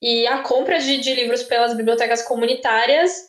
E 0.06 0.28
a 0.28 0.38
compra 0.44 0.78
de, 0.78 1.00
de 1.00 1.16
livros 1.16 1.42
pelas 1.42 1.76
bibliotecas 1.76 2.22
comunitárias 2.22 3.24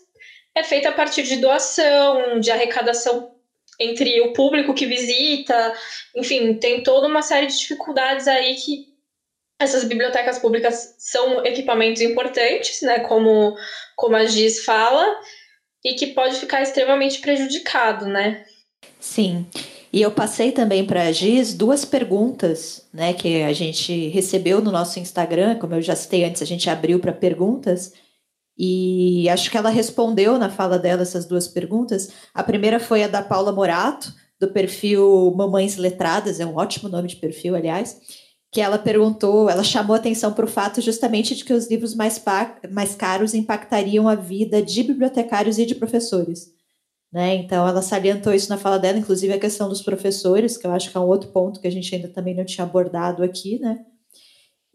é 0.54 0.62
feita 0.62 0.90
a 0.90 0.92
partir 0.92 1.22
de 1.22 1.36
doação, 1.36 2.38
de 2.38 2.50
arrecadação 2.50 3.34
entre 3.80 4.20
o 4.20 4.34
público 4.34 4.74
que 4.74 4.84
visita, 4.84 5.74
enfim, 6.14 6.52
tem 6.52 6.82
toda 6.82 7.06
uma 7.06 7.22
série 7.22 7.46
de 7.46 7.58
dificuldades 7.58 8.28
aí 8.28 8.56
que 8.56 8.94
essas 9.58 9.84
bibliotecas 9.84 10.38
públicas 10.38 10.94
são 10.98 11.46
equipamentos 11.46 12.02
importantes, 12.02 12.82
né, 12.82 13.00
como, 13.00 13.56
como 13.96 14.14
a 14.14 14.26
Giz 14.26 14.62
fala, 14.62 15.18
e 15.82 15.94
que 15.94 16.08
pode 16.08 16.36
ficar 16.36 16.60
extremamente 16.60 17.20
prejudicado, 17.20 18.04
né? 18.04 18.44
Sim. 19.00 19.48
E 19.96 20.02
eu 20.02 20.10
passei 20.10 20.52
também 20.52 20.84
para 20.84 21.04
a 21.04 21.10
Giz 21.12 21.54
duas 21.54 21.82
perguntas, 21.82 22.86
né, 22.92 23.14
que 23.14 23.42
a 23.42 23.52
gente 23.54 24.08
recebeu 24.08 24.60
no 24.60 24.70
nosso 24.70 24.98
Instagram, 24.98 25.58
como 25.58 25.74
eu 25.74 25.80
já 25.80 25.96
citei 25.96 26.22
antes, 26.22 26.42
a 26.42 26.44
gente 26.44 26.68
abriu 26.68 27.00
para 27.00 27.14
perguntas, 27.14 27.94
e 28.58 29.26
acho 29.30 29.50
que 29.50 29.56
ela 29.56 29.70
respondeu 29.70 30.36
na 30.36 30.50
fala 30.50 30.78
dela 30.78 31.00
essas 31.00 31.24
duas 31.24 31.48
perguntas. 31.48 32.10
A 32.34 32.42
primeira 32.42 32.78
foi 32.78 33.04
a 33.04 33.08
da 33.08 33.22
Paula 33.22 33.52
Morato, 33.52 34.12
do 34.38 34.48
perfil 34.48 35.32
Mamães 35.34 35.78
Letradas, 35.78 36.40
é 36.40 36.44
um 36.44 36.56
ótimo 36.56 36.90
nome 36.90 37.08
de 37.08 37.16
perfil, 37.16 37.54
aliás, 37.56 37.98
que 38.52 38.60
ela 38.60 38.76
perguntou, 38.76 39.48
ela 39.48 39.64
chamou 39.64 39.96
atenção 39.96 40.30
para 40.34 40.44
o 40.44 40.48
fato 40.48 40.82
justamente 40.82 41.34
de 41.34 41.42
que 41.42 41.54
os 41.54 41.70
livros 41.70 41.94
mais, 41.94 42.22
mais 42.70 42.94
caros 42.94 43.32
impactariam 43.32 44.06
a 44.06 44.14
vida 44.14 44.60
de 44.60 44.82
bibliotecários 44.82 45.58
e 45.58 45.64
de 45.64 45.74
professores. 45.74 46.54
Né? 47.16 47.36
Então, 47.36 47.66
ela 47.66 47.80
salientou 47.80 48.34
isso 48.34 48.50
na 48.50 48.58
fala 48.58 48.78
dela, 48.78 48.98
inclusive 48.98 49.32
a 49.32 49.40
questão 49.40 49.70
dos 49.70 49.80
professores, 49.80 50.58
que 50.58 50.66
eu 50.66 50.70
acho 50.70 50.90
que 50.90 50.98
é 50.98 51.00
um 51.00 51.06
outro 51.06 51.30
ponto 51.30 51.58
que 51.58 51.66
a 51.66 51.72
gente 51.72 51.94
ainda 51.94 52.08
também 52.08 52.34
não 52.34 52.44
tinha 52.44 52.66
abordado 52.66 53.22
aqui, 53.22 53.58
né? 53.58 53.86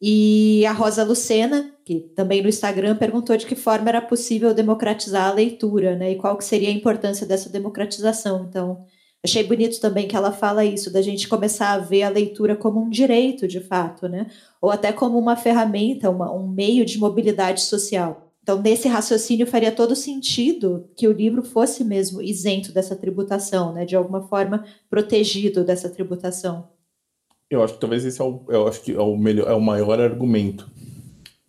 E 0.02 0.66
a 0.66 0.72
Rosa 0.72 1.04
Lucena, 1.04 1.72
que 1.86 2.00
também 2.16 2.42
no 2.42 2.50
Instagram 2.50 2.96
perguntou 2.96 3.38
de 3.38 3.46
que 3.46 3.54
forma 3.54 3.90
era 3.90 4.02
possível 4.02 4.56
democratizar 4.56 5.30
a 5.30 5.34
leitura, 5.34 5.96
né? 5.96 6.14
E 6.14 6.16
qual 6.16 6.36
que 6.36 6.44
seria 6.44 6.70
a 6.70 6.72
importância 6.72 7.28
dessa 7.28 7.48
democratização. 7.48 8.48
Então, 8.50 8.86
achei 9.24 9.44
bonito 9.44 9.80
também 9.80 10.08
que 10.08 10.16
ela 10.16 10.32
fala 10.32 10.66
isso, 10.66 10.92
da 10.92 11.04
gente 11.04 11.28
começar 11.28 11.74
a 11.74 11.78
ver 11.78 12.02
a 12.02 12.10
leitura 12.10 12.56
como 12.56 12.82
um 12.82 12.90
direito, 12.90 13.48
de 13.48 13.60
fato, 13.60 14.10
né? 14.10 14.26
Ou 14.60 14.72
até 14.72 14.92
como 14.92 15.20
uma 15.20 15.36
ferramenta, 15.36 16.10
uma, 16.10 16.34
um 16.34 16.48
meio 16.48 16.86
de 16.86 16.98
mobilidade 16.98 17.62
social. 17.62 18.31
Então, 18.44 18.60
nesse 18.62 18.88
raciocínio 18.88 19.46
faria 19.46 19.72
todo 19.72 19.96
sentido 19.96 20.90
que 20.96 21.08
o 21.08 21.12
livro 21.12 21.44
fosse 21.44 21.84
mesmo 21.84 22.22
isento 22.22 22.72
dessa 22.72 22.96
tributação, 22.96 23.74
né? 23.74 23.86
De 23.86 23.96
alguma 23.96 24.28
forma 24.28 24.66
protegido 24.90 25.64
dessa 25.64 25.90
tributação. 25.90 26.68
Eu 27.50 27.64
acho 27.64 27.76
que 27.76 27.80
talvez 27.80 28.04
esse 28.04 28.20
é 28.20 28.24
o, 28.24 28.42
eu 28.50 28.68
acho 28.68 28.82
que 28.82 28.94
é 28.94 29.02
o 29.02 29.16
melhor, 29.16 29.48
é 29.50 29.54
o 29.54 29.62
maior 29.62 30.00
argumento 30.00 30.70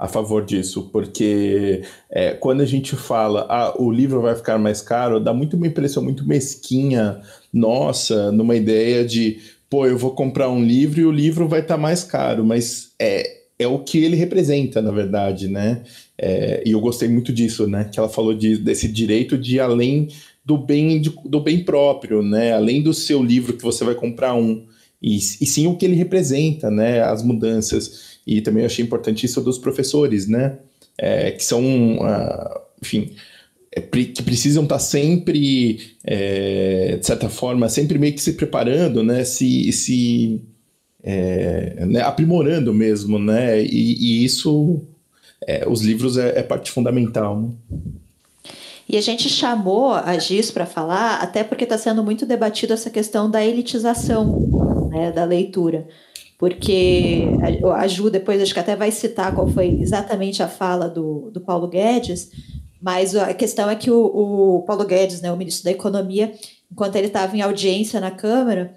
a 0.03 0.09
favor 0.09 0.45
disso, 0.45 0.91
porque 0.93 1.83
é, 2.11 2.33
quando 2.35 2.61
a 2.61 2.67
gente 2.67 2.97
fala, 2.97 3.47
ah, 3.49 3.73
o 3.81 3.89
livro 3.89 4.21
vai 4.21 4.35
ficar 4.35 4.59
mais 4.59 4.83
caro, 4.83 5.21
dá 5.21 5.33
muito 5.33 5.57
uma 5.57 5.69
impressão 5.69 6.03
muito 6.03 6.27
mesquinha, 6.27 7.21
nossa, 7.53 8.33
numa 8.33 8.57
ideia 8.57 9.05
de, 9.05 9.39
pô, 9.71 9.87
eu 9.87 9.97
vou 9.97 10.11
comprar 10.11 10.49
um 10.49 10.61
livro 10.61 11.01
e 11.01 11.07
o 11.07 11.13
livro 11.13 11.47
vai 11.47 11.61
estar 11.61 11.77
tá 11.77 11.81
mais 11.81 12.03
caro, 12.03 12.45
mas 12.45 12.91
é, 13.01 13.43
é 13.61 13.67
o 13.69 13.79
que 13.79 14.03
ele 14.03 14.17
representa, 14.17 14.83
na 14.83 14.91
verdade, 14.91 15.47
né? 15.47 15.85
É, 16.23 16.63
e 16.65 16.71
eu 16.71 16.81
gostei 16.81 17.09
muito 17.09 17.33
disso, 17.33 17.67
né? 17.67 17.89
Que 17.93 17.99
ela 17.99 18.09
falou 18.09 18.33
de, 18.33 18.57
desse 18.57 18.87
direito 18.87 19.37
de 19.37 19.59
além 19.59 20.09
do 20.45 20.57
bem, 20.57 21.01
de, 21.01 21.13
do 21.25 21.41
bem 21.41 21.65
próprio, 21.65 22.23
né? 22.23 22.53
Além 22.53 22.81
do 22.81 22.95
seu 22.95 23.23
livro 23.23 23.57
que 23.57 23.63
você 23.63 23.85
vai 23.85 23.95
comprar 23.95 24.35
um, 24.35 24.65
e, 25.03 25.17
e 25.17 25.47
sim 25.47 25.67
o 25.67 25.77
que 25.77 25.85
ele 25.85 25.97
representa, 25.97 26.71
né, 26.71 27.03
as 27.03 27.23
mudanças. 27.23 28.13
E 28.27 28.41
também 28.41 28.65
achei 28.65 28.85
importante 28.85 29.27
isso 29.27 29.41
dos 29.41 29.59
professores, 29.59 30.29
né, 30.29 30.59
é, 30.97 31.33
que 31.33 31.45
são, 31.45 31.97
uh, 31.97 32.61
enfim, 32.81 33.11
é, 33.75 33.81
que 33.81 34.23
precisam 34.23 34.63
estar 34.63 34.79
sempre, 34.79 35.81
é, 36.05 36.99
de 36.99 37.07
certa 37.07 37.29
forma, 37.29 37.69
sempre 37.69 37.99
meio 37.99 38.15
que 38.15 38.23
se 38.23 38.35
preparando, 38.35 39.03
né, 39.03 39.25
se, 39.25 39.73
se 39.73 40.41
é, 41.03 41.85
né, 41.85 42.01
aprimorando 42.03 42.73
mesmo, 42.73 43.19
né, 43.19 43.61
e, 43.61 44.21
e 44.21 44.25
isso, 44.25 44.83
é, 45.47 45.69
os 45.69 45.83
livros 45.83 46.17
é, 46.17 46.39
é, 46.39 46.43
parte 46.43 46.71
fundamental, 46.71 47.41
né? 47.41 47.51
E 48.89 48.97
a 48.97 49.01
gente 49.01 49.29
chamou 49.29 49.93
a 49.93 50.19
GIS 50.19 50.51
para 50.51 50.67
falar, 50.67 51.23
até 51.23 51.43
porque 51.43 51.65
está 51.65 51.79
sendo 51.79 52.03
muito 52.03 52.27
debatido 52.27 52.75
essa 52.75 52.91
questão 52.91 53.31
da 53.31 53.43
elitização 53.43 54.89
né, 54.91 55.11
da 55.11 55.25
leitura. 55.25 55.87
Porque 56.37 57.23
a 57.77 57.87
Ju 57.87 58.11
depois 58.11 58.43
acho 58.43 58.53
que 58.53 58.61
até 58.61 58.75
vai 58.75 58.91
citar 58.91 59.35
qual 59.35 59.49
foi 59.49 59.69
exatamente 59.81 60.43
a 60.43 60.49
fala 60.49 60.89
do, 60.89 61.31
do 61.31 61.41
Paulo 61.41 61.69
Guedes, 61.69 62.31
mas 62.83 63.15
a 63.15 63.33
questão 63.33 63.71
é 63.71 63.77
que 63.77 63.91
o, 63.91 64.05
o 64.05 64.63
Paulo 64.63 64.85
Guedes, 64.85 65.23
né, 65.23 65.33
o 65.33 65.37
ministro 65.37 65.65
da 65.65 65.71
Economia, 65.71 66.35
enquanto 66.71 66.97
ele 66.97 67.07
estava 67.07 67.37
em 67.37 67.41
audiência 67.41 68.01
na 68.01 68.11
Câmara, 68.11 68.75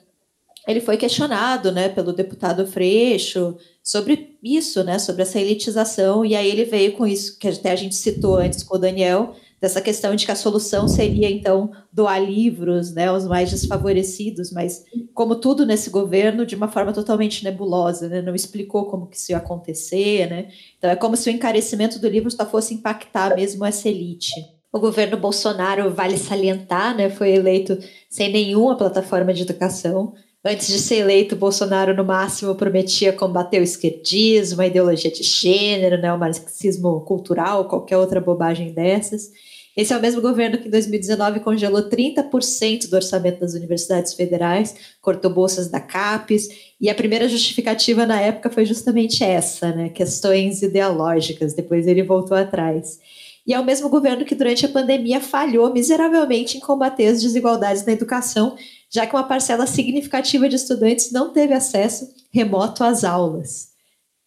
ele 0.67 0.79
foi 0.79 0.95
questionado 0.95 1.71
né, 1.71 1.89
pelo 1.89 2.13
deputado 2.13 2.67
Freixo 2.67 3.57
sobre 3.85 4.35
isso, 4.41 4.83
né, 4.83 4.97
sobre 4.97 5.21
essa 5.21 5.39
elitização, 5.39 6.25
e 6.25 6.35
aí 6.35 6.49
ele 6.49 6.65
veio 6.65 6.93
com 6.93 7.05
isso 7.05 7.37
que 7.37 7.47
até 7.47 7.69
a 7.71 7.75
gente 7.75 7.93
citou 7.93 8.37
antes 8.37 8.63
com 8.63 8.75
o 8.75 8.79
Daniel, 8.79 9.35
dessa 9.61 9.79
questão 9.79 10.15
de 10.15 10.25
que 10.25 10.31
a 10.31 10.35
solução 10.35 10.87
seria, 10.87 11.29
então, 11.29 11.71
doar 11.93 12.19
livros 12.23 12.91
né, 12.91 13.07
aos 13.07 13.25
mais 13.25 13.51
desfavorecidos, 13.51 14.51
mas, 14.51 14.83
como 15.13 15.35
tudo 15.35 15.67
nesse 15.67 15.91
governo, 15.91 16.47
de 16.47 16.55
uma 16.55 16.67
forma 16.67 16.91
totalmente 16.91 17.43
nebulosa, 17.43 18.09
né, 18.09 18.23
não 18.23 18.33
explicou 18.33 18.85
como 18.85 19.07
que 19.07 19.17
isso 19.17 19.31
ia 19.31 19.37
acontecer, 19.37 20.29
né? 20.29 20.49
Então, 20.77 20.89
é 20.89 20.95
como 20.95 21.15
se 21.15 21.29
o 21.29 21.31
encarecimento 21.31 21.99
do 21.99 22.09
livro 22.09 22.29
só 22.29 22.45
fosse 22.45 22.73
impactar 22.73 23.35
mesmo 23.35 23.63
essa 23.63 23.87
elite. 23.87 24.33
O 24.73 24.79
governo 24.79 25.15
Bolsonaro, 25.15 25.93
vale 25.93 26.17
salientar, 26.17 26.95
né, 26.97 27.09
foi 27.09 27.31
eleito 27.31 27.77
sem 28.09 28.31
nenhuma 28.31 28.75
plataforma 28.75 29.33
de 29.33 29.43
educação, 29.43 30.13
Antes 30.47 30.67
de 30.67 30.77
ser 30.77 30.97
eleito, 30.97 31.35
Bolsonaro, 31.35 31.95
no 31.95 32.05
máximo, 32.05 32.53
prometia 32.53 33.11
combater 33.11 33.59
o 33.59 33.63
esquerdismo, 33.63 34.61
a 34.61 34.67
ideologia 34.67 35.09
de 35.09 35.23
gênero, 35.23 35.99
né, 35.99 36.13
o 36.13 36.19
marxismo 36.19 37.01
cultural, 37.01 37.65
qualquer 37.67 37.97
outra 37.97 38.21
bobagem 38.21 38.71
dessas. 38.71 39.31
Esse 39.75 39.91
é 39.91 39.97
o 39.97 40.01
mesmo 40.01 40.21
governo 40.21 40.59
que 40.59 40.67
em 40.67 40.71
2019 40.71 41.39
congelou 41.39 41.89
30% 41.89 42.87
do 42.87 42.95
orçamento 42.95 43.39
das 43.39 43.55
universidades 43.55 44.13
federais, 44.13 44.75
cortou 45.01 45.33
bolsas 45.33 45.67
da 45.67 45.79
CAPES, 45.79 46.47
e 46.79 46.91
a 46.91 46.95
primeira 46.95 47.27
justificativa 47.27 48.05
na 48.05 48.21
época 48.21 48.51
foi 48.51 48.65
justamente 48.65 49.23
essa, 49.23 49.71
né? 49.71 49.89
Questões 49.89 50.61
ideológicas. 50.61 51.55
Depois 51.55 51.87
ele 51.87 52.03
voltou 52.03 52.37
atrás. 52.37 52.99
E 53.47 53.53
é 53.53 53.59
o 53.59 53.65
mesmo 53.65 53.89
governo 53.89 54.25
que, 54.25 54.33
durante 54.33 54.65
a 54.65 54.69
pandemia, 54.69 55.19
falhou 55.19 55.73
miseravelmente 55.73 56.57
em 56.57 56.59
combater 56.59 57.07
as 57.07 57.21
desigualdades 57.21 57.85
na 57.85 57.93
educação, 57.93 58.55
já 58.89 59.05
que 59.05 59.15
uma 59.15 59.27
parcela 59.27 59.67
significativa 59.67 60.47
de 60.47 60.55
estudantes 60.55 61.11
não 61.11 61.33
teve 61.33 61.53
acesso 61.53 62.07
remoto 62.31 62.83
às 62.83 63.03
aulas. 63.03 63.75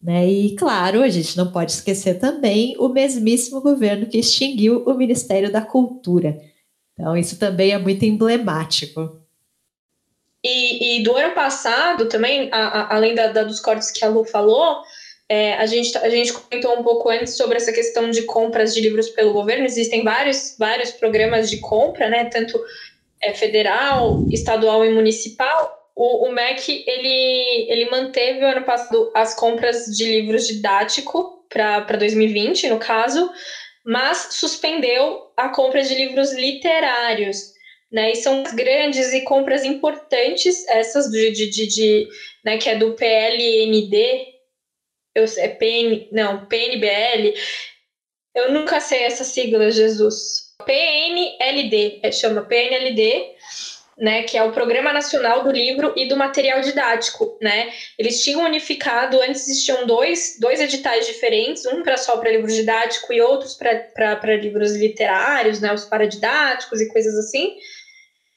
Né? 0.01 0.29
E, 0.29 0.57
claro, 0.57 1.03
a 1.03 1.09
gente 1.09 1.37
não 1.37 1.51
pode 1.51 1.73
esquecer 1.73 2.19
também 2.19 2.77
o 2.79 2.89
mesmíssimo 2.89 3.61
governo 3.61 4.07
que 4.07 4.19
extinguiu 4.19 4.85
o 4.85 4.95
Ministério 4.95 5.51
da 5.51 5.61
Cultura. 5.61 6.41
Então, 6.93 7.17
isso 7.17 7.39
também 7.39 7.73
é 7.73 7.79
muito 7.79 8.05
emblemático. 8.05 9.21
E, 10.43 10.99
e 10.99 11.03
do 11.03 11.17
ano 11.17 11.35
passado 11.35 12.09
também, 12.09 12.49
a, 12.53 12.59
a, 12.59 12.95
além 12.97 13.15
da, 13.15 13.29
da, 13.29 13.43
dos 13.43 13.61
cortes 13.61 13.91
que 13.91 14.05
a 14.05 14.09
Lu 14.09 14.25
falou, 14.25 14.83
é, 15.29 15.55
a, 15.55 15.67
gente, 15.67 15.97
a 15.99 16.09
gente 16.09 16.33
comentou 16.33 16.79
um 16.79 16.83
pouco 16.83 17.11
antes 17.11 17.37
sobre 17.37 17.57
essa 17.57 17.73
questão 17.73 18.11
de 18.11 18.23
compras 18.23 18.73
de 18.73 18.81
livros 18.81 19.11
pelo 19.11 19.33
governo. 19.33 19.65
Existem 19.65 20.03
vários, 20.03 20.55
vários 20.59 20.91
programas 20.93 21.51
de 21.51 21.59
compra, 21.59 22.09
né? 22.09 22.25
Tanto 22.27 22.59
é, 23.23 23.35
federal, 23.35 24.27
estadual 24.31 24.85
e 24.85 24.91
municipal 24.91 25.79
o, 25.99 26.29
o 26.29 26.33
MEC 26.33 26.85
ele, 26.87 27.67
ele 27.69 27.91
manteve 27.91 28.45
o 28.45 28.47
ano 28.47 28.65
passado 28.65 29.11
as 29.13 29.35
compras 29.35 29.87
de 29.87 30.05
livros 30.05 30.47
didático 30.47 31.45
para 31.49 31.81
2020, 31.81 32.69
no 32.69 32.79
caso, 32.79 33.29
mas 33.85 34.29
suspendeu 34.31 35.33
a 35.37 35.49
compra 35.49 35.83
de 35.83 35.97
livros 35.97 36.33
literários. 36.33 37.59
Né, 37.91 38.13
e 38.13 38.17
são 38.17 38.43
grandes 38.55 39.15
e 39.15 39.23
compras 39.23 39.65
importantes, 39.65 40.69
essas 40.69 41.11
de, 41.11 41.31
de, 41.31 41.49
de, 41.49 41.67
de 41.67 42.09
né, 42.45 42.59
que 42.59 42.69
é 42.69 42.77
do 42.77 42.93
PLND, 42.93 44.27
eu, 45.15 45.25
é 45.39 45.49
PN, 45.49 46.07
não, 46.13 46.45
PNBL, 46.45 47.33
eu 48.35 48.53
nunca 48.53 48.79
sei 48.79 49.05
essa 49.05 49.25
sigla, 49.25 49.71
Jesus. 49.71 50.48
PNLD, 50.65 52.01
é, 52.03 52.11
chama 52.11 52.43
PNLD, 52.43 53.35
né, 53.97 54.23
que 54.23 54.37
é 54.39 54.43
o 54.43 54.53
Programa 54.53 54.93
Nacional 54.93 55.43
do 55.43 55.51
Livro 55.51 55.93
e 55.97 56.07
do 56.07 56.17
Material 56.17 56.61
Didático, 56.61 57.37
né? 57.43 57.73
Eles 57.99 58.23
tinham 58.23 58.45
unificado, 58.45 59.21
antes 59.21 59.49
existiam 59.49 59.87
dois, 59.87 60.37
dois 60.39 60.61
editais 60.61 61.07
diferentes, 61.07 61.67
um 61.67 61.83
para 61.83 61.97
só 61.97 62.17
para 62.17 62.31
livro 62.31 62.47
didático 62.47 63.13
e 63.13 63.21
outros 63.21 63.57
para 63.57 64.37
livros 64.37 64.77
literários, 64.77 65.61
né, 65.61 65.73
os 65.73 65.85
paradidáticos 65.85 66.81
e 66.81 66.89
coisas 66.89 67.15
assim. 67.17 67.57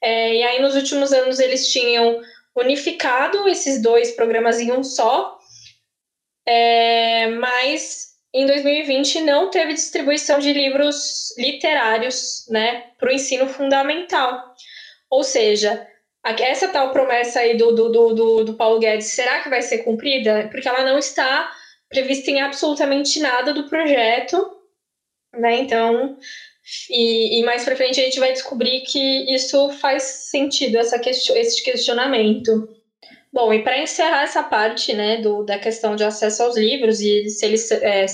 É, 0.02 0.34
e 0.34 0.42
aí, 0.42 0.60
nos 0.60 0.74
últimos 0.74 1.12
anos, 1.12 1.38
eles 1.38 1.68
tinham 1.68 2.20
unificado 2.56 3.48
esses 3.48 3.80
dois 3.80 4.10
programas 4.12 4.58
em 4.58 4.72
um 4.72 4.82
só, 4.82 5.38
é, 6.46 7.28
mas 7.28 8.11
em 8.34 8.46
2020 8.46 9.20
não 9.20 9.50
teve 9.50 9.74
distribuição 9.74 10.38
de 10.38 10.52
livros 10.52 11.36
literários 11.36 12.46
né, 12.48 12.84
para 12.98 13.10
o 13.10 13.12
ensino 13.12 13.46
fundamental. 13.46 14.54
Ou 15.10 15.22
seja, 15.22 15.86
essa 16.24 16.68
tal 16.68 16.90
promessa 16.92 17.40
aí 17.40 17.56
do, 17.56 17.72
do, 17.72 17.88
do, 17.90 18.44
do, 18.44 18.54
Paulo 18.54 18.78
Guedes, 18.78 19.08
será 19.08 19.40
que 19.40 19.50
vai 19.50 19.60
ser 19.60 19.78
cumprida? 19.78 20.48
Porque 20.50 20.68
ela 20.68 20.84
não 20.84 20.98
está 20.98 21.52
prevista 21.88 22.30
em 22.30 22.40
absolutamente 22.40 23.20
nada 23.20 23.52
do 23.52 23.68
projeto, 23.68 24.50
né? 25.34 25.58
Então, 25.58 26.16
e, 26.88 27.40
e 27.40 27.44
mais 27.44 27.64
para 27.64 27.76
frente 27.76 28.00
a 28.00 28.04
gente 28.04 28.18
vai 28.18 28.32
descobrir 28.32 28.80
que 28.82 29.34
isso 29.34 29.70
faz 29.72 30.02
sentido, 30.02 30.78
essa 30.78 30.98
question, 30.98 31.36
esse 31.36 31.62
questionamento. 31.62 32.68
Bom, 33.32 33.52
e 33.52 33.62
para 33.62 33.78
encerrar 33.78 34.24
essa 34.24 34.42
parte, 34.42 34.92
né, 34.92 35.16
do, 35.16 35.42
da 35.42 35.58
questão 35.58 35.96
de 35.96 36.04
acesso 36.04 36.42
aos 36.42 36.56
livros 36.56 37.00
e 37.00 37.30
se 37.30 37.46
eles 37.46 37.70
é, 37.70 38.06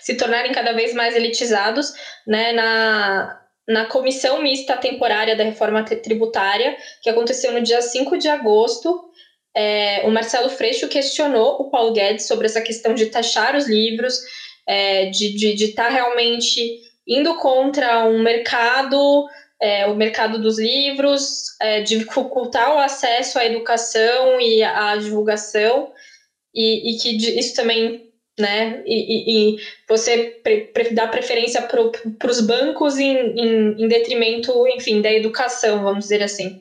se 0.00 0.14
tornarem 0.16 0.52
cada 0.52 0.72
vez 0.72 0.92
mais 0.92 1.16
elitizados, 1.16 1.92
né, 2.26 2.52
na, 2.52 3.40
na 3.66 3.86
comissão 3.86 4.42
mista 4.42 4.76
temporária 4.76 5.34
da 5.34 5.44
reforma 5.44 5.82
tributária, 5.84 6.76
que 7.02 7.08
aconteceu 7.08 7.52
no 7.52 7.62
dia 7.62 7.80
5 7.80 8.18
de 8.18 8.28
agosto, 8.28 9.10
é, 9.56 10.02
o 10.04 10.10
Marcelo 10.10 10.50
Freixo 10.50 10.88
questionou 10.88 11.56
o 11.60 11.70
Paulo 11.70 11.92
Guedes 11.92 12.26
sobre 12.26 12.46
essa 12.46 12.60
questão 12.60 12.94
de 12.94 13.06
taxar 13.06 13.56
os 13.56 13.66
livros, 13.66 14.14
é, 14.66 15.06
de 15.06 15.26
estar 15.26 15.38
de, 15.38 15.54
de 15.54 15.68
tá 15.68 15.88
realmente 15.88 16.78
indo 17.06 17.34
contra 17.36 18.04
um 18.04 18.22
mercado, 18.22 19.26
é, 19.60 19.86
o 19.86 19.94
mercado 19.94 20.40
dos 20.40 20.58
livros, 20.58 21.56
é, 21.60 21.80
dificultar 21.82 22.74
o 22.74 22.78
acesso 22.78 23.38
à 23.38 23.44
educação 23.44 24.40
e 24.40 24.62
à 24.62 24.96
divulgação, 24.96 25.92
e, 26.54 26.92
e 26.92 26.98
que 26.98 27.16
isso 27.38 27.54
também 27.54 28.10
né? 28.38 28.82
E, 28.86 28.94
e, 28.94 29.54
e 29.54 29.60
você 29.88 30.40
pre, 30.42 30.62
pre, 30.68 30.94
dá 30.94 31.06
preferência 31.06 31.62
para 31.62 32.30
os 32.30 32.40
bancos 32.40 32.98
em, 32.98 33.14
em, 33.14 33.84
em, 33.84 33.88
detrimento, 33.88 34.66
enfim, 34.68 35.02
da 35.02 35.12
educação, 35.12 35.82
vamos 35.82 36.04
dizer 36.04 36.22
assim. 36.22 36.60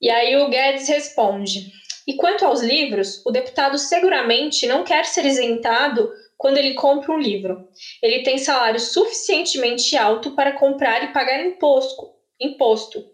E 0.00 0.10
aí 0.10 0.36
o 0.36 0.48
Guedes 0.48 0.88
responde: 0.88 1.70
e 2.06 2.14
quanto 2.16 2.44
aos 2.44 2.62
livros, 2.62 3.22
o 3.24 3.30
deputado 3.30 3.78
seguramente 3.78 4.66
não 4.66 4.84
quer 4.84 5.04
ser 5.04 5.24
isentado 5.24 6.10
quando 6.36 6.58
ele 6.58 6.74
compra 6.74 7.12
um 7.12 7.18
livro. 7.18 7.68
Ele 8.02 8.22
tem 8.22 8.38
salário 8.38 8.80
suficientemente 8.80 9.96
alto 9.96 10.32
para 10.32 10.52
comprar 10.52 11.04
e 11.04 11.12
pagar 11.12 11.44
imposto, 11.44 12.10
imposto, 12.40 13.04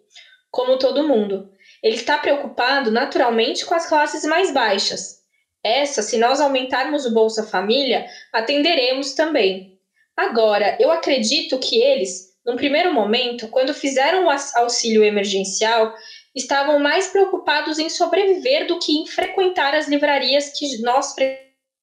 como 0.51 0.79
todo 0.79 1.07
mundo. 1.07 1.51
Ele 1.83 1.97
está 1.97 2.19
preocupado 2.19 2.91
naturalmente 2.91 3.65
com 3.65 3.75
as 3.75 3.87
classes 3.87 4.25
mais 4.25 4.53
baixas, 4.53 5.21
essa, 5.63 6.01
se 6.01 6.17
nós 6.17 6.41
aumentarmos 6.41 7.05
o 7.05 7.13
Bolsa 7.13 7.47
Família, 7.47 8.07
atenderemos 8.33 9.13
também. 9.13 9.79
Agora, 10.17 10.77
eu 10.81 10.91
acredito 10.91 11.59
que 11.59 11.81
eles, 11.81 12.31
num 12.45 12.57
primeiro 12.57 12.93
momento, 12.93 13.49
quando 13.49 13.75
fizeram 13.75 14.27
o 14.27 14.31
auxílio 14.57 15.05
emergencial, 15.05 15.95
estavam 16.35 16.79
mais 16.79 17.09
preocupados 17.09 17.79
em 17.79 17.91
sobreviver 17.91 18.67
do 18.67 18.79
que 18.79 18.93
em 18.93 19.07
frequentar 19.07 19.75
as 19.75 19.89
livrarias 19.89 20.51
que 20.59 20.81
nós 20.81 21.15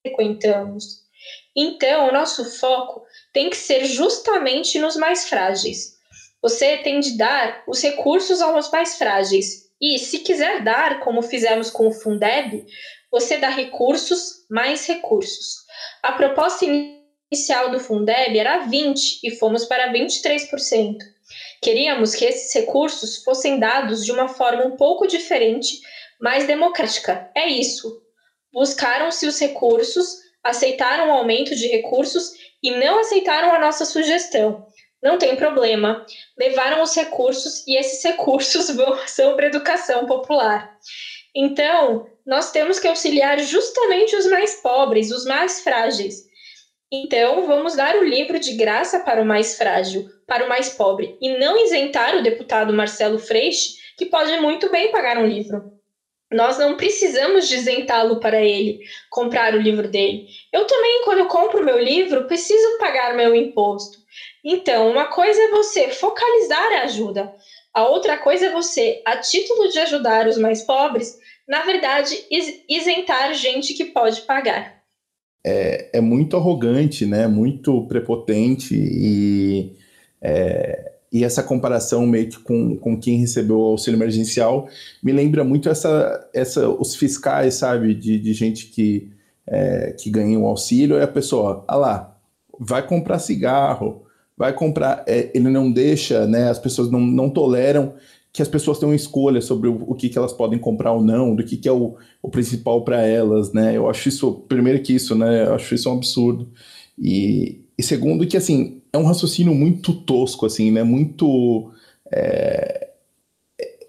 frequentamos. 0.03 1.06
Então, 1.57 2.07
o 2.07 2.11
nosso 2.11 2.45
foco 2.59 3.03
tem 3.33 3.49
que 3.49 3.57
ser 3.57 3.83
justamente 3.85 4.77
nos 4.77 4.95
mais 4.95 5.27
frágeis. 5.27 5.97
Você 6.39 6.77
tem 6.77 6.99
de 6.99 7.17
dar 7.17 7.63
os 7.67 7.81
recursos 7.81 8.41
aos 8.41 8.69
mais 8.69 8.95
frágeis. 8.95 9.67
E, 9.81 9.97
se 9.97 10.19
quiser 10.19 10.63
dar, 10.63 10.99
como 10.99 11.23
fizemos 11.23 11.71
com 11.71 11.87
o 11.87 11.91
Fundeb, 11.91 12.63
você 13.11 13.37
dá 13.37 13.49
recursos, 13.49 14.45
mais 14.49 14.85
recursos. 14.85 15.65
A 16.03 16.11
proposta 16.11 16.65
inicial 16.65 17.71
do 17.71 17.79
Fundeb 17.79 18.37
era 18.37 18.67
20% 18.67 19.19
e 19.23 19.31
fomos 19.31 19.65
para 19.65 19.91
23%. 19.91 20.97
Queríamos 21.61 22.13
que 22.13 22.25
esses 22.25 22.53
recursos 22.53 23.23
fossem 23.23 23.59
dados 23.59 24.05
de 24.05 24.11
uma 24.11 24.27
forma 24.27 24.63
um 24.63 24.77
pouco 24.77 25.07
diferente, 25.07 25.81
mais 26.21 26.45
democrática. 26.45 27.29
É 27.35 27.47
isso. 27.47 28.01
Buscaram-se 28.53 29.27
os 29.27 29.39
recursos, 29.39 30.26
aceitaram 30.43 31.09
o 31.09 31.13
aumento 31.13 31.55
de 31.55 31.67
recursos 31.67 32.31
e 32.61 32.71
não 32.71 32.99
aceitaram 32.99 33.53
a 33.53 33.59
nossa 33.59 33.85
sugestão. 33.85 34.65
Não 35.01 35.17
tem 35.17 35.35
problema. 35.35 36.05
Levaram 36.37 36.81
os 36.81 36.95
recursos 36.95 37.65
e 37.67 37.77
esses 37.77 38.03
recursos 38.03 38.69
vão, 38.75 38.97
são 39.07 39.35
para 39.35 39.47
educação 39.47 40.05
popular. 40.05 40.75
Então, 41.35 42.07
nós 42.25 42.51
temos 42.51 42.79
que 42.79 42.87
auxiliar 42.87 43.39
justamente 43.39 44.15
os 44.15 44.25
mais 44.25 44.55
pobres, 44.55 45.11
os 45.11 45.25
mais 45.25 45.61
frágeis. 45.61 46.25
Então, 46.91 47.45
vamos 47.45 47.75
dar 47.75 47.95
o 47.97 48.03
livro 48.03 48.39
de 48.39 48.53
graça 48.53 48.99
para 48.99 49.21
o 49.21 49.25
mais 49.25 49.57
frágil, 49.57 50.07
para 50.25 50.45
o 50.45 50.49
mais 50.49 50.69
pobre, 50.69 51.17
e 51.21 51.37
não 51.37 51.57
isentar 51.57 52.15
o 52.15 52.23
deputado 52.23 52.73
Marcelo 52.73 53.19
Freixo, 53.19 53.73
que 53.97 54.05
pode 54.05 54.39
muito 54.39 54.71
bem 54.71 54.89
pagar 54.91 55.17
um 55.17 55.27
livro. 55.27 55.76
Nós 56.31 56.57
não 56.57 56.75
precisamos 56.75 57.49
isentá-lo 57.49 58.19
para 58.19 58.41
ele 58.41 58.79
comprar 59.09 59.53
o 59.53 59.61
livro 59.61 59.87
dele. 59.87 60.27
Eu 60.51 60.65
também, 60.65 61.01
quando 61.03 61.19
eu 61.19 61.27
compro 61.27 61.63
meu 61.63 61.79
livro, 61.79 62.27
preciso 62.27 62.77
pagar 62.79 63.15
meu 63.15 63.33
imposto. 63.33 63.97
Então, 64.43 64.89
uma 64.89 65.05
coisa 65.05 65.39
é 65.41 65.51
você 65.51 65.89
focalizar 65.89 66.73
a 66.73 66.81
ajuda, 66.83 67.33
a 67.73 67.85
outra 67.87 68.17
coisa 68.17 68.47
é 68.47 68.51
você, 68.51 69.01
a 69.05 69.17
título 69.17 69.69
de 69.69 69.79
ajudar 69.79 70.27
os 70.27 70.37
mais 70.37 70.63
pobres, 70.63 71.17
na 71.47 71.63
verdade, 71.63 72.17
isentar 72.67 73.33
gente 73.33 73.73
que 73.73 73.85
pode 73.85 74.21
pagar. 74.21 74.81
É, 75.45 75.91
é 75.93 76.01
muito 76.01 76.35
arrogante, 76.35 77.05
né? 77.05 77.27
Muito 77.27 77.87
prepotente 77.87 78.75
e, 78.75 79.77
é, 80.21 80.86
e 81.11 81.23
essa 81.23 81.41
comparação 81.41 82.05
meio 82.05 82.29
que 82.29 82.39
com, 82.39 82.75
com 82.77 82.99
quem 82.99 83.17
recebeu 83.17 83.59
o 83.59 83.65
auxílio 83.65 83.97
emergencial 83.97 84.67
me 85.01 85.11
lembra 85.11 85.43
muito 85.43 85.69
essa, 85.69 86.29
essa 86.33 86.69
os 86.69 86.95
fiscais, 86.95 87.55
sabe? 87.55 87.93
De, 87.93 88.19
de 88.19 88.33
gente 88.33 88.67
que, 88.67 89.09
é, 89.45 89.91
que 89.91 90.09
ganha 90.09 90.37
o 90.37 90.43
um 90.43 90.45
auxílio 90.47 90.97
e 90.97 91.01
a 91.01 91.07
pessoa, 91.07 91.63
ah 91.67 91.75
lá, 91.75 92.17
vai 92.59 92.85
comprar 92.85 93.19
cigarro, 93.19 94.03
vai 94.37 94.53
comprar. 94.53 95.03
É, 95.07 95.31
ele 95.33 95.49
não 95.49 95.71
deixa, 95.71 96.27
né? 96.27 96.49
As 96.49 96.59
pessoas 96.59 96.91
não, 96.91 96.99
não 96.99 97.29
toleram 97.29 97.93
que 98.33 98.41
as 98.41 98.47
pessoas 98.47 98.77
tenham 98.77 98.93
escolha 98.93 99.41
sobre 99.41 99.67
o, 99.67 99.83
o 99.87 99.95
que, 99.95 100.09
que 100.09 100.17
elas 100.17 100.33
podem 100.33 100.59
comprar 100.59 100.91
ou 100.91 101.03
não, 101.03 101.35
do 101.35 101.43
que, 101.43 101.57
que 101.57 101.67
é 101.67 101.71
o, 101.71 101.95
o 102.21 102.29
principal 102.29 102.83
para 102.83 103.01
elas, 103.01 103.51
né? 103.53 103.75
Eu 103.75 103.89
acho 103.89 104.09
isso, 104.09 104.31
primeiro 104.47 104.81
que 104.83 104.93
isso, 104.93 105.15
né? 105.15 105.47
Eu 105.47 105.55
acho 105.55 105.73
isso 105.73 105.89
um 105.89 105.93
absurdo. 105.93 106.51
E, 106.99 107.61
e 107.77 107.83
segundo 107.83 108.25
que, 108.25 108.37
assim, 108.37 108.81
é 108.91 108.97
um 108.97 109.05
raciocínio 109.05 109.53
muito 109.53 109.93
tosco, 109.93 110.45
assim, 110.45 110.71
né? 110.71 110.83
Muito... 110.83 111.71
É, 112.11 112.87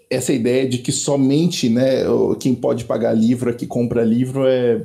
essa 0.09 0.33
ideia 0.33 0.67
de 0.67 0.79
que 0.79 0.91
somente, 0.91 1.69
né, 1.69 2.03
quem 2.39 2.55
pode 2.55 2.85
pagar 2.85 3.13
livro 3.13 3.49
é 3.49 3.53
que 3.53 3.67
compra 3.67 4.03
livro 4.03 4.47
é... 4.47 4.81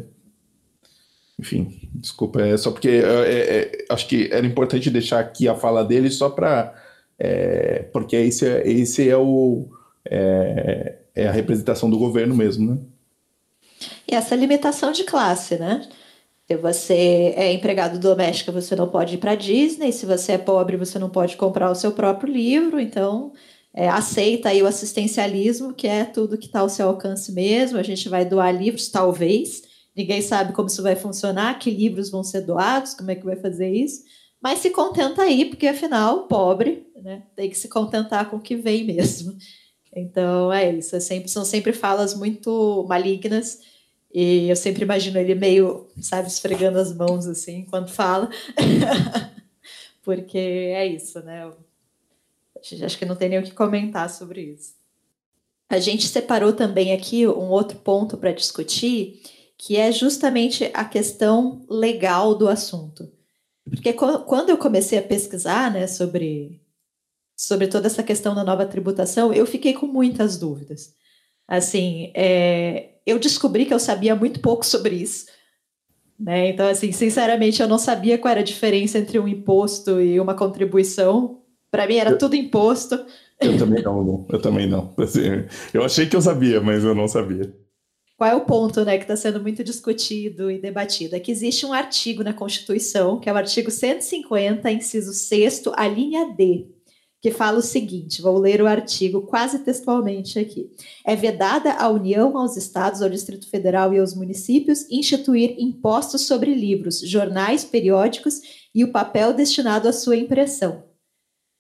Enfim, 1.38 1.80
desculpa, 1.94 2.42
é 2.42 2.56
só 2.56 2.70
porque 2.70 2.88
é, 2.88 3.00
é, 3.00 3.56
é 3.56 3.84
acho 3.88 4.06
que 4.06 4.28
era 4.30 4.46
importante 4.46 4.90
deixar 4.90 5.18
aqui 5.18 5.48
a 5.48 5.54
fala 5.54 5.82
dele 5.82 6.10
só 6.10 6.30
para 6.30 6.74
é, 7.18 7.84
porque 7.92 8.16
esse 8.16 8.46
é, 8.46 8.68
esse 8.68 9.08
é, 9.08 9.16
o, 9.16 9.68
é, 10.04 10.96
a 11.16 11.30
representação 11.30 11.88
do 11.88 11.98
governo 11.98 12.34
mesmo, 12.34 12.74
né? 12.74 12.78
E 14.08 14.14
essa 14.14 14.34
limitação 14.34 14.92
de 14.92 15.04
classe, 15.04 15.56
né? 15.56 15.88
Se 16.46 16.56
você 16.56 17.32
é 17.36 17.52
empregado 17.52 17.98
doméstico, 17.98 18.52
você 18.52 18.76
não 18.76 18.88
pode 18.88 19.14
ir 19.14 19.18
para 19.18 19.34
Disney. 19.34 19.92
Se 19.92 20.04
você 20.04 20.32
é 20.32 20.38
pobre, 20.38 20.76
você 20.76 20.98
não 20.98 21.08
pode 21.08 21.36
comprar 21.36 21.70
o 21.70 21.74
seu 21.74 21.92
próprio 21.92 22.32
livro. 22.32 22.78
Então, 22.78 23.32
é, 23.72 23.88
aceita 23.88 24.50
aí 24.50 24.62
o 24.62 24.66
assistencialismo, 24.66 25.72
que 25.72 25.86
é 25.86 26.04
tudo 26.04 26.36
que 26.36 26.46
está 26.46 26.60
ao 26.60 26.68
seu 26.68 26.88
alcance 26.88 27.32
mesmo. 27.32 27.78
A 27.78 27.82
gente 27.82 28.08
vai 28.10 28.24
doar 28.26 28.54
livros, 28.54 28.88
talvez. 28.88 29.62
Ninguém 29.96 30.20
sabe 30.20 30.52
como 30.52 30.68
isso 30.68 30.82
vai 30.82 30.96
funcionar, 30.96 31.58
que 31.58 31.70
livros 31.70 32.10
vão 32.10 32.22
ser 32.22 32.42
doados, 32.42 32.94
como 32.94 33.10
é 33.10 33.14
que 33.14 33.24
vai 33.24 33.36
fazer 33.36 33.70
isso. 33.70 34.02
Mas 34.42 34.58
se 34.58 34.68
contenta 34.68 35.22
aí, 35.22 35.46
porque 35.46 35.66
afinal, 35.66 36.28
pobre, 36.28 36.86
né? 37.02 37.22
Tem 37.34 37.48
que 37.48 37.56
se 37.56 37.68
contentar 37.68 38.28
com 38.28 38.36
o 38.36 38.40
que 38.40 38.54
vem 38.56 38.84
mesmo. 38.84 39.34
Então 39.96 40.52
é 40.52 40.70
isso. 40.72 40.94
É 40.96 41.00
sempre, 41.00 41.28
são 41.28 41.44
sempre 41.44 41.72
falas 41.72 42.14
muito 42.14 42.84
malignas. 42.88 43.60
E 44.14 44.48
eu 44.48 44.54
sempre 44.54 44.84
imagino 44.84 45.18
ele 45.18 45.34
meio, 45.34 45.88
sabe, 46.00 46.28
esfregando 46.28 46.78
as 46.78 46.94
mãos 46.94 47.26
assim 47.26 47.58
enquanto 47.58 47.90
fala. 47.90 48.30
porque 50.04 50.38
é 50.38 50.86
isso, 50.86 51.18
né? 51.24 51.50
Acho 52.84 52.96
que 52.96 53.04
não 53.04 53.16
tem 53.16 53.28
nem 53.28 53.40
o 53.40 53.42
que 53.42 53.50
comentar 53.50 54.08
sobre 54.08 54.40
isso. 54.40 54.74
A 55.68 55.80
gente 55.80 56.06
separou 56.06 56.52
também 56.52 56.92
aqui 56.92 57.26
um 57.26 57.48
outro 57.48 57.76
ponto 57.78 58.16
para 58.16 58.30
discutir, 58.30 59.20
que 59.58 59.76
é 59.76 59.90
justamente 59.90 60.70
a 60.72 60.84
questão 60.84 61.66
legal 61.68 62.36
do 62.36 62.48
assunto. 62.48 63.10
Porque 63.68 63.92
quando 63.92 64.50
eu 64.50 64.58
comecei 64.58 64.96
a 64.96 65.02
pesquisar 65.02 65.72
né, 65.72 65.88
sobre, 65.88 66.60
sobre 67.36 67.66
toda 67.66 67.88
essa 67.88 68.02
questão 68.02 68.32
da 68.32 68.44
nova 68.44 68.64
tributação, 68.64 69.32
eu 69.32 69.44
fiquei 69.44 69.72
com 69.72 69.86
muitas 69.86 70.36
dúvidas. 70.36 70.94
Assim, 71.48 72.12
é, 72.14 72.93
eu 73.06 73.18
descobri 73.18 73.66
que 73.66 73.74
eu 73.74 73.78
sabia 73.78 74.14
muito 74.14 74.40
pouco 74.40 74.64
sobre 74.64 74.96
isso. 74.96 75.26
Né? 76.18 76.50
Então, 76.50 76.66
assim, 76.68 76.92
sinceramente, 76.92 77.60
eu 77.60 77.68
não 77.68 77.78
sabia 77.78 78.18
qual 78.18 78.32
era 78.32 78.40
a 78.40 78.44
diferença 78.44 78.98
entre 78.98 79.18
um 79.18 79.28
imposto 79.28 80.00
e 80.00 80.18
uma 80.20 80.34
contribuição. 80.34 81.42
Para 81.70 81.86
mim, 81.86 81.96
era 81.96 82.10
eu, 82.10 82.18
tudo 82.18 82.36
imposto. 82.36 83.04
Eu 83.40 83.58
também 83.58 83.82
não, 83.82 84.26
eu 84.30 84.40
também 84.40 84.68
não. 84.68 84.94
Assim, 84.98 85.44
eu 85.72 85.84
achei 85.84 86.06
que 86.06 86.16
eu 86.16 86.22
sabia, 86.22 86.60
mas 86.60 86.84
eu 86.84 86.94
não 86.94 87.08
sabia. 87.08 87.52
Qual 88.16 88.30
é 88.30 88.34
o 88.34 88.42
ponto 88.42 88.84
né, 88.84 88.96
que 88.96 89.04
está 89.04 89.16
sendo 89.16 89.40
muito 89.40 89.64
discutido 89.64 90.48
e 90.50 90.60
debatido? 90.60 91.16
É 91.16 91.20
que 91.20 91.32
existe 91.32 91.66
um 91.66 91.72
artigo 91.72 92.22
na 92.22 92.32
Constituição, 92.32 93.18
que 93.18 93.28
é 93.28 93.32
o 93.32 93.36
artigo 93.36 93.72
150, 93.72 94.70
inciso 94.70 95.12
6, 95.12 95.64
a 95.74 95.88
linha 95.88 96.32
D, 96.32 96.68
que 97.24 97.30
fala 97.30 97.56
o 97.56 97.62
seguinte: 97.62 98.20
vou 98.20 98.36
ler 98.38 98.60
o 98.60 98.66
artigo 98.66 99.22
quase 99.22 99.60
textualmente 99.60 100.38
aqui. 100.38 100.70
É 101.06 101.16
vedada 101.16 101.72
à 101.72 101.88
União, 101.88 102.36
aos 102.36 102.54
Estados, 102.54 103.00
ao 103.00 103.08
Distrito 103.08 103.48
Federal 103.48 103.94
e 103.94 103.98
aos 103.98 104.14
municípios 104.14 104.86
instituir 104.90 105.56
impostos 105.58 106.26
sobre 106.26 106.52
livros, 106.54 107.00
jornais, 107.00 107.64
periódicos 107.64 108.42
e 108.74 108.84
o 108.84 108.92
papel 108.92 109.32
destinado 109.32 109.88
à 109.88 109.92
sua 109.94 110.18
impressão. 110.18 110.84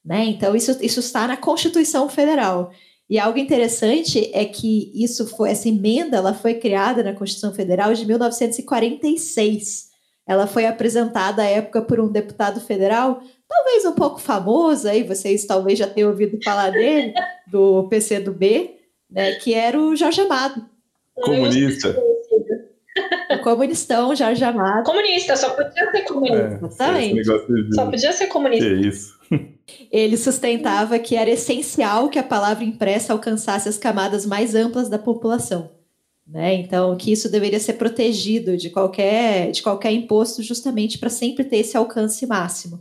Né? 0.04 0.26
Então, 0.26 0.54
isso, 0.54 0.76
isso 0.82 1.00
está 1.00 1.26
na 1.26 1.38
Constituição 1.38 2.10
Federal. 2.10 2.70
E 3.08 3.18
algo 3.18 3.38
interessante 3.38 4.30
é 4.34 4.44
que 4.44 4.92
isso 4.94 5.26
foi 5.26 5.50
essa 5.50 5.66
emenda, 5.66 6.18
ela 6.18 6.34
foi 6.34 6.56
criada 6.56 7.02
na 7.02 7.14
Constituição 7.14 7.54
Federal 7.54 7.94
de 7.94 8.04
1946. 8.04 9.94
Ela 10.26 10.46
foi 10.46 10.66
apresentada 10.66 11.40
à 11.40 11.46
época 11.46 11.80
por 11.80 12.00
um 12.00 12.12
deputado 12.12 12.60
federal, 12.60 13.22
talvez 13.54 13.84
um 13.84 13.92
pouco 13.92 14.20
famoso 14.20 14.88
aí, 14.88 15.02
vocês 15.02 15.44
talvez 15.46 15.78
já 15.78 15.86
tenham 15.86 16.10
ouvido 16.10 16.38
falar 16.42 16.70
dele, 16.70 17.14
do 17.46 17.88
PCdoB, 17.88 18.74
né, 19.10 19.32
que 19.36 19.54
era 19.54 19.78
o 19.78 19.94
Jorge 19.94 20.20
Amado. 20.20 20.66
Comunista. 21.14 21.96
O 23.30 23.42
comunistão 23.42 24.14
Jorge 24.14 24.44
Amado. 24.44 24.84
Comunista, 24.84 25.36
só 25.36 25.50
podia 25.50 25.90
ser 25.90 26.02
comunista. 26.02 26.60
É, 26.84 27.12
Exatamente. 27.18 27.74
Só 27.74 27.86
podia 27.90 28.12
ser 28.12 28.26
comunista. 28.26 28.68
Que 28.68 28.88
isso. 28.88 29.14
Ele 29.90 30.16
sustentava 30.16 30.98
que 30.98 31.16
era 31.16 31.30
essencial 31.30 32.08
que 32.08 32.18
a 32.18 32.22
palavra 32.22 32.64
impressa 32.64 33.12
alcançasse 33.12 33.68
as 33.68 33.78
camadas 33.78 34.26
mais 34.26 34.54
amplas 34.54 34.88
da 34.88 34.98
população. 34.98 35.70
Né? 36.26 36.54
Então, 36.54 36.96
que 36.96 37.12
isso 37.12 37.30
deveria 37.30 37.60
ser 37.60 37.74
protegido 37.74 38.56
de 38.56 38.70
qualquer, 38.70 39.50
de 39.50 39.62
qualquer 39.62 39.92
imposto, 39.92 40.42
justamente 40.42 40.98
para 40.98 41.10
sempre 41.10 41.44
ter 41.44 41.58
esse 41.58 41.76
alcance 41.76 42.26
máximo. 42.26 42.80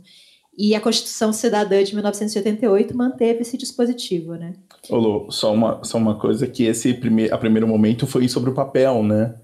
E 0.56 0.74
a 0.74 0.80
Constituição 0.80 1.32
Cidadã 1.32 1.82
de 1.82 1.94
1988 1.94 2.96
manteve 2.96 3.40
esse 3.40 3.56
dispositivo, 3.56 4.34
né? 4.34 4.52
Olô, 4.88 5.30
só 5.30 5.52
uma, 5.52 5.82
só 5.82 5.98
uma 5.98 6.14
coisa 6.16 6.46
que 6.46 6.64
esse 6.64 6.94
prime 6.94 7.30
a 7.30 7.36
primeiro 7.36 7.66
momento 7.66 8.06
foi 8.06 8.28
sobre 8.28 8.50
o 8.50 8.54
papel, 8.54 9.02
né? 9.02 9.34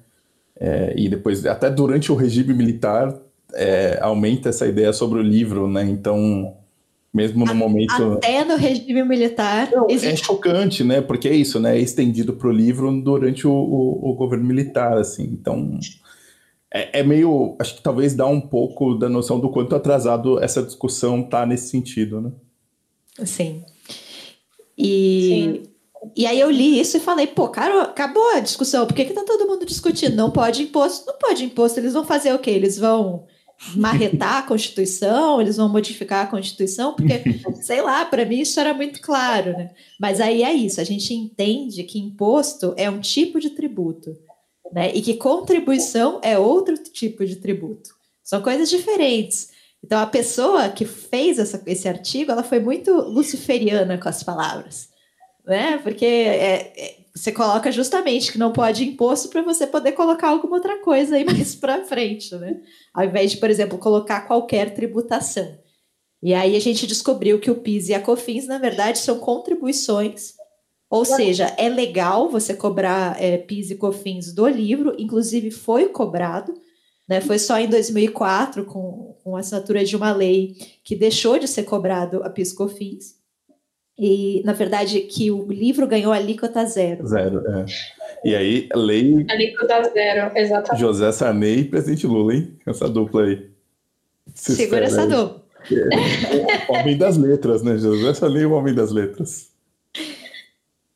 É, 0.59 0.95
e 0.97 1.09
depois, 1.09 1.45
até 1.47 1.70
durante 1.70 2.12
o 2.12 2.15
regime 2.15 2.53
militar, 2.53 3.19
é, 3.55 3.99
aumenta 4.01 4.51
essa 4.51 4.66
ideia 4.66 4.93
sobre 4.93 5.19
o 5.19 5.23
livro, 5.23 5.66
né? 5.66 5.82
Então, 5.85 6.55
mesmo 7.12 7.45
no 7.45 7.55
momento. 7.55 8.12
Até 8.12 8.45
no 8.45 8.57
regime 8.57 9.03
militar. 9.03 9.69
Não, 9.73 9.89
é 9.89 9.93
existe... 9.93 10.23
É 10.23 10.24
chocante, 10.24 10.85
né? 10.85 11.01
Porque 11.01 11.28
é 11.28 11.35
isso, 11.35 11.59
né? 11.59 11.77
É 11.77 11.81
estendido 11.81 12.35
para 12.35 12.49
o 12.49 12.53
livro 12.53 12.93
durante 13.03 13.47
o, 13.47 13.53
o, 13.53 14.11
o, 14.11 14.15
governo 14.15 14.45
militar, 14.45 14.97
assim. 14.97 15.24
Então. 15.24 15.78
É, 16.73 17.01
é, 17.01 17.03
meio. 17.03 17.57
Acho 17.59 17.77
que 17.77 17.83
talvez 17.83 18.15
dá 18.15 18.27
um 18.27 18.41
pouco 18.41 18.95
da 18.95 19.09
noção 19.09 19.41
do 19.41 19.51
quanto 19.51 19.75
atrasado 19.75 20.43
essa 20.43 20.63
discussão 20.63 21.23
tá 21.23 21.45
nesse 21.45 21.69
sentido, 21.69 22.21
né? 22.21 22.33
Sim. 23.25 23.65
E. 24.79 25.63
Sim. 25.63 25.71
E 26.17 26.27
aí 26.27 26.41
eu 26.41 26.51
li 26.51 26.81
isso 26.81 26.97
e 26.97 27.01
falei, 27.01 27.27
pô, 27.27 27.49
cara, 27.49 27.83
acabou 27.83 28.35
a 28.35 28.41
discussão, 28.41 28.87
por 28.87 28.95
que, 28.95 29.05
que 29.05 29.13
tá 29.13 29.23
todo 29.23 29.47
mundo 29.47 29.67
discutindo? 29.67 30.17
Não 30.17 30.31
pode 30.31 30.63
imposto, 30.63 31.07
não 31.07 31.19
pode 31.19 31.45
imposto, 31.45 31.79
eles 31.79 31.93
vão 31.93 32.07
fazer 32.07 32.33
o 32.33 32.39
quê? 32.39 32.51
Eles 32.53 32.79
vão 32.79 33.27
marretar 33.77 34.39
a 34.39 34.43
Constituição, 34.43 35.41
eles 35.41 35.59
vão 35.59 35.69
modificar 35.69 36.25
a 36.25 36.27
Constituição, 36.27 36.95
porque, 36.95 37.23
sei 37.63 37.83
lá, 37.83 38.05
para 38.05 38.25
mim 38.25 38.41
isso 38.41 38.59
era 38.59 38.73
muito 38.73 39.01
claro, 39.03 39.53
né? 39.53 39.71
Mas 39.99 40.21
aí 40.21 40.43
é 40.43 40.53
isso, 40.53 40.81
a 40.81 40.85
gente 40.85 41.13
entende 41.13 41.85
que 41.85 41.99
imposto 41.99 42.73
é 42.77 42.89
um 42.89 43.01
tipo 43.01 43.39
de 43.39 43.51
tributo, 43.51 44.17
né? 44.73 44.93
E 44.95 45.03
que 45.03 45.15
contribuição 45.15 46.21
é 46.23 46.39
outro 46.39 46.77
tipo 46.77 47.25
de 47.25 47.37
tributo. 47.37 47.91
São 48.23 48.41
coisas 48.41 48.71
diferentes. 48.71 49.51
Então, 49.83 49.99
a 49.99 50.07
pessoa 50.07 50.69
que 50.69 50.85
fez 50.85 51.39
essa, 51.39 51.63
esse 51.67 51.89
artigo, 51.89 52.31
ela 52.31 52.43
foi 52.43 52.61
muito 52.61 52.93
luciferiana 52.93 53.99
com 53.99 54.09
as 54.09 54.23
palavras, 54.23 54.89
né? 55.45 55.79
Porque 55.79 56.05
é, 56.05 56.73
é, 56.77 56.97
você 57.15 57.33
coloca 57.33 57.73
justamente 57.73 58.31
que 58.31 58.39
não 58.39 58.53
pode 58.53 58.85
imposto 58.85 59.29
para 59.29 59.43
você 59.43 59.67
poder 59.67 59.93
colocar 59.93 60.29
alguma 60.29 60.57
outra 60.57 60.79
coisa 60.79 61.17
aí 61.17 61.25
mais 61.25 61.55
para 61.55 61.85
frente, 61.85 62.35
né? 62.37 62.61
Ao 62.93 63.05
invés 63.05 63.33
de, 63.33 63.39
por 63.39 63.51
exemplo, 63.51 63.79
colocar 63.79 64.23
qualquer 64.23 64.75
tributação. 64.75 65.59
E 66.23 66.35
aí 66.35 66.55
a 66.55 66.61
gente 66.61 66.87
descobriu 66.87 67.41
que 67.41 67.51
o 67.51 67.57
PIS 67.57 67.89
e 67.89 67.95
a 67.95 68.01
COFINS, 68.01 68.47
na 68.47 68.59
verdade, 68.59 68.99
são 68.99 69.19
contribuições, 69.19 70.35
ou 70.91 71.05
seja, 71.05 71.55
é 71.57 71.69
legal 71.69 72.29
você 72.29 72.53
cobrar 72.53 73.17
é, 73.23 73.39
PIS 73.39 73.71
e 73.71 73.77
COFINS 73.77 74.33
do 74.33 74.49
livro, 74.49 74.93
inclusive 74.99 75.53
foi 75.53 75.89
cobrado, 75.89 76.53
né? 77.09 77.21
Foi 77.21 77.39
só 77.39 77.61
em 77.61 77.69
2004, 77.69 78.65
com, 78.65 79.17
com 79.23 79.37
a 79.37 79.41
assinatura 79.41 79.85
de 79.85 79.95
uma 79.95 80.12
lei, 80.12 80.57
que 80.83 80.97
deixou 80.97 81.39
de 81.39 81.47
ser 81.47 81.62
cobrado 81.62 82.25
a 82.25 82.29
PIS 82.29 82.51
e 82.51 82.57
COFINS. 82.57 83.21
E, 83.97 84.43
na 84.45 84.53
verdade, 84.53 85.01
que 85.03 85.31
o 85.31 85.47
livro 85.53 85.87
ganhou 85.87 86.12
alíquota 86.12 86.67
zero. 86.67 87.07
Zero, 87.07 87.47
é. 87.47 87.67
E 88.25 88.35
aí, 88.35 88.69
lei. 88.75 89.25
Alíquota 89.31 89.83
zero, 89.93 90.33
exatamente. 90.37 90.81
José 90.81 91.12
Sarney 91.12 91.61
e 91.61 91.65
presidente 91.67 92.07
Lula, 92.07 92.35
hein? 92.35 92.59
Essa 92.67 92.89
dupla 92.89 93.25
aí. 93.25 93.49
Se 94.35 94.57
Segura 94.57 94.87
essa 94.87 95.07
dupla. 95.07 95.41
É, 95.71 96.73
homem 96.73 96.97
das 96.97 97.17
letras, 97.17 97.62
né? 97.62 97.79
José 97.79 98.12
Sarney, 98.15 98.45
o 98.45 98.53
homem 98.53 98.75
das 98.75 98.91
letras. 98.91 99.51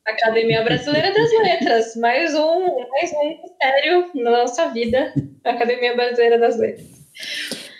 Academia 0.05 0.63
Brasileira 0.63 1.11
das 1.11 1.31
Letras, 1.31 1.95
mais 1.95 2.35
um, 2.35 2.87
mais 2.89 3.11
um 3.11 3.41
mistério 3.41 4.11
na 4.13 4.31
nossa 4.31 4.67
vida, 4.69 5.11
Academia 5.43 5.95
Brasileira 5.95 6.37
das 6.37 6.57
Letras. 6.57 6.85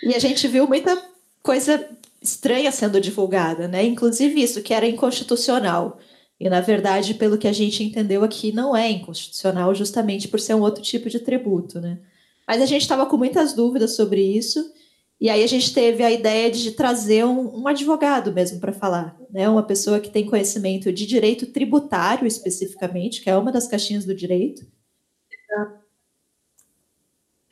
E 0.02 0.12
a 0.14 0.18
gente 0.18 0.48
viu 0.48 0.66
muita 0.66 1.00
coisa 1.40 1.88
estranha 2.20 2.72
sendo 2.72 3.00
divulgada, 3.00 3.68
né? 3.68 3.84
Inclusive 3.84 4.42
isso, 4.42 4.62
que 4.62 4.74
era 4.74 4.86
inconstitucional. 4.86 5.98
E, 6.38 6.50
na 6.50 6.60
verdade, 6.60 7.14
pelo 7.14 7.38
que 7.38 7.46
a 7.46 7.52
gente 7.52 7.84
entendeu 7.84 8.24
aqui, 8.24 8.52
não 8.52 8.76
é 8.76 8.90
inconstitucional, 8.90 9.72
justamente 9.74 10.26
por 10.26 10.40
ser 10.40 10.54
um 10.54 10.62
outro 10.62 10.82
tipo 10.82 11.08
de 11.08 11.20
tributo, 11.20 11.80
né? 11.80 11.98
Mas 12.46 12.60
a 12.60 12.66
gente 12.66 12.82
estava 12.82 13.06
com 13.06 13.16
muitas 13.16 13.52
dúvidas 13.52 13.94
sobre 13.94 14.20
isso, 14.20 14.72
e 15.18 15.30
aí 15.30 15.42
a 15.42 15.46
gente 15.46 15.72
teve 15.72 16.04
a 16.04 16.10
ideia 16.10 16.50
de 16.50 16.72
trazer 16.72 17.24
um, 17.24 17.62
um 17.62 17.68
advogado 17.68 18.32
mesmo 18.32 18.60
para 18.60 18.72
falar, 18.72 19.16
né? 19.30 19.48
Uma 19.48 19.62
pessoa 19.62 19.98
que 19.98 20.10
tem 20.10 20.26
conhecimento 20.26 20.92
de 20.92 21.06
direito 21.06 21.46
tributário 21.46 22.26
especificamente, 22.26 23.22
que 23.22 23.30
é 23.30 23.36
uma 23.36 23.50
das 23.50 23.66
caixinhas 23.66 24.04
do 24.04 24.14
direito. 24.14 24.66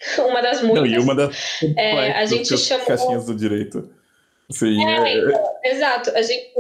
Uma 0.19 0.43
das 0.43 0.61
muitas. 0.61 0.83
Não, 0.83 0.87
e 0.87 0.99
uma 0.99 1.15
das 1.15 1.63
é, 1.79 2.13
a 2.13 2.27
gente 2.27 2.59
chamou... 2.59 2.85
caixinhas 2.85 3.25
do 3.25 3.35
direito. 3.35 3.91
Sim. 4.51 4.85
É, 4.87 5.15
é... 5.15 5.19
Então, 5.19 5.55
exato. 5.65 6.11
A 6.11 6.21
gente, 6.21 6.53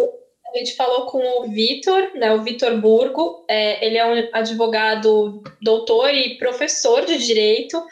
a 0.46 0.58
gente 0.58 0.74
falou 0.76 1.06
com 1.06 1.42
o 1.42 1.50
Vitor, 1.50 2.14
né, 2.14 2.32
o 2.32 2.42
Vitor 2.42 2.80
Burgo. 2.80 3.44
É, 3.46 3.84
ele 3.84 3.98
é 3.98 4.06
um 4.06 4.28
advogado 4.32 5.42
doutor 5.60 6.08
e 6.14 6.38
professor 6.38 7.04
de 7.04 7.18
direito. 7.18 7.84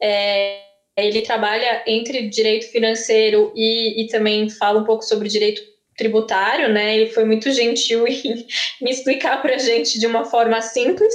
É, 0.00 0.65
ele 0.96 1.22
trabalha 1.22 1.82
entre 1.86 2.28
direito 2.28 2.70
financeiro 2.70 3.52
e, 3.54 4.02
e 4.02 4.08
também 4.08 4.48
fala 4.48 4.80
um 4.80 4.84
pouco 4.84 5.02
sobre 5.02 5.28
direito 5.28 5.60
tributário, 5.96 6.68
né? 6.68 6.96
Ele 6.96 7.10
foi 7.10 7.24
muito 7.24 7.50
gentil 7.50 8.06
em 8.08 8.46
me 8.80 8.90
explicar 8.90 9.42
para 9.42 9.54
a 9.56 9.58
gente 9.58 9.98
de 9.98 10.06
uma 10.06 10.24
forma 10.24 10.60
simples, 10.60 11.14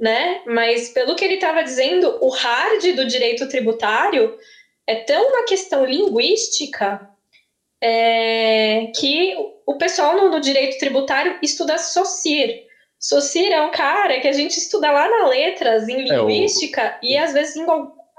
né? 0.00 0.40
Mas 0.46 0.88
pelo 0.88 1.14
que 1.14 1.24
ele 1.24 1.34
estava 1.34 1.62
dizendo, 1.62 2.18
o 2.20 2.28
hard 2.30 2.82
do 2.94 3.06
direito 3.06 3.48
tributário 3.48 4.36
é 4.86 4.96
tão 4.96 5.28
uma 5.28 5.44
questão 5.44 5.84
linguística 5.84 7.08
é, 7.82 8.90
que 8.96 9.34
o 9.66 9.76
pessoal 9.76 10.16
no, 10.16 10.30
no, 10.30 10.40
direito 10.40 10.78
tributário 10.78 11.38
estuda 11.42 11.78
SOCIR. 11.78 12.62
SOCIR 12.98 13.52
é 13.52 13.62
um 13.62 13.70
cara 13.70 14.20
que 14.20 14.28
a 14.28 14.32
gente 14.32 14.56
estuda 14.56 14.90
lá 14.90 15.08
na 15.08 15.28
letras, 15.28 15.88
em 15.88 16.04
linguística, 16.04 16.80
é 16.80 16.98
o... 17.02 17.06
e 17.06 17.16
às 17.16 17.32
vezes 17.32 17.56
em 17.56 17.66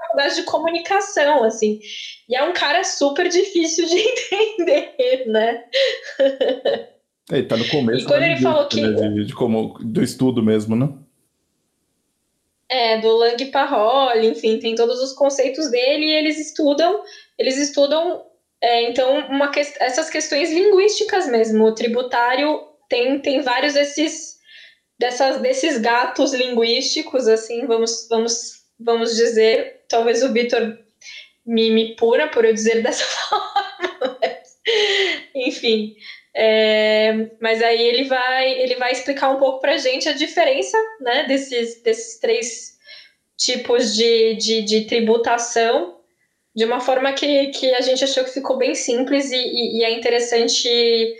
faculdade 0.06 0.36
de 0.36 0.42
comunicação, 0.44 1.44
assim. 1.44 1.80
E 2.28 2.36
é 2.36 2.42
um 2.42 2.52
cara 2.52 2.84
super 2.84 3.28
difícil 3.28 3.86
de 3.86 3.98
entender, 4.32 5.24
né? 5.26 5.64
É, 7.30 7.42
tá 7.42 7.56
no 7.56 7.68
começo. 7.68 8.04
E 8.04 8.06
quando 8.06 8.22
ele 8.22 8.40
falou 8.40 8.68
que... 8.68 8.80
Né, 8.80 9.08
de, 9.08 9.24
de, 9.26 9.34
como, 9.34 9.78
do 9.80 10.02
estudo 10.02 10.42
mesmo, 10.42 10.76
né? 10.76 10.88
É, 12.68 12.98
do 13.00 13.16
Lang 13.16 13.44
Parole, 13.46 14.26
enfim, 14.26 14.58
tem 14.58 14.74
todos 14.74 15.00
os 15.00 15.12
conceitos 15.12 15.70
dele 15.70 16.06
e 16.06 16.14
eles 16.14 16.38
estudam, 16.38 17.02
eles 17.38 17.56
estudam, 17.56 18.24
é, 18.60 18.88
então, 18.88 19.18
uma 19.28 19.48
que... 19.50 19.60
essas 19.60 20.10
questões 20.10 20.50
linguísticas 20.50 21.28
mesmo. 21.28 21.64
O 21.64 21.74
tributário 21.74 22.60
tem, 22.88 23.18
tem 23.20 23.42
vários 23.42 23.74
desses, 23.74 24.38
dessas, 24.98 25.40
desses 25.40 25.78
gatos 25.78 26.32
linguísticos, 26.32 27.28
assim, 27.28 27.66
vamos, 27.66 28.06
vamos, 28.08 28.63
vamos 28.78 29.16
dizer. 29.16 29.84
Talvez 29.88 30.22
o 30.22 30.32
Vitor 30.32 30.78
me, 31.46 31.70
me 31.70 31.96
puna 31.96 32.28
por 32.28 32.44
eu 32.44 32.52
dizer 32.52 32.82
dessa 32.82 33.04
forma, 33.04 34.18
mas, 34.20 34.56
enfim. 35.34 35.94
É, 36.36 37.30
mas 37.40 37.62
aí 37.62 37.80
ele 37.80 38.04
vai, 38.04 38.50
ele 38.60 38.74
vai 38.74 38.90
explicar 38.90 39.30
um 39.30 39.38
pouco 39.38 39.60
para 39.60 39.74
a 39.74 39.78
gente 39.78 40.08
a 40.08 40.12
diferença 40.12 40.76
né, 41.00 41.24
desses, 41.28 41.80
desses 41.82 42.18
três 42.18 42.74
tipos 43.38 43.94
de, 43.94 44.34
de, 44.34 44.62
de, 44.62 44.84
tributação, 44.86 46.00
de 46.54 46.64
uma 46.64 46.80
forma 46.80 47.12
que, 47.12 47.48
que 47.48 47.72
a 47.74 47.80
gente 47.80 48.02
achou 48.02 48.24
que 48.24 48.32
ficou 48.32 48.56
bem 48.56 48.74
simples 48.74 49.30
e, 49.30 49.36
e, 49.36 49.78
e 49.78 49.84
é 49.84 49.90
interessante 49.90 51.14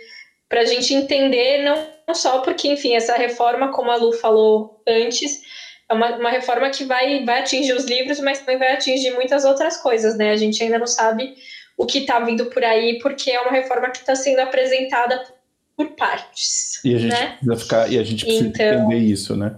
para 0.49 0.61
a 0.61 0.65
gente 0.65 0.93
entender, 0.93 1.63
não 1.63 2.13
só 2.13 2.39
porque, 2.39 2.67
enfim, 2.67 2.93
essa 2.95 3.15
reforma, 3.15 3.71
como 3.71 3.91
a 3.91 3.95
Lu 3.95 4.11
falou 4.13 4.81
antes, 4.87 5.41
é 5.89 5.93
uma, 5.93 6.15
uma 6.17 6.29
reforma 6.29 6.69
que 6.69 6.83
vai, 6.83 7.23
vai 7.23 7.41
atingir 7.41 7.73
os 7.73 7.85
livros, 7.85 8.19
mas 8.19 8.39
também 8.39 8.57
vai 8.57 8.73
atingir 8.73 9.11
muitas 9.11 9.45
outras 9.45 9.77
coisas, 9.77 10.17
né? 10.17 10.31
A 10.31 10.35
gente 10.35 10.61
ainda 10.63 10.79
não 10.79 10.87
sabe 10.87 11.35
o 11.77 11.85
que 11.85 11.99
está 11.99 12.19
vindo 12.19 12.45
por 12.47 12.63
aí, 12.63 12.99
porque 12.99 13.31
é 13.31 13.41
uma 13.41 13.51
reforma 13.51 13.89
que 13.89 13.99
está 13.99 14.15
sendo 14.15 14.39
apresentada 14.39 15.23
por 15.75 15.87
partes. 15.91 16.83
E 16.83 16.95
a 16.95 16.97
gente 16.97 17.11
né? 17.11 17.27
precisa 17.37 17.57
ficar, 17.57 17.91
e 17.91 17.99
a 17.99 18.03
gente 18.03 18.25
precisa 18.25 18.47
então... 18.47 18.65
entender 18.65 18.97
isso, 18.97 19.35
né? 19.35 19.57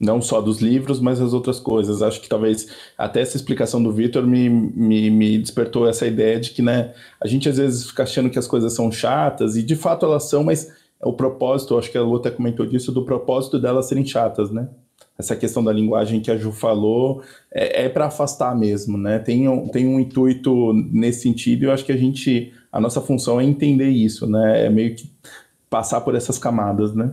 Não 0.00 0.22
só 0.22 0.40
dos 0.40 0.60
livros, 0.60 1.00
mas 1.00 1.20
as 1.20 1.32
outras 1.32 1.58
coisas. 1.58 2.02
Acho 2.02 2.20
que 2.20 2.28
talvez 2.28 2.68
até 2.96 3.20
essa 3.20 3.36
explicação 3.36 3.82
do 3.82 3.92
Vitor 3.92 4.26
me, 4.26 4.48
me, 4.48 5.10
me, 5.10 5.38
despertou 5.38 5.88
essa 5.88 6.06
ideia 6.06 6.38
de 6.38 6.50
que, 6.50 6.62
né, 6.62 6.94
a 7.20 7.26
gente 7.26 7.48
às 7.48 7.58
vezes 7.58 7.88
fica 7.88 8.04
achando 8.04 8.30
que 8.30 8.38
as 8.38 8.46
coisas 8.46 8.72
são 8.74 8.90
chatas, 8.90 9.56
e 9.56 9.62
de 9.62 9.74
fato 9.74 10.06
elas 10.06 10.28
são, 10.28 10.44
mas 10.44 10.72
o 11.00 11.12
propósito, 11.12 11.76
acho 11.76 11.90
que 11.90 11.98
a 11.98 12.02
Lu 12.02 12.16
até 12.16 12.30
comentou 12.30 12.64
disso, 12.64 12.92
do 12.92 13.04
propósito 13.04 13.58
delas 13.58 13.86
serem 13.86 14.06
chatas, 14.06 14.50
né? 14.50 14.68
Essa 15.18 15.34
questão 15.34 15.64
da 15.64 15.72
linguagem 15.72 16.20
que 16.20 16.30
a 16.30 16.36
Ju 16.36 16.52
falou 16.52 17.22
é, 17.52 17.84
é 17.84 17.88
para 17.88 18.06
afastar 18.06 18.56
mesmo, 18.56 18.96
né? 18.96 19.18
Tem 19.18 19.48
um, 19.48 19.66
tem 19.68 19.86
um 19.86 19.98
intuito 19.98 20.72
nesse 20.72 21.22
sentido 21.22 21.64
e 21.64 21.66
eu 21.66 21.72
acho 21.72 21.84
que 21.84 21.90
a 21.90 21.96
gente, 21.96 22.52
a 22.70 22.80
nossa 22.80 23.00
função 23.00 23.40
é 23.40 23.44
entender 23.44 23.88
isso, 23.88 24.28
né? 24.28 24.66
É 24.66 24.70
meio 24.70 24.94
que 24.94 25.10
passar 25.68 26.02
por 26.02 26.14
essas 26.14 26.38
camadas, 26.38 26.94
né? 26.94 27.12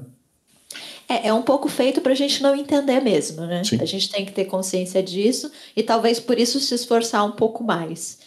É, 1.10 1.30
é 1.30 1.34
um 1.34 1.42
pouco 1.42 1.68
feito 1.68 2.00
para 2.00 2.12
a 2.12 2.16
gente 2.16 2.44
não 2.44 2.56
entender 2.56 3.00
mesmo, 3.00 3.42
né? 3.46 3.64
Sim. 3.64 3.80
A 3.82 3.86
gente 3.86 4.10
tem 4.12 4.24
que 4.24 4.32
ter 4.32 4.46
consciência 4.46 5.02
disso 5.02 5.52
e 5.76 5.82
talvez 5.82 6.20
por 6.20 6.38
isso 6.38 6.60
se 6.60 6.76
esforçar 6.76 7.26
um 7.26 7.32
pouco 7.32 7.64
mais. 7.64 8.20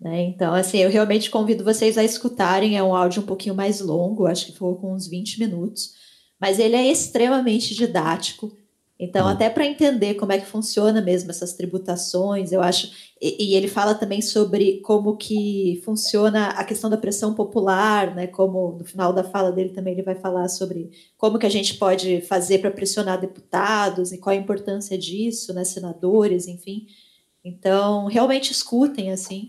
Né? 0.00 0.22
Então, 0.24 0.52
assim, 0.54 0.78
eu 0.78 0.90
realmente 0.90 1.30
convido 1.30 1.64
vocês 1.64 1.98
a 1.98 2.04
escutarem. 2.04 2.76
É 2.76 2.82
um 2.82 2.94
áudio 2.94 3.22
um 3.22 3.26
pouquinho 3.26 3.54
mais 3.54 3.80
longo, 3.80 4.26
acho 4.26 4.46
que 4.46 4.58
foi 4.58 4.74
com 4.76 4.94
uns 4.94 5.08
20 5.08 5.40
minutos, 5.40 5.94
mas 6.40 6.58
ele 6.58 6.76
é 6.76 6.90
extremamente 6.90 7.74
didático. 7.74 8.52
Então, 8.98 9.26
hum. 9.26 9.28
até 9.28 9.50
para 9.50 9.66
entender 9.66 10.14
como 10.14 10.32
é 10.32 10.38
que 10.38 10.46
funciona 10.46 11.02
mesmo 11.02 11.30
essas 11.30 11.52
tributações, 11.52 12.50
eu 12.50 12.62
acho. 12.62 12.90
E, 13.20 13.50
e, 13.50 13.54
ele 13.54 13.68
fala 13.68 13.94
também 13.94 14.22
sobre 14.22 14.80
como 14.80 15.16
que 15.16 15.82
funciona 15.84 16.48
a 16.48 16.64
questão 16.64 16.88
da 16.88 16.96
pressão 16.96 17.34
popular, 17.34 18.14
né? 18.14 18.26
Como 18.26 18.76
no 18.78 18.84
final 18.84 19.12
da 19.12 19.22
fala 19.22 19.52
dele 19.52 19.70
também 19.70 19.92
ele 19.92 20.02
vai 20.02 20.14
falar 20.14 20.48
sobre 20.48 20.90
como 21.18 21.38
que 21.38 21.46
a 21.46 21.50
gente 21.50 21.74
pode 21.74 22.22
fazer 22.22 22.58
para 22.58 22.70
pressionar 22.70 23.20
deputados 23.20 24.12
e 24.12 24.18
qual 24.18 24.34
a 24.34 24.38
importância 24.38 24.96
disso, 24.96 25.52
né? 25.52 25.64
Senadores, 25.64 26.48
enfim. 26.48 26.86
Então, 27.44 28.06
realmente 28.06 28.50
escutem, 28.50 29.12
assim. 29.12 29.46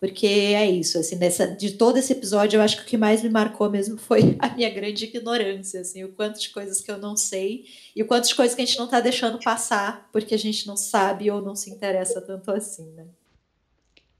Porque 0.00 0.26
é 0.26 0.68
isso, 0.68 0.98
assim, 0.98 1.16
nessa, 1.16 1.46
de 1.46 1.72
todo 1.72 1.98
esse 1.98 2.14
episódio, 2.14 2.56
eu 2.56 2.62
acho 2.62 2.78
que 2.78 2.82
o 2.84 2.86
que 2.86 2.96
mais 2.96 3.22
me 3.22 3.28
marcou 3.28 3.68
mesmo 3.68 3.98
foi 3.98 4.34
a 4.40 4.48
minha 4.48 4.70
grande 4.70 5.04
ignorância, 5.04 5.82
assim, 5.82 6.02
o 6.02 6.08
quanto 6.08 6.40
de 6.40 6.48
coisas 6.48 6.80
que 6.80 6.90
eu 6.90 6.96
não 6.96 7.14
sei 7.14 7.66
e 7.94 8.02
o 8.02 8.06
quanto 8.06 8.26
de 8.26 8.34
coisas 8.34 8.54
que 8.54 8.62
a 8.62 8.64
gente 8.64 8.78
não 8.78 8.86
está 8.86 8.98
deixando 8.98 9.38
passar 9.38 10.08
porque 10.10 10.34
a 10.34 10.38
gente 10.38 10.66
não 10.66 10.74
sabe 10.74 11.30
ou 11.30 11.42
não 11.42 11.54
se 11.54 11.70
interessa 11.70 12.18
tanto 12.22 12.50
assim, 12.50 12.90
né? 12.92 13.04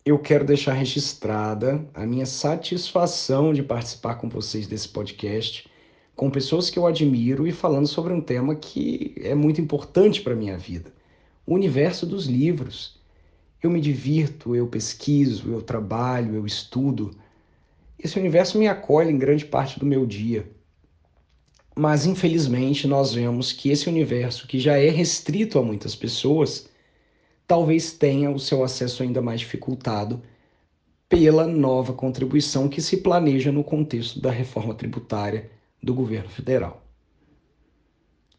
Eu 0.04 0.18
quero 0.18 0.44
deixar 0.44 0.74
registrada 0.74 1.86
a 1.94 2.04
minha 2.06 2.26
satisfação 2.26 3.52
de 3.54 3.62
participar 3.62 4.16
com 4.16 4.28
vocês 4.28 4.66
desse 4.66 4.88
podcast, 4.88 5.66
com 6.14 6.30
pessoas 6.30 6.68
que 6.68 6.78
eu 6.78 6.86
admiro 6.86 7.46
e 7.46 7.52
falando 7.52 7.86
sobre 7.86 8.12
um 8.12 8.20
tema 8.20 8.54
que 8.54 9.14
é 9.18 9.34
muito 9.34 9.60
importante 9.60 10.20
para 10.20 10.34
minha 10.34 10.58
vida, 10.58 10.92
o 11.46 11.54
universo 11.54 12.04
dos 12.04 12.26
livros. 12.26 12.99
Eu 13.62 13.70
me 13.70 13.80
divirto, 13.80 14.56
eu 14.56 14.66
pesquiso, 14.66 15.52
eu 15.52 15.60
trabalho, 15.60 16.34
eu 16.34 16.46
estudo. 16.46 17.10
Esse 17.98 18.18
universo 18.18 18.58
me 18.58 18.66
acolhe 18.66 19.10
em 19.10 19.18
grande 19.18 19.44
parte 19.44 19.78
do 19.78 19.84
meu 19.84 20.06
dia. 20.06 20.50
Mas 21.76 22.06
infelizmente 22.06 22.86
nós 22.86 23.12
vemos 23.14 23.52
que 23.52 23.70
esse 23.70 23.88
universo, 23.88 24.46
que 24.46 24.58
já 24.58 24.76
é 24.76 24.88
restrito 24.88 25.58
a 25.58 25.62
muitas 25.62 25.94
pessoas, 25.94 26.68
talvez 27.46 27.92
tenha 27.92 28.30
o 28.30 28.38
seu 28.38 28.64
acesso 28.64 29.02
ainda 29.02 29.20
mais 29.20 29.40
dificultado 29.40 30.22
pela 31.08 31.46
nova 31.46 31.92
contribuição 31.92 32.68
que 32.68 32.80
se 32.80 32.98
planeja 32.98 33.50
no 33.50 33.64
contexto 33.64 34.20
da 34.20 34.30
reforma 34.30 34.74
tributária 34.74 35.50
do 35.82 35.92
governo 35.92 36.28
federal. 36.28 36.86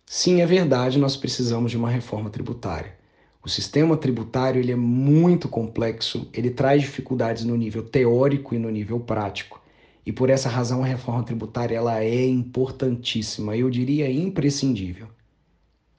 Sim, 0.05 0.41
é 0.41 0.45
verdade, 0.45 0.97
nós 0.97 1.15
precisamos 1.17 1.71
de 1.71 1.77
uma 1.77 1.89
reforma 1.89 2.29
tributária. 2.29 3.00
O 3.43 3.49
sistema 3.49 3.97
tributário 3.97 4.61
ele 4.61 4.71
é 4.71 4.75
muito 4.75 5.49
complexo, 5.49 6.29
ele 6.31 6.51
traz 6.51 6.81
dificuldades 6.81 7.43
no 7.43 7.57
nível 7.57 7.81
teórico 7.83 8.53
e 8.53 8.59
no 8.59 8.69
nível 8.69 8.99
prático. 8.99 9.59
E 10.05 10.11
por 10.11 10.29
essa 10.29 10.47
razão 10.47 10.83
a 10.83 10.85
reforma 10.85 11.23
tributária 11.23 11.75
ela 11.75 12.03
é 12.03 12.25
importantíssima, 12.25 13.57
eu 13.57 13.67
diria 13.69 14.11
imprescindível. 14.11 15.07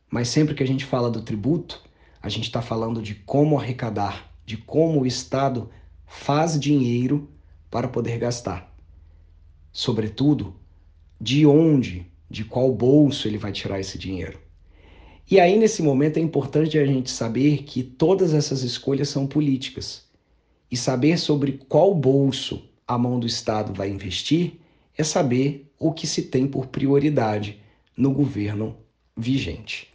Mas 0.09 0.29
sempre 0.29 0.55
que 0.55 0.63
a 0.63 0.67
gente 0.67 0.85
fala 0.85 1.11
do 1.11 1.23
tributo, 1.23 1.83
a 2.23 2.29
gente 2.29 2.45
está 2.45 2.63
falando 2.63 3.03
de 3.03 3.17
como 3.17 3.59
arrecadar, 3.59 4.31
de 4.47 4.57
como 4.57 5.01
o 5.01 5.07
Estado 5.07 5.69
faz 6.07 6.59
dinheiro 6.61 7.29
para 7.69 7.89
poder 7.89 8.19
gastar. 8.19 8.73
Sobretudo, 9.73 10.55
de 11.21 11.45
onde, 11.45 12.07
de 12.31 12.45
qual 12.45 12.73
bolso 12.73 13.27
ele 13.27 13.39
vai 13.39 13.51
tirar 13.51 13.81
esse 13.81 13.99
dinheiro. 13.99 14.42
E 15.33 15.41
aí, 15.41 15.57
nesse 15.57 15.83
momento, 15.83 16.19
é 16.19 16.21
importante 16.21 16.79
a 16.79 16.85
gente 16.85 17.11
saber 17.11 17.63
que 17.63 17.83
todas 17.83 18.35
essas 18.35 18.63
escolhas 18.63 19.09
são 19.09 19.27
políticas. 19.27 20.05
E 20.71 20.77
saber 20.77 21.19
sobre 21.19 21.53
qual 21.71 21.95
bolso 21.95 22.63
a 22.87 22.99
mão 22.99 23.19
do 23.19 23.27
Estado 23.27 23.73
vai 23.73 23.89
investir 23.89 24.61
é 24.95 25.03
saber 25.03 25.73
o 25.79 25.91
que 25.91 26.07
se 26.07 26.25
tem 26.25 26.47
por 26.47 26.67
prioridade 26.67 27.59
no 27.97 28.13
governo 28.13 28.77
vigente. 29.17 29.89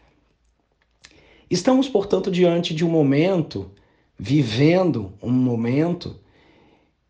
Estamos, 1.52 1.88
portanto, 1.88 2.32
diante 2.32 2.74
de 2.74 2.84
um 2.84 2.90
momento, 2.90 3.70
vivendo 4.18 5.14
um 5.22 5.30
momento 5.30 6.20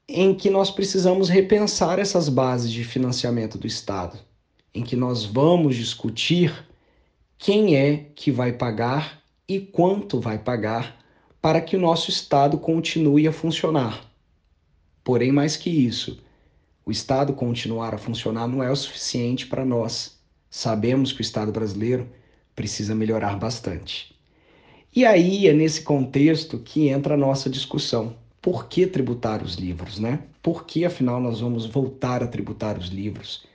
em 0.06 0.36
que 0.36 0.50
nós 0.50 0.70
precisamos 0.70 1.30
repensar 1.30 1.98
essas 1.98 2.28
bases 2.28 2.74
de 2.74 2.84
financiamento 2.84 3.58
do 3.58 3.68
Estado, 3.68 4.20
em 4.76 4.84
que 4.84 4.98
nós 4.98 5.24
vamos 5.24 5.78
discutir 5.78 6.67
quem 7.38 7.76
é 7.76 8.10
que 8.16 8.32
vai 8.32 8.52
pagar 8.52 9.22
e 9.48 9.60
quanto 9.60 10.20
vai 10.20 10.40
pagar 10.40 10.98
para 11.42 11.62
que 11.62 11.76
o 11.76 11.80
nosso 11.80 12.10
Estado 12.10 12.58
continue 12.58 13.28
a 13.28 13.32
funcionar. 13.32 14.04
Porém, 15.04 15.32
mais 15.32 15.56
que 15.56 15.70
isso, 15.70 16.20
o 16.86 16.92
Estado 16.92 17.34
continuar 17.34 17.94
a 17.94 17.98
funcionar 17.98 18.48
não 18.48 18.64
é 18.64 18.72
o 18.72 18.76
suficiente 18.76 19.46
para 19.46 19.64
nós. 19.64 20.18
Sabemos 20.50 21.14
que 21.14 21.20
o 21.20 21.22
Estado 21.22 21.52
brasileiro 21.52 22.10
precisa 22.56 22.96
melhorar 22.96 23.38
bastante. 23.38 24.16
E 24.96 25.06
aí 25.06 25.48
é 25.48 25.54
nesse 25.54 25.82
contexto 25.82 26.58
que 26.58 26.90
entra 26.90 27.14
a 27.14 27.18
nossa 27.18 27.50
discussão. 27.50 28.16
Por 28.42 28.68
que 28.68 28.88
tributar 28.88 29.44
os 29.44 29.56
livros, 29.56 30.00
né? 30.00 30.24
Por 30.42 30.66
que 30.66 30.84
afinal 30.86 31.22
nós 31.22 31.40
vamos 31.40 31.66
voltar 31.66 32.24
a 32.24 32.28
tributar 32.28 32.78
os 32.80 32.88
livros? 32.88 33.46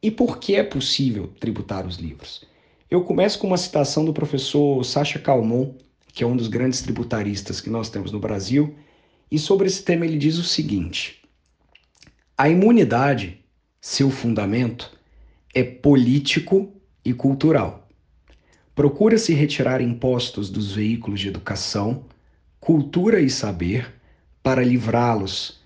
E 0.00 0.10
por 0.10 0.38
que 0.38 0.54
é 0.54 0.62
possível 0.62 1.32
tributar 1.40 1.86
os 1.86 1.96
livros? 1.96 2.46
Eu 2.90 3.04
começo 3.04 3.38
com 3.38 3.46
uma 3.46 3.58
citação 3.58 4.02
do 4.02 4.14
professor 4.14 4.82
Sacha 4.82 5.18
Calmon, 5.18 5.74
que 6.14 6.24
é 6.24 6.26
um 6.26 6.34
dos 6.34 6.48
grandes 6.48 6.80
tributaristas 6.80 7.60
que 7.60 7.68
nós 7.68 7.90
temos 7.90 8.10
no 8.10 8.18
Brasil, 8.18 8.74
e 9.30 9.38
sobre 9.38 9.66
esse 9.66 9.82
tema 9.82 10.06
ele 10.06 10.16
diz 10.16 10.38
o 10.38 10.42
seguinte: 10.42 11.20
A 12.34 12.48
imunidade, 12.48 13.44
seu 13.78 14.10
fundamento, 14.10 14.90
é 15.54 15.62
político 15.62 16.72
e 17.04 17.12
cultural. 17.12 17.86
Procura-se 18.74 19.34
retirar 19.34 19.82
impostos 19.82 20.48
dos 20.48 20.72
veículos 20.72 21.20
de 21.20 21.28
educação, 21.28 22.06
cultura 22.58 23.20
e 23.20 23.28
saber 23.28 23.96
para 24.42 24.64
livrá-los 24.64 25.60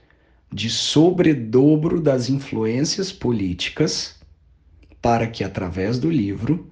de 0.52 0.68
sobredobro 0.68 2.00
das 2.00 2.28
influências 2.28 3.12
políticas, 3.12 4.16
para 5.00 5.28
que 5.28 5.44
através 5.44 6.00
do 6.00 6.10
livro, 6.10 6.71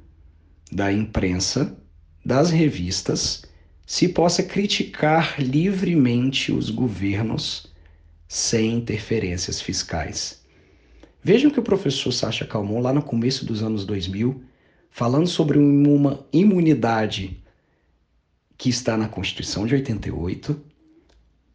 da 0.70 0.92
imprensa, 0.92 1.76
das 2.24 2.50
revistas, 2.50 3.44
se 3.86 4.08
possa 4.08 4.42
criticar 4.42 5.34
livremente 5.40 6.52
os 6.52 6.70
governos 6.70 7.66
sem 8.28 8.74
interferências 8.74 9.60
fiscais. 9.60 10.40
Vejam 11.22 11.50
que 11.50 11.58
o 11.58 11.64
professor 11.64 12.12
Sacha 12.12 12.46
Calmon, 12.46 12.80
lá 12.80 12.92
no 12.92 13.02
começo 13.02 13.44
dos 13.44 13.62
anos 13.62 13.84
2000, 13.84 14.42
falando 14.90 15.26
sobre 15.26 15.58
uma 15.58 16.24
imunidade 16.32 17.42
que 18.56 18.70
está 18.70 18.96
na 18.96 19.08
Constituição 19.08 19.66
de 19.66 19.74
88, 19.74 20.60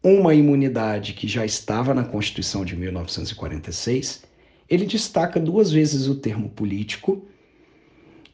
uma 0.02 0.34
imunidade 0.34 1.14
que 1.14 1.26
já 1.26 1.44
estava 1.44 1.94
na 1.94 2.04
Constituição 2.04 2.64
de 2.64 2.76
1946, 2.76 4.24
ele 4.68 4.84
destaca 4.84 5.40
duas 5.40 5.72
vezes 5.72 6.06
o 6.06 6.16
termo 6.16 6.50
político 6.50 7.26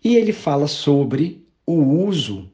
e 0.03 0.17
ele 0.17 0.33
fala 0.33 0.67
sobre 0.67 1.47
o 1.67 1.75
uso 1.75 2.51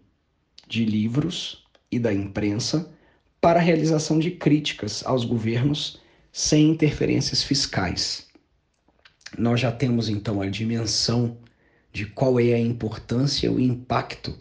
de 0.66 0.84
livros 0.84 1.64
e 1.90 1.98
da 1.98 2.12
imprensa 2.12 2.92
para 3.40 3.58
a 3.58 3.62
realização 3.62 4.18
de 4.18 4.32
críticas 4.32 5.02
aos 5.06 5.24
governos 5.24 6.00
sem 6.30 6.70
interferências 6.70 7.42
fiscais. 7.42 8.26
Nós 9.38 9.60
já 9.60 9.72
temos 9.72 10.08
então 10.08 10.40
a 10.40 10.48
dimensão 10.48 11.38
de 11.92 12.06
qual 12.06 12.38
é 12.38 12.52
a 12.52 12.60
importância 12.60 13.46
e 13.46 13.50
o 13.50 13.58
impacto 13.60 14.38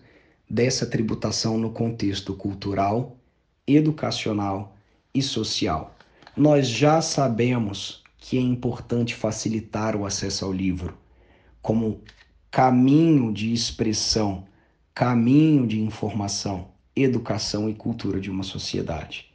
dessa 0.49 0.85
tributação 0.85 1.57
no 1.57 1.71
contexto 1.71 2.33
cultural, 2.33 3.17
educacional 3.65 4.75
e 5.13 5.21
social. 5.21 5.95
Nós 6.35 6.67
já 6.67 7.01
sabemos 7.01 8.03
que 8.17 8.37
é 8.37 8.41
importante 8.41 9.15
facilitar 9.15 9.95
o 9.95 10.05
acesso 10.05 10.45
ao 10.45 10.51
livro 10.51 10.97
como 11.67 12.01
caminho 12.57 13.31
de 13.31 13.53
expressão, 13.53 14.47
caminho 14.91 15.67
de 15.67 15.79
informação, 15.79 16.69
educação 16.95 17.69
e 17.69 17.75
cultura 17.75 18.19
de 18.19 18.31
uma 18.31 18.41
sociedade. 18.41 19.27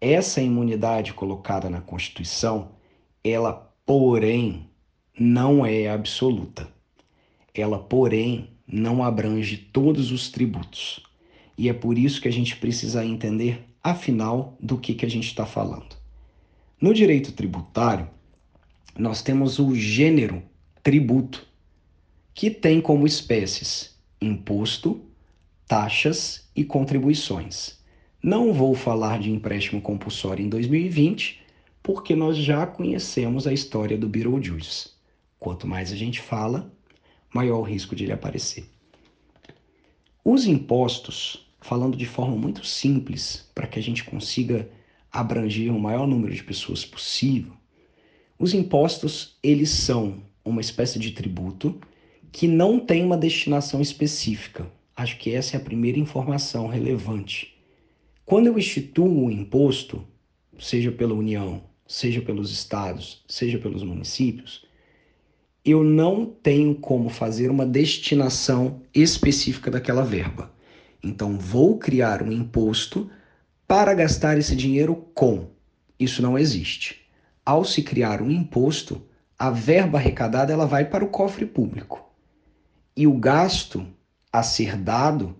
Essa 0.00 0.42
imunidade 0.42 1.14
colocada 1.14 1.70
na 1.70 1.80
Constituição, 1.80 2.72
ela, 3.22 3.72
porém, 3.86 4.68
não 5.16 5.64
é 5.64 5.88
absoluta. 5.88 6.68
Ela, 7.54 7.78
porém, 7.78 8.50
não 8.66 9.00
abrange 9.00 9.56
todos 9.56 10.10
os 10.10 10.28
tributos. 10.28 11.00
E 11.56 11.68
é 11.68 11.72
por 11.72 11.96
isso 11.96 12.20
que 12.20 12.26
a 12.26 12.32
gente 12.32 12.56
precisa 12.56 13.06
entender, 13.06 13.64
afinal, 13.80 14.58
do 14.60 14.76
que, 14.76 14.92
que 14.92 15.06
a 15.06 15.10
gente 15.10 15.28
está 15.28 15.46
falando. 15.46 15.96
No 16.80 16.92
direito 16.92 17.30
tributário, 17.30 18.10
nós 18.98 19.22
temos 19.22 19.60
o 19.60 19.72
gênero 19.72 20.42
tributo, 20.82 21.45
que 22.36 22.50
tem 22.50 22.82
como 22.82 23.06
espécies 23.06 23.96
imposto, 24.20 25.00
taxas 25.66 26.46
e 26.54 26.64
contribuições. 26.64 27.78
Não 28.22 28.52
vou 28.52 28.74
falar 28.74 29.18
de 29.18 29.30
empréstimo 29.30 29.80
compulsório 29.80 30.44
em 30.44 30.48
2020, 30.50 31.40
porque 31.82 32.14
nós 32.14 32.36
já 32.36 32.66
conhecemos 32.66 33.46
a 33.46 33.54
história 33.54 33.96
do 33.96 34.06
Beetlejuice. 34.06 34.90
Quanto 35.38 35.66
mais 35.66 35.90
a 35.90 35.96
gente 35.96 36.20
fala, 36.20 36.70
maior 37.32 37.60
o 37.60 37.62
risco 37.62 37.96
de 37.96 38.04
ele 38.04 38.12
aparecer. 38.12 38.68
Os 40.22 40.46
impostos, 40.46 41.48
falando 41.62 41.96
de 41.96 42.04
forma 42.04 42.36
muito 42.36 42.66
simples, 42.66 43.50
para 43.54 43.66
que 43.66 43.78
a 43.78 43.82
gente 43.82 44.04
consiga 44.04 44.68
abranger 45.10 45.74
o 45.74 45.80
maior 45.80 46.06
número 46.06 46.34
de 46.34 46.44
pessoas 46.44 46.84
possível, 46.84 47.54
os 48.38 48.52
impostos, 48.52 49.38
eles 49.42 49.70
são 49.70 50.22
uma 50.44 50.60
espécie 50.60 50.98
de 50.98 51.12
tributo 51.12 51.80
que 52.36 52.46
não 52.46 52.78
tem 52.78 53.02
uma 53.02 53.16
destinação 53.16 53.80
específica. 53.80 54.70
Acho 54.94 55.16
que 55.16 55.32
essa 55.32 55.56
é 55.56 55.58
a 55.58 55.64
primeira 55.64 55.98
informação 55.98 56.66
relevante. 56.66 57.56
Quando 58.26 58.48
eu 58.48 58.58
instituo 58.58 59.08
um 59.08 59.30
imposto, 59.30 60.06
seja 60.58 60.92
pela 60.92 61.14
União, 61.14 61.62
seja 61.86 62.20
pelos 62.20 62.52
estados, 62.52 63.24
seja 63.26 63.56
pelos 63.56 63.82
municípios, 63.82 64.66
eu 65.64 65.82
não 65.82 66.26
tenho 66.26 66.74
como 66.74 67.08
fazer 67.08 67.50
uma 67.50 67.64
destinação 67.64 68.82
específica 68.94 69.70
daquela 69.70 70.04
verba. 70.04 70.52
Então, 71.02 71.38
vou 71.38 71.78
criar 71.78 72.22
um 72.22 72.30
imposto 72.30 73.10
para 73.66 73.94
gastar 73.94 74.36
esse 74.36 74.54
dinheiro 74.54 74.94
com. 75.14 75.48
Isso 75.98 76.20
não 76.20 76.38
existe. 76.38 77.00
Ao 77.46 77.64
se 77.64 77.82
criar 77.82 78.20
um 78.20 78.30
imposto, 78.30 79.00
a 79.38 79.48
verba 79.48 79.96
arrecadada 79.96 80.52
ela 80.52 80.66
vai 80.66 80.84
para 80.84 81.02
o 81.02 81.08
cofre 81.08 81.46
público. 81.46 82.05
E 82.96 83.06
o 83.06 83.18
gasto 83.18 83.86
a 84.32 84.42
ser 84.42 84.76
dado, 84.76 85.36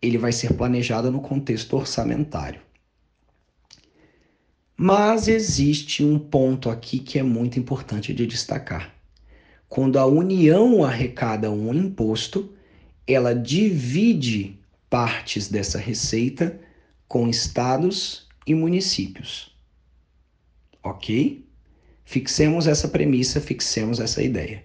ele 0.00 0.16
vai 0.16 0.32
ser 0.32 0.54
planejado 0.54 1.10
no 1.10 1.20
contexto 1.20 1.76
orçamentário. 1.76 2.60
Mas 4.76 5.28
existe 5.28 6.02
um 6.02 6.18
ponto 6.18 6.70
aqui 6.70 6.98
que 6.98 7.18
é 7.18 7.22
muito 7.22 7.58
importante 7.58 8.14
de 8.14 8.26
destacar. 8.26 8.94
Quando 9.68 9.98
a 9.98 10.06
União 10.06 10.82
arrecada 10.82 11.50
um 11.50 11.74
imposto, 11.74 12.50
ela 13.06 13.34
divide 13.34 14.58
partes 14.88 15.48
dessa 15.48 15.78
receita 15.78 16.58
com 17.06 17.28
estados 17.28 18.26
e 18.46 18.54
municípios. 18.54 19.54
Ok? 20.82 21.46
Fixemos 22.04 22.66
essa 22.66 22.88
premissa, 22.88 23.38
fixemos 23.38 24.00
essa 24.00 24.22
ideia. 24.22 24.64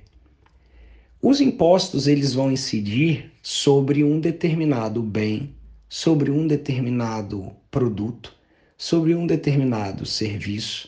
Os 1.28 1.42
impostos 1.42 2.06
eles 2.06 2.36
vão 2.36 2.52
incidir 2.52 3.32
sobre 3.42 4.04
um 4.04 4.20
determinado 4.20 5.02
bem, 5.02 5.56
sobre 5.90 6.30
um 6.30 6.46
determinado 6.46 7.52
produto, 7.72 8.32
sobre 8.78 9.16
um 9.16 9.26
determinado 9.26 10.06
serviço. 10.06 10.88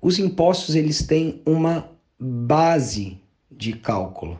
Os 0.00 0.20
impostos 0.20 0.76
eles 0.76 1.04
têm 1.04 1.42
uma 1.44 1.90
base 2.16 3.18
de 3.50 3.72
cálculo. 3.72 4.38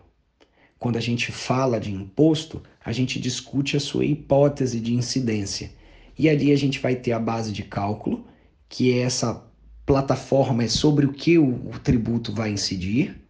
Quando 0.78 0.96
a 0.96 1.00
gente 1.00 1.32
fala 1.32 1.80
de 1.80 1.90
imposto, 1.92 2.62
a 2.84 2.92
gente 2.92 3.18
discute 3.18 3.76
a 3.76 3.80
sua 3.80 4.04
hipótese 4.04 4.78
de 4.78 4.94
incidência. 4.94 5.72
E 6.16 6.28
ali 6.28 6.52
a 6.52 6.56
gente 6.56 6.78
vai 6.78 6.94
ter 6.94 7.10
a 7.10 7.18
base 7.18 7.50
de 7.50 7.64
cálculo, 7.64 8.24
que 8.68 8.92
é 8.92 8.98
essa 8.98 9.44
plataforma 9.84 10.62
é 10.62 10.68
sobre 10.68 11.04
o 11.04 11.12
que 11.12 11.36
o, 11.36 11.68
o 11.68 11.80
tributo 11.80 12.32
vai 12.32 12.52
incidir. 12.52 13.21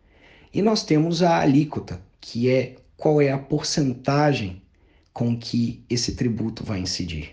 E 0.53 0.61
nós 0.61 0.85
temos 0.85 1.23
a 1.23 1.39
alíquota, 1.39 2.01
que 2.21 2.49
é 2.49 2.77
qual 2.97 3.21
é 3.21 3.33
a 3.33 3.39
porcentagem 3.39 4.63
com 5.13 5.37
que 5.37 5.85
esse 5.89 6.15
tributo 6.15 6.65
vai 6.65 6.81
incidir. 6.81 7.31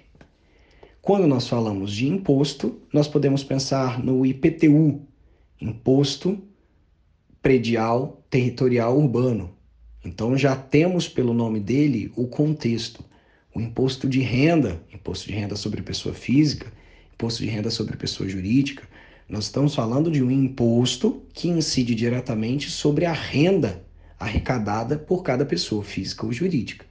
Quando 1.01 1.27
nós 1.27 1.47
falamos 1.47 1.91
de 1.91 2.07
imposto, 2.07 2.81
nós 2.93 3.07
podemos 3.07 3.43
pensar 3.43 4.03
no 4.03 4.25
IPTU, 4.25 5.01
Imposto 5.61 6.41
predial 7.41 8.23
territorial 8.29 8.97
urbano. 8.97 9.53
Então 10.05 10.37
já 10.37 10.55
temos 10.55 11.09
pelo 11.09 11.33
nome 11.33 11.59
dele 11.59 12.11
o 12.15 12.27
contexto. 12.27 13.03
O 13.53 13.59
imposto 13.59 14.07
de 14.07 14.21
renda, 14.21 14.81
imposto 14.93 15.27
de 15.27 15.33
renda 15.33 15.57
sobre 15.57 15.81
pessoa 15.81 16.15
física, 16.15 16.71
imposto 17.13 17.43
de 17.43 17.49
renda 17.49 17.69
sobre 17.69 17.97
pessoa 17.97 18.29
jurídica. 18.29 18.87
Nós 19.30 19.43
estamos 19.43 19.76
falando 19.76 20.10
de 20.10 20.23
um 20.23 20.31
imposto 20.31 21.22
que 21.31 21.47
incide 21.47 21.93
diretamente 21.93 22.72
sobre 22.72 23.06
a 23.06 23.14
renda 23.14 23.85
arrecadada 24.19 24.97
por 24.97 25.22
cada 25.22 25.45
pessoa 25.45 25.84
física 25.84 26.26
ou 26.26 26.34
jurídica. 26.34 26.85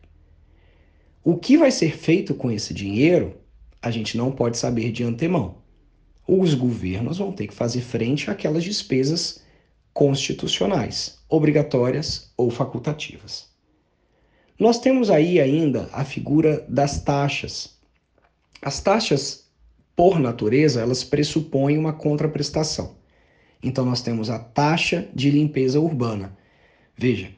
O 1.24 1.36
que 1.36 1.58
vai 1.58 1.72
ser 1.72 1.98
feito 1.98 2.34
com 2.34 2.48
esse 2.48 2.72
dinheiro, 2.72 3.36
a 3.82 3.90
gente 3.90 4.16
não 4.16 4.30
pode 4.30 4.56
saber 4.56 4.92
de 4.92 5.02
antemão. 5.02 5.56
Os 6.28 6.54
governos 6.54 7.18
vão 7.18 7.32
ter 7.32 7.48
que 7.48 7.54
fazer 7.54 7.80
frente 7.80 8.30
àquelas 8.30 8.62
despesas 8.62 9.42
constitucionais, 9.92 11.18
obrigatórias 11.28 12.32
ou 12.36 12.50
facultativas. 12.50 13.48
Nós 14.56 14.78
temos 14.78 15.10
aí 15.10 15.40
ainda 15.40 15.88
a 15.92 16.04
figura 16.04 16.64
das 16.68 17.02
taxas. 17.02 17.76
As 18.62 18.80
taxas, 18.80 19.47
por 19.98 20.20
natureza, 20.20 20.80
elas 20.80 21.02
pressupõem 21.02 21.76
uma 21.76 21.92
contraprestação. 21.92 22.94
Então 23.60 23.84
nós 23.84 24.00
temos 24.00 24.30
a 24.30 24.38
taxa 24.38 25.08
de 25.12 25.28
limpeza 25.28 25.80
urbana. 25.80 26.38
Veja, 26.96 27.32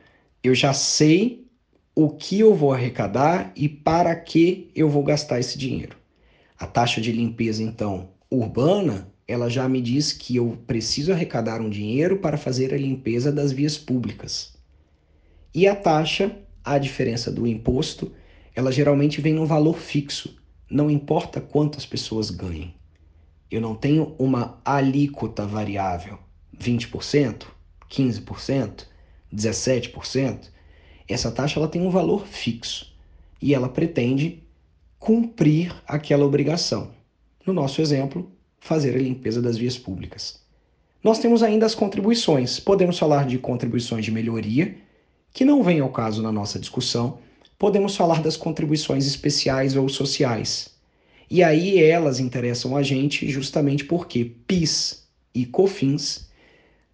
eu 0.45 0.55
já 0.55 0.75
sei 0.75 1.47
o 1.95 2.11
que 2.11 2.39
eu 2.39 2.55
vou 2.55 2.75
arrecadar 2.75 3.51
e 3.57 3.67
para 3.67 4.15
que 4.15 4.71
eu 4.75 4.91
vou 4.91 5.03
gastar 5.03 5.41
esse 5.41 5.57
dinheiro. 5.57 5.97
A 6.59 6.67
taxa 6.67 7.01
de 7.01 7.11
limpeza, 7.11 7.63
então, 7.63 8.11
urbana, 8.31 9.11
ela 9.27 9.49
já 9.49 9.67
me 9.67 9.81
diz 9.81 10.13
que 10.13 10.37
eu 10.37 10.59
preciso 10.67 11.15
arrecadar 11.15 11.63
um 11.63 11.71
dinheiro 11.71 12.19
para 12.19 12.37
fazer 12.37 12.75
a 12.75 12.77
limpeza 12.77 13.33
das 13.33 13.53
vias 13.53 13.79
públicas. 13.79 14.53
E 15.55 15.67
a 15.67 15.75
taxa, 15.75 16.37
a 16.63 16.77
diferença 16.77 17.33
do 17.33 17.47
imposto, 17.47 18.13
ela 18.55 18.71
geralmente 18.71 19.19
vem 19.19 19.33
num 19.33 19.47
valor 19.47 19.79
fixo, 19.79 20.39
não 20.71 20.91
importa 20.91 21.41
quantas 21.41 21.85
pessoas 21.85 22.31
ganhem. 22.31 22.75
Eu 23.51 23.61
não 23.61 23.75
tenho 23.75 24.15
uma 24.19 24.61
alíquota 24.65 25.45
variável, 25.45 26.19
20%, 26.57 27.47
15%, 27.91 28.87
17%. 29.35 30.49
Essa 31.09 31.33
taxa 31.33 31.59
ela 31.59 31.69
tem 31.69 31.83
um 31.83 31.91
valor 31.91 32.27
fixo 32.27 32.95
e 33.43 33.55
ela 33.55 33.69
pretende 33.69 34.43
cumprir 34.99 35.75
aquela 35.87 36.25
obrigação. 36.25 36.93
No 37.45 37.53
nosso 37.53 37.81
exemplo, 37.81 38.31
fazer 38.61 38.95
a 38.95 39.01
limpeza 39.01 39.43
das 39.43 39.57
vias 39.57 39.77
públicas. 39.77 40.39
Nós 41.03 41.19
temos 41.19 41.43
ainda 41.43 41.65
as 41.65 41.75
contribuições. 41.75 42.61
Podemos 42.61 42.99
falar 42.99 43.27
de 43.27 43.39
contribuições 43.39 44.05
de 44.05 44.13
melhoria, 44.13 44.77
que 45.33 45.45
não 45.45 45.63
vem 45.63 45.81
ao 45.81 45.89
caso 45.89 46.23
na 46.23 46.31
nossa 46.31 46.59
discussão. 46.59 47.19
Podemos 47.61 47.95
falar 47.95 48.23
das 48.23 48.39
contribuições 48.39 49.07
especiais 49.07 49.77
ou 49.77 49.87
sociais. 49.87 50.71
E 51.31 51.43
aí 51.43 51.79
elas 51.79 52.19
interessam 52.19 52.75
a 52.75 52.83
gente 52.83 53.29
justamente 53.29 53.85
porque 53.85 54.33
PIS 54.47 55.07
e 55.35 55.45
COFINS 55.45 56.31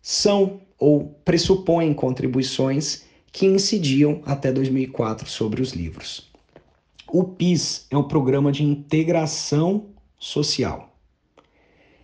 são 0.03 0.61
ou 0.77 1.21
pressupõem 1.25 1.95
contribuições 1.95 3.05
que 3.31 3.47
incidiam 3.47 4.21
até 4.27 4.53
2004 4.53 5.31
sobre 5.31 5.63
os 5.63 5.71
livros. 5.71 6.29
O 7.07 7.23
PIS 7.23 7.87
é 7.89 7.97
um 7.97 8.09
programa 8.09 8.51
de 8.51 8.65
integração 8.65 9.87
social. 10.19 10.93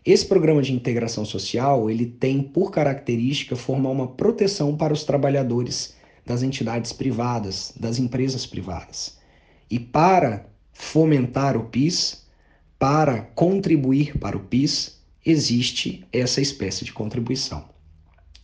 Esse 0.06 0.24
programa 0.24 0.62
de 0.62 0.72
integração 0.72 1.24
social, 1.24 1.90
ele 1.90 2.06
tem 2.06 2.40
por 2.40 2.70
característica 2.70 3.56
formar 3.56 3.90
uma 3.90 4.06
proteção 4.06 4.76
para 4.76 4.92
os 4.92 5.02
trabalhadores 5.02 6.00
das 6.24 6.42
entidades 6.42 6.92
privadas, 6.92 7.72
das 7.78 7.98
empresas 7.98 8.46
privadas. 8.46 9.18
E 9.70 9.78
para 9.78 10.46
fomentar 10.72 11.56
o 11.56 11.64
PIS, 11.64 12.26
para 12.78 13.22
contribuir 13.22 14.18
para 14.18 14.36
o 14.36 14.40
PIS, 14.40 15.00
existe 15.24 16.04
essa 16.12 16.40
espécie 16.40 16.84
de 16.84 16.92
contribuição. 16.92 17.64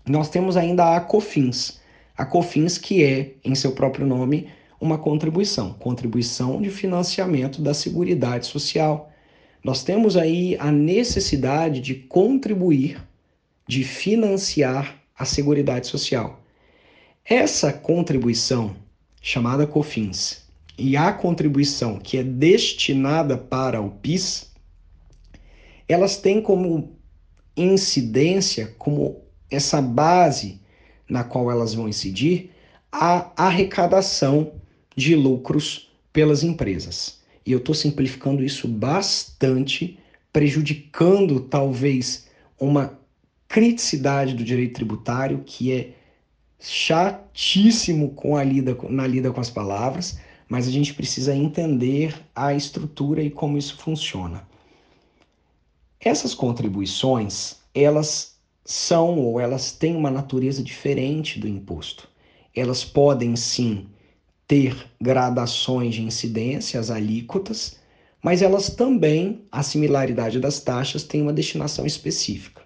Nós 0.06 0.30
temos 0.30 0.56
ainda 0.56 0.96
a 0.96 1.00
COFINS, 1.00 1.80
a 2.16 2.24
COFINS 2.24 2.78
que 2.78 3.04
é, 3.04 3.34
em 3.44 3.54
seu 3.54 3.72
próprio 3.72 4.06
nome, 4.06 4.48
uma 4.80 4.96
contribuição, 4.96 5.74
contribuição 5.74 6.62
de 6.62 6.70
financiamento 6.70 7.60
da 7.60 7.74
Seguridade 7.74 8.46
Social. 8.46 9.12
Nós 9.62 9.82
temos 9.82 10.16
aí 10.16 10.56
a 10.58 10.70
necessidade 10.70 11.80
de 11.80 11.94
contribuir, 11.94 13.02
de 13.66 13.82
financiar 13.84 14.96
a 15.18 15.24
Seguridade 15.24 15.88
Social. 15.88 16.37
Essa 17.30 17.74
contribuição, 17.74 18.74
chamada 19.20 19.66
COFINS, 19.66 20.46
e 20.78 20.96
a 20.96 21.12
contribuição 21.12 21.98
que 21.98 22.16
é 22.16 22.22
destinada 22.22 23.36
para 23.36 23.82
o 23.82 23.90
PIS, 23.90 24.50
elas 25.86 26.16
têm 26.16 26.40
como 26.40 26.96
incidência, 27.54 28.74
como 28.78 29.20
essa 29.50 29.82
base 29.82 30.58
na 31.06 31.22
qual 31.22 31.50
elas 31.50 31.74
vão 31.74 31.86
incidir, 31.86 32.50
a 32.90 33.30
arrecadação 33.36 34.54
de 34.96 35.14
lucros 35.14 35.92
pelas 36.10 36.42
empresas. 36.42 37.20
E 37.44 37.52
eu 37.52 37.58
estou 37.58 37.74
simplificando 37.74 38.42
isso 38.42 38.66
bastante, 38.66 39.98
prejudicando 40.32 41.40
talvez 41.40 42.26
uma 42.58 42.98
criticidade 43.46 44.32
do 44.32 44.42
direito 44.42 44.76
tributário 44.76 45.42
que 45.44 45.72
é 45.72 45.97
chatíssimo 46.60 48.10
com 48.14 48.36
a 48.36 48.42
lida, 48.42 48.76
na 48.88 49.06
lida 49.06 49.32
com 49.32 49.40
as 49.40 49.50
palavras, 49.50 50.18
mas 50.48 50.66
a 50.66 50.70
gente 50.70 50.94
precisa 50.94 51.34
entender 51.34 52.14
a 52.34 52.54
estrutura 52.54 53.22
e 53.22 53.30
como 53.30 53.58
isso 53.58 53.76
funciona. 53.76 54.46
Essas 56.00 56.34
contribuições, 56.34 57.56
elas 57.74 58.38
são 58.64 59.18
ou 59.18 59.40
elas 59.40 59.72
têm 59.72 59.96
uma 59.96 60.10
natureza 60.10 60.62
diferente 60.62 61.38
do 61.38 61.48
imposto. 61.48 62.08
Elas 62.54 62.84
podem 62.84 63.36
sim 63.36 63.86
ter 64.46 64.90
gradações 65.00 65.94
de 65.94 66.02
incidência, 66.02 66.80
as 66.80 66.90
alíquotas, 66.90 67.78
mas 68.22 68.42
elas 68.42 68.70
também, 68.70 69.42
a 69.52 69.62
similaridade 69.62 70.40
das 70.40 70.60
taxas, 70.60 71.04
tem 71.04 71.22
uma 71.22 71.32
destinação 71.32 71.86
específica. 71.86 72.62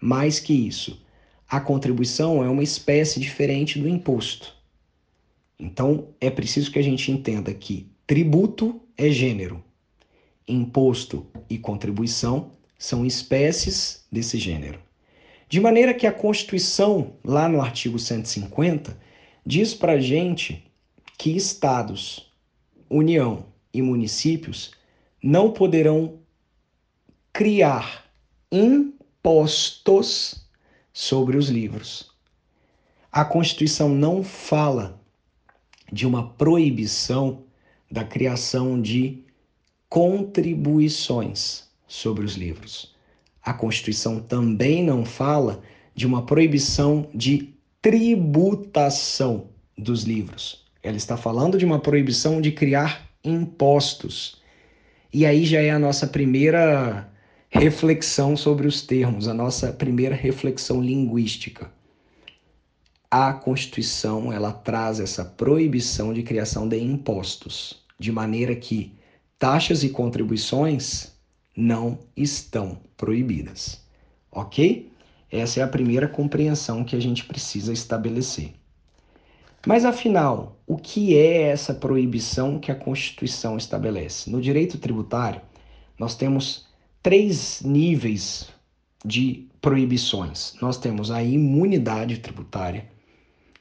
Mais 0.00 0.38
que 0.38 0.52
isso, 0.52 1.00
a 1.48 1.60
contribuição 1.60 2.42
é 2.42 2.48
uma 2.48 2.62
espécie 2.62 3.20
diferente 3.20 3.78
do 3.78 3.88
imposto. 3.88 4.54
Então, 5.58 6.08
é 6.20 6.28
preciso 6.28 6.70
que 6.70 6.78
a 6.78 6.82
gente 6.82 7.10
entenda 7.10 7.52
que 7.54 7.86
tributo 8.06 8.80
é 8.96 9.10
gênero, 9.10 9.62
imposto 10.46 11.26
e 11.48 11.56
contribuição 11.56 12.52
são 12.78 13.06
espécies 13.06 14.04
desse 14.10 14.38
gênero. 14.38 14.80
De 15.48 15.60
maneira 15.60 15.94
que 15.94 16.06
a 16.06 16.12
Constituição, 16.12 17.12
lá 17.24 17.48
no 17.48 17.60
artigo 17.60 17.98
150, 17.98 18.98
diz 19.44 19.72
para 19.72 19.92
a 19.92 20.00
gente 20.00 20.64
que 21.16 21.30
estados, 21.30 22.30
União 22.90 23.46
e 23.72 23.80
municípios 23.82 24.72
não 25.22 25.50
poderão 25.50 26.18
criar 27.32 28.04
impostos 28.50 30.45
sobre 30.96 31.36
os 31.36 31.50
livros. 31.50 32.10
A 33.12 33.22
Constituição 33.22 33.90
não 33.90 34.24
fala 34.24 34.98
de 35.92 36.06
uma 36.06 36.30
proibição 36.30 37.44
da 37.90 38.02
criação 38.02 38.80
de 38.80 39.22
contribuições 39.90 41.68
sobre 41.86 42.24
os 42.24 42.34
livros. 42.34 42.96
A 43.42 43.52
Constituição 43.52 44.20
também 44.20 44.82
não 44.82 45.04
fala 45.04 45.60
de 45.94 46.06
uma 46.06 46.24
proibição 46.24 47.10
de 47.14 47.54
tributação 47.82 49.50
dos 49.76 50.04
livros. 50.04 50.64
Ela 50.82 50.96
está 50.96 51.14
falando 51.14 51.58
de 51.58 51.66
uma 51.66 51.78
proibição 51.78 52.40
de 52.40 52.52
criar 52.52 53.06
impostos. 53.22 54.40
E 55.12 55.26
aí 55.26 55.44
já 55.44 55.60
é 55.60 55.70
a 55.70 55.78
nossa 55.78 56.06
primeira 56.06 57.12
reflexão 57.48 58.36
sobre 58.36 58.66
os 58.66 58.82
termos, 58.82 59.28
a 59.28 59.34
nossa 59.34 59.72
primeira 59.72 60.14
reflexão 60.14 60.80
linguística. 60.80 61.70
A 63.10 63.32
Constituição, 63.32 64.32
ela 64.32 64.52
traz 64.52 65.00
essa 65.00 65.24
proibição 65.24 66.12
de 66.12 66.22
criação 66.22 66.68
de 66.68 66.78
impostos, 66.78 67.82
de 67.98 68.10
maneira 68.10 68.54
que 68.54 68.92
taxas 69.38 69.84
e 69.84 69.88
contribuições 69.88 71.12
não 71.56 71.98
estão 72.16 72.78
proibidas. 72.96 73.80
OK? 74.30 74.90
Essa 75.30 75.60
é 75.60 75.62
a 75.62 75.68
primeira 75.68 76.08
compreensão 76.08 76.84
que 76.84 76.94
a 76.94 77.00
gente 77.00 77.24
precisa 77.24 77.72
estabelecer. 77.72 78.52
Mas 79.66 79.84
afinal, 79.84 80.60
o 80.66 80.76
que 80.76 81.16
é 81.16 81.42
essa 81.42 81.74
proibição 81.74 82.58
que 82.58 82.70
a 82.70 82.74
Constituição 82.74 83.56
estabelece? 83.56 84.30
No 84.30 84.40
direito 84.40 84.78
tributário, 84.78 85.40
nós 85.98 86.14
temos 86.14 86.66
três 87.06 87.62
níveis 87.64 88.48
de 89.04 89.46
proibições. 89.60 90.54
Nós 90.60 90.76
temos 90.76 91.08
a 91.08 91.22
imunidade 91.22 92.18
tributária, 92.18 92.84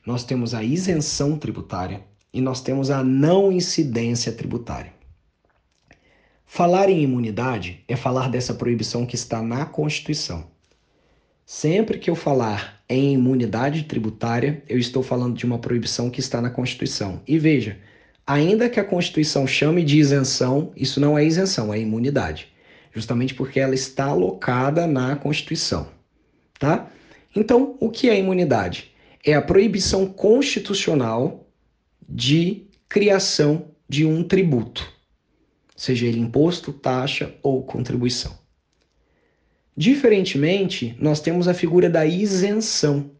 nós 0.03 0.23
temos 0.23 0.55
a 0.55 0.63
isenção 0.63 1.37
tributária 1.37 2.01
e 2.33 2.41
nós 2.41 2.59
temos 2.59 2.89
a 2.89 3.03
não 3.03 3.51
incidência 3.51 4.31
tributária. 4.31 4.91
Falar 6.43 6.89
em 6.89 7.03
imunidade 7.03 7.83
é 7.87 7.95
falar 7.95 8.31
dessa 8.31 8.51
proibição 8.51 9.05
que 9.05 9.13
está 9.13 9.43
na 9.43 9.63
Constituição. 9.63 10.47
Sempre 11.45 11.99
que 11.99 12.09
eu 12.09 12.15
falar 12.15 12.83
em 12.89 13.13
imunidade 13.13 13.83
tributária, 13.83 14.63
eu 14.67 14.79
estou 14.79 15.03
falando 15.03 15.37
de 15.37 15.45
uma 15.45 15.59
proibição 15.59 16.09
que 16.09 16.19
está 16.19 16.41
na 16.41 16.49
Constituição. 16.49 17.21
E 17.27 17.37
veja, 17.37 17.77
ainda 18.25 18.67
que 18.67 18.79
a 18.79 18.83
Constituição 18.83 19.45
chame 19.45 19.83
de 19.83 19.99
isenção, 19.99 20.73
isso 20.75 20.99
não 20.99 21.15
é 21.15 21.23
isenção, 21.23 21.71
é 21.71 21.79
imunidade, 21.79 22.54
justamente 22.95 23.35
porque 23.35 23.59
ela 23.59 23.75
está 23.75 24.05
alocada 24.05 24.87
na 24.87 25.17
Constituição, 25.17 25.89
tá? 26.57 26.89
Então, 27.35 27.75
o 27.81 27.89
que 27.89 28.09
é 28.09 28.17
imunidade? 28.17 28.91
É 29.23 29.33
a 29.33 29.41
proibição 29.41 30.05
constitucional 30.07 31.45
de 32.07 32.67
criação 32.87 33.71
de 33.89 34.05
um 34.05 34.23
tributo, 34.23 34.89
seja 35.75 36.05
ele 36.05 36.19
imposto, 36.19 36.71
taxa 36.71 37.35
ou 37.43 37.63
contribuição. 37.63 38.39
Diferentemente, 39.75 40.95
nós 40.97 41.19
temos 41.19 41.49
a 41.49 41.53
figura 41.53 41.89
da 41.89 42.05
isenção. 42.05 43.11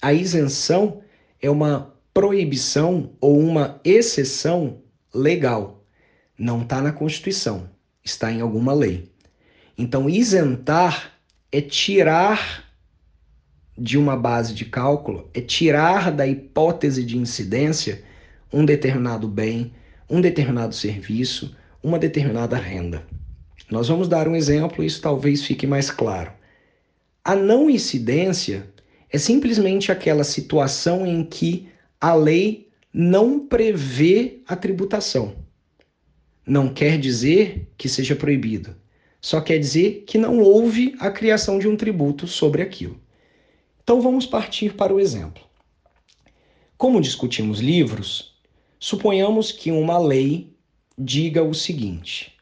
A 0.00 0.14
isenção 0.14 1.02
é 1.42 1.50
uma 1.50 1.94
proibição 2.14 3.12
ou 3.20 3.38
uma 3.38 3.78
exceção 3.84 4.80
legal. 5.12 5.84
Não 6.38 6.62
está 6.62 6.80
na 6.80 6.92
Constituição, 6.92 7.68
está 8.02 8.32
em 8.32 8.40
alguma 8.40 8.72
lei. 8.72 9.10
Então, 9.78 10.10
isentar 10.10 11.12
é 11.52 11.60
tirar 11.60 12.64
de 13.78 13.96
uma 13.96 14.16
base 14.16 14.52
de 14.52 14.64
cálculo, 14.64 15.30
é 15.32 15.40
tirar 15.40 16.10
da 16.10 16.26
hipótese 16.26 17.04
de 17.04 17.16
incidência 17.16 18.02
um 18.52 18.64
determinado 18.64 19.28
bem, 19.28 19.72
um 20.10 20.20
determinado 20.20 20.74
serviço, 20.74 21.56
uma 21.80 21.96
determinada 21.96 22.56
renda. 22.56 23.06
Nós 23.70 23.86
vamos 23.86 24.08
dar 24.08 24.26
um 24.26 24.34
exemplo, 24.34 24.82
isso 24.82 25.00
talvez 25.00 25.44
fique 25.44 25.64
mais 25.64 25.92
claro. 25.92 26.32
A 27.24 27.36
não 27.36 27.70
incidência 27.70 28.66
é 29.10 29.16
simplesmente 29.16 29.92
aquela 29.92 30.24
situação 30.24 31.06
em 31.06 31.22
que 31.22 31.68
a 32.00 32.14
lei 32.14 32.68
não 32.92 33.46
prevê 33.46 34.40
a 34.48 34.56
tributação. 34.56 35.36
Não 36.44 36.68
quer 36.68 36.98
dizer 36.98 37.68
que 37.76 37.88
seja 37.88 38.16
proibido, 38.16 38.74
só 39.20 39.40
quer 39.40 39.58
dizer 39.58 40.04
que 40.06 40.16
não 40.16 40.40
houve 40.40 40.94
a 41.00 41.10
criação 41.10 41.58
de 41.58 41.66
um 41.68 41.76
tributo 41.76 42.26
sobre 42.26 42.62
aquilo. 42.62 43.00
Então 43.82 44.00
vamos 44.00 44.26
partir 44.26 44.74
para 44.74 44.94
o 44.94 45.00
exemplo. 45.00 45.42
Como 46.76 47.00
discutimos 47.00 47.58
livros, 47.58 48.38
suponhamos 48.78 49.50
que 49.50 49.72
uma 49.72 49.98
lei 49.98 50.56
diga 50.96 51.42
o 51.42 51.54
seguinte: 51.54 52.32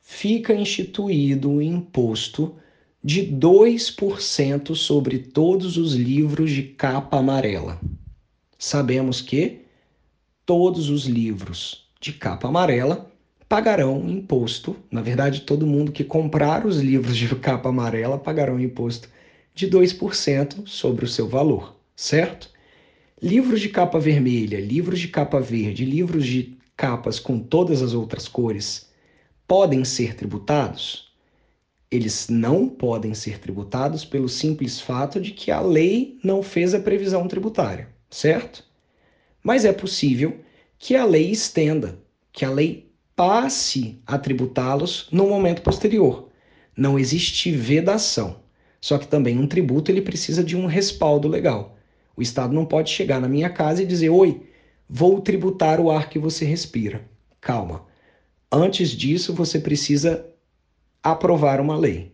fica 0.00 0.54
instituído 0.54 1.50
o 1.50 1.62
imposto 1.62 2.56
de 3.02 3.22
2% 3.22 4.74
sobre 4.74 5.18
todos 5.18 5.76
os 5.76 5.94
livros 5.94 6.50
de 6.50 6.62
capa 6.62 7.18
amarela. 7.18 7.80
Sabemos 8.58 9.20
que 9.20 9.60
todos 10.44 10.88
os 10.88 11.04
livros 11.04 11.88
de 12.00 12.12
capa 12.12 12.48
amarela 12.48 13.12
pagarão 13.48 14.08
imposto. 14.08 14.76
Na 14.90 15.02
verdade, 15.02 15.42
todo 15.42 15.66
mundo 15.66 15.92
que 15.92 16.04
comprar 16.04 16.66
os 16.66 16.78
livros 16.78 17.16
de 17.16 17.34
capa 17.36 17.68
amarela 17.68 18.18
pagarão 18.18 18.58
imposto 18.58 19.08
de 19.54 19.68
2% 19.68 20.66
sobre 20.66 21.04
o 21.04 21.08
seu 21.08 21.28
valor, 21.28 21.76
certo? 21.94 22.50
Livros 23.22 23.60
de 23.60 23.68
capa 23.68 23.98
vermelha, 23.98 24.60
livros 24.60 25.00
de 25.00 25.08
capa 25.08 25.40
verde, 25.40 25.84
livros 25.84 26.26
de 26.26 26.58
capas 26.76 27.18
com 27.18 27.38
todas 27.38 27.82
as 27.82 27.94
outras 27.94 28.28
cores 28.28 28.90
podem 29.46 29.84
ser 29.84 30.14
tributados? 30.14 31.06
eles 31.90 32.28
não 32.28 32.68
podem 32.68 33.14
ser 33.14 33.38
tributados 33.38 34.04
pelo 34.04 34.28
simples 34.28 34.80
fato 34.80 35.20
de 35.20 35.30
que 35.30 35.50
a 35.50 35.60
lei 35.60 36.18
não 36.22 36.42
fez 36.42 36.74
a 36.74 36.80
previsão 36.80 37.28
tributária, 37.28 37.88
certo? 38.10 38.64
Mas 39.42 39.64
é 39.64 39.72
possível 39.72 40.40
que 40.78 40.96
a 40.96 41.04
lei 41.04 41.30
estenda, 41.30 41.98
que 42.32 42.44
a 42.44 42.50
lei 42.50 42.85
passe 43.16 43.98
a 44.06 44.18
tributá-los 44.18 45.08
no 45.10 45.26
momento 45.26 45.62
posterior. 45.62 46.28
Não 46.76 46.98
existe 46.98 47.50
vedação. 47.50 48.40
Só 48.78 48.98
que 48.98 49.08
também 49.08 49.38
um 49.38 49.46
tributo 49.46 49.90
ele 49.90 50.02
precisa 50.02 50.44
de 50.44 50.54
um 50.54 50.66
respaldo 50.66 51.26
legal. 51.26 51.76
O 52.14 52.20
Estado 52.20 52.54
não 52.54 52.66
pode 52.66 52.90
chegar 52.90 53.18
na 53.18 53.26
minha 53.26 53.48
casa 53.48 53.82
e 53.82 53.86
dizer: 53.86 54.10
"Oi, 54.10 54.42
vou 54.88 55.20
tributar 55.20 55.80
o 55.80 55.90
ar 55.90 56.10
que 56.10 56.18
você 56.18 56.44
respira". 56.44 57.08
Calma. 57.40 57.86
Antes 58.52 58.90
disso, 58.90 59.32
você 59.32 59.58
precisa 59.58 60.26
aprovar 61.02 61.60
uma 61.60 61.76
lei. 61.76 62.12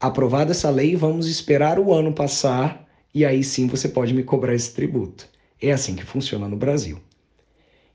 Aprovada 0.00 0.52
essa 0.52 0.70
lei, 0.70 0.94
vamos 0.94 1.26
esperar 1.26 1.78
o 1.78 1.92
ano 1.92 2.12
passar 2.12 2.88
e 3.12 3.24
aí 3.24 3.42
sim 3.42 3.66
você 3.66 3.88
pode 3.88 4.14
me 4.14 4.22
cobrar 4.22 4.54
esse 4.54 4.72
tributo. 4.72 5.28
É 5.60 5.72
assim 5.72 5.96
que 5.96 6.04
funciona 6.04 6.48
no 6.48 6.56
Brasil. 6.56 7.00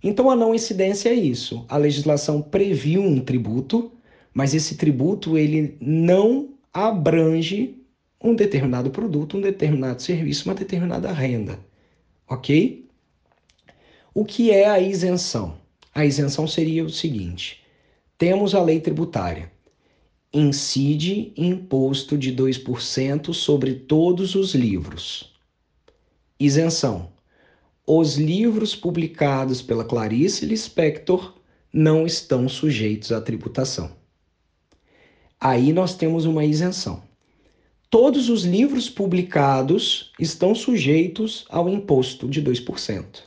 Então 0.02 0.30
a 0.30 0.36
não 0.36 0.56
incidência 0.56 1.10
é 1.10 1.14
isso. 1.14 1.66
A 1.68 1.78
legislação 1.78 2.42
previu 2.42 3.02
um 3.02 3.20
tributo, 3.20 3.92
mas 4.34 4.54
esse 4.54 4.76
tributo 4.76 5.38
ele 5.38 5.78
não 5.82 6.50
abrange 6.74 7.76
um 8.22 8.36
determinado 8.36 8.90
produto, 8.92 9.38
um 9.38 9.42
determinado 9.42 10.02
serviço, 10.02 10.48
uma 10.48 10.56
determinada 10.56 11.12
renda. 11.12 11.60
OK? 12.28 12.86
O 14.14 14.26
que 14.26 14.52
é 14.52 14.70
a 14.70 14.80
isenção? 14.80 15.58
A 15.94 16.06
isenção 16.06 16.48
seria 16.48 16.84
o 16.84 16.90
seguinte: 16.90 17.64
temos 18.18 18.56
a 18.56 18.62
lei 18.62 18.80
tributária 18.80 19.52
incide 20.32 21.34
imposto 21.36 22.18
de 22.18 22.32
2% 22.34 23.34
sobre 23.34 23.74
todos 23.74 24.36
os 24.36 24.54
livros. 24.54 25.34
Isenção. 26.40 27.12
Os 27.92 28.18
livros 28.18 28.76
publicados 28.76 29.64
pela 29.64 29.84
Clarice 29.84 30.46
Lispector 30.46 31.34
não 31.74 32.06
estão 32.06 32.48
sujeitos 32.48 33.12
à 33.12 33.20
tributação. 33.20 33.92
Aí 35.40 35.74
nós 35.74 35.96
temos 35.96 36.26
uma 36.26 36.46
isenção. 36.46 37.02
Todos 37.90 38.30
os 38.30 38.44
livros 38.44 38.88
publicados 38.88 40.14
estão 40.20 40.54
sujeitos 40.54 41.48
ao 41.50 41.68
imposto 41.68 42.28
de 42.28 42.44
2%. 42.44 43.24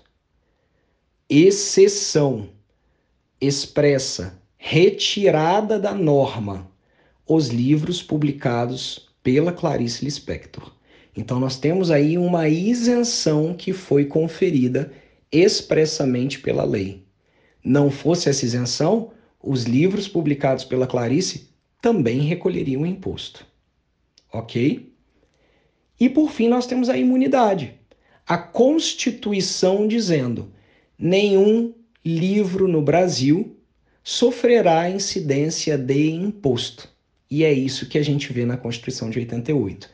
Exceção 1.28 2.48
expressa, 3.40 4.40
retirada 4.56 5.76
da 5.76 5.92
norma 5.92 6.70
os 7.26 7.48
livros 7.48 8.00
publicados 8.00 9.08
pela 9.24 9.52
Clarice 9.52 10.04
Lispector. 10.04 10.70
Então 11.16 11.38
nós 11.38 11.58
temos 11.58 11.90
aí 11.90 12.16
uma 12.16 12.48
isenção 12.48 13.54
que 13.54 13.72
foi 13.72 14.06
conferida 14.06 14.92
expressamente 15.30 16.40
pela 16.40 16.64
lei. 16.64 17.04
Não 17.64 17.90
fosse 17.90 18.28
essa 18.28 18.44
isenção, 18.44 19.12
os 19.42 19.64
livros 19.64 20.08
publicados 20.08 20.64
pela 20.64 20.86
Clarice 20.86 21.50
também 21.80 22.20
recolheriam 22.20 22.86
imposto. 22.86 23.46
OK? 24.32 24.92
E 26.00 26.08
por 26.08 26.30
fim 26.30 26.48
nós 26.48 26.66
temos 26.66 26.88
a 26.88 26.96
imunidade. 26.96 27.74
A 28.26 28.38
Constituição 28.38 29.86
dizendo: 29.86 30.52
nenhum 30.98 31.74
livro 32.04 32.66
no 32.66 32.82
Brasil 32.82 33.56
sofrerá 34.02 34.88
incidência 34.90 35.76
de 35.76 36.10
imposto. 36.10 36.88
E 37.30 37.44
é 37.44 37.52
isso 37.52 37.88
que 37.88 37.98
a 37.98 38.02
gente 38.02 38.32
vê 38.32 38.44
na 38.44 38.56
Constituição 38.56 39.10
de 39.10 39.18
88. 39.18 39.88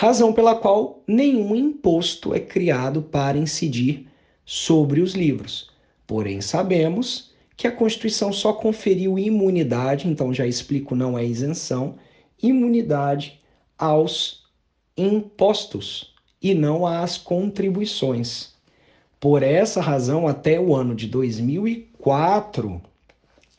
Razão 0.00 0.32
pela 0.32 0.54
qual 0.54 1.02
nenhum 1.08 1.56
imposto 1.56 2.32
é 2.32 2.38
criado 2.38 3.02
para 3.02 3.36
incidir 3.36 4.06
sobre 4.46 5.00
os 5.00 5.14
livros. 5.14 5.72
Porém, 6.06 6.40
sabemos 6.40 7.32
que 7.56 7.66
a 7.66 7.72
Constituição 7.72 8.32
só 8.32 8.52
conferiu 8.52 9.18
imunidade, 9.18 10.06
então 10.06 10.32
já 10.32 10.46
explico, 10.46 10.94
não 10.94 11.18
é 11.18 11.24
isenção, 11.24 11.96
imunidade 12.40 13.40
aos 13.76 14.44
impostos 14.96 16.14
e 16.40 16.54
não 16.54 16.86
às 16.86 17.18
contribuições. 17.18 18.52
Por 19.18 19.42
essa 19.42 19.80
razão, 19.80 20.28
até 20.28 20.60
o 20.60 20.76
ano 20.76 20.94
de 20.94 21.08
2004, 21.08 22.80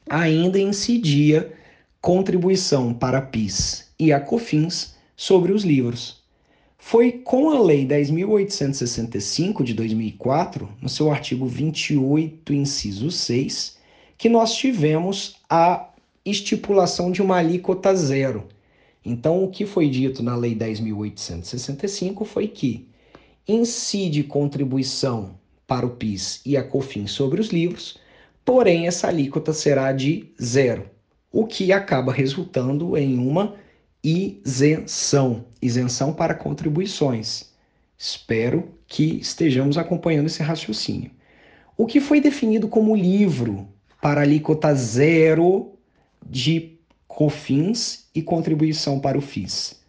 ainda 0.10 0.58
incidia 0.58 1.52
contribuição 2.00 2.94
para 2.94 3.22
PIS 3.22 3.92
e 4.00 4.14
a 4.14 4.22
COFINS 4.22 4.96
sobre 5.18 5.52
os 5.52 5.66
livros. 5.66 6.19
Foi 6.82 7.12
com 7.12 7.52
a 7.52 7.62
Lei 7.62 7.86
10.865 7.86 9.64
de 9.64 9.74
2004, 9.74 10.68
no 10.82 10.88
seu 10.88 11.12
artigo 11.12 11.46
28, 11.46 12.54
inciso 12.54 13.12
6, 13.12 13.78
que 14.18 14.30
nós 14.30 14.56
tivemos 14.56 15.36
a 15.48 15.90
estipulação 16.26 17.12
de 17.12 17.22
uma 17.22 17.36
alíquota 17.36 17.94
zero. 17.94 18.48
Então, 19.06 19.44
o 19.44 19.52
que 19.52 19.66
foi 19.66 19.90
dito 19.90 20.24
na 20.24 20.36
Lei 20.36 20.56
10.865 20.56 22.26
foi 22.26 22.48
que 22.48 22.88
incide 23.48 24.24
contribuição 24.24 25.38
para 25.68 25.86
o 25.86 25.92
PIS 25.92 26.42
e 26.46 26.56
a 26.58 26.64
COFINS 26.64 27.12
sobre 27.12 27.42
os 27.42 27.50
livros, 27.50 28.00
porém 28.44 28.88
essa 28.88 29.08
alíquota 29.08 29.54
será 29.54 29.92
de 29.92 30.32
zero 30.42 30.90
o 31.32 31.46
que 31.46 31.72
acaba 31.72 32.12
resultando 32.12 32.98
em 32.98 33.20
uma 33.20 33.56
isenção, 34.04 35.46
isenção 35.62 36.12
para 36.14 36.34
contribuições. 36.34 37.50
Espero 37.98 38.74
que 38.88 39.20
estejamos 39.20 39.78
acompanhando 39.78 40.28
esse 40.28 40.42
raciocínio. 40.42 41.12
O 41.78 41.86
que 41.86 42.00
foi 42.00 42.22
definido 42.22 42.68
como 42.68 42.96
livro 42.96 43.68
para 44.02 44.22
alíquota 44.22 44.74
zero 44.74 45.74
de 46.26 46.80
COFINS 47.08 48.08
e 48.16 48.22
contribuição 48.22 49.00
para 49.00 49.18
o 49.18 49.22
FIS, 49.22 49.82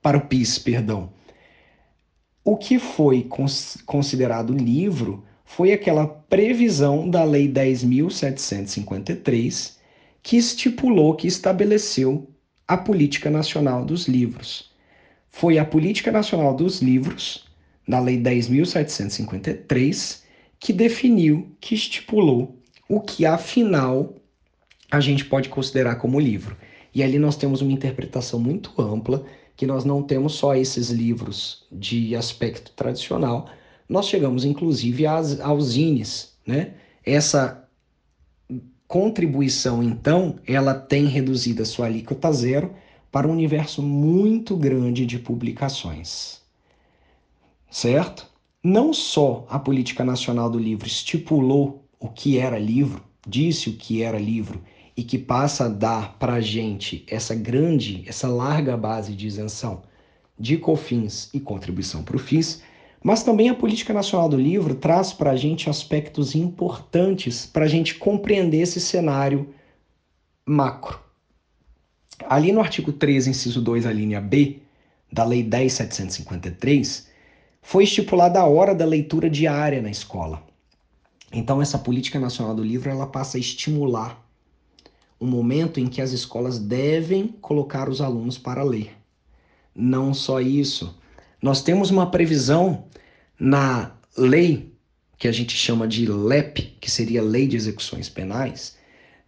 para 0.00 0.16
o 0.16 0.22
PIS, 0.22 0.58
perdão. 0.58 1.12
O 2.44 2.56
que 2.56 2.78
foi 2.78 3.28
considerado 3.84 4.54
livro 4.54 5.24
foi 5.44 5.72
aquela 5.72 6.06
previsão 6.06 7.10
da 7.10 7.24
Lei 7.24 7.50
10.753 7.50 9.76
que 10.22 10.36
estipulou, 10.36 11.14
que 11.14 11.26
estabeleceu 11.26 12.28
a 12.68 12.76
Política 12.76 13.28
Nacional 13.30 13.84
dos 13.84 14.06
Livros. 14.06 14.70
Foi 15.30 15.58
a 15.58 15.64
Política 15.64 16.12
Nacional 16.12 16.54
dos 16.54 16.80
Livros, 16.82 17.48
na 17.86 17.98
Lei 17.98 18.20
10.753, 18.20 20.20
que 20.60 20.74
definiu, 20.74 21.50
que 21.60 21.74
estipulou 21.74 22.58
o 22.86 23.00
que 23.00 23.24
afinal 23.24 24.14
a 24.90 25.00
gente 25.00 25.24
pode 25.24 25.48
considerar 25.48 25.96
como 25.96 26.20
livro. 26.20 26.54
E 26.94 27.02
ali 27.02 27.18
nós 27.18 27.36
temos 27.36 27.62
uma 27.62 27.72
interpretação 27.72 28.38
muito 28.38 28.70
ampla, 28.80 29.24
que 29.56 29.66
nós 29.66 29.84
não 29.84 30.02
temos 30.02 30.34
só 30.34 30.54
esses 30.54 30.90
livros 30.90 31.66
de 31.72 32.14
aspecto 32.14 32.70
tradicional, 32.72 33.48
nós 33.88 34.06
chegamos 34.06 34.44
inclusive 34.44 35.06
aos, 35.06 35.64
zines, 35.64 36.36
né? 36.46 36.74
Essa 37.04 37.67
contribuição, 38.88 39.82
então, 39.82 40.36
ela 40.46 40.74
tem 40.74 41.04
reduzido 41.04 41.62
a 41.62 41.66
sua 41.66 41.86
alíquota 41.86 42.32
zero 42.32 42.74
para 43.12 43.28
um 43.28 43.32
universo 43.32 43.82
muito 43.82 44.56
grande 44.56 45.04
de 45.04 45.18
publicações. 45.18 46.40
Certo? 47.70 48.26
Não 48.64 48.94
só 48.94 49.46
a 49.50 49.58
Política 49.58 50.04
Nacional 50.04 50.50
do 50.50 50.58
Livro 50.58 50.86
estipulou 50.86 51.84
o 52.00 52.08
que 52.08 52.38
era 52.38 52.58
livro, 52.58 53.04
disse 53.26 53.68
o 53.68 53.74
que 53.74 54.02
era 54.02 54.18
livro 54.18 54.64
e 54.96 55.04
que 55.04 55.18
passa 55.18 55.66
a 55.66 55.68
dar 55.68 56.18
para 56.18 56.34
a 56.34 56.40
gente 56.40 57.04
essa 57.08 57.34
grande, 57.34 58.02
essa 58.06 58.26
larga 58.26 58.76
base 58.76 59.14
de 59.14 59.26
isenção 59.26 59.82
de 60.38 60.56
COFINS 60.56 61.28
e 61.34 61.40
contribuição 61.40 62.02
para 62.02 62.16
o 62.16 62.18
FIS, 62.18 62.62
mas 63.02 63.22
também 63.22 63.48
a 63.48 63.54
Política 63.54 63.92
Nacional 63.92 64.28
do 64.28 64.36
Livro 64.36 64.74
traz 64.74 65.12
para 65.12 65.30
a 65.30 65.36
gente 65.36 65.70
aspectos 65.70 66.34
importantes 66.34 67.46
para 67.46 67.64
a 67.64 67.68
gente 67.68 67.94
compreender 67.94 68.58
esse 68.58 68.80
cenário 68.80 69.54
macro. 70.44 70.98
Ali 72.26 72.52
no 72.52 72.60
artigo 72.60 72.92
13, 72.92 73.30
inciso 73.30 73.60
2, 73.62 73.86
a 73.86 73.92
linha 73.92 74.20
B, 74.20 74.58
da 75.12 75.24
Lei 75.24 75.42
10.753, 75.44 77.06
foi 77.62 77.84
estipulada 77.84 78.40
a 78.40 78.46
hora 78.46 78.74
da 78.74 78.84
leitura 78.84 79.30
diária 79.30 79.80
na 79.80 79.90
escola. 79.90 80.42
Então, 81.32 81.60
essa 81.60 81.78
Política 81.78 82.18
Nacional 82.18 82.54
do 82.54 82.62
Livro 82.64 82.90
ela 82.90 83.06
passa 83.06 83.36
a 83.36 83.40
estimular 83.40 84.24
um 85.20 85.26
momento 85.26 85.78
em 85.78 85.86
que 85.86 86.00
as 86.00 86.12
escolas 86.12 86.58
devem 86.58 87.28
colocar 87.28 87.88
os 87.88 88.00
alunos 88.00 88.38
para 88.38 88.62
ler. 88.62 88.96
Não 89.74 90.14
só 90.14 90.40
isso, 90.40 90.96
nós 91.40 91.62
temos 91.62 91.90
uma 91.90 92.10
previsão 92.10 92.84
na 93.38 93.92
lei 94.16 94.72
que 95.16 95.28
a 95.28 95.32
gente 95.32 95.56
chama 95.56 95.86
de 95.86 96.06
LEP, 96.06 96.76
que 96.80 96.90
seria 96.90 97.22
Lei 97.22 97.46
de 97.46 97.56
Execuções 97.56 98.08
Penais. 98.08 98.76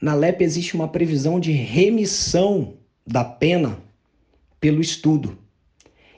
Na 0.00 0.14
LEP 0.14 0.42
existe 0.42 0.74
uma 0.74 0.88
previsão 0.88 1.38
de 1.38 1.52
remissão 1.52 2.74
da 3.06 3.24
pena 3.24 3.78
pelo 4.60 4.80
estudo. 4.80 5.36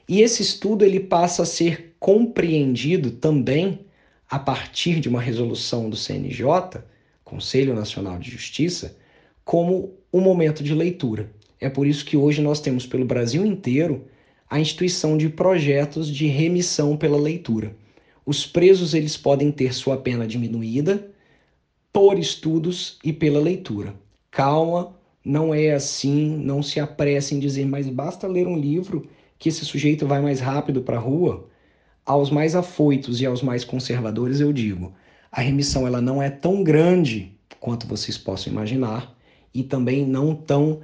E 0.07 0.21
esse 0.21 0.41
estudo 0.41 0.83
ele 0.83 0.99
passa 0.99 1.43
a 1.43 1.45
ser 1.45 1.95
compreendido 1.99 3.11
também 3.11 3.79
a 4.29 4.37
partir 4.37 4.99
de 4.99 5.07
uma 5.07 5.21
resolução 5.21 5.89
do 5.89 5.95
CNJ, 5.95 6.45
Conselho 7.23 7.73
Nacional 7.73 8.17
de 8.19 8.29
Justiça, 8.31 8.97
como 9.45 9.93
um 10.11 10.21
momento 10.21 10.63
de 10.63 10.73
leitura. 10.73 11.31
É 11.59 11.69
por 11.69 11.87
isso 11.87 12.05
que 12.05 12.17
hoje 12.17 12.41
nós 12.41 12.59
temos 12.59 12.85
pelo 12.85 13.05
Brasil 13.05 13.45
inteiro 13.45 14.05
a 14.53 14.59
instituição 14.59 15.17
de 15.17 15.29
projetos 15.29 16.07
de 16.07 16.27
remissão 16.27 16.95
pela 16.95 17.17
leitura. 17.17 17.75
Os 18.23 18.45
presos 18.45 18.93
eles 18.93 19.17
podem 19.17 19.51
ter 19.51 19.73
sua 19.73 19.97
pena 19.97 20.27
diminuída 20.27 21.09
por 21.91 22.19
estudos 22.19 22.99
e 23.03 23.11
pela 23.11 23.39
leitura. 23.39 23.95
Calma, 24.29 24.95
não 25.25 25.55
é 25.55 25.71
assim, 25.71 26.37
não 26.37 26.61
se 26.61 26.79
apresse 26.79 27.33
em 27.33 27.39
dizer, 27.39 27.65
mas 27.65 27.89
basta 27.89 28.27
ler 28.27 28.45
um 28.45 28.55
livro 28.55 29.09
que 29.39 29.49
esse 29.49 29.65
sujeito 29.65 30.05
vai 30.05 30.21
mais 30.21 30.39
rápido 30.39 30.83
para 30.83 30.97
a 30.97 31.01
rua. 31.01 31.49
Aos 32.05 32.29
mais 32.29 32.55
afoitos 32.55 33.21
e 33.21 33.25
aos 33.25 33.41
mais 33.41 33.65
conservadores 33.65 34.39
eu 34.39 34.53
digo, 34.53 34.93
a 35.31 35.41
remissão 35.41 35.87
ela 35.87 35.99
não 35.99 36.21
é 36.21 36.29
tão 36.29 36.63
grande 36.63 37.35
quanto 37.59 37.87
vocês 37.87 38.19
possam 38.19 38.53
imaginar 38.53 39.17
e 39.51 39.63
também 39.63 40.05
não 40.05 40.35
tão 40.35 40.81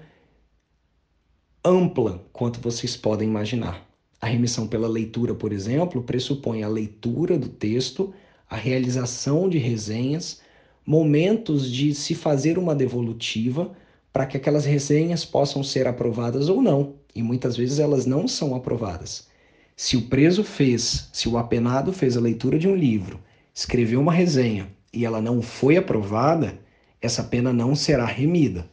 ampla 1.70 2.24
quanto 2.34 2.60
vocês 2.60 2.98
podem 2.98 3.30
imaginar. 3.30 3.88
A 4.20 4.28
remissão 4.28 4.68
pela 4.68 4.88
leitura, 4.88 5.34
por 5.34 5.54
exemplo, 5.54 6.02
pressupõe 6.04 6.64
a 6.64 6.68
leitura 6.68 7.38
do 7.38 7.48
texto, 7.48 8.14
a 8.50 8.56
realização 8.56 9.48
de 9.48 9.58
resenhas, 9.58 10.42
momentos 10.86 11.72
de 11.72 11.94
se 11.94 12.16
fazer 12.16 12.58
uma 12.58 12.76
devolutiva 12.76 13.72
para 14.12 14.26
que 14.26 14.36
aquelas 14.36 14.66
resenhas 14.66 15.24
possam 15.24 15.64
ser 15.64 15.88
aprovadas 15.88 16.50
ou 16.50 16.62
não, 16.62 16.96
e 17.14 17.22
muitas 17.22 17.56
vezes 17.56 17.80
elas 17.80 18.06
não 18.06 18.28
são 18.28 18.56
aprovadas. 18.56 19.28
Se 19.76 19.96
o 19.96 20.08
preso 20.08 20.44
fez, 20.44 21.10
se 21.14 21.30
o 21.30 21.38
apenado 21.38 21.94
fez 21.94 22.18
a 22.18 22.20
leitura 22.20 22.60
de 22.60 22.68
um 22.68 22.76
livro, 22.76 23.20
escreveu 23.54 24.02
uma 24.02 24.12
resenha 24.12 24.68
e 24.92 25.06
ela 25.06 25.22
não 25.22 25.42
foi 25.42 25.78
aprovada, 25.78 26.60
essa 27.02 27.24
pena 27.24 27.54
não 27.54 27.76
será 27.76 28.06
remida. 28.06 28.70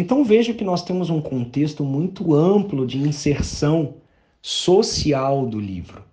Então 0.00 0.22
veja 0.22 0.54
que 0.54 0.62
nós 0.62 0.84
temos 0.84 1.10
um 1.10 1.20
contexto 1.20 1.82
muito 1.82 2.32
amplo 2.32 2.86
de 2.86 2.98
inserção 2.98 3.96
social 4.40 5.44
do 5.44 5.58
livro. 5.58 6.04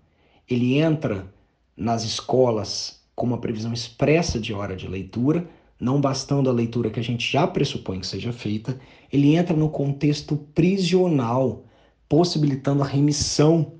Ele 0.49 0.80
entra 0.80 1.32
nas 1.78 2.03
escolas 2.03 3.03
com 3.16 3.28
uma 3.28 3.38
previsão 3.38 3.72
expressa 3.72 4.40
de 4.40 4.52
hora 4.56 4.76
de 4.76 4.88
leitura, 4.88 5.48
não 5.80 6.02
bastando 6.02 6.49
a 6.49 6.53
leitura 6.53 6.90
que 6.90 6.99
a 6.99 7.03
gente 7.03 7.32
já 7.32 7.45
pressupõe 7.45 7.99
que 7.99 8.07
seja 8.07 8.34
feita, 8.34 8.80
ele 9.14 9.36
entra 9.36 9.56
no 9.56 9.70
contexto 9.70 10.36
prisional, 10.56 11.64
possibilitando 12.10 12.82
a 12.82 12.88
remissão 12.88 13.74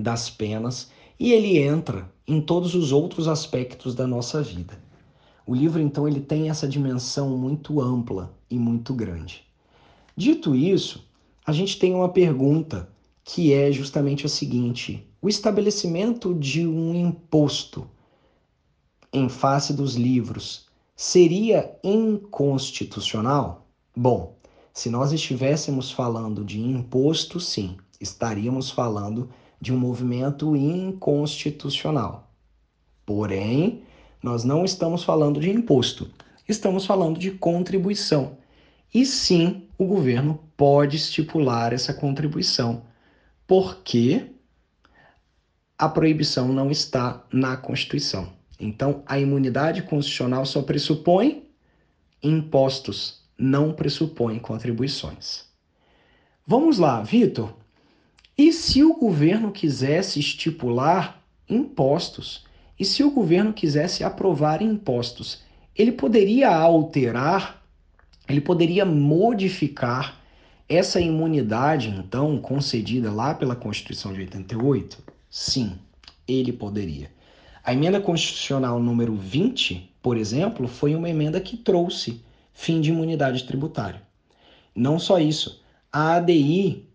das 0.00 0.30
penas, 0.30 0.90
e 1.20 1.34
ele 1.34 1.58
entra 1.58 2.10
em 2.26 2.40
todos 2.40 2.74
os 2.74 2.92
outros 2.92 3.28
aspectos 3.28 3.94
da 3.94 4.06
nossa 4.06 4.42
vida. 4.42 4.72
O 5.46 5.54
livro, 5.54 5.82
então, 5.82 6.08
ele 6.08 6.20
tem 6.20 6.48
essa 6.48 6.66
dimensão 6.66 7.36
muito 7.36 7.78
ampla 7.78 8.32
e 8.52 8.58
muito 8.58 8.92
grande. 8.92 9.42
Dito 10.16 10.54
isso, 10.54 11.08
a 11.44 11.52
gente 11.52 11.78
tem 11.78 11.94
uma 11.94 12.10
pergunta 12.10 12.88
que 13.24 13.52
é 13.52 13.72
justamente 13.72 14.26
a 14.26 14.28
seguinte: 14.28 15.08
o 15.20 15.28
estabelecimento 15.28 16.34
de 16.34 16.66
um 16.66 16.94
imposto 16.94 17.88
em 19.12 19.28
face 19.28 19.72
dos 19.72 19.94
livros 19.94 20.66
seria 20.94 21.74
inconstitucional? 21.82 23.66
Bom, 23.96 24.36
se 24.72 24.90
nós 24.90 25.12
estivéssemos 25.12 25.90
falando 25.90 26.44
de 26.44 26.60
imposto, 26.60 27.40
sim, 27.40 27.76
estaríamos 28.00 28.70
falando 28.70 29.30
de 29.60 29.72
um 29.72 29.78
movimento 29.78 30.54
inconstitucional. 30.56 32.30
Porém, 33.06 33.82
nós 34.22 34.44
não 34.44 34.64
estamos 34.64 35.04
falando 35.04 35.40
de 35.40 35.50
imposto, 35.50 36.10
estamos 36.48 36.86
falando 36.86 37.18
de 37.18 37.32
contribuição. 37.32 38.41
E 38.92 39.06
sim, 39.06 39.68
o 39.78 39.86
governo 39.86 40.38
pode 40.56 40.96
estipular 40.96 41.72
essa 41.72 41.94
contribuição, 41.94 42.84
porque 43.46 44.26
a 45.78 45.88
proibição 45.88 46.48
não 46.48 46.70
está 46.70 47.24
na 47.32 47.56
Constituição. 47.56 48.32
Então, 48.60 49.02
a 49.06 49.18
imunidade 49.18 49.82
constitucional 49.82 50.46
só 50.46 50.62
pressupõe 50.62 51.48
impostos, 52.22 53.22
não 53.36 53.72
pressupõe 53.72 54.38
contribuições. 54.38 55.46
Vamos 56.46 56.78
lá, 56.78 57.02
Vitor. 57.02 57.52
E 58.36 58.52
se 58.52 58.82
o 58.82 58.94
governo 58.94 59.50
quisesse 59.50 60.20
estipular 60.20 61.20
impostos? 61.48 62.46
E 62.78 62.84
se 62.84 63.02
o 63.02 63.10
governo 63.10 63.52
quisesse 63.52 64.04
aprovar 64.04 64.62
impostos? 64.62 65.42
Ele 65.74 65.92
poderia 65.92 66.48
alterar, 66.48 67.61
ele 68.28 68.40
poderia 68.40 68.84
modificar 68.84 70.20
essa 70.68 71.00
imunidade, 71.00 71.88
então, 71.88 72.38
concedida 72.38 73.12
lá 73.12 73.34
pela 73.34 73.56
Constituição 73.56 74.12
de 74.12 74.20
88? 74.20 75.02
Sim, 75.28 75.78
ele 76.26 76.52
poderia. 76.52 77.10
A 77.64 77.72
emenda 77.72 78.00
constitucional 78.00 78.80
número 78.80 79.14
20, 79.14 79.90
por 80.02 80.16
exemplo, 80.16 80.66
foi 80.66 80.94
uma 80.94 81.08
emenda 81.08 81.40
que 81.40 81.56
trouxe 81.56 82.20
fim 82.52 82.80
de 82.80 82.90
imunidade 82.90 83.44
tributária. 83.44 84.02
Não 84.74 84.98
só 84.98 85.18
isso, 85.18 85.62
a 85.92 86.14
ADI 86.14 86.86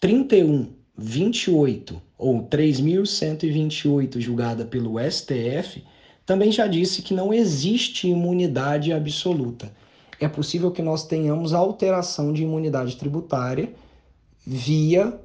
3128 0.00 2.00
ou 2.16 2.42
3128 2.44 4.20
julgada 4.20 4.64
pelo 4.64 4.98
STF 4.98 5.84
também 6.24 6.50
já 6.50 6.66
disse 6.66 7.02
que 7.02 7.14
não 7.14 7.32
existe 7.32 8.08
imunidade 8.08 8.92
absoluta. 8.92 9.72
É 10.18 10.28
possível 10.28 10.70
que 10.70 10.82
nós 10.82 11.06
tenhamos 11.06 11.52
alteração 11.52 12.32
de 12.32 12.42
imunidade 12.42 12.96
tributária 12.96 13.74
via 14.46 15.20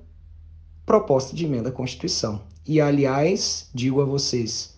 proposta 0.86 1.36
de 1.36 1.46
emenda 1.46 1.70
à 1.70 1.72
Constituição. 1.72 2.42
E, 2.68 2.82
aliás, 2.82 3.70
digo 3.74 4.02
a 4.02 4.06
vocês, 4.06 4.76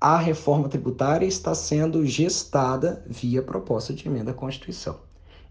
a 0.00 0.16
reforma 0.16 0.68
tributária 0.68 1.26
está 1.26 1.54
sendo 1.54 2.04
gestada 2.06 3.04
via 3.06 3.42
proposta 3.42 3.92
de 3.92 4.08
emenda 4.08 4.30
à 4.30 4.34
Constituição. 4.34 5.00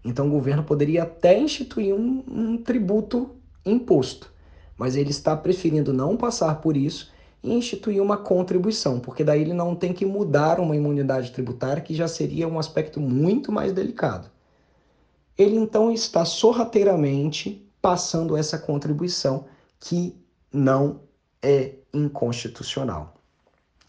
Então, 0.04 0.26
o 0.26 0.30
governo 0.30 0.64
poderia 0.64 1.04
até 1.04 1.38
instituir 1.38 1.94
um, 1.94 2.24
um 2.26 2.56
tributo 2.56 3.30
imposto, 3.64 4.32
mas 4.76 4.96
ele 4.96 5.10
está 5.10 5.36
preferindo 5.36 5.92
não 5.92 6.16
passar 6.16 6.60
por 6.60 6.76
isso 6.76 7.11
e 7.42 7.52
instituir 7.52 8.00
uma 8.02 8.16
contribuição, 8.16 9.00
porque 9.00 9.24
daí 9.24 9.40
ele 9.40 9.52
não 9.52 9.74
tem 9.74 9.92
que 9.92 10.06
mudar 10.06 10.60
uma 10.60 10.76
imunidade 10.76 11.32
tributária, 11.32 11.82
que 11.82 11.94
já 11.94 12.06
seria 12.06 12.46
um 12.46 12.58
aspecto 12.58 13.00
muito 13.00 13.50
mais 13.50 13.72
delicado. 13.72 14.30
Ele 15.36 15.56
então 15.56 15.90
está 15.90 16.24
sorrateiramente 16.24 17.66
passando 17.80 18.36
essa 18.36 18.58
contribuição 18.58 19.46
que 19.80 20.14
não 20.52 21.00
é 21.42 21.74
inconstitucional 21.92 23.14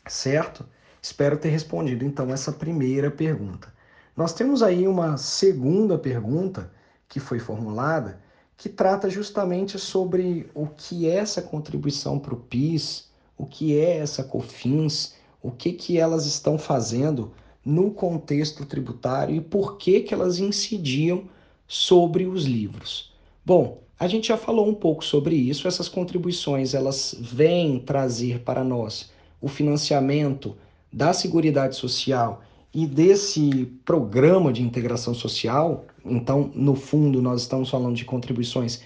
certo? 0.07 0.65
Espero 1.01 1.37
ter 1.37 1.49
respondido 1.49 2.05
então 2.05 2.31
essa 2.31 2.51
primeira 2.51 3.11
pergunta. 3.11 3.73
Nós 4.15 4.33
temos 4.33 4.61
aí 4.61 4.87
uma 4.87 5.17
segunda 5.17 5.97
pergunta 5.97 6.71
que 7.07 7.19
foi 7.19 7.39
formulada 7.39 8.21
que 8.55 8.69
trata 8.69 9.09
justamente 9.09 9.79
sobre 9.79 10.49
o 10.53 10.67
que 10.67 11.09
é 11.09 11.15
essa 11.15 11.41
contribuição 11.41 12.19
para 12.19 12.33
o 12.33 12.39
PIS, 12.39 13.11
o 13.37 13.45
que 13.45 13.77
é 13.77 13.97
essa 13.97 14.23
COFINS, 14.23 15.15
o 15.41 15.51
que, 15.51 15.73
que 15.73 15.97
elas 15.97 16.25
estão 16.25 16.57
fazendo 16.57 17.31
no 17.65 17.91
contexto 17.91 18.65
tributário 18.65 19.35
e 19.35 19.41
por 19.41 19.77
que, 19.77 20.01
que 20.01 20.13
elas 20.13 20.39
incidiam 20.39 21.25
sobre 21.67 22.25
os 22.25 22.45
livros. 22.45 23.11
Bom, 23.45 23.81
a 23.99 24.07
gente 24.07 24.27
já 24.27 24.37
falou 24.37 24.67
um 24.67 24.73
pouco 24.73 25.03
sobre 25.03 25.35
isso, 25.35 25.67
essas 25.67 25.87
contribuições 25.87 26.73
elas 26.73 27.15
vêm 27.19 27.79
trazer 27.79 28.39
para 28.41 28.63
nós 28.63 29.11
o 29.41 29.47
financiamento 29.47 30.55
da 30.91 31.13
Seguridade 31.13 31.75
Social 31.75 32.41
e 32.73 32.87
desse 32.87 33.65
programa 33.85 34.51
de 34.51 34.63
integração 34.63 35.13
social, 35.13 35.85
então, 36.03 36.51
no 36.53 36.75
fundo, 36.75 37.21
nós 37.21 37.41
estamos 37.41 37.69
falando 37.69 37.95
de 37.95 38.03
contribuições 38.03 38.81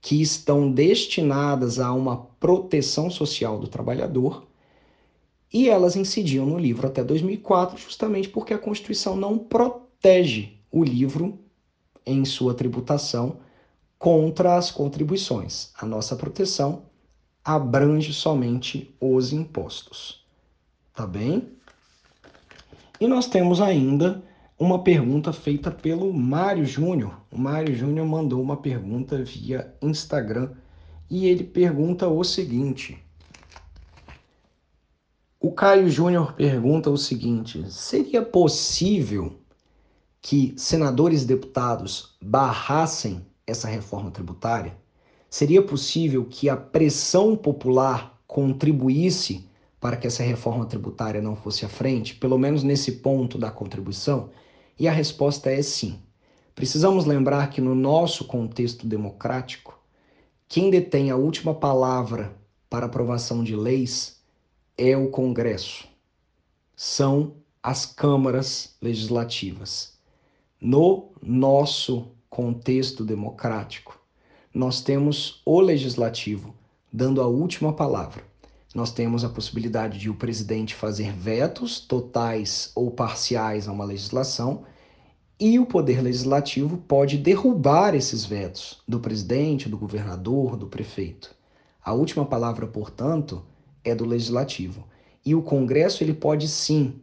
que 0.00 0.20
estão 0.20 0.70
destinadas 0.70 1.78
a 1.78 1.92
uma 1.92 2.16
proteção 2.16 3.10
social 3.10 3.58
do 3.58 3.68
trabalhador, 3.68 4.46
e 5.52 5.68
elas 5.68 5.96
incidiam 5.96 6.46
no 6.46 6.58
livro 6.58 6.86
até 6.86 7.02
2004, 7.02 7.76
justamente 7.76 8.28
porque 8.28 8.54
a 8.54 8.58
Constituição 8.58 9.16
não 9.16 9.36
protege 9.36 10.56
o 10.70 10.84
livro 10.84 11.38
em 12.06 12.24
sua 12.24 12.54
tributação 12.54 13.38
contra 13.98 14.56
as 14.56 14.70
contribuições. 14.70 15.70
A 15.76 15.84
nossa 15.84 16.16
proteção 16.16 16.82
abrange 17.44 18.12
somente 18.12 18.94
os 19.00 19.32
impostos. 19.32 20.24
Tá 20.94 21.06
bem? 21.06 21.48
E 23.00 23.06
nós 23.06 23.26
temos 23.26 23.60
ainda 23.60 24.22
uma 24.60 24.84
pergunta 24.84 25.32
feita 25.32 25.70
pelo 25.70 26.12
Mário 26.12 26.66
Júnior. 26.66 27.18
O 27.32 27.38
Mário 27.38 27.74
Júnior 27.74 28.06
mandou 28.06 28.42
uma 28.42 28.58
pergunta 28.58 29.24
via 29.24 29.74
Instagram 29.80 30.50
e 31.08 31.26
ele 31.26 31.42
pergunta 31.42 32.06
o 32.06 32.22
seguinte: 32.22 33.02
O 35.40 35.50
Caio 35.50 35.88
Júnior 35.88 36.34
pergunta 36.34 36.90
o 36.90 36.98
seguinte: 36.98 37.64
seria 37.72 38.20
possível 38.20 39.40
que 40.20 40.52
senadores 40.58 41.22
e 41.22 41.26
deputados 41.26 42.18
barrassem 42.20 43.24
essa 43.46 43.66
reforma 43.66 44.10
tributária? 44.10 44.76
Seria 45.30 45.62
possível 45.62 46.26
que 46.26 46.50
a 46.50 46.56
pressão 46.56 47.34
popular 47.34 48.20
contribuísse 48.26 49.48
para 49.80 49.96
que 49.96 50.06
essa 50.06 50.22
reforma 50.22 50.66
tributária 50.66 51.22
não 51.22 51.34
fosse 51.34 51.64
à 51.64 51.68
frente, 51.68 52.14
pelo 52.16 52.36
menos 52.36 52.62
nesse 52.62 52.92
ponto 52.92 53.38
da 53.38 53.50
contribuição? 53.50 54.28
E 54.80 54.88
a 54.88 54.92
resposta 54.92 55.50
é 55.50 55.60
sim. 55.60 55.98
Precisamos 56.54 57.04
lembrar 57.04 57.50
que 57.50 57.60
no 57.60 57.74
nosso 57.74 58.24
contexto 58.24 58.86
democrático, 58.86 59.78
quem 60.48 60.70
detém 60.70 61.10
a 61.10 61.16
última 61.16 61.54
palavra 61.54 62.34
para 62.70 62.86
aprovação 62.86 63.44
de 63.44 63.54
leis 63.54 64.22
é 64.78 64.96
o 64.96 65.10
Congresso. 65.10 65.86
São 66.74 67.34
as 67.62 67.84
câmaras 67.84 68.74
legislativas. 68.80 69.98
No 70.58 71.10
nosso 71.20 72.06
contexto 72.30 73.04
democrático, 73.04 74.00
nós 74.52 74.80
temos 74.80 75.42
o 75.44 75.60
legislativo 75.60 76.54
dando 76.90 77.20
a 77.20 77.26
última 77.26 77.74
palavra 77.74 78.24
nós 78.74 78.92
temos 78.92 79.24
a 79.24 79.28
possibilidade 79.28 79.98
de 79.98 80.08
o 80.08 80.14
presidente 80.14 80.74
fazer 80.74 81.12
vetos 81.12 81.80
totais 81.80 82.70
ou 82.74 82.90
parciais 82.90 83.66
a 83.66 83.72
uma 83.72 83.84
legislação 83.84 84.64
e 85.40 85.58
o 85.58 85.64
poder 85.64 86.02
legislativo 86.02 86.76
pode 86.76 87.16
derrubar 87.16 87.94
esses 87.94 88.24
vetos 88.24 88.82
do 88.86 89.00
presidente, 89.00 89.68
do 89.68 89.78
governador, 89.78 90.54
do 90.54 90.66
prefeito. 90.66 91.34
A 91.82 91.94
última 91.94 92.26
palavra, 92.26 92.66
portanto, 92.66 93.42
é 93.82 93.94
do 93.94 94.04
legislativo. 94.04 94.86
E 95.24 95.34
o 95.34 95.42
Congresso 95.42 96.04
ele 96.04 96.12
pode 96.12 96.46
sim 96.46 97.00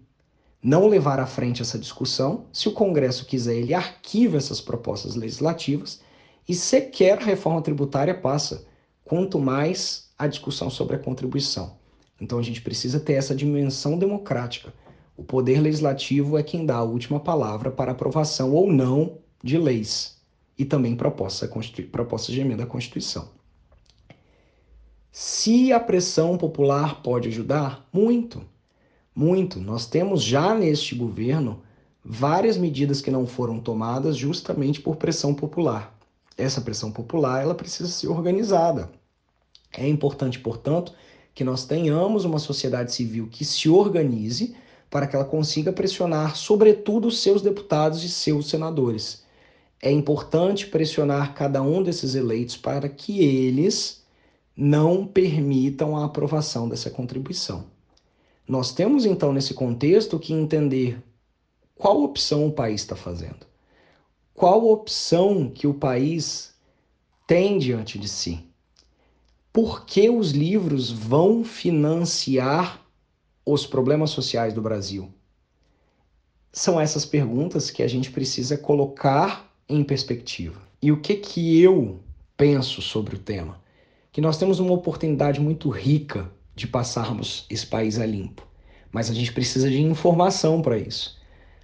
não 0.61 0.87
levar 0.87 1.19
à 1.19 1.25
frente 1.25 1.63
essa 1.63 1.79
discussão. 1.79 2.45
Se 2.53 2.69
o 2.69 2.73
Congresso 2.73 3.25
quiser, 3.25 3.55
ele 3.55 3.73
arquiva 3.73 4.37
essas 4.37 4.61
propostas 4.61 5.15
legislativas 5.15 6.01
e 6.47 6.53
sequer 6.53 7.17
a 7.17 7.25
reforma 7.25 7.61
tributária 7.61 8.13
passa. 8.13 8.66
Quanto 9.07 9.39
mais 9.39 10.09
a 10.19 10.27
discussão 10.27 10.69
sobre 10.69 10.97
a 10.97 10.99
contribuição. 10.99 11.77
Então 12.19 12.37
a 12.37 12.41
gente 12.41 12.61
precisa 12.61 12.99
ter 12.99 13.13
essa 13.13 13.33
dimensão 13.33 13.97
democrática. 13.97 14.73
O 15.15 15.23
poder 15.23 15.61
legislativo 15.61 16.37
é 16.37 16.43
quem 16.43 16.65
dá 16.65 16.75
a 16.75 16.83
última 16.83 17.17
palavra 17.17 17.71
para 17.71 17.93
aprovação 17.93 18.53
ou 18.53 18.69
não 18.71 19.19
de 19.41 19.57
leis 19.57 20.17
e 20.57 20.65
também 20.65 20.93
propostas 20.93 21.49
proposta 21.89 22.33
de 22.33 22.41
emenda 22.41 22.63
à 22.63 22.67
Constituição. 22.67 23.29
Se 25.09 25.71
a 25.71 25.79
pressão 25.79 26.37
popular 26.37 27.01
pode 27.01 27.29
ajudar, 27.29 27.87
muito, 27.93 28.43
muito. 29.15 29.59
Nós 29.59 29.87
temos 29.87 30.21
já 30.21 30.53
neste 30.53 30.95
governo 30.95 31.61
várias 32.03 32.57
medidas 32.57 33.01
que 33.01 33.09
não 33.09 33.25
foram 33.25 33.59
tomadas 33.59 34.17
justamente 34.17 34.81
por 34.81 34.97
pressão 34.97 35.33
popular. 35.33 35.96
Essa 36.37 36.61
pressão 36.61 36.91
popular 36.91 37.41
ela 37.41 37.55
precisa 37.55 37.89
ser 37.89 38.07
organizada. 38.07 38.89
É 39.75 39.87
importante, 39.87 40.39
portanto, 40.39 40.93
que 41.33 41.43
nós 41.43 41.65
tenhamos 41.65 42.25
uma 42.25 42.39
sociedade 42.39 42.93
civil 42.93 43.27
que 43.27 43.43
se 43.43 43.67
organize 43.67 44.55
para 44.89 45.07
que 45.07 45.15
ela 45.15 45.25
consiga 45.25 45.73
pressionar, 45.73 46.35
sobretudo, 46.35 47.11
seus 47.11 47.41
deputados 47.41 48.03
e 48.03 48.09
seus 48.09 48.49
senadores. 48.49 49.23
É 49.81 49.91
importante 49.91 50.67
pressionar 50.67 51.33
cada 51.33 51.61
um 51.61 51.83
desses 51.83 52.15
eleitos 52.15 52.57
para 52.57 52.87
que 52.87 53.23
eles 53.23 54.03
não 54.55 55.05
permitam 55.05 55.95
a 55.95 56.05
aprovação 56.05 56.67
dessa 56.67 56.89
contribuição. 56.89 57.65
Nós 58.47 58.71
temos, 58.71 59.05
então, 59.05 59.33
nesse 59.33 59.53
contexto, 59.53 60.17
que 60.17 60.33
entender 60.33 61.03
qual 61.75 62.01
opção 62.01 62.47
o 62.47 62.51
país 62.51 62.81
está 62.81 62.95
fazendo. 62.95 63.45
Qual 64.37 64.69
opção 64.69 65.49
que 65.49 65.65
o 65.65 65.73
país 65.73 66.53
tem 67.25 67.57
diante 67.57 67.97
de 67.97 68.07
si 68.07 68.45
por 69.51 69.83
que 69.83 70.11
os 70.11 70.29
livros 70.29 70.91
vão 70.91 71.43
financiar 71.43 72.85
os 73.43 73.65
problemas 73.65 74.11
sociais 74.11 74.53
do 74.53 74.61
Brasil? 74.61 75.11
São 76.53 76.79
essas 76.79 77.03
perguntas 77.03 77.71
que 77.71 77.81
a 77.81 77.87
gente 77.87 78.11
precisa 78.11 78.55
colocar 78.55 79.51
em 79.67 79.83
perspectiva. 79.83 80.61
E 80.79 80.91
o 80.91 81.01
que 81.01 81.15
que 81.15 81.59
eu 81.59 81.99
penso 82.37 82.79
sobre 82.79 83.15
o 83.15 83.19
tema? 83.19 83.59
Que 84.11 84.21
nós 84.21 84.37
temos 84.37 84.59
uma 84.59 84.73
oportunidade 84.73 85.41
muito 85.41 85.67
rica 85.71 86.31
de 86.55 86.67
passarmos 86.67 87.47
esse 87.49 87.65
país 87.65 87.97
a 87.97 88.05
limpo, 88.05 88.45
mas 88.91 89.09
a 89.09 89.15
gente 89.15 89.33
precisa 89.33 89.67
de 89.67 89.81
informação 89.81 90.61
para 90.61 90.77
isso. 90.77 91.16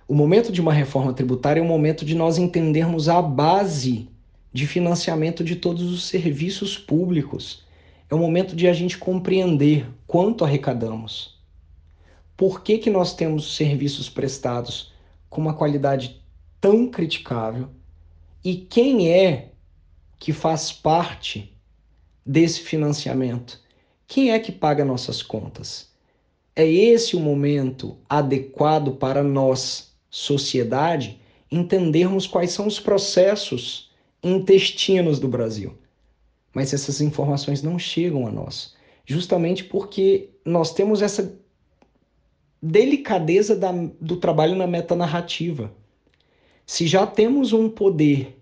O 0.08 0.14
momento 0.14 0.52
de 0.52 0.62
uma 0.62 0.74
reforma 0.74 1.14
tributária 1.14 1.60
é 1.60 1.64
um 1.64 1.68
momento 1.68 2.04
de 2.04 2.16
nós 2.16 2.38
entendermos 2.38 3.08
a 3.08 3.22
base 3.22 4.10
de 4.52 4.68
financiamento 4.68 5.44
de 5.44 5.56
todos 5.56 5.92
os 5.92 6.06
serviços 6.06 6.78
públicos 6.78 7.64
é 8.10 8.16
o 8.16 8.20
momento 8.20 8.56
de 8.56 8.68
a 8.68 8.74
gente 8.74 8.98
compreender 8.98 9.90
quanto 10.06 10.46
arrecadamos. 10.46 11.40
Por 12.38 12.62
que, 12.62 12.78
que 12.78 12.90
nós 12.90 13.16
temos 13.16 13.56
serviços 13.56 14.10
prestados 14.10 14.92
com 15.30 15.42
uma 15.42 15.56
qualidade 15.56 16.22
tão 16.62 16.88
criticável 16.88 17.70
e 18.44 18.56
quem 18.56 19.12
é 19.12 19.52
que 20.20 20.32
faz 20.32 20.72
parte 20.72 21.58
desse 22.26 22.60
financiamento? 22.60 23.60
Quem 24.08 24.32
é 24.32 24.40
que 24.40 24.52
paga 24.52 24.86
nossas 24.86 25.24
contas? 25.24 25.92
É 26.56 26.68
esse 26.68 27.16
o 27.16 27.20
momento 27.20 27.98
adequado 28.08 28.92
para 28.98 29.24
nós, 29.24 29.93
sociedade, 30.16 31.20
entendermos 31.52 32.28
quais 32.28 32.52
são 32.52 32.68
os 32.68 32.80
processos 32.80 33.92
intestinos 34.24 35.20
do 35.20 35.28
Brasil 35.28 35.78
mas 36.54 36.74
essas 36.74 37.02
informações 37.02 37.64
não 37.64 37.80
chegam 37.80 38.28
a 38.28 38.32
nós, 38.32 38.76
justamente 39.06 39.64
porque 39.64 40.30
nós 40.46 40.74
temos 40.74 41.02
essa 41.02 41.36
delicadeza 42.62 43.56
da, 43.56 43.72
do 44.00 44.18
trabalho 44.18 44.56
na 44.56 44.68
metanarrativa. 44.68 45.74
Se 46.66 46.88
já 46.88 47.06
temos 47.06 47.52
um 47.52 47.68
poder 47.68 48.40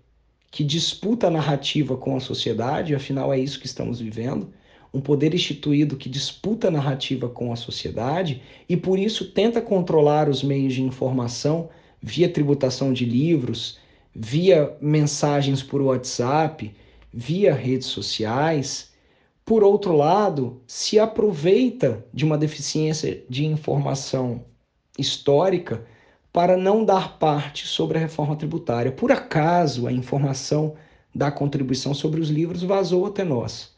que 0.50 0.62
disputa 0.62 1.26
a 1.26 1.30
narrativa 1.30 1.96
com 1.96 2.14
a 2.14 2.20
sociedade, 2.20 2.94
afinal 2.94 3.32
é 3.32 3.40
isso 3.40 3.58
que 3.58 3.66
estamos 3.66 3.98
vivendo, 3.98 4.52
um 4.92 5.00
poder 5.00 5.34
instituído 5.34 5.96
que 5.96 6.08
disputa 6.08 6.68
a 6.68 6.70
narrativa 6.70 7.28
com 7.28 7.52
a 7.52 7.56
sociedade 7.56 8.42
e 8.68 8.76
por 8.76 8.98
isso 8.98 9.30
tenta 9.32 9.62
controlar 9.62 10.28
os 10.28 10.42
meios 10.42 10.74
de 10.74 10.82
informação 10.82 11.70
via 12.00 12.28
tributação 12.28 12.92
de 12.92 13.04
livros, 13.04 13.78
via 14.14 14.76
mensagens 14.80 15.62
por 15.62 15.80
WhatsApp, 15.80 16.74
via 17.12 17.54
redes 17.54 17.86
sociais, 17.86 18.92
por 19.44 19.64
outro 19.64 19.96
lado, 19.96 20.60
se 20.66 20.98
aproveita 20.98 22.04
de 22.12 22.24
uma 22.24 22.38
deficiência 22.38 23.24
de 23.28 23.44
informação 23.44 24.44
histórica 24.98 25.84
para 26.32 26.56
não 26.56 26.84
dar 26.84 27.18
parte 27.18 27.66
sobre 27.66 27.98
a 27.98 28.00
reforma 28.00 28.36
tributária. 28.36 28.92
Por 28.92 29.10
acaso, 29.10 29.86
a 29.86 29.92
informação 29.92 30.74
da 31.14 31.30
contribuição 31.30 31.92
sobre 31.92 32.20
os 32.20 32.30
livros 32.30 32.62
vazou 32.62 33.04
até 33.04 33.24
nós. 33.24 33.71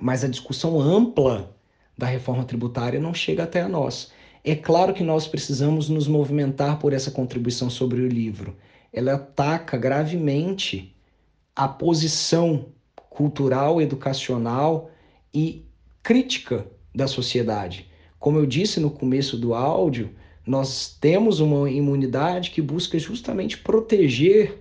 Mas 0.00 0.24
a 0.24 0.28
discussão 0.28 0.80
ampla 0.80 1.54
da 1.96 2.06
reforma 2.06 2.44
tributária 2.44 3.00
não 3.00 3.14
chega 3.14 3.44
até 3.44 3.60
a 3.60 3.68
nós. 3.68 4.12
É 4.42 4.54
claro 4.54 4.92
que 4.92 5.02
nós 5.02 5.26
precisamos 5.26 5.88
nos 5.88 6.06
movimentar 6.06 6.78
por 6.78 6.92
essa 6.92 7.10
contribuição 7.10 7.70
sobre 7.70 8.02
o 8.02 8.08
livro. 8.08 8.56
Ela 8.92 9.14
ataca 9.14 9.76
gravemente 9.76 10.94
a 11.56 11.66
posição 11.66 12.66
cultural, 13.08 13.80
educacional 13.80 14.90
e 15.32 15.64
crítica 16.02 16.66
da 16.94 17.06
sociedade. 17.06 17.88
Como 18.18 18.38
eu 18.38 18.46
disse 18.46 18.80
no 18.80 18.90
começo 18.90 19.36
do 19.36 19.54
áudio, 19.54 20.10
nós 20.46 20.96
temos 21.00 21.40
uma 21.40 21.70
imunidade 21.70 22.50
que 22.50 22.60
busca 22.60 22.98
justamente 22.98 23.58
proteger 23.58 24.58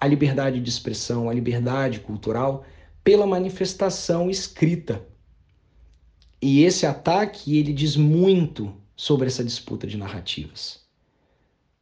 a 0.00 0.06
liberdade 0.06 0.60
de 0.60 0.68
expressão, 0.68 1.28
a 1.28 1.34
liberdade 1.34 2.00
cultural 2.00 2.64
pela 3.08 3.26
manifestação 3.26 4.28
escrita. 4.28 5.02
E 6.42 6.62
esse 6.62 6.84
ataque, 6.84 7.56
ele 7.56 7.72
diz 7.72 7.96
muito 7.96 8.70
sobre 8.94 9.28
essa 9.28 9.42
disputa 9.42 9.86
de 9.86 9.96
narrativas. 9.96 10.80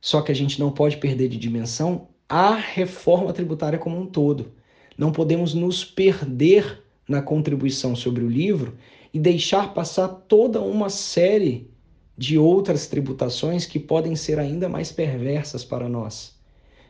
Só 0.00 0.22
que 0.22 0.30
a 0.30 0.34
gente 0.36 0.60
não 0.60 0.70
pode 0.70 0.98
perder 0.98 1.28
de 1.28 1.36
dimensão 1.36 2.06
a 2.28 2.54
reforma 2.54 3.32
tributária 3.32 3.76
como 3.76 3.98
um 3.98 4.06
todo. 4.06 4.52
Não 4.96 5.10
podemos 5.10 5.52
nos 5.52 5.84
perder 5.84 6.84
na 7.08 7.20
contribuição 7.20 7.96
sobre 7.96 8.22
o 8.22 8.30
livro 8.30 8.78
e 9.12 9.18
deixar 9.18 9.74
passar 9.74 10.06
toda 10.06 10.60
uma 10.60 10.88
série 10.88 11.68
de 12.16 12.38
outras 12.38 12.86
tributações 12.86 13.66
que 13.66 13.80
podem 13.80 14.14
ser 14.14 14.38
ainda 14.38 14.68
mais 14.68 14.92
perversas 14.92 15.64
para 15.64 15.88
nós. 15.88 16.36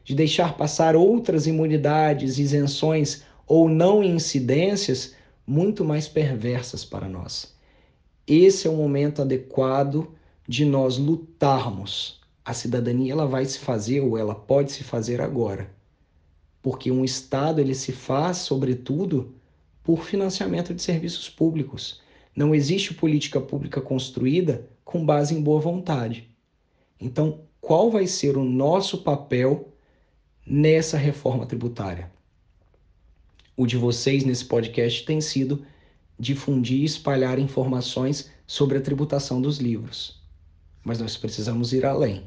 De 0.05 0.15
deixar 0.15 0.59
passar 0.59 0.95
outras 0.95 1.47
imunidades, 1.47 2.39
isenções 2.39 3.25
ou 3.47 3.69
não 3.69 4.03
incidências 4.03 5.15
muito 5.47 5.85
mais 5.85 6.09
perversas 6.09 6.85
para 6.85 7.09
nós. 7.09 7.55
Esse 8.27 8.67
é 8.67 8.71
o 8.71 8.77
momento 8.77 9.23
adequado 9.23 10.09
de 10.49 10.65
nós 10.65 10.99
lutarmos. 10.99 12.21
A 12.45 12.53
cidadania 12.53 13.13
ela 13.13 13.27
vai 13.27 13.45
se 13.45 13.59
fazer 13.59 14.01
ou 14.01 14.19
ela 14.19 14.35
pode 14.35 14.73
se 14.73 14.83
fazer 14.83 15.21
agora. 15.21 15.71
Porque 16.61 16.91
um 16.91 17.05
Estado 17.05 17.61
ele 17.61 17.75
se 17.75 17.93
faz, 17.93 18.39
sobretudo, 18.39 19.35
por 19.85 20.05
financiamento 20.05 20.75
de 20.75 20.83
serviços 20.83 21.31
públicos. 21.31 22.01
Não 22.35 22.53
existe 22.53 22.93
política 22.93 23.41
pública 23.41 23.81
construída 23.81 24.69
com 24.85 25.07
base 25.07 25.35
em 25.35 25.41
boa 25.41 25.61
vontade. 25.61 26.29
Então, 27.01 27.41
qual 27.61 27.91
vai 27.91 28.07
ser 28.07 28.37
o 28.37 28.45
nosso 28.45 28.99
papel 28.99 29.73
nessa 30.45 30.97
reforma 30.97 31.47
tributária? 31.47 32.11
O 33.57 33.67
de 33.67 33.79
vocês 33.79 34.23
nesse 34.23 34.45
podcast 34.45 35.07
tem 35.07 35.19
sido 35.19 35.65
difundir 36.19 36.83
e 36.83 36.85
espalhar 36.85 37.39
informações 37.39 38.31
sobre 38.47 38.77
a 38.77 38.81
tributação 38.83 39.41
dos 39.41 39.57
livros. 39.57 40.21
Mas 40.85 40.99
nós 41.01 41.17
precisamos 41.17 41.73
ir 41.73 41.87
além. 41.87 42.25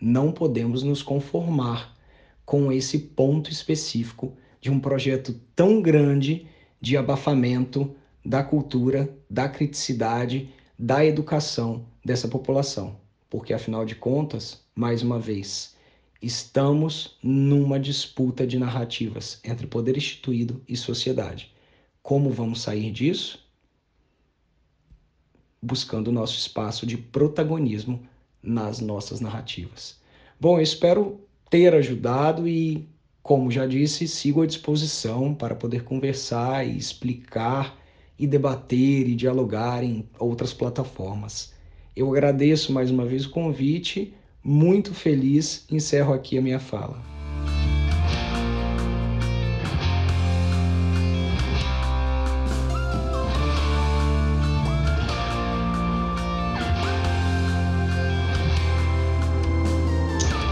Não 0.00 0.32
podemos 0.32 0.82
nos 0.82 1.04
conformar 1.04 1.96
com 2.44 2.72
esse 2.72 2.98
ponto 2.98 3.48
específico 3.48 4.36
de 4.60 4.68
um 4.68 4.80
projeto 4.80 5.40
tão 5.54 5.80
grande 5.80 6.48
de 6.80 6.96
abafamento 6.96 7.94
da 8.24 8.42
cultura, 8.42 9.08
da 9.30 9.48
criticidade, 9.48 10.50
da 10.76 11.04
educação 11.04 11.86
dessa 12.04 12.26
população. 12.26 12.96
Porque, 13.30 13.52
afinal 13.52 13.84
de 13.84 13.94
contas, 13.94 14.64
mais 14.74 15.00
uma 15.00 15.20
vez, 15.20 15.75
estamos 16.20 17.16
numa 17.22 17.78
disputa 17.78 18.46
de 18.46 18.58
narrativas 18.58 19.40
entre 19.44 19.66
poder 19.66 19.96
instituído 19.96 20.62
e 20.68 20.76
sociedade. 20.76 21.52
Como 22.02 22.30
vamos 22.30 22.62
sair 22.62 22.90
disso? 22.90 23.44
Buscando 25.62 26.08
o 26.08 26.12
nosso 26.12 26.38
espaço 26.38 26.86
de 26.86 26.96
protagonismo 26.96 28.06
nas 28.42 28.80
nossas 28.80 29.20
narrativas. 29.20 30.00
Bom, 30.40 30.58
eu 30.58 30.62
espero 30.62 31.20
ter 31.50 31.74
ajudado 31.74 32.46
e 32.46 32.88
como 33.26 33.50
já 33.50 33.66
disse, 33.66 34.06
sigo 34.06 34.42
à 34.42 34.46
disposição 34.46 35.34
para 35.34 35.56
poder 35.56 35.82
conversar 35.82 36.64
e 36.64 36.78
explicar 36.78 37.76
e 38.16 38.24
debater 38.24 39.08
e 39.08 39.16
dialogar 39.16 39.82
em 39.82 40.08
outras 40.16 40.54
plataformas. 40.54 41.52
Eu 41.96 42.08
agradeço 42.12 42.72
mais 42.72 42.88
uma 42.88 43.04
vez 43.04 43.26
o 43.26 43.30
convite, 43.30 44.14
muito 44.46 44.94
feliz, 44.94 45.66
encerro 45.68 46.14
aqui 46.14 46.38
a 46.38 46.40
minha 46.40 46.60
fala. 46.60 46.96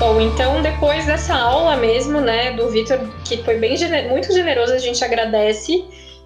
Bom, 0.01 0.21
então 0.21 0.61
depois 0.61 1.07
dessa 1.07 1.35
aula 1.37 1.77
mesmo, 1.77 2.21
né, 2.21 2.53
do 2.55 2.69
Vitor, 2.71 2.99
que 3.25 3.37
foi 3.45 3.59
bem 3.59 3.77
muito 4.11 4.33
generoso, 4.33 4.73
a 4.73 4.79
gente 4.79 5.05
agradece 5.05 5.85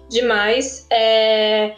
demais. 0.09 0.87
É... 0.89 1.75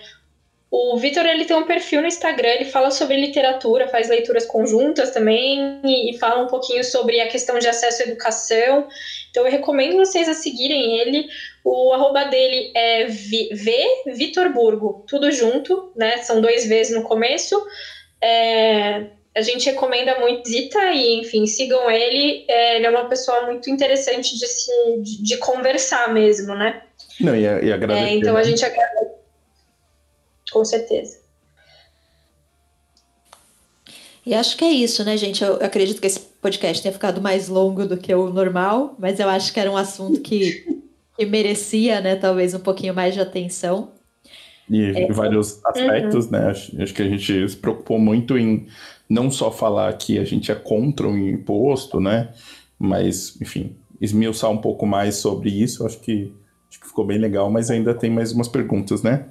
O 0.72 0.96
Vitor 0.96 1.26
ele 1.26 1.44
tem 1.44 1.58
um 1.58 1.66
perfil 1.66 2.00
no 2.00 2.08
Instagram, 2.08 2.48
ele 2.48 2.64
fala 2.64 2.92
sobre 2.92 3.18
literatura, 3.18 3.90
faz 3.90 4.08
leituras 4.08 4.46
conjuntas 4.46 5.12
também 5.12 5.82
e, 5.84 6.12
e, 6.12 6.18
fala 6.18 6.42
um 6.42 6.48
pouquinho 6.48 6.82
sobre 6.82 7.20
a 7.20 7.28
questão 7.28 7.60
de 7.60 7.68
acesso 7.68 8.02
à 8.02 8.06
educação. 8.06 8.88
Então 9.30 9.46
eu 9.46 9.52
recomendo 9.52 9.98
vocês 9.98 10.30
a 10.30 10.34
seguirem 10.34 10.98
ele. 10.98 11.28
O 11.62 11.92
arroba 11.92 12.24
dele 12.24 12.72
é 12.74 13.06
V 13.06 13.50
Vitor 14.16 14.54
Burgo, 14.54 15.04
tudo 15.10 15.30
junto, 15.30 15.92
né? 15.94 16.20
São 16.20 16.40
dois 16.40 16.66
vezes 16.66 16.96
no 16.96 17.04
começo. 17.04 17.62
É, 18.22 19.08
a 19.36 19.42
gente 19.42 19.70
recomenda 19.70 20.22
muito 20.22 20.48
Zita 20.48 20.94
e, 20.94 21.20
enfim, 21.20 21.46
sigam 21.48 21.92
ele. 21.92 22.46
É, 22.48 22.78
ele 22.78 22.86
é 22.86 22.90
uma 22.90 23.10
pessoa 23.10 23.46
muito 23.46 23.70
interessante 23.70 24.40
de 24.40 24.48
se 24.48 24.72
de, 25.02 25.22
de 25.22 25.38
conversar 25.38 26.14
mesmo, 26.14 26.56
né? 26.56 26.82
Não, 27.20 27.36
e, 27.36 27.42
e 27.42 27.74
agradecer. 27.74 28.08
É, 28.08 28.16
então 28.16 28.38
a 28.38 28.40
né? 28.40 28.46
gente 28.46 28.64
agradece. 28.64 29.21
Com 30.52 30.66
certeza. 30.66 31.22
E 34.26 34.34
acho 34.34 34.56
que 34.56 34.64
é 34.64 34.72
isso, 34.72 35.04
né, 35.04 35.18
gente? 35.18 35.44
Eu 35.44 35.56
acredito 35.56 36.00
que 36.00 36.08
esse 36.08 36.20
podcast 36.20 36.82
tenha 36.82 36.94
ficado 36.94 37.22
mais 37.22 37.48
longo 37.48 37.86
do 37.88 37.98
que 37.98 38.14
o 38.14 38.30
normal, 38.30 38.96
mas 39.00 39.20
eu 39.20 39.28
acho 39.28 39.52
que 39.52 39.60
era 39.60 39.72
um 39.72 39.78
assunto 39.78 40.22
que, 40.22 40.64
que 41.18 41.26
merecia, 41.26 42.00
né, 42.02 42.16
talvez 42.16 42.54
um 42.54 42.60
pouquinho 42.60 42.94
mais 42.94 43.14
de 43.14 43.20
atenção. 43.20 43.92
E 44.70 44.84
é, 44.84 45.12
vários 45.12 45.60
aspectos, 45.66 46.26
uhum. 46.26 46.32
né? 46.32 46.46
Acho, 46.48 46.82
acho 46.82 46.94
que 46.94 47.02
a 47.02 47.10
gente 47.10 47.50
se 47.50 47.58
preocupou 47.58 48.00
muito 48.00 48.38
em 48.38 48.68
não 49.10 49.30
só 49.30 49.52
falar 49.52 49.92
que 49.98 50.18
a 50.18 50.24
gente 50.24 50.52
é 50.52 50.56
contra 50.56 51.08
o 51.08 51.18
imposto, 51.18 52.00
né? 52.00 52.30
Mas, 52.80 53.40
enfim, 53.42 53.76
esmiuçar 54.00 54.50
um 54.50 54.58
pouco 54.58 54.86
mais 54.86 55.16
sobre 55.16 55.50
isso, 55.50 55.86
acho 55.86 56.00
que, 56.00 56.32
acho 56.70 56.80
que 56.80 56.88
ficou 56.88 57.06
bem 57.06 57.18
legal, 57.18 57.52
mas 57.52 57.70
ainda 57.70 57.94
tem 57.94 58.10
mais 58.10 58.32
umas 58.32 58.48
perguntas, 58.48 59.04
né? 59.04 59.26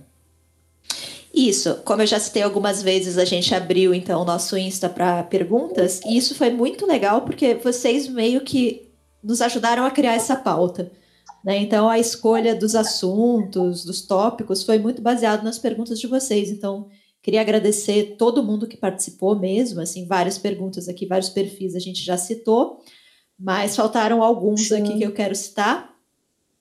Isso, 1.33 1.77
como 1.85 2.03
eu 2.03 2.07
já 2.07 2.19
citei 2.19 2.43
algumas 2.43 2.83
vezes, 2.83 3.17
a 3.17 3.25
gente 3.25 3.55
abriu 3.55 3.95
então 3.95 4.23
o 4.23 4.25
nosso 4.25 4.57
Insta 4.57 4.89
para 4.89 5.23
perguntas, 5.23 6.01
e 6.05 6.17
isso 6.17 6.35
foi 6.35 6.51
muito 6.51 6.87
legal 6.87 7.23
porque 7.23 7.55
vocês 7.55 8.09
meio 8.09 8.41
que 8.41 8.91
nos 9.23 9.41
ajudaram 9.41 9.85
a 9.85 9.91
criar 9.91 10.15
essa 10.15 10.35
pauta. 10.35 10.91
Né? 11.45 11.59
Então, 11.59 11.89
a 11.89 11.99
escolha 11.99 12.55
dos 12.55 12.75
assuntos, 12.75 13.85
dos 13.85 14.03
tópicos, 14.03 14.65
foi 14.65 14.79
muito 14.79 15.01
baseado 15.01 15.43
nas 15.45 15.59
perguntas 15.59 16.01
de 16.01 16.07
vocês. 16.07 16.51
Então, 16.51 16.89
Queria 17.23 17.43
agradecer 17.43 18.17
todo 18.17 18.43
mundo 18.43 18.67
que 18.67 18.79
participou 18.79 19.39
mesmo, 19.39 19.81
assim, 19.81 20.07
várias 20.07 20.39
perguntas 20.39 20.89
aqui, 20.89 21.05
vários 21.05 21.29
perfis 21.29 21.75
a 21.75 21.79
gente 21.79 22.03
já 22.03 22.17
citou, 22.17 22.83
mas 23.39 23.77
faltaram 23.77 24.23
alguns 24.23 24.69
Sim. 24.69 24.83
aqui 24.83 24.99
que 24.99 25.05
eu 25.05 25.13
quero 25.13 25.35
citar. 25.35 25.95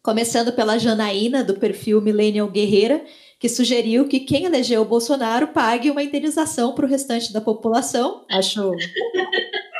Começando 0.03 0.51
pela 0.51 0.77
Janaína, 0.77 1.45
do 1.45 1.53
perfil 1.53 2.01
Millennial 2.01 2.49
Guerreira, 2.49 3.05
que 3.39 3.47
sugeriu 3.47 4.05
que 4.07 4.19
quem 4.19 4.43
elegeu 4.43 4.81
o 4.81 4.85
Bolsonaro 4.85 5.47
pague 5.47 5.89
uma 5.89 6.03
indenização 6.03 6.75
para 6.75 6.85
o 6.85 6.89
restante 6.89 7.31
da 7.31 7.39
população. 7.39 8.25
Acho, 8.29 8.73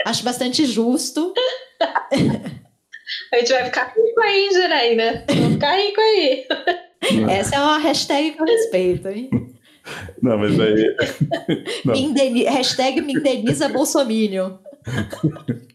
acho 0.06 0.24
bastante 0.24 0.66
justo. 0.66 1.34
A 3.34 3.38
gente 3.38 3.52
vai 3.52 3.66
ficar 3.66 3.94
rico 3.94 4.22
aí, 4.22 4.46
hein, 4.46 4.54
Janaína? 4.54 5.26
Vamos 5.28 5.54
ficar 5.54 5.76
rico 5.76 6.00
aí. 6.00 6.48
Essa 7.30 7.56
é 7.58 7.60
uma 7.60 7.78
hashtag 7.80 8.32
com 8.38 8.46
respeito, 8.46 9.10
hein? 9.10 9.30
Não, 10.22 10.38
mas 10.38 10.58
aí. 10.60 10.96
Não. 11.84 11.94
Me 11.94 12.02
indeni... 12.02 12.44
Hashtag 12.46 13.02
me 13.02 13.14
indeniza 13.14 13.68
Bolsominion. 13.68 14.58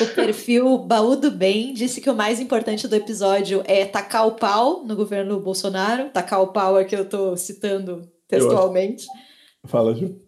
O 0.00 0.06
perfil 0.14 0.78
Baú 0.78 1.16
do 1.16 1.30
Bem 1.30 1.72
disse 1.72 2.00
que 2.00 2.10
o 2.10 2.14
mais 2.14 2.40
importante 2.40 2.88
do 2.88 2.96
episódio 2.96 3.62
é 3.66 3.84
tacar 3.84 4.26
o 4.26 4.32
pau 4.32 4.84
no 4.84 4.96
governo 4.96 5.38
Bolsonaro. 5.40 6.10
Tacar 6.10 6.42
o 6.42 6.48
pau 6.48 6.78
é 6.78 6.84
que 6.84 6.96
eu 6.96 7.08
tô 7.08 7.36
citando 7.36 8.10
textualmente. 8.26 9.06
Fala, 9.64 9.94
Ju. 9.94 10.20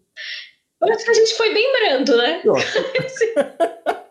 Eu 0.81 0.93
acho 0.93 1.05
que 1.05 1.11
a 1.11 1.15
gente 1.15 1.35
foi 1.35 1.53
bem 1.53 1.73
brando, 1.73 2.17
né? 2.17 2.43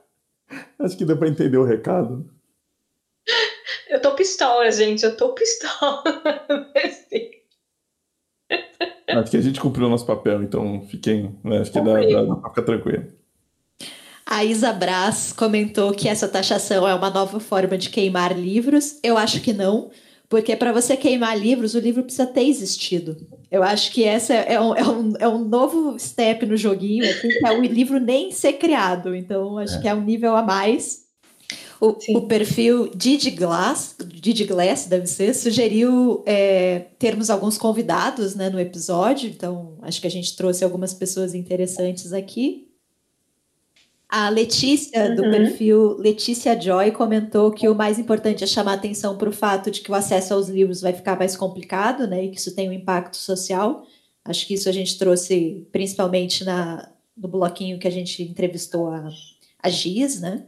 acho 0.79 0.97
que 0.97 1.05
deu 1.05 1.17
para 1.17 1.29
entender 1.29 1.57
o 1.57 1.63
recado. 1.63 2.29
Eu 3.89 4.01
tô 4.01 4.13
pistola, 4.15 4.69
gente. 4.69 5.05
Eu 5.05 5.15
tô 5.15 5.33
pistola. 5.33 6.03
acho 9.07 9.31
que 9.31 9.37
a 9.37 9.41
gente 9.41 9.59
cumpriu 9.59 9.87
o 9.87 9.89
nosso 9.89 10.05
papel, 10.05 10.43
então 10.43 10.85
fiquem. 10.87 11.39
Né? 11.43 11.59
Acho 11.59 11.71
que 11.71 11.79
dá, 11.79 11.93
dá, 11.93 12.23
dá 12.23 12.35
pra 12.35 12.49
ficar 12.49 12.63
tranquilo. 12.63 13.16
A 14.29 14.43
Isa 14.43 14.73
Brás 14.73 15.31
comentou 15.31 15.93
que 15.93 16.09
essa 16.09 16.27
taxação 16.27 16.85
é 16.85 16.93
uma 16.93 17.09
nova 17.09 17.39
forma 17.39 17.77
de 17.77 17.89
queimar 17.89 18.37
livros. 18.37 18.97
Eu 19.01 19.17
acho 19.17 19.39
que 19.39 19.53
não, 19.53 19.89
porque 20.27 20.53
para 20.53 20.73
você 20.73 20.97
queimar 20.97 21.39
livros, 21.39 21.75
o 21.75 21.79
livro 21.79 22.03
precisa 22.03 22.25
ter 22.25 22.43
existido. 22.43 23.15
Eu 23.49 23.63
acho 23.63 23.89
que 23.89 24.03
essa 24.03 24.33
é 24.33 24.59
um, 24.59 24.75
é 24.75 24.85
um, 24.85 25.13
é 25.21 25.27
um 25.29 25.45
novo 25.47 25.97
step 25.97 26.45
no 26.45 26.57
joguinho, 26.57 27.09
aqui, 27.09 27.29
que 27.29 27.47
é 27.47 27.51
o 27.57 27.61
livro 27.63 28.01
nem 28.01 28.29
ser 28.29 28.53
criado. 28.53 29.15
Então, 29.15 29.57
acho 29.57 29.77
é. 29.77 29.81
que 29.81 29.87
é 29.87 29.95
um 29.95 30.03
nível 30.03 30.35
a 30.35 30.43
mais. 30.43 31.07
O, 31.79 31.95
o, 32.17 32.27
perfil 32.27 32.91
Didi 32.93 33.31
Glass, 33.31 33.95
Didi 34.03 34.43
Glass 34.43 34.87
deve 34.87 35.07
ser, 35.07 35.33
sugeriu 35.33 36.21
é, 36.25 36.87
termos 36.99 37.29
alguns 37.29 37.57
convidados 37.57 38.35
né, 38.35 38.49
no 38.49 38.59
episódio, 38.59 39.29
então 39.29 39.77
acho 39.83 40.01
que 40.01 40.07
a 40.07 40.11
gente 40.11 40.35
trouxe 40.35 40.63
algumas 40.63 40.91
pessoas 40.91 41.35
interessantes 41.35 42.11
aqui. 42.13 42.66
A 44.09 44.29
Letícia, 44.29 45.13
do 45.13 45.21
uhum. 45.21 45.31
perfil 45.31 45.97
Letícia 45.97 46.59
Joy, 46.59 46.91
comentou 46.91 47.51
que 47.51 47.67
o 47.67 47.75
mais 47.75 47.99
importante 47.99 48.41
é 48.41 48.47
chamar 48.47 48.73
atenção 48.73 49.17
para 49.17 49.27
o 49.27 49.33
fato 49.33 49.69
de 49.69 49.81
que 49.81 49.91
o 49.91 49.95
acesso 49.95 50.33
aos 50.33 50.47
livros 50.47 50.79
vai 50.79 50.93
ficar 50.93 51.17
mais 51.19 51.35
complicado, 51.35 52.07
né? 52.07 52.23
E 52.23 52.29
que 52.29 52.39
isso 52.39 52.55
tem 52.55 52.69
um 52.69 52.73
impacto 52.73 53.17
social. 53.17 53.85
Acho 54.23 54.47
que 54.47 54.53
isso 54.53 54.69
a 54.69 54.71
gente 54.71 54.97
trouxe 54.97 55.67
principalmente 55.73 56.45
na, 56.45 56.89
no 57.17 57.27
bloquinho 57.27 57.79
que 57.79 57.87
a 57.87 57.91
gente 57.91 58.23
entrevistou 58.23 58.87
a, 58.87 59.09
a 59.61 59.69
Giz, 59.69 60.21
né? 60.21 60.45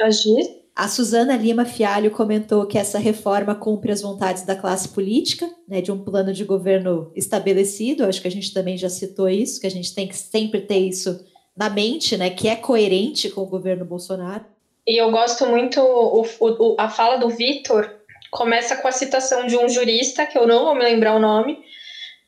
A 0.00 0.10
Giz. 0.10 0.48
A 0.76 0.86
Suzana 0.86 1.36
Lima 1.36 1.64
Fialho 1.64 2.12
comentou 2.12 2.64
que 2.64 2.78
essa 2.78 3.00
reforma 3.00 3.52
cumpre 3.52 3.90
as 3.90 4.00
vontades 4.00 4.44
da 4.44 4.54
classe 4.54 4.88
política, 4.90 5.50
né, 5.66 5.80
de 5.80 5.90
um 5.90 5.98
plano 5.98 6.32
de 6.32 6.44
governo 6.44 7.10
estabelecido. 7.16 8.04
Acho 8.04 8.22
que 8.22 8.28
a 8.28 8.30
gente 8.30 8.54
também 8.54 8.78
já 8.78 8.88
citou 8.88 9.28
isso, 9.28 9.60
que 9.60 9.66
a 9.66 9.70
gente 9.70 9.92
tem 9.92 10.06
que 10.06 10.16
sempre 10.16 10.60
ter 10.60 10.78
isso 10.78 11.18
na 11.58 11.68
mente, 11.68 12.16
né, 12.16 12.30
que 12.30 12.46
é 12.48 12.54
coerente 12.54 13.28
com 13.28 13.40
o 13.40 13.46
governo 13.46 13.84
Bolsonaro. 13.84 14.44
E 14.86 14.96
eu 14.96 15.10
gosto 15.10 15.44
muito 15.44 15.80
o, 15.80 16.24
o, 16.40 16.76
a 16.78 16.88
fala 16.88 17.16
do 17.16 17.28
Vitor 17.28 17.90
começa 18.30 18.76
com 18.76 18.86
a 18.86 18.92
citação 18.92 19.46
de 19.46 19.56
um 19.56 19.68
jurista 19.68 20.24
que 20.24 20.38
eu 20.38 20.46
não 20.46 20.64
vou 20.64 20.74
me 20.74 20.84
lembrar 20.84 21.16
o 21.16 21.18
nome, 21.18 21.58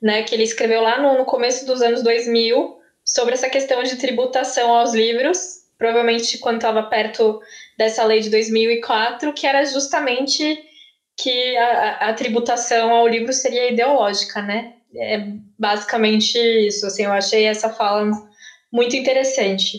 né, 0.02 0.24
que 0.24 0.34
ele 0.34 0.42
escreveu 0.42 0.82
lá 0.82 1.00
no, 1.00 1.16
no 1.16 1.24
começo 1.24 1.64
dos 1.64 1.80
anos 1.80 2.02
2000 2.02 2.76
sobre 3.04 3.34
essa 3.34 3.48
questão 3.48 3.82
de 3.84 3.96
tributação 3.96 4.74
aos 4.74 4.92
livros, 4.92 5.60
provavelmente 5.78 6.38
quando 6.38 6.56
estava 6.56 6.82
perto 6.82 7.40
dessa 7.78 8.04
lei 8.04 8.20
de 8.20 8.30
2004, 8.30 9.32
que 9.32 9.46
era 9.46 9.64
justamente 9.64 10.58
que 11.16 11.56
a, 11.56 12.08
a, 12.08 12.12
tributação 12.14 12.90
ao 12.90 13.06
livro 13.06 13.32
seria 13.32 13.70
ideológica, 13.70 14.42
né? 14.42 14.72
É 14.94 15.22
basicamente 15.58 16.36
isso. 16.38 16.86
Assim, 16.86 17.04
eu 17.04 17.12
achei 17.12 17.44
essa 17.44 17.68
fala 17.68 18.10
muito 18.72 18.96
interessante. 18.96 19.78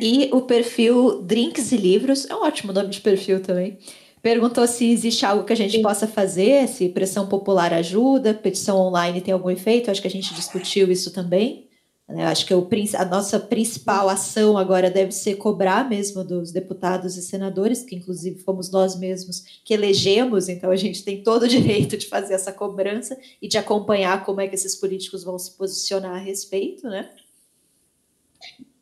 E 0.00 0.30
o 0.32 0.42
perfil 0.42 1.22
Drinks 1.22 1.72
e 1.72 1.76
Livros, 1.76 2.28
é 2.30 2.34
um 2.34 2.42
ótimo 2.42 2.72
nome 2.72 2.88
de 2.88 3.00
perfil 3.00 3.42
também. 3.42 3.78
Perguntou 4.22 4.66
se 4.68 4.88
existe 4.88 5.26
algo 5.26 5.42
que 5.42 5.52
a 5.52 5.56
gente 5.56 5.76
Sim. 5.76 5.82
possa 5.82 6.06
fazer, 6.06 6.68
se 6.68 6.88
pressão 6.88 7.26
popular 7.26 7.74
ajuda, 7.74 8.32
petição 8.32 8.78
online 8.78 9.20
tem 9.20 9.34
algum 9.34 9.50
efeito. 9.50 9.90
Acho 9.90 10.00
que 10.00 10.06
a 10.06 10.10
gente 10.10 10.32
discutiu 10.32 10.90
isso 10.92 11.12
também. 11.12 11.68
Né? 12.08 12.26
Acho 12.26 12.46
que 12.46 12.54
o, 12.54 12.68
a 12.98 13.04
nossa 13.04 13.38
principal 13.38 14.08
ação 14.08 14.58
agora 14.58 14.90
deve 14.90 15.12
ser 15.12 15.36
cobrar 15.36 15.88
mesmo 15.88 16.22
dos 16.24 16.52
deputados 16.52 17.16
e 17.16 17.22
senadores, 17.22 17.82
que 17.82 17.96
inclusive 17.96 18.40
fomos 18.40 18.70
nós 18.70 18.98
mesmos 18.98 19.42
que 19.64 19.72
elegemos, 19.72 20.48
então 20.48 20.70
a 20.70 20.76
gente 20.76 21.04
tem 21.04 21.22
todo 21.22 21.44
o 21.44 21.48
direito 21.48 21.96
de 21.96 22.06
fazer 22.06 22.34
essa 22.34 22.52
cobrança 22.52 23.16
e 23.40 23.48
de 23.48 23.56
acompanhar 23.56 24.24
como 24.24 24.40
é 24.40 24.48
que 24.48 24.54
esses 24.54 24.76
políticos 24.76 25.24
vão 25.24 25.38
se 25.38 25.56
posicionar 25.56 26.16
a 26.16 26.18
respeito, 26.18 26.88
né? 26.88 27.10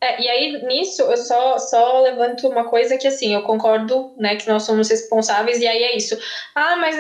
É, 0.03 0.23
e 0.23 0.29
aí, 0.29 0.67
nisso, 0.67 1.03
eu 1.03 1.17
só, 1.19 1.59
só 1.59 2.01
levanto 2.01 2.49
uma 2.49 2.71
coisa 2.71 2.97
que, 2.97 3.07
assim, 3.07 3.35
eu 3.35 3.43
concordo, 3.43 4.15
né, 4.17 4.35
que 4.35 4.49
nós 4.49 4.63
somos 4.63 4.89
responsáveis, 4.89 5.61
e 5.61 5.67
aí 5.67 5.83
é 5.83 5.95
isso. 5.95 6.19
Ah, 6.55 6.75
mas 6.77 6.97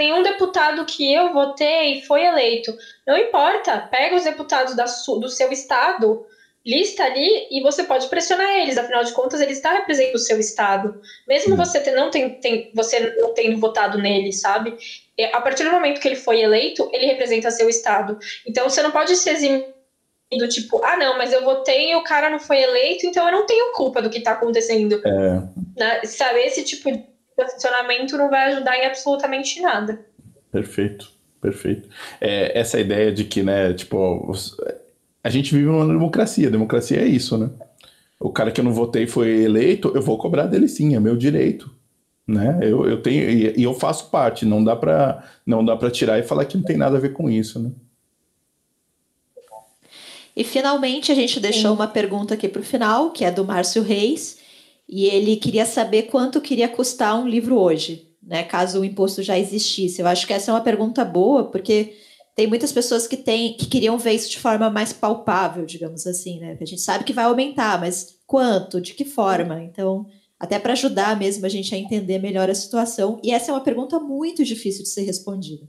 tem 0.00 0.14
um 0.14 0.22
deputado 0.22 0.82
que 0.86 1.12
eu 1.12 1.30
votei 1.30 1.98
e 1.98 2.02
foi 2.06 2.24
eleito. 2.24 2.74
Não 3.06 3.18
importa, 3.18 3.86
pega 3.90 4.16
os 4.16 4.24
deputados 4.24 4.74
da, 4.74 4.84
do 4.84 5.28
seu 5.28 5.52
estado, 5.52 6.24
lista 6.64 7.04
ali 7.04 7.46
e 7.50 7.60
você 7.60 7.84
pode 7.84 8.08
pressionar 8.08 8.48
eles, 8.60 8.78
afinal 8.78 9.04
de 9.04 9.12
contas, 9.12 9.42
ele 9.42 9.52
está 9.52 9.74
representando 9.74 10.14
o 10.14 10.18
seu 10.18 10.40
estado. 10.40 10.98
Mesmo 11.28 11.54
você 11.54 11.80
ter, 11.80 11.90
não 11.90 12.10
tem, 12.10 12.30
tem, 12.30 12.70
você 12.74 13.14
não 13.18 13.34
tendo 13.34 13.60
votado 13.60 13.98
nele, 13.98 14.32
sabe? 14.32 14.74
A 15.34 15.40
partir 15.42 15.64
do 15.64 15.70
momento 15.70 16.00
que 16.00 16.08
ele 16.08 16.16
foi 16.16 16.40
eleito, 16.40 16.88
ele 16.94 17.04
representa 17.04 17.50
seu 17.50 17.68
estado. 17.68 18.18
Então 18.46 18.66
você 18.70 18.82
não 18.82 18.90
pode 18.90 19.14
se 19.14 19.28
eximir 19.28 19.66
do 20.32 20.48
tipo, 20.48 20.82
ah, 20.82 20.96
não, 20.96 21.18
mas 21.18 21.30
eu 21.30 21.44
votei 21.44 21.90
e 21.90 21.96
o 21.96 22.04
cara 22.04 22.30
não 22.30 22.40
foi 22.40 22.62
eleito, 22.62 23.04
então 23.04 23.26
eu 23.26 23.32
não 23.32 23.44
tenho 23.44 23.72
culpa 23.72 24.00
do 24.00 24.08
que 24.08 24.16
está 24.16 24.32
acontecendo. 24.32 24.98
É. 25.04 25.78
Né? 25.78 26.04
Sabe, 26.04 26.40
esse 26.40 26.64
tipo 26.64 26.90
de 26.90 27.09
posicionamento 27.44 28.16
não 28.16 28.28
vai 28.28 28.52
ajudar 28.52 28.76
em 28.76 28.86
absolutamente 28.86 29.60
nada. 29.60 30.00
Perfeito, 30.50 31.10
perfeito. 31.40 31.88
É, 32.20 32.58
essa 32.58 32.78
ideia 32.78 33.12
de 33.12 33.24
que, 33.24 33.42
né, 33.42 33.72
tipo, 33.72 34.32
a 35.22 35.30
gente 35.30 35.54
vive 35.54 35.68
uma 35.68 35.86
democracia, 35.86 36.50
democracia 36.50 37.00
é 37.00 37.06
isso, 37.06 37.38
né? 37.38 37.50
O 38.18 38.30
cara 38.30 38.50
que 38.50 38.60
eu 38.60 38.64
não 38.64 38.72
votei 38.72 39.06
foi 39.06 39.44
eleito, 39.44 39.92
eu 39.94 40.02
vou 40.02 40.18
cobrar 40.18 40.46
dele 40.46 40.68
sim, 40.68 40.94
é 40.94 41.00
meu 41.00 41.16
direito, 41.16 41.70
né? 42.26 42.58
Eu, 42.62 42.86
eu 42.86 43.00
tenho 43.00 43.30
e, 43.30 43.62
eu 43.62 43.74
faço 43.74 44.10
parte, 44.10 44.44
não 44.44 44.62
dá 44.62 44.76
para 44.76 45.24
não 45.46 45.64
dá 45.64 45.76
para 45.76 45.90
tirar 45.90 46.18
e 46.18 46.22
falar 46.22 46.44
que 46.44 46.56
não 46.56 46.64
tem 46.64 46.76
nada 46.76 46.96
a 46.96 47.00
ver 47.00 47.12
com 47.12 47.30
isso, 47.30 47.58
né? 47.58 47.70
E 50.36 50.44
finalmente 50.44 51.10
a 51.10 51.14
gente 51.14 51.40
deixou 51.40 51.74
uma 51.74 51.88
pergunta 51.88 52.34
aqui 52.34 52.48
para 52.48 52.60
o 52.60 52.64
final, 52.64 53.10
que 53.10 53.24
é 53.24 53.30
do 53.30 53.44
Márcio 53.44 53.82
Reis, 53.82 54.38
e 54.90 55.04
ele 55.06 55.36
queria 55.36 55.64
saber 55.64 56.04
quanto 56.04 56.40
queria 56.40 56.68
custar 56.68 57.16
um 57.16 57.28
livro 57.28 57.56
hoje, 57.56 58.10
né? 58.20 58.42
Caso 58.42 58.80
o 58.80 58.84
imposto 58.84 59.22
já 59.22 59.38
existisse. 59.38 60.00
Eu 60.00 60.06
acho 60.08 60.26
que 60.26 60.32
essa 60.32 60.50
é 60.50 60.54
uma 60.54 60.60
pergunta 60.60 61.04
boa, 61.04 61.44
porque 61.44 61.94
tem 62.34 62.48
muitas 62.48 62.72
pessoas 62.72 63.06
que 63.06 63.16
têm 63.16 63.54
que 63.56 63.66
queriam 63.66 63.96
ver 63.96 64.14
isso 64.14 64.28
de 64.28 64.40
forma 64.40 64.68
mais 64.68 64.92
palpável, 64.92 65.64
digamos 65.64 66.08
assim, 66.08 66.40
né? 66.40 66.58
A 66.60 66.64
gente 66.64 66.80
sabe 66.80 67.04
que 67.04 67.12
vai 67.12 67.24
aumentar, 67.26 67.78
mas 67.78 68.16
quanto, 68.26 68.80
de 68.80 68.92
que 68.92 69.04
forma? 69.04 69.62
Então, 69.62 70.08
até 70.40 70.58
para 70.58 70.72
ajudar 70.72 71.16
mesmo 71.16 71.46
a 71.46 71.48
gente 71.48 71.72
a 71.72 71.78
entender 71.78 72.18
melhor 72.18 72.50
a 72.50 72.54
situação. 72.54 73.20
E 73.22 73.30
essa 73.30 73.52
é 73.52 73.54
uma 73.54 73.62
pergunta 73.62 74.00
muito 74.00 74.44
difícil 74.44 74.82
de 74.82 74.88
ser 74.88 75.02
respondida. 75.02 75.68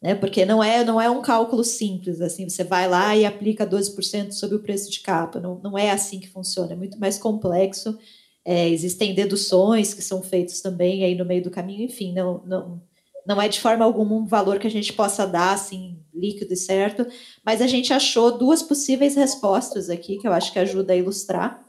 Né? 0.00 0.14
Porque 0.14 0.46
não 0.46 0.64
é, 0.64 0.82
não 0.82 0.98
é 0.98 1.10
um 1.10 1.20
cálculo 1.20 1.62
simples, 1.62 2.22
assim, 2.22 2.48
você 2.48 2.64
vai 2.64 2.88
lá 2.88 3.14
e 3.14 3.26
aplica 3.26 3.66
12% 3.66 4.32
sobre 4.32 4.56
o 4.56 4.62
preço 4.62 4.90
de 4.90 5.00
capa. 5.00 5.40
Não, 5.40 5.60
não 5.62 5.76
é 5.76 5.90
assim 5.90 6.20
que 6.20 6.30
funciona, 6.30 6.72
é 6.72 6.76
muito 6.76 6.98
mais 6.98 7.18
complexo 7.18 7.98
é, 8.46 8.68
existem 8.68 9.12
deduções 9.12 9.92
que 9.92 10.00
são 10.00 10.22
feitas 10.22 10.60
também 10.60 11.02
aí 11.02 11.16
no 11.16 11.24
meio 11.24 11.42
do 11.42 11.50
caminho, 11.50 11.82
enfim, 11.82 12.12
não, 12.12 12.40
não, 12.46 12.80
não 13.26 13.42
é 13.42 13.48
de 13.48 13.60
forma 13.60 13.84
alguma 13.84 14.14
um 14.14 14.24
valor 14.24 14.60
que 14.60 14.68
a 14.68 14.70
gente 14.70 14.92
possa 14.92 15.26
dar 15.26 15.52
assim, 15.52 15.98
líquido 16.14 16.54
e 16.54 16.56
certo, 16.56 17.04
mas 17.44 17.60
a 17.60 17.66
gente 17.66 17.92
achou 17.92 18.38
duas 18.38 18.62
possíveis 18.62 19.16
respostas 19.16 19.90
aqui 19.90 20.16
que 20.18 20.28
eu 20.28 20.32
acho 20.32 20.52
que 20.52 20.60
ajuda 20.60 20.92
a 20.92 20.96
ilustrar. 20.96 21.60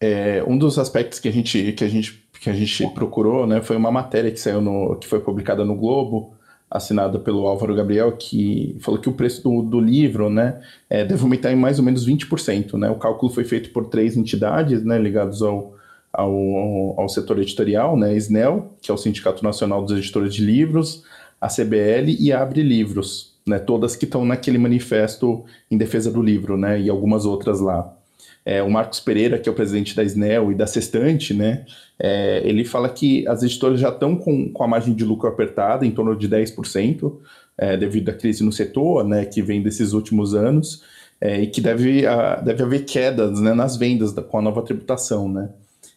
É, 0.00 0.44
um 0.46 0.56
dos 0.56 0.78
aspectos 0.78 1.18
que 1.18 1.28
a 1.28 1.32
gente, 1.32 1.72
que 1.72 1.82
a 1.82 1.88
gente, 1.88 2.24
que 2.40 2.48
a 2.48 2.52
gente 2.52 2.86
procurou 2.90 3.44
né, 3.44 3.60
foi 3.60 3.76
uma 3.76 3.90
matéria 3.90 4.30
que 4.30 4.38
saiu 4.38 4.60
no, 4.60 4.96
que 4.96 5.08
foi 5.08 5.18
publicada 5.18 5.64
no 5.64 5.74
Globo, 5.74 6.34
assinada 6.70 7.18
pelo 7.18 7.48
Álvaro 7.48 7.74
Gabriel, 7.74 8.12
que 8.12 8.76
falou 8.80 9.00
que 9.00 9.08
o 9.08 9.12
preço 9.12 9.42
do, 9.42 9.60
do 9.60 9.80
livro 9.80 10.30
né, 10.30 10.62
é, 10.88 11.04
deve 11.04 11.22
aumentar 11.22 11.52
em 11.52 11.56
mais 11.56 11.80
ou 11.80 11.84
menos 11.84 12.06
20%. 12.06 12.78
Né? 12.78 12.88
O 12.90 12.94
cálculo 12.94 13.30
foi 13.30 13.44
feito 13.44 13.70
por 13.70 13.86
três 13.86 14.16
entidades 14.16 14.82
né, 14.84 14.98
ligadas 14.98 15.42
ao, 15.42 15.74
ao, 16.12 17.00
ao 17.00 17.08
setor 17.08 17.38
editorial, 17.38 17.96
né, 17.96 18.14
SNEL, 18.16 18.76
que 18.80 18.90
é 18.90 18.94
o 18.94 18.98
Sindicato 18.98 19.42
Nacional 19.42 19.82
dos 19.84 19.96
Editores 19.96 20.34
de 20.34 20.44
Livros, 20.44 21.04
a 21.40 21.48
CBL 21.48 22.16
e 22.20 22.32
a 22.32 22.42
Abre 22.42 22.62
Livros, 22.62 23.34
né, 23.46 23.58
todas 23.58 23.96
que 23.96 24.04
estão 24.04 24.24
naquele 24.24 24.58
manifesto 24.58 25.44
em 25.70 25.78
defesa 25.78 26.10
do 26.10 26.22
livro, 26.22 26.56
né, 26.56 26.80
e 26.80 26.90
algumas 26.90 27.24
outras 27.24 27.60
lá. 27.60 27.96
É, 28.44 28.62
o 28.62 28.70
Marcos 28.70 29.00
Pereira, 29.00 29.38
que 29.38 29.48
é 29.48 29.52
o 29.52 29.54
presidente 29.54 29.94
da 29.94 30.02
SNEL 30.02 30.52
e 30.52 30.54
da 30.54 30.66
Sextante, 30.66 31.32
né, 31.32 31.64
é, 31.98 32.42
ele 32.44 32.64
fala 32.64 32.88
que 32.88 33.26
as 33.26 33.42
editoras 33.42 33.80
já 33.80 33.88
estão 33.88 34.16
com, 34.16 34.52
com 34.52 34.64
a 34.64 34.68
margem 34.68 34.94
de 34.94 35.04
lucro 35.04 35.28
apertada, 35.28 35.86
em 35.86 35.90
torno 35.90 36.16
de 36.16 36.28
10%, 36.28 37.12
é, 37.56 37.76
devido 37.76 38.08
à 38.08 38.12
crise 38.12 38.44
no 38.44 38.52
setor, 38.52 39.04
né, 39.04 39.24
que 39.24 39.40
vem 39.40 39.62
desses 39.62 39.92
últimos 39.92 40.34
anos, 40.34 40.82
é, 41.20 41.40
e 41.40 41.46
que 41.46 41.60
deve, 41.60 42.04
a, 42.06 42.36
deve 42.36 42.62
haver 42.62 42.84
quedas 42.84 43.40
né, 43.40 43.54
nas 43.54 43.76
vendas 43.76 44.12
da, 44.12 44.22
com 44.22 44.38
a 44.38 44.42
nova 44.42 44.62
tributação, 44.62 45.28
né. 45.28 45.48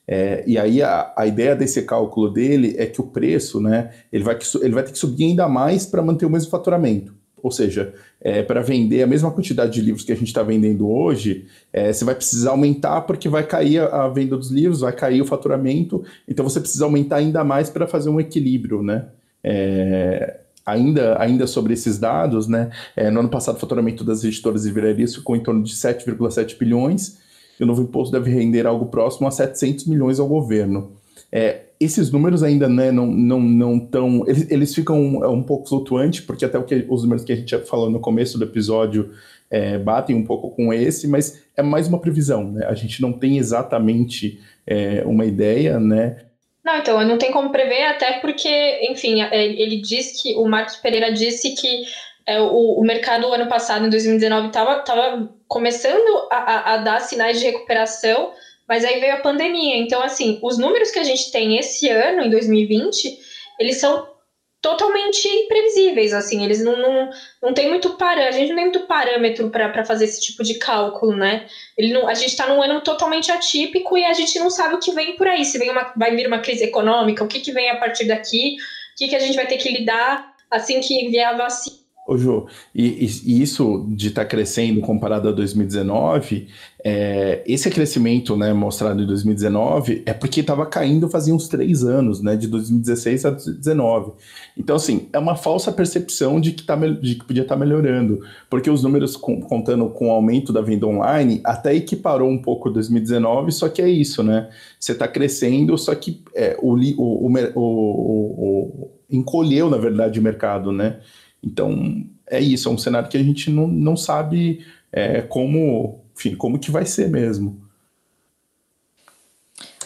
É, 0.08 0.44
e 0.46 0.58
aí 0.58 0.82
a, 0.82 1.14
a, 1.18 1.26
ideia 1.26 1.56
desse 1.56 1.82
cálculo 1.82 2.30
dele 2.30 2.76
é 2.78 2.86
que 2.86 3.02
o 3.02 3.06
preço, 3.06 3.60
né, 3.60 3.92
ele 4.14 4.24
vai, 4.24 4.38
ele 4.62 4.74
vai 4.74 4.84
ter 4.84 4.92
que 4.92 5.00
subir 5.00 5.26
ainda 5.26 5.50
mais 5.50 5.86
para 5.86 6.02
manter 6.02 6.26
o 6.26 6.30
mesmo 6.30 6.52
faturamento. 6.52 7.14
Ou 7.42 7.52
seja, 7.52 7.94
é, 8.22 8.42
para 8.42 8.62
vender 8.62 9.04
a 9.04 9.08
mesma 9.08 9.30
quantidade 9.30 9.74
de 9.74 9.82
livros 9.82 10.04
que 10.04 10.12
a 10.12 10.16
gente 10.16 10.28
está 10.28 10.42
vendendo 10.42 10.90
hoje, 10.90 11.46
é, 11.72 11.94
você 11.94 12.04
vai 12.04 12.16
precisar 12.16 12.52
aumentar 12.52 13.02
porque 13.02 13.30
vai 13.30 13.46
cair 13.46 13.82
a, 13.82 14.06
a, 14.06 14.10
venda 14.10 14.36
dos 14.36 14.50
livros, 14.50 14.82
vai 14.82 14.92
cair 14.92 15.22
o 15.22 15.26
faturamento, 15.26 16.04
então 16.28 16.48
você 16.48 16.60
precisa 16.60 16.86
aumentar 16.86 17.18
ainda 17.18 17.44
mais 17.44 17.70
para 17.70 17.86
fazer 17.86 18.10
um 18.10 18.20
equilíbrio, 18.20 18.82
né? 18.82 19.06
É, 19.44 20.40
ainda, 20.66 21.22
ainda 21.22 21.46
sobre 21.46 21.74
esses 21.74 22.00
dados, 22.00 22.48
né? 22.48 22.72
É, 22.96 23.12
no 23.12 23.20
ano 23.20 23.30
passado, 23.30 23.58
o 23.58 23.60
faturamento 23.60 24.04
das 24.04 24.24
editoras 24.24 24.66
e 24.66 24.70
livrarias 24.70 25.14
ficou 25.14 25.36
em 25.36 25.44
torno 25.44 25.62
de 25.62 25.76
7,7 25.76 26.58
bilhões, 26.58 27.20
e 27.60 27.64
o 27.64 27.68
novo 27.68 27.82
imposto 27.82 28.12
deve 28.12 28.32
render 28.32 28.66
algo 28.66 28.88
próximo 28.88 29.28
a 29.28 29.32
700 29.32 29.86
milhões 29.86 30.20
ao 30.20 30.28
governo. 30.28 30.92
É, 31.32 31.66
esses 31.80 32.12
números 32.12 32.44
ainda 32.44 32.70
né, 32.70 32.92
não 32.92 33.06
não 33.08 33.40
não 33.40 33.80
tão 33.80 34.24
eles, 34.28 34.50
eles 34.50 34.76
ficam 34.76 35.00
um, 35.00 35.24
é 35.24 35.28
um 35.28 35.44
pouco 35.44 35.68
flutuantes 35.68 36.22
porque 36.22 36.46
até 36.46 36.58
o 36.58 36.64
que 36.64 36.86
os 36.88 37.04
números 37.04 37.24
que 37.24 37.34
a 37.34 37.36
gente 37.36 37.58
falou 37.60 37.90
no 37.90 38.00
começo 38.00 38.38
do 38.38 38.46
episódio 38.46 39.12
é, 39.50 39.78
batem 39.78 40.16
um 40.16 40.24
pouco 40.24 40.52
com 40.52 40.74
esse 40.74 41.08
mas 41.08 41.44
é 41.56 41.62
mais 41.62 41.88
uma 41.88 42.00
previsão 42.00 42.52
né 42.52 42.66
a 42.66 42.74
gente 42.74 43.02
não 43.02 43.12
tem 43.12 43.38
exatamente 43.38 44.40
é, 44.66 45.04
uma 45.06 45.26
ideia 45.26 45.80
né 45.80 46.18
não 46.64 46.78
então 46.78 47.06
não 47.06 47.18
tem 47.18 47.32
como 47.32 47.52
prever 47.52 47.84
até 47.84 48.20
porque 48.20 48.90
enfim 48.90 49.22
é, 49.22 49.46
ele 49.46 49.82
diz 49.82 50.22
que 50.22 50.36
o 50.36 50.48
Marcos 50.48 50.78
Pereira 50.78 51.12
disse 51.12 51.54
que 51.56 51.84
é, 52.28 52.40
o, 52.40 52.80
o 52.80 52.82
mercado 52.82 53.32
ano 53.32 53.48
passado 53.48 53.86
em 53.86 53.90
2019 53.90 54.48
estava 54.48 54.80
tava 54.80 55.30
começando 55.48 56.28
a, 56.32 56.74
a 56.74 56.78
dar 56.78 57.00
sinais 57.02 57.40
de 57.40 57.46
recuperação 57.46 58.34
mas 58.68 58.84
aí 58.84 59.00
veio 59.00 59.14
a 59.14 59.22
pandemia. 59.22 59.78
Então, 59.78 60.02
assim, 60.02 60.40
os 60.42 60.58
números 60.58 60.92
que 60.92 61.00
a 61.00 61.04
gente 61.04 61.32
tem 61.32 61.58
esse 61.58 61.88
ano, 61.90 62.24
em 62.24 62.30
2020, 62.30 63.20
eles 63.60 63.78
são 63.78 64.14
totalmente 64.62 65.28
imprevisíveis, 65.28 66.12
assim, 66.12 66.44
eles 66.44 66.64
não, 66.64 66.76
não, 66.76 67.10
não 67.44 67.54
tem 67.54 67.70
muito 67.70 67.92
parâmetro, 67.98 68.30
a 68.30 68.40
gente 68.40 68.50
não 68.50 68.56
tem 68.56 68.66
muito 68.66 68.88
parâmetro 68.88 69.52
para 69.52 69.86
fazer 69.86 70.06
esse 70.06 70.20
tipo 70.20 70.44
de 70.44 70.56
cálculo, 70.56 71.16
né? 71.16 71.46
Ele 71.78 71.94
não, 71.94 72.08
a 72.08 72.16
gente 72.16 72.30
está 72.30 72.48
num 72.48 72.64
ano 72.64 72.82
totalmente 72.82 73.32
atípico 73.32 73.96
e 73.96 74.04
a 74.04 74.14
gente 74.14 74.40
não 74.40 74.50
sabe 74.50 74.74
o 74.74 74.80
que 74.80 74.92
vem 74.92 75.16
por 75.18 75.28
aí, 75.28 75.46
se 75.46 75.60
vem 75.60 75.70
uma, 75.70 75.94
vai 75.96 76.16
vir 76.16 76.26
uma 76.26 76.40
crise 76.40 76.64
econômica, 76.64 77.24
o 77.24 77.28
que, 77.28 77.42
que 77.42 77.52
vem 77.52 77.70
a 77.70 77.78
partir 77.78 78.06
daqui, 78.06 78.56
o 78.56 78.98
que, 78.98 79.08
que 79.08 79.16
a 79.16 79.20
gente 79.20 79.36
vai 79.36 79.46
ter 79.46 79.58
que 79.58 79.70
lidar 79.70 80.34
assim 80.50 80.82
que 80.82 81.10
vier 81.10 81.28
a 81.28 81.34
vacina 81.34 81.85
Ô, 82.08 82.16
Jô, 82.18 82.46
e, 82.74 83.08
e, 83.26 83.42
isso 83.42 83.84
de 83.90 84.10
estar 84.10 84.22
tá 84.22 84.30
crescendo 84.30 84.80
comparado 84.80 85.28
a 85.28 85.32
2019, 85.32 86.48
é, 86.84 87.42
esse 87.48 87.68
crescimento 87.72 88.38
né, 88.38 88.54
mostrado 88.54 89.02
em 89.02 89.08
2019 89.08 90.04
é 90.06 90.14
porque 90.14 90.42
estava 90.42 90.68
caindo 90.68 91.10
fazia 91.10 91.34
uns 91.34 91.48
três 91.48 91.84
anos, 91.84 92.22
né, 92.22 92.36
de 92.36 92.48
2016 92.48 93.26
a 93.26 93.32
2019. 93.32 94.12
Então, 94.56 94.76
assim, 94.76 95.08
é 95.12 95.18
uma 95.18 95.36
falsa 95.36 95.72
percepção 95.72 96.40
de 96.40 96.52
que, 96.52 96.62
tá, 96.62 96.76
de 96.76 97.16
que 97.16 97.26
podia 97.26 97.42
estar 97.42 97.56
tá 97.56 97.60
melhorando, 97.60 98.20
porque 98.52 98.70
os 98.70 98.84
números 98.84 99.18
com, 99.18 99.42
contando 99.42 99.90
com 99.90 100.10
o 100.10 100.12
aumento 100.12 100.54
da 100.54 100.62
venda 100.62 100.86
online 100.86 101.42
até 101.44 101.74
equiparou 101.74 102.30
um 102.30 102.40
pouco 102.40 102.70
2019, 102.70 103.52
só 103.52 103.68
que 103.68 103.82
é 103.82 103.90
isso, 103.90 104.22
né? 104.22 104.48
Você 104.80 104.92
está 104.92 105.08
crescendo, 105.08 105.76
só 105.76 105.96
que 105.96 106.22
é, 106.36 106.56
o, 106.62 106.76
o, 106.76 107.34
o, 107.56 107.60
o, 107.60 108.92
encolheu, 109.10 109.72
na 109.72 109.78
verdade, 109.78 110.20
o 110.20 110.24
mercado, 110.24 110.72
né? 110.72 111.00
Então, 111.46 112.04
é 112.28 112.40
isso, 112.40 112.68
é 112.68 112.72
um 112.72 112.78
cenário 112.78 113.10
que 113.10 113.18
a 113.18 113.24
gente 113.24 113.50
não, 113.52 113.68
não 113.68 113.96
sabe 113.96 114.66
é, 114.92 115.22
como, 115.22 116.00
enfim, 116.16 116.36
como 116.36 116.58
que 116.58 116.72
vai 116.72 116.86
ser 116.86 117.10
mesmo. 117.10 117.64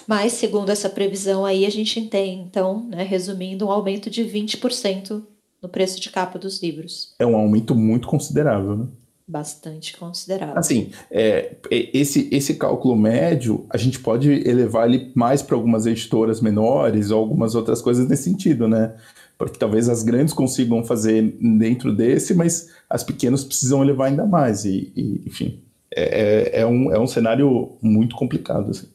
Mas, 0.07 0.34
segundo 0.34 0.72
essa 0.72 0.90
previsão 0.90 1.45
aí, 1.45 1.65
a 1.65 1.69
gente 1.69 2.02
tem, 2.07 2.41
então, 2.41 2.88
né, 2.90 3.03
resumindo, 3.03 3.68
um 3.68 3.72
aumento 3.72 4.10
de 4.10 4.23
20% 4.23 5.22
no 5.61 5.69
preço 5.69 5.99
de 5.99 6.10
capa 6.10 6.40
dos 6.40 6.64
livros. 6.64 7.14
É 7.19 7.26
um 7.26 7.36
aumento 7.36 7.76
muito 7.76 8.07
considerável, 8.07 8.76
né? 8.76 8.88
Bastante 9.27 9.95
considerável. 9.95 10.57
Assim, 10.57 10.90
é, 11.11 11.56
esse, 11.69 12.27
esse 12.31 12.56
cálculo 12.56 12.95
médio, 12.95 13.68
a 13.69 13.77
gente 13.77 13.99
pode 13.99 14.31
elevar 14.31 14.90
ele 14.90 15.11
mais 15.14 15.44
para 15.44 15.56
algumas 15.56 15.86
editoras 15.86 16.41
menores 16.41 17.11
ou 17.11 17.19
algumas 17.19 17.53
outras 17.53 17.80
coisas 17.80 18.07
nesse 18.07 18.23
sentido, 18.23 18.68
né? 18.68 18.95
Porque 19.40 19.57
talvez 19.57 19.88
as 19.88 20.03
grandes 20.03 20.34
consigam 20.34 20.84
fazer 20.84 21.22
dentro 21.40 21.94
desse, 21.94 22.34
mas 22.34 22.76
as 22.90 23.06
pequenas 23.06 23.41
precisam 23.41 23.82
elevar 23.82 24.10
ainda 24.10 24.26
mais. 24.26 24.66
E, 24.66 24.91
e 24.94 25.24
enfim, 25.26 25.64
é, 25.95 26.03
é, 26.03 26.60
é, 26.60 26.66
um, 26.66 26.94
é 26.94 26.99
um 26.99 27.07
cenário 27.07 27.78
muito 27.82 28.18
complicado. 28.18 28.72
Assim. 28.72 28.90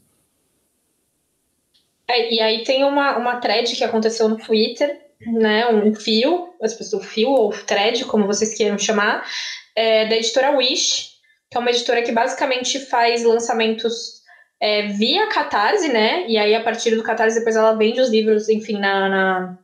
É, 2.06 2.34
e 2.34 2.40
aí 2.40 2.62
tem 2.62 2.84
uma, 2.84 3.16
uma 3.16 3.36
thread 3.40 3.74
que 3.74 3.82
aconteceu 3.82 4.28
no 4.28 4.36
Twitter, 4.36 5.00
né, 5.26 5.66
um 5.72 5.94
fio, 5.94 6.50
as 6.60 6.74
pessoas 6.74 7.06
fio 7.06 7.30
ou 7.30 7.50
thread, 7.50 8.04
como 8.04 8.26
vocês 8.26 8.54
queiram 8.54 8.76
chamar, 8.76 9.26
é, 9.74 10.06
da 10.06 10.16
editora 10.16 10.54
Wish, 10.54 11.14
que 11.50 11.56
é 11.56 11.58
uma 11.58 11.70
editora 11.70 12.02
que 12.02 12.12
basicamente 12.12 12.78
faz 12.80 13.24
lançamentos 13.24 14.22
é, 14.60 14.88
via 14.88 15.26
Catarse, 15.28 15.88
né? 15.88 16.26
E 16.28 16.36
aí, 16.36 16.54
a 16.54 16.62
partir 16.62 16.94
do 16.94 17.02
Catarse, 17.02 17.38
depois 17.38 17.56
ela 17.56 17.74
vende 17.74 18.00
os 18.00 18.10
livros, 18.10 18.50
enfim, 18.50 18.78
na, 18.78 19.08
na 19.08 19.58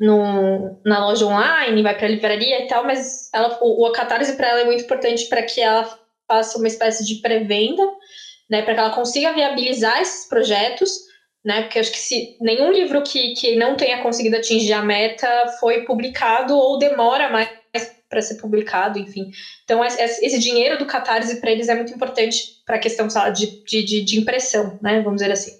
no, 0.00 0.78
na 0.84 1.04
loja 1.06 1.26
online, 1.26 1.82
vai 1.82 1.96
para 1.96 2.06
a 2.06 2.10
livraria 2.10 2.64
e 2.64 2.66
tal, 2.66 2.84
mas 2.84 3.30
ela, 3.32 3.58
o, 3.60 3.86
o 3.86 3.92
Catarse 3.92 4.36
para 4.36 4.48
ela 4.48 4.60
é 4.60 4.64
muito 4.64 4.84
importante 4.84 5.26
para 5.26 5.42
que 5.42 5.60
ela 5.60 5.98
faça 6.28 6.58
uma 6.58 6.66
espécie 6.66 7.04
de 7.04 7.16
pré-venda, 7.16 7.82
né, 8.50 8.62
para 8.62 8.74
que 8.74 8.80
ela 8.80 8.94
consiga 8.94 9.32
viabilizar 9.32 10.00
esses 10.00 10.28
projetos, 10.28 10.90
né, 11.44 11.62
porque 11.62 11.78
acho 11.78 11.92
que 11.92 11.98
se 11.98 12.36
nenhum 12.40 12.72
livro 12.72 13.02
que, 13.02 13.32
que 13.34 13.56
não 13.56 13.76
tenha 13.76 14.02
conseguido 14.02 14.36
atingir 14.36 14.72
a 14.72 14.82
meta 14.82 15.28
foi 15.60 15.84
publicado 15.84 16.56
ou 16.56 16.78
demora 16.78 17.28
mais 17.30 17.48
para 18.08 18.22
ser 18.22 18.36
publicado, 18.36 18.98
enfim. 18.98 19.30
Então, 19.64 19.84
esse 19.84 20.38
dinheiro 20.38 20.78
do 20.78 20.86
Catarse 20.86 21.40
para 21.40 21.50
eles 21.50 21.68
é 21.68 21.74
muito 21.74 21.92
importante 21.92 22.62
para 22.64 22.76
a 22.76 22.78
questão 22.78 23.08
de, 23.34 23.64
de, 23.64 24.04
de 24.04 24.18
impressão, 24.18 24.78
né, 24.80 25.00
vamos 25.00 25.20
dizer 25.20 25.32
assim. 25.32 25.52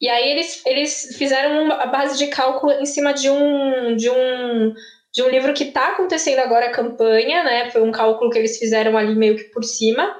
E 0.00 0.08
aí 0.08 0.30
eles, 0.30 0.64
eles 0.64 1.16
fizeram 1.18 1.64
uma 1.64 1.86
base 1.86 2.16
de 2.16 2.28
cálculo 2.28 2.72
em 2.72 2.86
cima 2.86 3.12
de 3.12 3.28
um, 3.28 3.94
de 3.94 4.08
um, 4.08 4.72
de 5.12 5.22
um 5.22 5.28
livro 5.28 5.52
que 5.52 5.64
está 5.64 5.88
acontecendo 5.88 6.38
agora 6.38 6.66
a 6.66 6.72
campanha, 6.72 7.44
né? 7.44 7.70
Foi 7.70 7.82
um 7.82 7.92
cálculo 7.92 8.30
que 8.30 8.38
eles 8.38 8.58
fizeram 8.58 8.96
ali 8.96 9.14
meio 9.14 9.36
que 9.36 9.44
por 9.44 9.62
cima. 9.62 10.16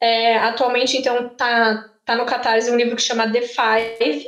É, 0.00 0.36
atualmente, 0.38 0.96
então, 0.96 1.28
tá, 1.30 1.84
tá 2.06 2.16
no 2.16 2.24
Catarse 2.24 2.70
um 2.70 2.76
livro 2.76 2.96
que 2.96 3.02
chama 3.02 3.30
The 3.30 3.42
Five, 3.42 4.26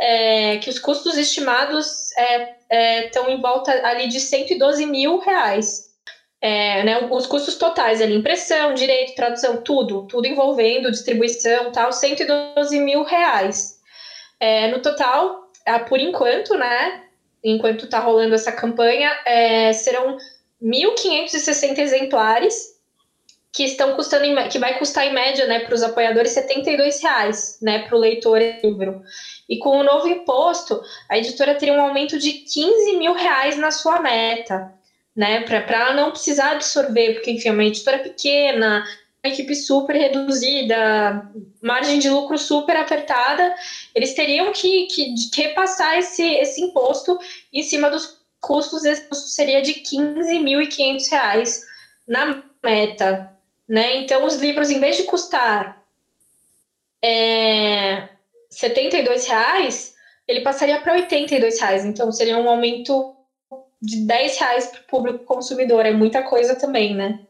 é, 0.00 0.56
que 0.58 0.70
os 0.70 0.78
custos 0.78 1.18
estimados 1.18 2.10
estão 3.04 3.26
é, 3.26 3.30
é 3.30 3.32
em 3.32 3.40
volta 3.40 3.70
ali 3.86 4.08
de 4.08 4.20
112 4.20 4.86
mil 4.86 5.18
reais. 5.18 5.84
É, 6.40 6.84
né, 6.84 7.08
os 7.10 7.26
custos 7.26 7.56
totais 7.56 8.00
ali, 8.00 8.14
impressão, 8.14 8.74
direito, 8.74 9.14
tradução, 9.14 9.62
tudo, 9.62 10.06
tudo 10.06 10.26
envolvendo 10.26 10.90
distribuição 10.90 11.72
tal, 11.72 11.92
112 11.92 12.78
mil 12.78 13.02
reais. 13.02 13.75
É, 14.38 14.68
no 14.68 14.80
total, 14.80 15.50
é, 15.64 15.78
por 15.78 16.00
enquanto, 16.00 16.54
né? 16.54 17.04
Enquanto 17.42 17.84
está 17.84 18.00
rolando 18.00 18.34
essa 18.34 18.52
campanha, 18.52 19.10
é, 19.24 19.72
serão 19.72 20.16
1.560 20.62 21.78
exemplares 21.78 22.76
que 23.56 23.64
estão 23.64 23.94
custando, 23.94 24.26
que 24.50 24.58
vai 24.58 24.78
custar 24.78 25.06
em 25.06 25.14
média, 25.14 25.46
né, 25.46 25.60
para 25.60 25.74
os 25.74 25.82
apoiadores, 25.82 26.32
72 26.32 27.02
reais, 27.02 27.58
né, 27.62 27.78
para 27.78 27.96
o 27.96 27.98
leitor 27.98 28.38
livro. 28.62 29.02
E 29.48 29.58
com 29.58 29.78
o 29.78 29.82
novo 29.82 30.06
imposto, 30.08 30.78
a 31.08 31.16
editora 31.16 31.54
teria 31.54 31.72
um 31.72 31.80
aumento 31.80 32.18
de 32.18 32.32
15 32.32 32.98
mil 32.98 33.14
reais 33.14 33.56
na 33.56 33.70
sua 33.70 33.98
meta, 34.00 34.74
né, 35.16 35.40
para 35.40 35.94
não 35.94 36.10
precisar 36.10 36.52
absorver, 36.52 37.14
porque, 37.14 37.30
enfim, 37.30 37.48
é 37.48 37.52
uma 37.52 37.64
editora 37.64 37.98
pequena, 38.00 38.84
equipe 39.28 39.54
super 39.54 39.94
reduzida, 39.96 41.30
margem 41.62 41.98
de 41.98 42.08
lucro 42.08 42.38
super 42.38 42.76
apertada, 42.76 43.54
eles 43.94 44.14
teriam 44.14 44.52
que, 44.52 44.86
que, 44.86 45.14
que 45.32 45.42
repassar 45.42 45.98
esse, 45.98 46.22
esse 46.22 46.60
imposto 46.60 47.18
em 47.52 47.62
cima 47.62 47.90
dos 47.90 48.18
custos, 48.40 48.84
esse 48.84 49.02
custo 49.08 49.28
seria 49.28 49.60
de 49.62 49.72
R$ 49.72 49.82
15.500 49.82 51.62
na 52.06 52.44
meta. 52.62 53.32
Né? 53.68 53.96
Então, 53.98 54.24
os 54.24 54.36
livros, 54.36 54.70
em 54.70 54.78
vez 54.78 54.96
de 54.96 55.02
custar 55.04 55.82
é, 57.02 58.08
72 58.50 59.26
reais, 59.26 59.94
ele 60.28 60.40
passaria 60.42 60.80
para 60.80 60.94
82 60.94 61.60
reais. 61.60 61.84
Então, 61.84 62.12
seria 62.12 62.38
um 62.38 62.48
aumento 62.48 63.16
de 63.82 64.06
10 64.06 64.38
reais 64.38 64.66
para 64.66 64.80
o 64.80 64.84
público 64.84 65.24
consumidor. 65.24 65.84
É 65.84 65.92
muita 65.92 66.22
coisa 66.22 66.54
também, 66.54 66.94
né? 66.94 67.25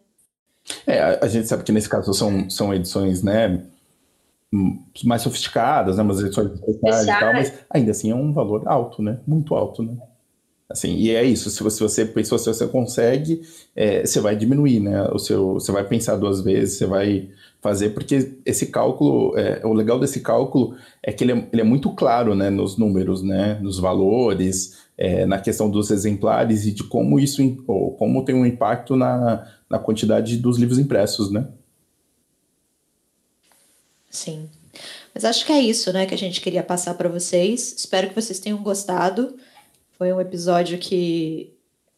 É, 0.86 1.00
a, 1.00 1.18
a, 1.22 1.28
gente 1.28 1.46
sabe 1.48 1.62
que 1.62 1.72
nesse 1.72 1.88
caso 1.88 2.12
são, 2.12 2.48
são 2.50 2.74
edições, 2.74 3.22
né, 3.22 3.62
mais 5.04 5.22
sofisticadas, 5.22 5.96
né, 5.96 6.02
umas 6.02 6.20
edições 6.20 6.52
especiais 6.52 7.02
e 7.02 7.06
tal, 7.06 7.32
mas 7.32 7.52
ainda 7.70 7.90
assim 7.90 8.10
é 8.10 8.14
um 8.14 8.32
valor 8.32 8.66
alto, 8.66 9.02
né, 9.02 9.18
muito 9.26 9.54
alto, 9.54 9.82
né. 9.82 9.96
Assim, 10.68 10.96
e 10.96 11.14
é 11.14 11.22
isso, 11.22 11.48
se 11.48 11.62
você, 11.62 11.76
se 11.76 11.82
você 11.82 12.04
pensou, 12.04 12.38
se 12.38 12.46
você 12.46 12.66
consegue, 12.66 13.40
é, 13.74 14.04
você 14.04 14.18
vai 14.20 14.34
diminuir, 14.34 14.80
né, 14.80 15.08
o 15.12 15.18
seu, 15.18 15.54
você 15.54 15.70
vai 15.70 15.84
pensar 15.84 16.16
duas 16.16 16.40
vezes, 16.40 16.78
você 16.78 16.86
vai 16.86 17.28
fazer, 17.60 17.90
porque 17.90 18.34
esse 18.44 18.66
cálculo, 18.66 19.36
é, 19.38 19.60
o 19.64 19.72
legal 19.72 19.98
desse 19.98 20.20
cálculo 20.20 20.74
é 21.02 21.12
que 21.12 21.22
ele 21.22 21.32
é, 21.32 21.48
ele 21.52 21.62
é 21.62 21.64
muito 21.64 21.90
claro, 21.94 22.34
né, 22.34 22.50
nos 22.50 22.76
números, 22.76 23.22
né, 23.22 23.58
nos 23.60 23.78
valores, 23.78 24.86
é, 24.98 25.24
na 25.26 25.38
questão 25.38 25.70
dos 25.70 25.90
exemplares 25.90 26.66
e 26.66 26.72
de 26.72 26.82
como 26.84 27.20
isso, 27.20 27.42
ou 27.68 27.92
como 27.92 28.24
tem 28.24 28.34
um 28.34 28.46
impacto 28.46 28.96
na, 28.96 29.46
na 29.68 29.78
quantidade 29.78 30.36
dos 30.36 30.58
livros 30.58 30.78
impressos, 30.78 31.30
né? 31.30 31.48
Sim. 34.10 34.48
Mas 35.14 35.24
acho 35.24 35.46
que 35.46 35.52
é 35.52 35.60
isso, 35.60 35.92
né, 35.92 36.06
que 36.06 36.14
a 36.14 36.18
gente 36.18 36.40
queria 36.40 36.62
passar 36.62 36.94
para 36.94 37.08
vocês. 37.08 37.74
Espero 37.76 38.08
que 38.08 38.14
vocês 38.14 38.38
tenham 38.38 38.58
gostado. 38.58 39.36
Foi 39.96 40.12
um 40.12 40.20
episódio 40.20 40.78
que 40.78 41.54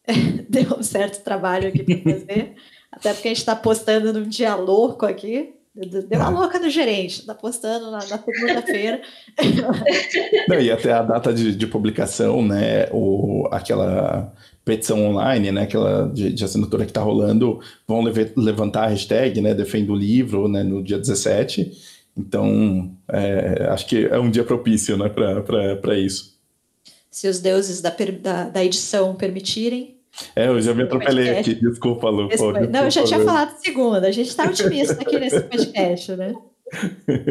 deu 0.48 0.78
um 0.78 0.82
certo 0.82 1.22
trabalho 1.22 1.68
aqui 1.68 1.82
para 1.82 2.12
fazer, 2.12 2.54
até 2.90 3.12
porque 3.12 3.28
a 3.28 3.30
gente 3.30 3.38
está 3.38 3.56
postando 3.56 4.12
num 4.12 4.28
dia 4.28 4.54
louco 4.54 5.04
aqui. 5.04 5.54
Deu 5.74 6.18
uma 6.18 6.28
louca 6.28 6.58
no 6.58 6.68
gerente, 6.68 7.24
tá 7.24 7.34
postando 7.34 7.90
na, 7.92 7.98
na 7.98 8.18
segunda-feira. 8.18 9.00
e 10.60 10.70
até 10.72 10.92
a 10.92 11.02
data 11.02 11.32
de, 11.32 11.54
de, 11.54 11.66
publicação, 11.68 12.44
né? 12.44 12.88
O, 12.90 13.48
aquela 13.52 14.32
petição 14.68 15.02
online, 15.02 15.50
né? 15.50 15.62
Aquela 15.62 16.06
de, 16.08 16.30
de 16.30 16.44
assinatura 16.44 16.84
que 16.84 16.90
está 16.90 17.00
rolando, 17.00 17.58
vão 17.86 18.02
levantar 18.36 18.84
a 18.84 18.88
hashtag, 18.88 19.40
né? 19.40 19.54
Defenda 19.54 19.90
o 19.90 19.96
livro, 19.96 20.46
né? 20.46 20.62
No 20.62 20.82
dia 20.82 20.98
17. 20.98 21.72
Então, 22.14 22.92
é, 23.10 23.66
acho 23.70 23.86
que 23.86 24.04
é 24.04 24.18
um 24.18 24.30
dia 24.30 24.44
propício, 24.44 24.98
né? 24.98 25.08
Para 25.08 25.98
isso. 25.98 26.36
Se 27.10 27.26
os 27.26 27.40
deuses 27.40 27.80
da, 27.80 27.94
da, 28.20 28.44
da 28.50 28.64
edição 28.64 29.14
permitirem, 29.14 29.96
é, 30.36 30.48
eu 30.48 30.60
já 30.60 30.74
me 30.74 30.82
atropelei 30.82 31.30
aqui, 31.30 31.54
desculpa, 31.54 32.10
Lu. 32.10 32.28
Pô, 32.28 32.52
Não, 32.52 32.84
eu 32.84 32.90
já 32.90 33.04
tinha 33.04 33.20
falado 33.20 33.56
segunda, 33.60 34.06
a 34.06 34.10
gente 34.10 34.28
está 34.28 34.44
otimista 34.44 34.94
aqui 35.00 35.18
nesse 35.18 35.40
podcast, 35.48 36.12
né? 36.16 36.34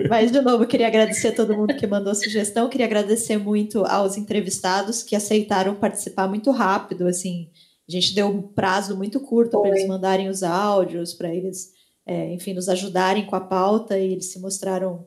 Mas, 0.09 0.31
de 0.31 0.41
novo, 0.41 0.63
eu 0.63 0.67
queria 0.67 0.87
agradecer 0.87 1.29
a 1.29 1.35
todo 1.35 1.55
mundo 1.55 1.75
que 1.75 1.87
mandou 1.87 2.13
sugestão, 2.15 2.69
queria 2.69 2.85
agradecer 2.85 3.37
muito 3.37 3.85
aos 3.85 4.17
entrevistados 4.17 5.03
que 5.03 5.15
aceitaram 5.15 5.75
participar 5.75 6.27
muito 6.27 6.51
rápido, 6.51 7.07
assim, 7.07 7.49
a 7.87 7.91
gente 7.91 8.13
deu 8.13 8.27
um 8.27 8.41
prazo 8.41 8.97
muito 8.97 9.19
curto 9.19 9.61
para 9.61 9.69
eles 9.69 9.87
mandarem 9.87 10.27
os 10.27 10.43
áudios, 10.43 11.13
para 11.13 11.33
eles, 11.33 11.71
é, 12.05 12.33
enfim, 12.33 12.53
nos 12.53 12.67
ajudarem 12.67 13.25
com 13.25 13.35
a 13.35 13.41
pauta, 13.41 13.97
e 13.97 14.11
eles 14.11 14.25
se 14.25 14.39
mostraram 14.39 15.05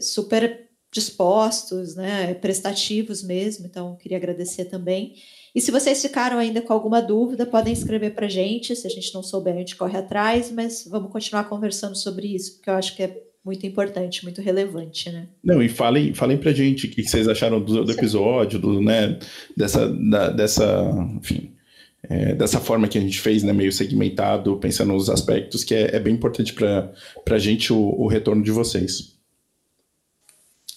super 0.00 0.68
dispostos, 0.92 1.94
né, 1.94 2.34
prestativos 2.34 3.22
mesmo, 3.22 3.64
então 3.64 3.96
queria 3.96 4.18
agradecer 4.18 4.64
também. 4.66 5.14
E 5.54 5.60
se 5.60 5.70
vocês 5.70 6.02
ficaram 6.02 6.38
ainda 6.38 6.60
com 6.60 6.72
alguma 6.72 7.00
dúvida, 7.00 7.46
podem 7.46 7.72
escrever 7.72 8.14
para 8.14 8.26
a 8.26 8.28
gente. 8.28 8.74
Se 8.76 8.86
a 8.86 8.90
gente 8.90 9.12
não 9.12 9.22
souber, 9.22 9.54
a 9.54 9.58
gente 9.58 9.76
corre 9.76 9.98
atrás, 9.98 10.50
mas 10.50 10.84
vamos 10.86 11.10
continuar 11.10 11.48
conversando 11.48 11.96
sobre 11.96 12.34
isso, 12.34 12.54
porque 12.54 12.70
eu 12.70 12.74
acho 12.74 12.94
que 12.94 13.02
é 13.02 13.29
muito 13.44 13.66
importante, 13.66 14.24
muito 14.24 14.42
relevante, 14.42 15.10
né? 15.10 15.28
Não, 15.42 15.62
e 15.62 15.68
falem, 15.68 16.12
falem 16.12 16.36
pra 16.36 16.52
gente 16.52 16.86
o 16.86 16.90
que 16.90 17.02
vocês 17.02 17.26
acharam 17.26 17.60
do, 17.60 17.84
do 17.84 17.92
episódio, 17.92 18.58
do, 18.58 18.82
né, 18.82 19.18
dessa, 19.56 19.88
da, 19.88 20.30
dessa, 20.30 20.90
enfim, 21.16 21.52
é, 22.02 22.34
dessa 22.34 22.60
forma 22.60 22.88
que 22.88 22.98
a 22.98 23.00
gente 23.00 23.20
fez, 23.20 23.42
né, 23.42 23.52
meio 23.52 23.72
segmentado, 23.72 24.56
pensando 24.58 24.92
nos 24.92 25.08
aspectos, 25.08 25.64
que 25.64 25.74
é, 25.74 25.96
é 25.96 26.00
bem 26.00 26.14
importante 26.14 26.52
para 26.52 26.92
a 27.30 27.38
gente 27.38 27.72
o, 27.72 27.78
o 27.78 28.06
retorno 28.06 28.42
de 28.42 28.50
vocês. 28.50 29.18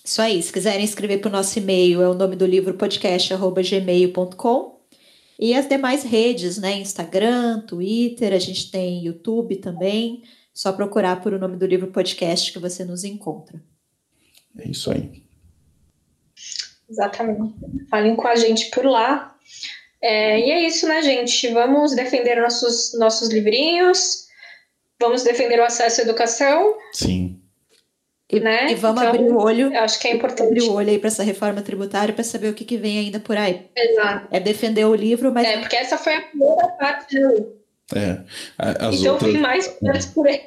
Isso 0.05 0.21
aí, 0.21 0.41
se 0.43 0.51
quiserem 0.51 0.83
escrever 0.83 1.19
para 1.19 1.29
o 1.29 1.31
nosso 1.31 1.57
e-mail, 1.57 2.01
é 2.01 2.09
o 2.09 2.13
nome 2.13 2.35
do 2.35 2.45
livro 2.45 2.73
podcast.gmail.com. 2.73 4.73
E 5.39 5.53
as 5.53 5.67
demais 5.67 6.03
redes, 6.03 6.57
né? 6.57 6.79
Instagram, 6.79 7.61
Twitter, 7.61 8.33
a 8.33 8.39
gente 8.39 8.69
tem 8.69 9.05
YouTube 9.05 9.55
também. 9.57 10.23
Só 10.53 10.71
procurar 10.71 11.21
por 11.21 11.33
o 11.33 11.39
nome 11.39 11.57
do 11.57 11.65
livro 11.65 11.87
podcast 11.87 12.51
que 12.51 12.59
você 12.59 12.85
nos 12.85 13.03
encontra. 13.03 13.61
É 14.59 14.69
isso 14.69 14.91
aí. 14.91 15.23
Exatamente. 16.89 17.55
Falem 17.89 18.15
com 18.15 18.27
a 18.27 18.35
gente 18.35 18.69
por 18.69 18.85
lá. 18.85 19.35
É, 20.01 20.39
e 20.39 20.51
é 20.51 20.67
isso, 20.67 20.87
né, 20.87 21.01
gente? 21.01 21.47
Vamos 21.49 21.95
defender 21.95 22.39
nossos, 22.39 22.97
nossos 22.99 23.29
livrinhos. 23.29 24.27
Vamos 25.01 25.23
defender 25.23 25.59
o 25.59 25.63
acesso 25.63 26.01
à 26.01 26.03
educação. 26.03 26.75
Sim. 26.93 27.41
E, 28.31 28.39
né? 28.39 28.71
e 28.71 28.75
vamos 28.75 29.01
então, 29.01 29.13
abrir 29.13 29.31
o 29.31 29.37
olho. 29.37 29.77
Acho 29.77 29.99
que 29.99 30.07
é 30.07 30.11
importante. 30.13 30.47
Abrir 30.47 30.63
o 30.63 30.73
olho 30.73 30.89
aí 30.89 30.99
para 30.99 31.07
essa 31.07 31.23
reforma 31.23 31.61
tributária 31.61 32.13
para 32.13 32.23
saber 32.23 32.49
o 32.49 32.53
que, 32.53 32.65
que 32.65 32.77
vem 32.77 32.99
ainda 32.99 33.19
por 33.19 33.37
aí. 33.37 33.69
Exato. 33.75 34.27
É 34.31 34.39
defender 34.39 34.85
o 34.85 34.95
livro, 34.95 35.31
mas. 35.31 35.47
É, 35.47 35.57
porque 35.59 35.75
essa 35.75 35.97
foi 35.97 36.15
a 36.15 36.21
primeira 36.21 36.67
parte 36.69 37.19
do. 37.19 37.62
É. 37.95 38.21
As 38.57 38.99
então 38.99 39.13
outras... 39.13 39.31
tem 39.31 39.41
mais 39.41 39.67
partes 39.67 40.05
por 40.07 40.27
aí. 40.27 40.41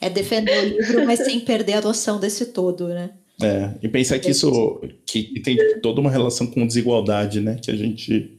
É 0.00 0.08
defender 0.08 0.58
o 0.58 0.68
livro, 0.68 1.06
mas 1.06 1.20
sem 1.20 1.40
perder 1.40 1.74
a 1.74 1.80
noção 1.80 2.20
desse 2.20 2.46
todo, 2.46 2.88
né? 2.88 3.10
É, 3.42 3.70
e 3.82 3.88
pensar 3.88 4.18
que 4.18 4.30
isso 4.30 4.80
que 5.06 5.40
tem 5.40 5.56
toda 5.80 6.00
uma 6.00 6.10
relação 6.10 6.46
com 6.46 6.66
desigualdade, 6.66 7.40
né? 7.40 7.58
Que 7.62 7.70
a 7.70 7.76
gente. 7.76 8.36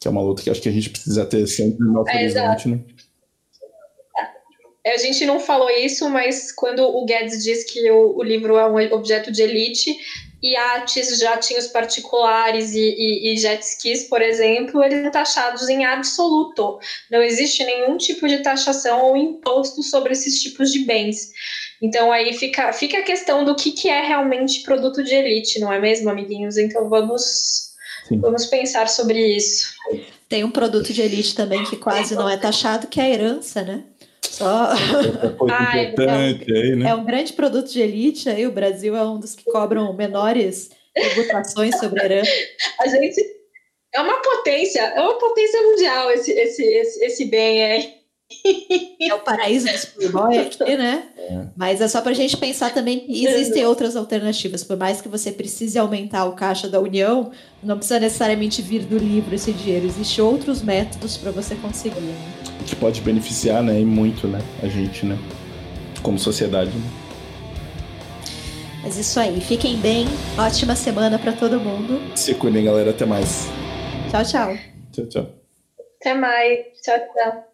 Que 0.00 0.08
é 0.08 0.10
uma 0.10 0.22
luta 0.22 0.42
que 0.42 0.50
acho 0.50 0.60
que 0.60 0.68
a 0.68 0.72
gente 0.72 0.90
precisa 0.90 1.24
ter 1.24 1.46
sempre 1.46 1.84
no 1.84 1.92
nosso 1.92 2.10
é, 2.10 2.16
horizonte, 2.16 2.68
né? 2.68 2.80
A 4.86 4.98
gente 4.98 5.24
não 5.24 5.40
falou 5.40 5.70
isso, 5.70 6.10
mas 6.10 6.52
quando 6.52 6.80
o 6.80 7.06
Guedes 7.06 7.42
diz 7.42 7.64
que 7.64 7.90
o, 7.90 8.18
o 8.18 8.22
livro 8.22 8.58
é 8.58 8.68
um 8.68 8.76
objeto 8.94 9.32
de 9.32 9.40
elite, 9.40 9.96
iates, 10.44 11.18
jatinhos 11.18 11.68
particulares 11.68 12.74
e, 12.74 12.78
e, 12.78 13.32
e 13.32 13.36
jet 13.38 13.62
skis, 13.62 14.04
por 14.04 14.20
exemplo, 14.20 14.82
eles 14.82 15.02
são 15.02 15.10
taxados 15.10 15.68
em 15.70 15.84
absoluto. 15.86 16.78
Não 17.10 17.22
existe 17.22 17.64
nenhum 17.64 17.96
tipo 17.96 18.28
de 18.28 18.42
taxação 18.42 19.06
ou 19.06 19.16
imposto 19.16 19.82
sobre 19.82 20.12
esses 20.12 20.42
tipos 20.42 20.70
de 20.70 20.80
bens. 20.80 21.30
Então 21.80 22.12
aí 22.12 22.34
fica, 22.34 22.72
fica 22.72 22.98
a 22.98 23.02
questão 23.02 23.44
do 23.44 23.54
que, 23.54 23.72
que 23.72 23.88
é 23.88 24.06
realmente 24.06 24.62
produto 24.62 25.02
de 25.02 25.14
elite, 25.14 25.58
não 25.58 25.72
é 25.72 25.80
mesmo, 25.80 26.10
amiguinhos? 26.10 26.58
Então 26.58 26.90
vamos, 26.90 27.70
vamos 28.10 28.44
pensar 28.46 28.88
sobre 28.88 29.36
isso. 29.36 29.72
Tem 30.28 30.44
um 30.44 30.50
produto 30.50 30.92
de 30.92 31.00
elite 31.00 31.34
também 31.34 31.64
que 31.64 31.76
quase 31.76 32.14
não 32.14 32.28
é 32.28 32.36
taxado, 32.36 32.86
que 32.86 33.00
é 33.00 33.04
a 33.04 33.10
herança, 33.10 33.62
né? 33.62 33.84
Só... 34.30 34.72
ah, 35.50 35.78
importante 35.82 36.52
é, 36.52 36.56
aí, 36.56 36.76
né? 36.76 36.90
é 36.90 36.94
um 36.94 37.04
grande 37.04 37.32
produto 37.32 37.70
de 37.70 37.80
elite, 37.80 38.28
aí 38.28 38.46
o 38.46 38.52
Brasil 38.52 38.96
é 38.96 39.02
um 39.04 39.18
dos 39.18 39.34
que 39.34 39.44
cobram 39.44 39.92
menores 39.92 40.70
tributações 40.94 41.78
sobre 41.78 42.00
a 42.00 42.04
herança. 42.04 42.30
A 42.80 42.88
gente 42.88 43.20
é 43.92 44.00
uma 44.00 44.20
potência, 44.20 44.80
é 44.80 45.00
uma 45.00 45.18
potência 45.18 45.62
mundial 45.62 46.10
esse, 46.10 46.32
esse, 46.32 46.62
esse, 46.62 47.04
esse 47.04 47.24
bem 47.26 47.64
aí. 47.64 48.04
É 49.00 49.14
o 49.14 49.20
paraíso 49.20 49.66
dos 49.66 49.84
playboy 49.84 50.38
aqui, 50.38 50.76
né? 50.76 51.04
É. 51.16 51.46
Mas 51.56 51.80
é 51.80 51.86
só 51.86 52.00
para 52.00 52.10
a 52.10 52.14
gente 52.14 52.36
pensar 52.36 52.72
também 52.72 53.00
que 53.00 53.26
existem 53.26 53.64
outras 53.64 53.96
alternativas. 53.96 54.64
Por 54.64 54.76
mais 54.76 55.00
que 55.00 55.08
você 55.08 55.30
precise 55.30 55.78
aumentar 55.78 56.24
o 56.24 56.34
caixa 56.34 56.68
da 56.68 56.80
União, 56.80 57.30
não 57.62 57.76
precisa 57.76 58.00
necessariamente 58.00 58.62
vir 58.62 58.82
do 58.84 58.98
livro 58.98 59.34
esse 59.34 59.52
dinheiro. 59.52 59.86
Existem 59.86 60.24
outros 60.24 60.62
métodos 60.62 61.16
para 61.16 61.30
você 61.30 61.54
conseguir. 61.54 62.00
Né? 62.00 62.43
Que 62.66 62.74
pode 62.76 63.00
beneficiar, 63.00 63.62
né? 63.62 63.80
E 63.80 63.84
muito, 63.84 64.26
né? 64.26 64.40
A 64.62 64.66
gente, 64.66 65.04
né? 65.04 65.18
Como 66.02 66.18
sociedade. 66.18 66.70
Né? 66.70 66.90
Mas 68.82 68.96
isso 68.98 69.18
aí. 69.18 69.40
Fiquem 69.40 69.76
bem. 69.78 70.06
Ótima 70.38 70.74
semana 70.74 71.18
para 71.18 71.32
todo 71.32 71.58
mundo. 71.60 72.00
Se 72.14 72.34
cuidem, 72.34 72.64
galera. 72.64 72.90
Até 72.90 73.06
mais. 73.06 73.48
Tchau, 74.10 74.24
tchau. 74.24 74.58
Tchau, 74.92 75.06
tchau. 75.06 75.30
Até 76.00 76.14
mais. 76.14 76.58
Tchau, 76.82 76.98
tchau. 76.98 77.53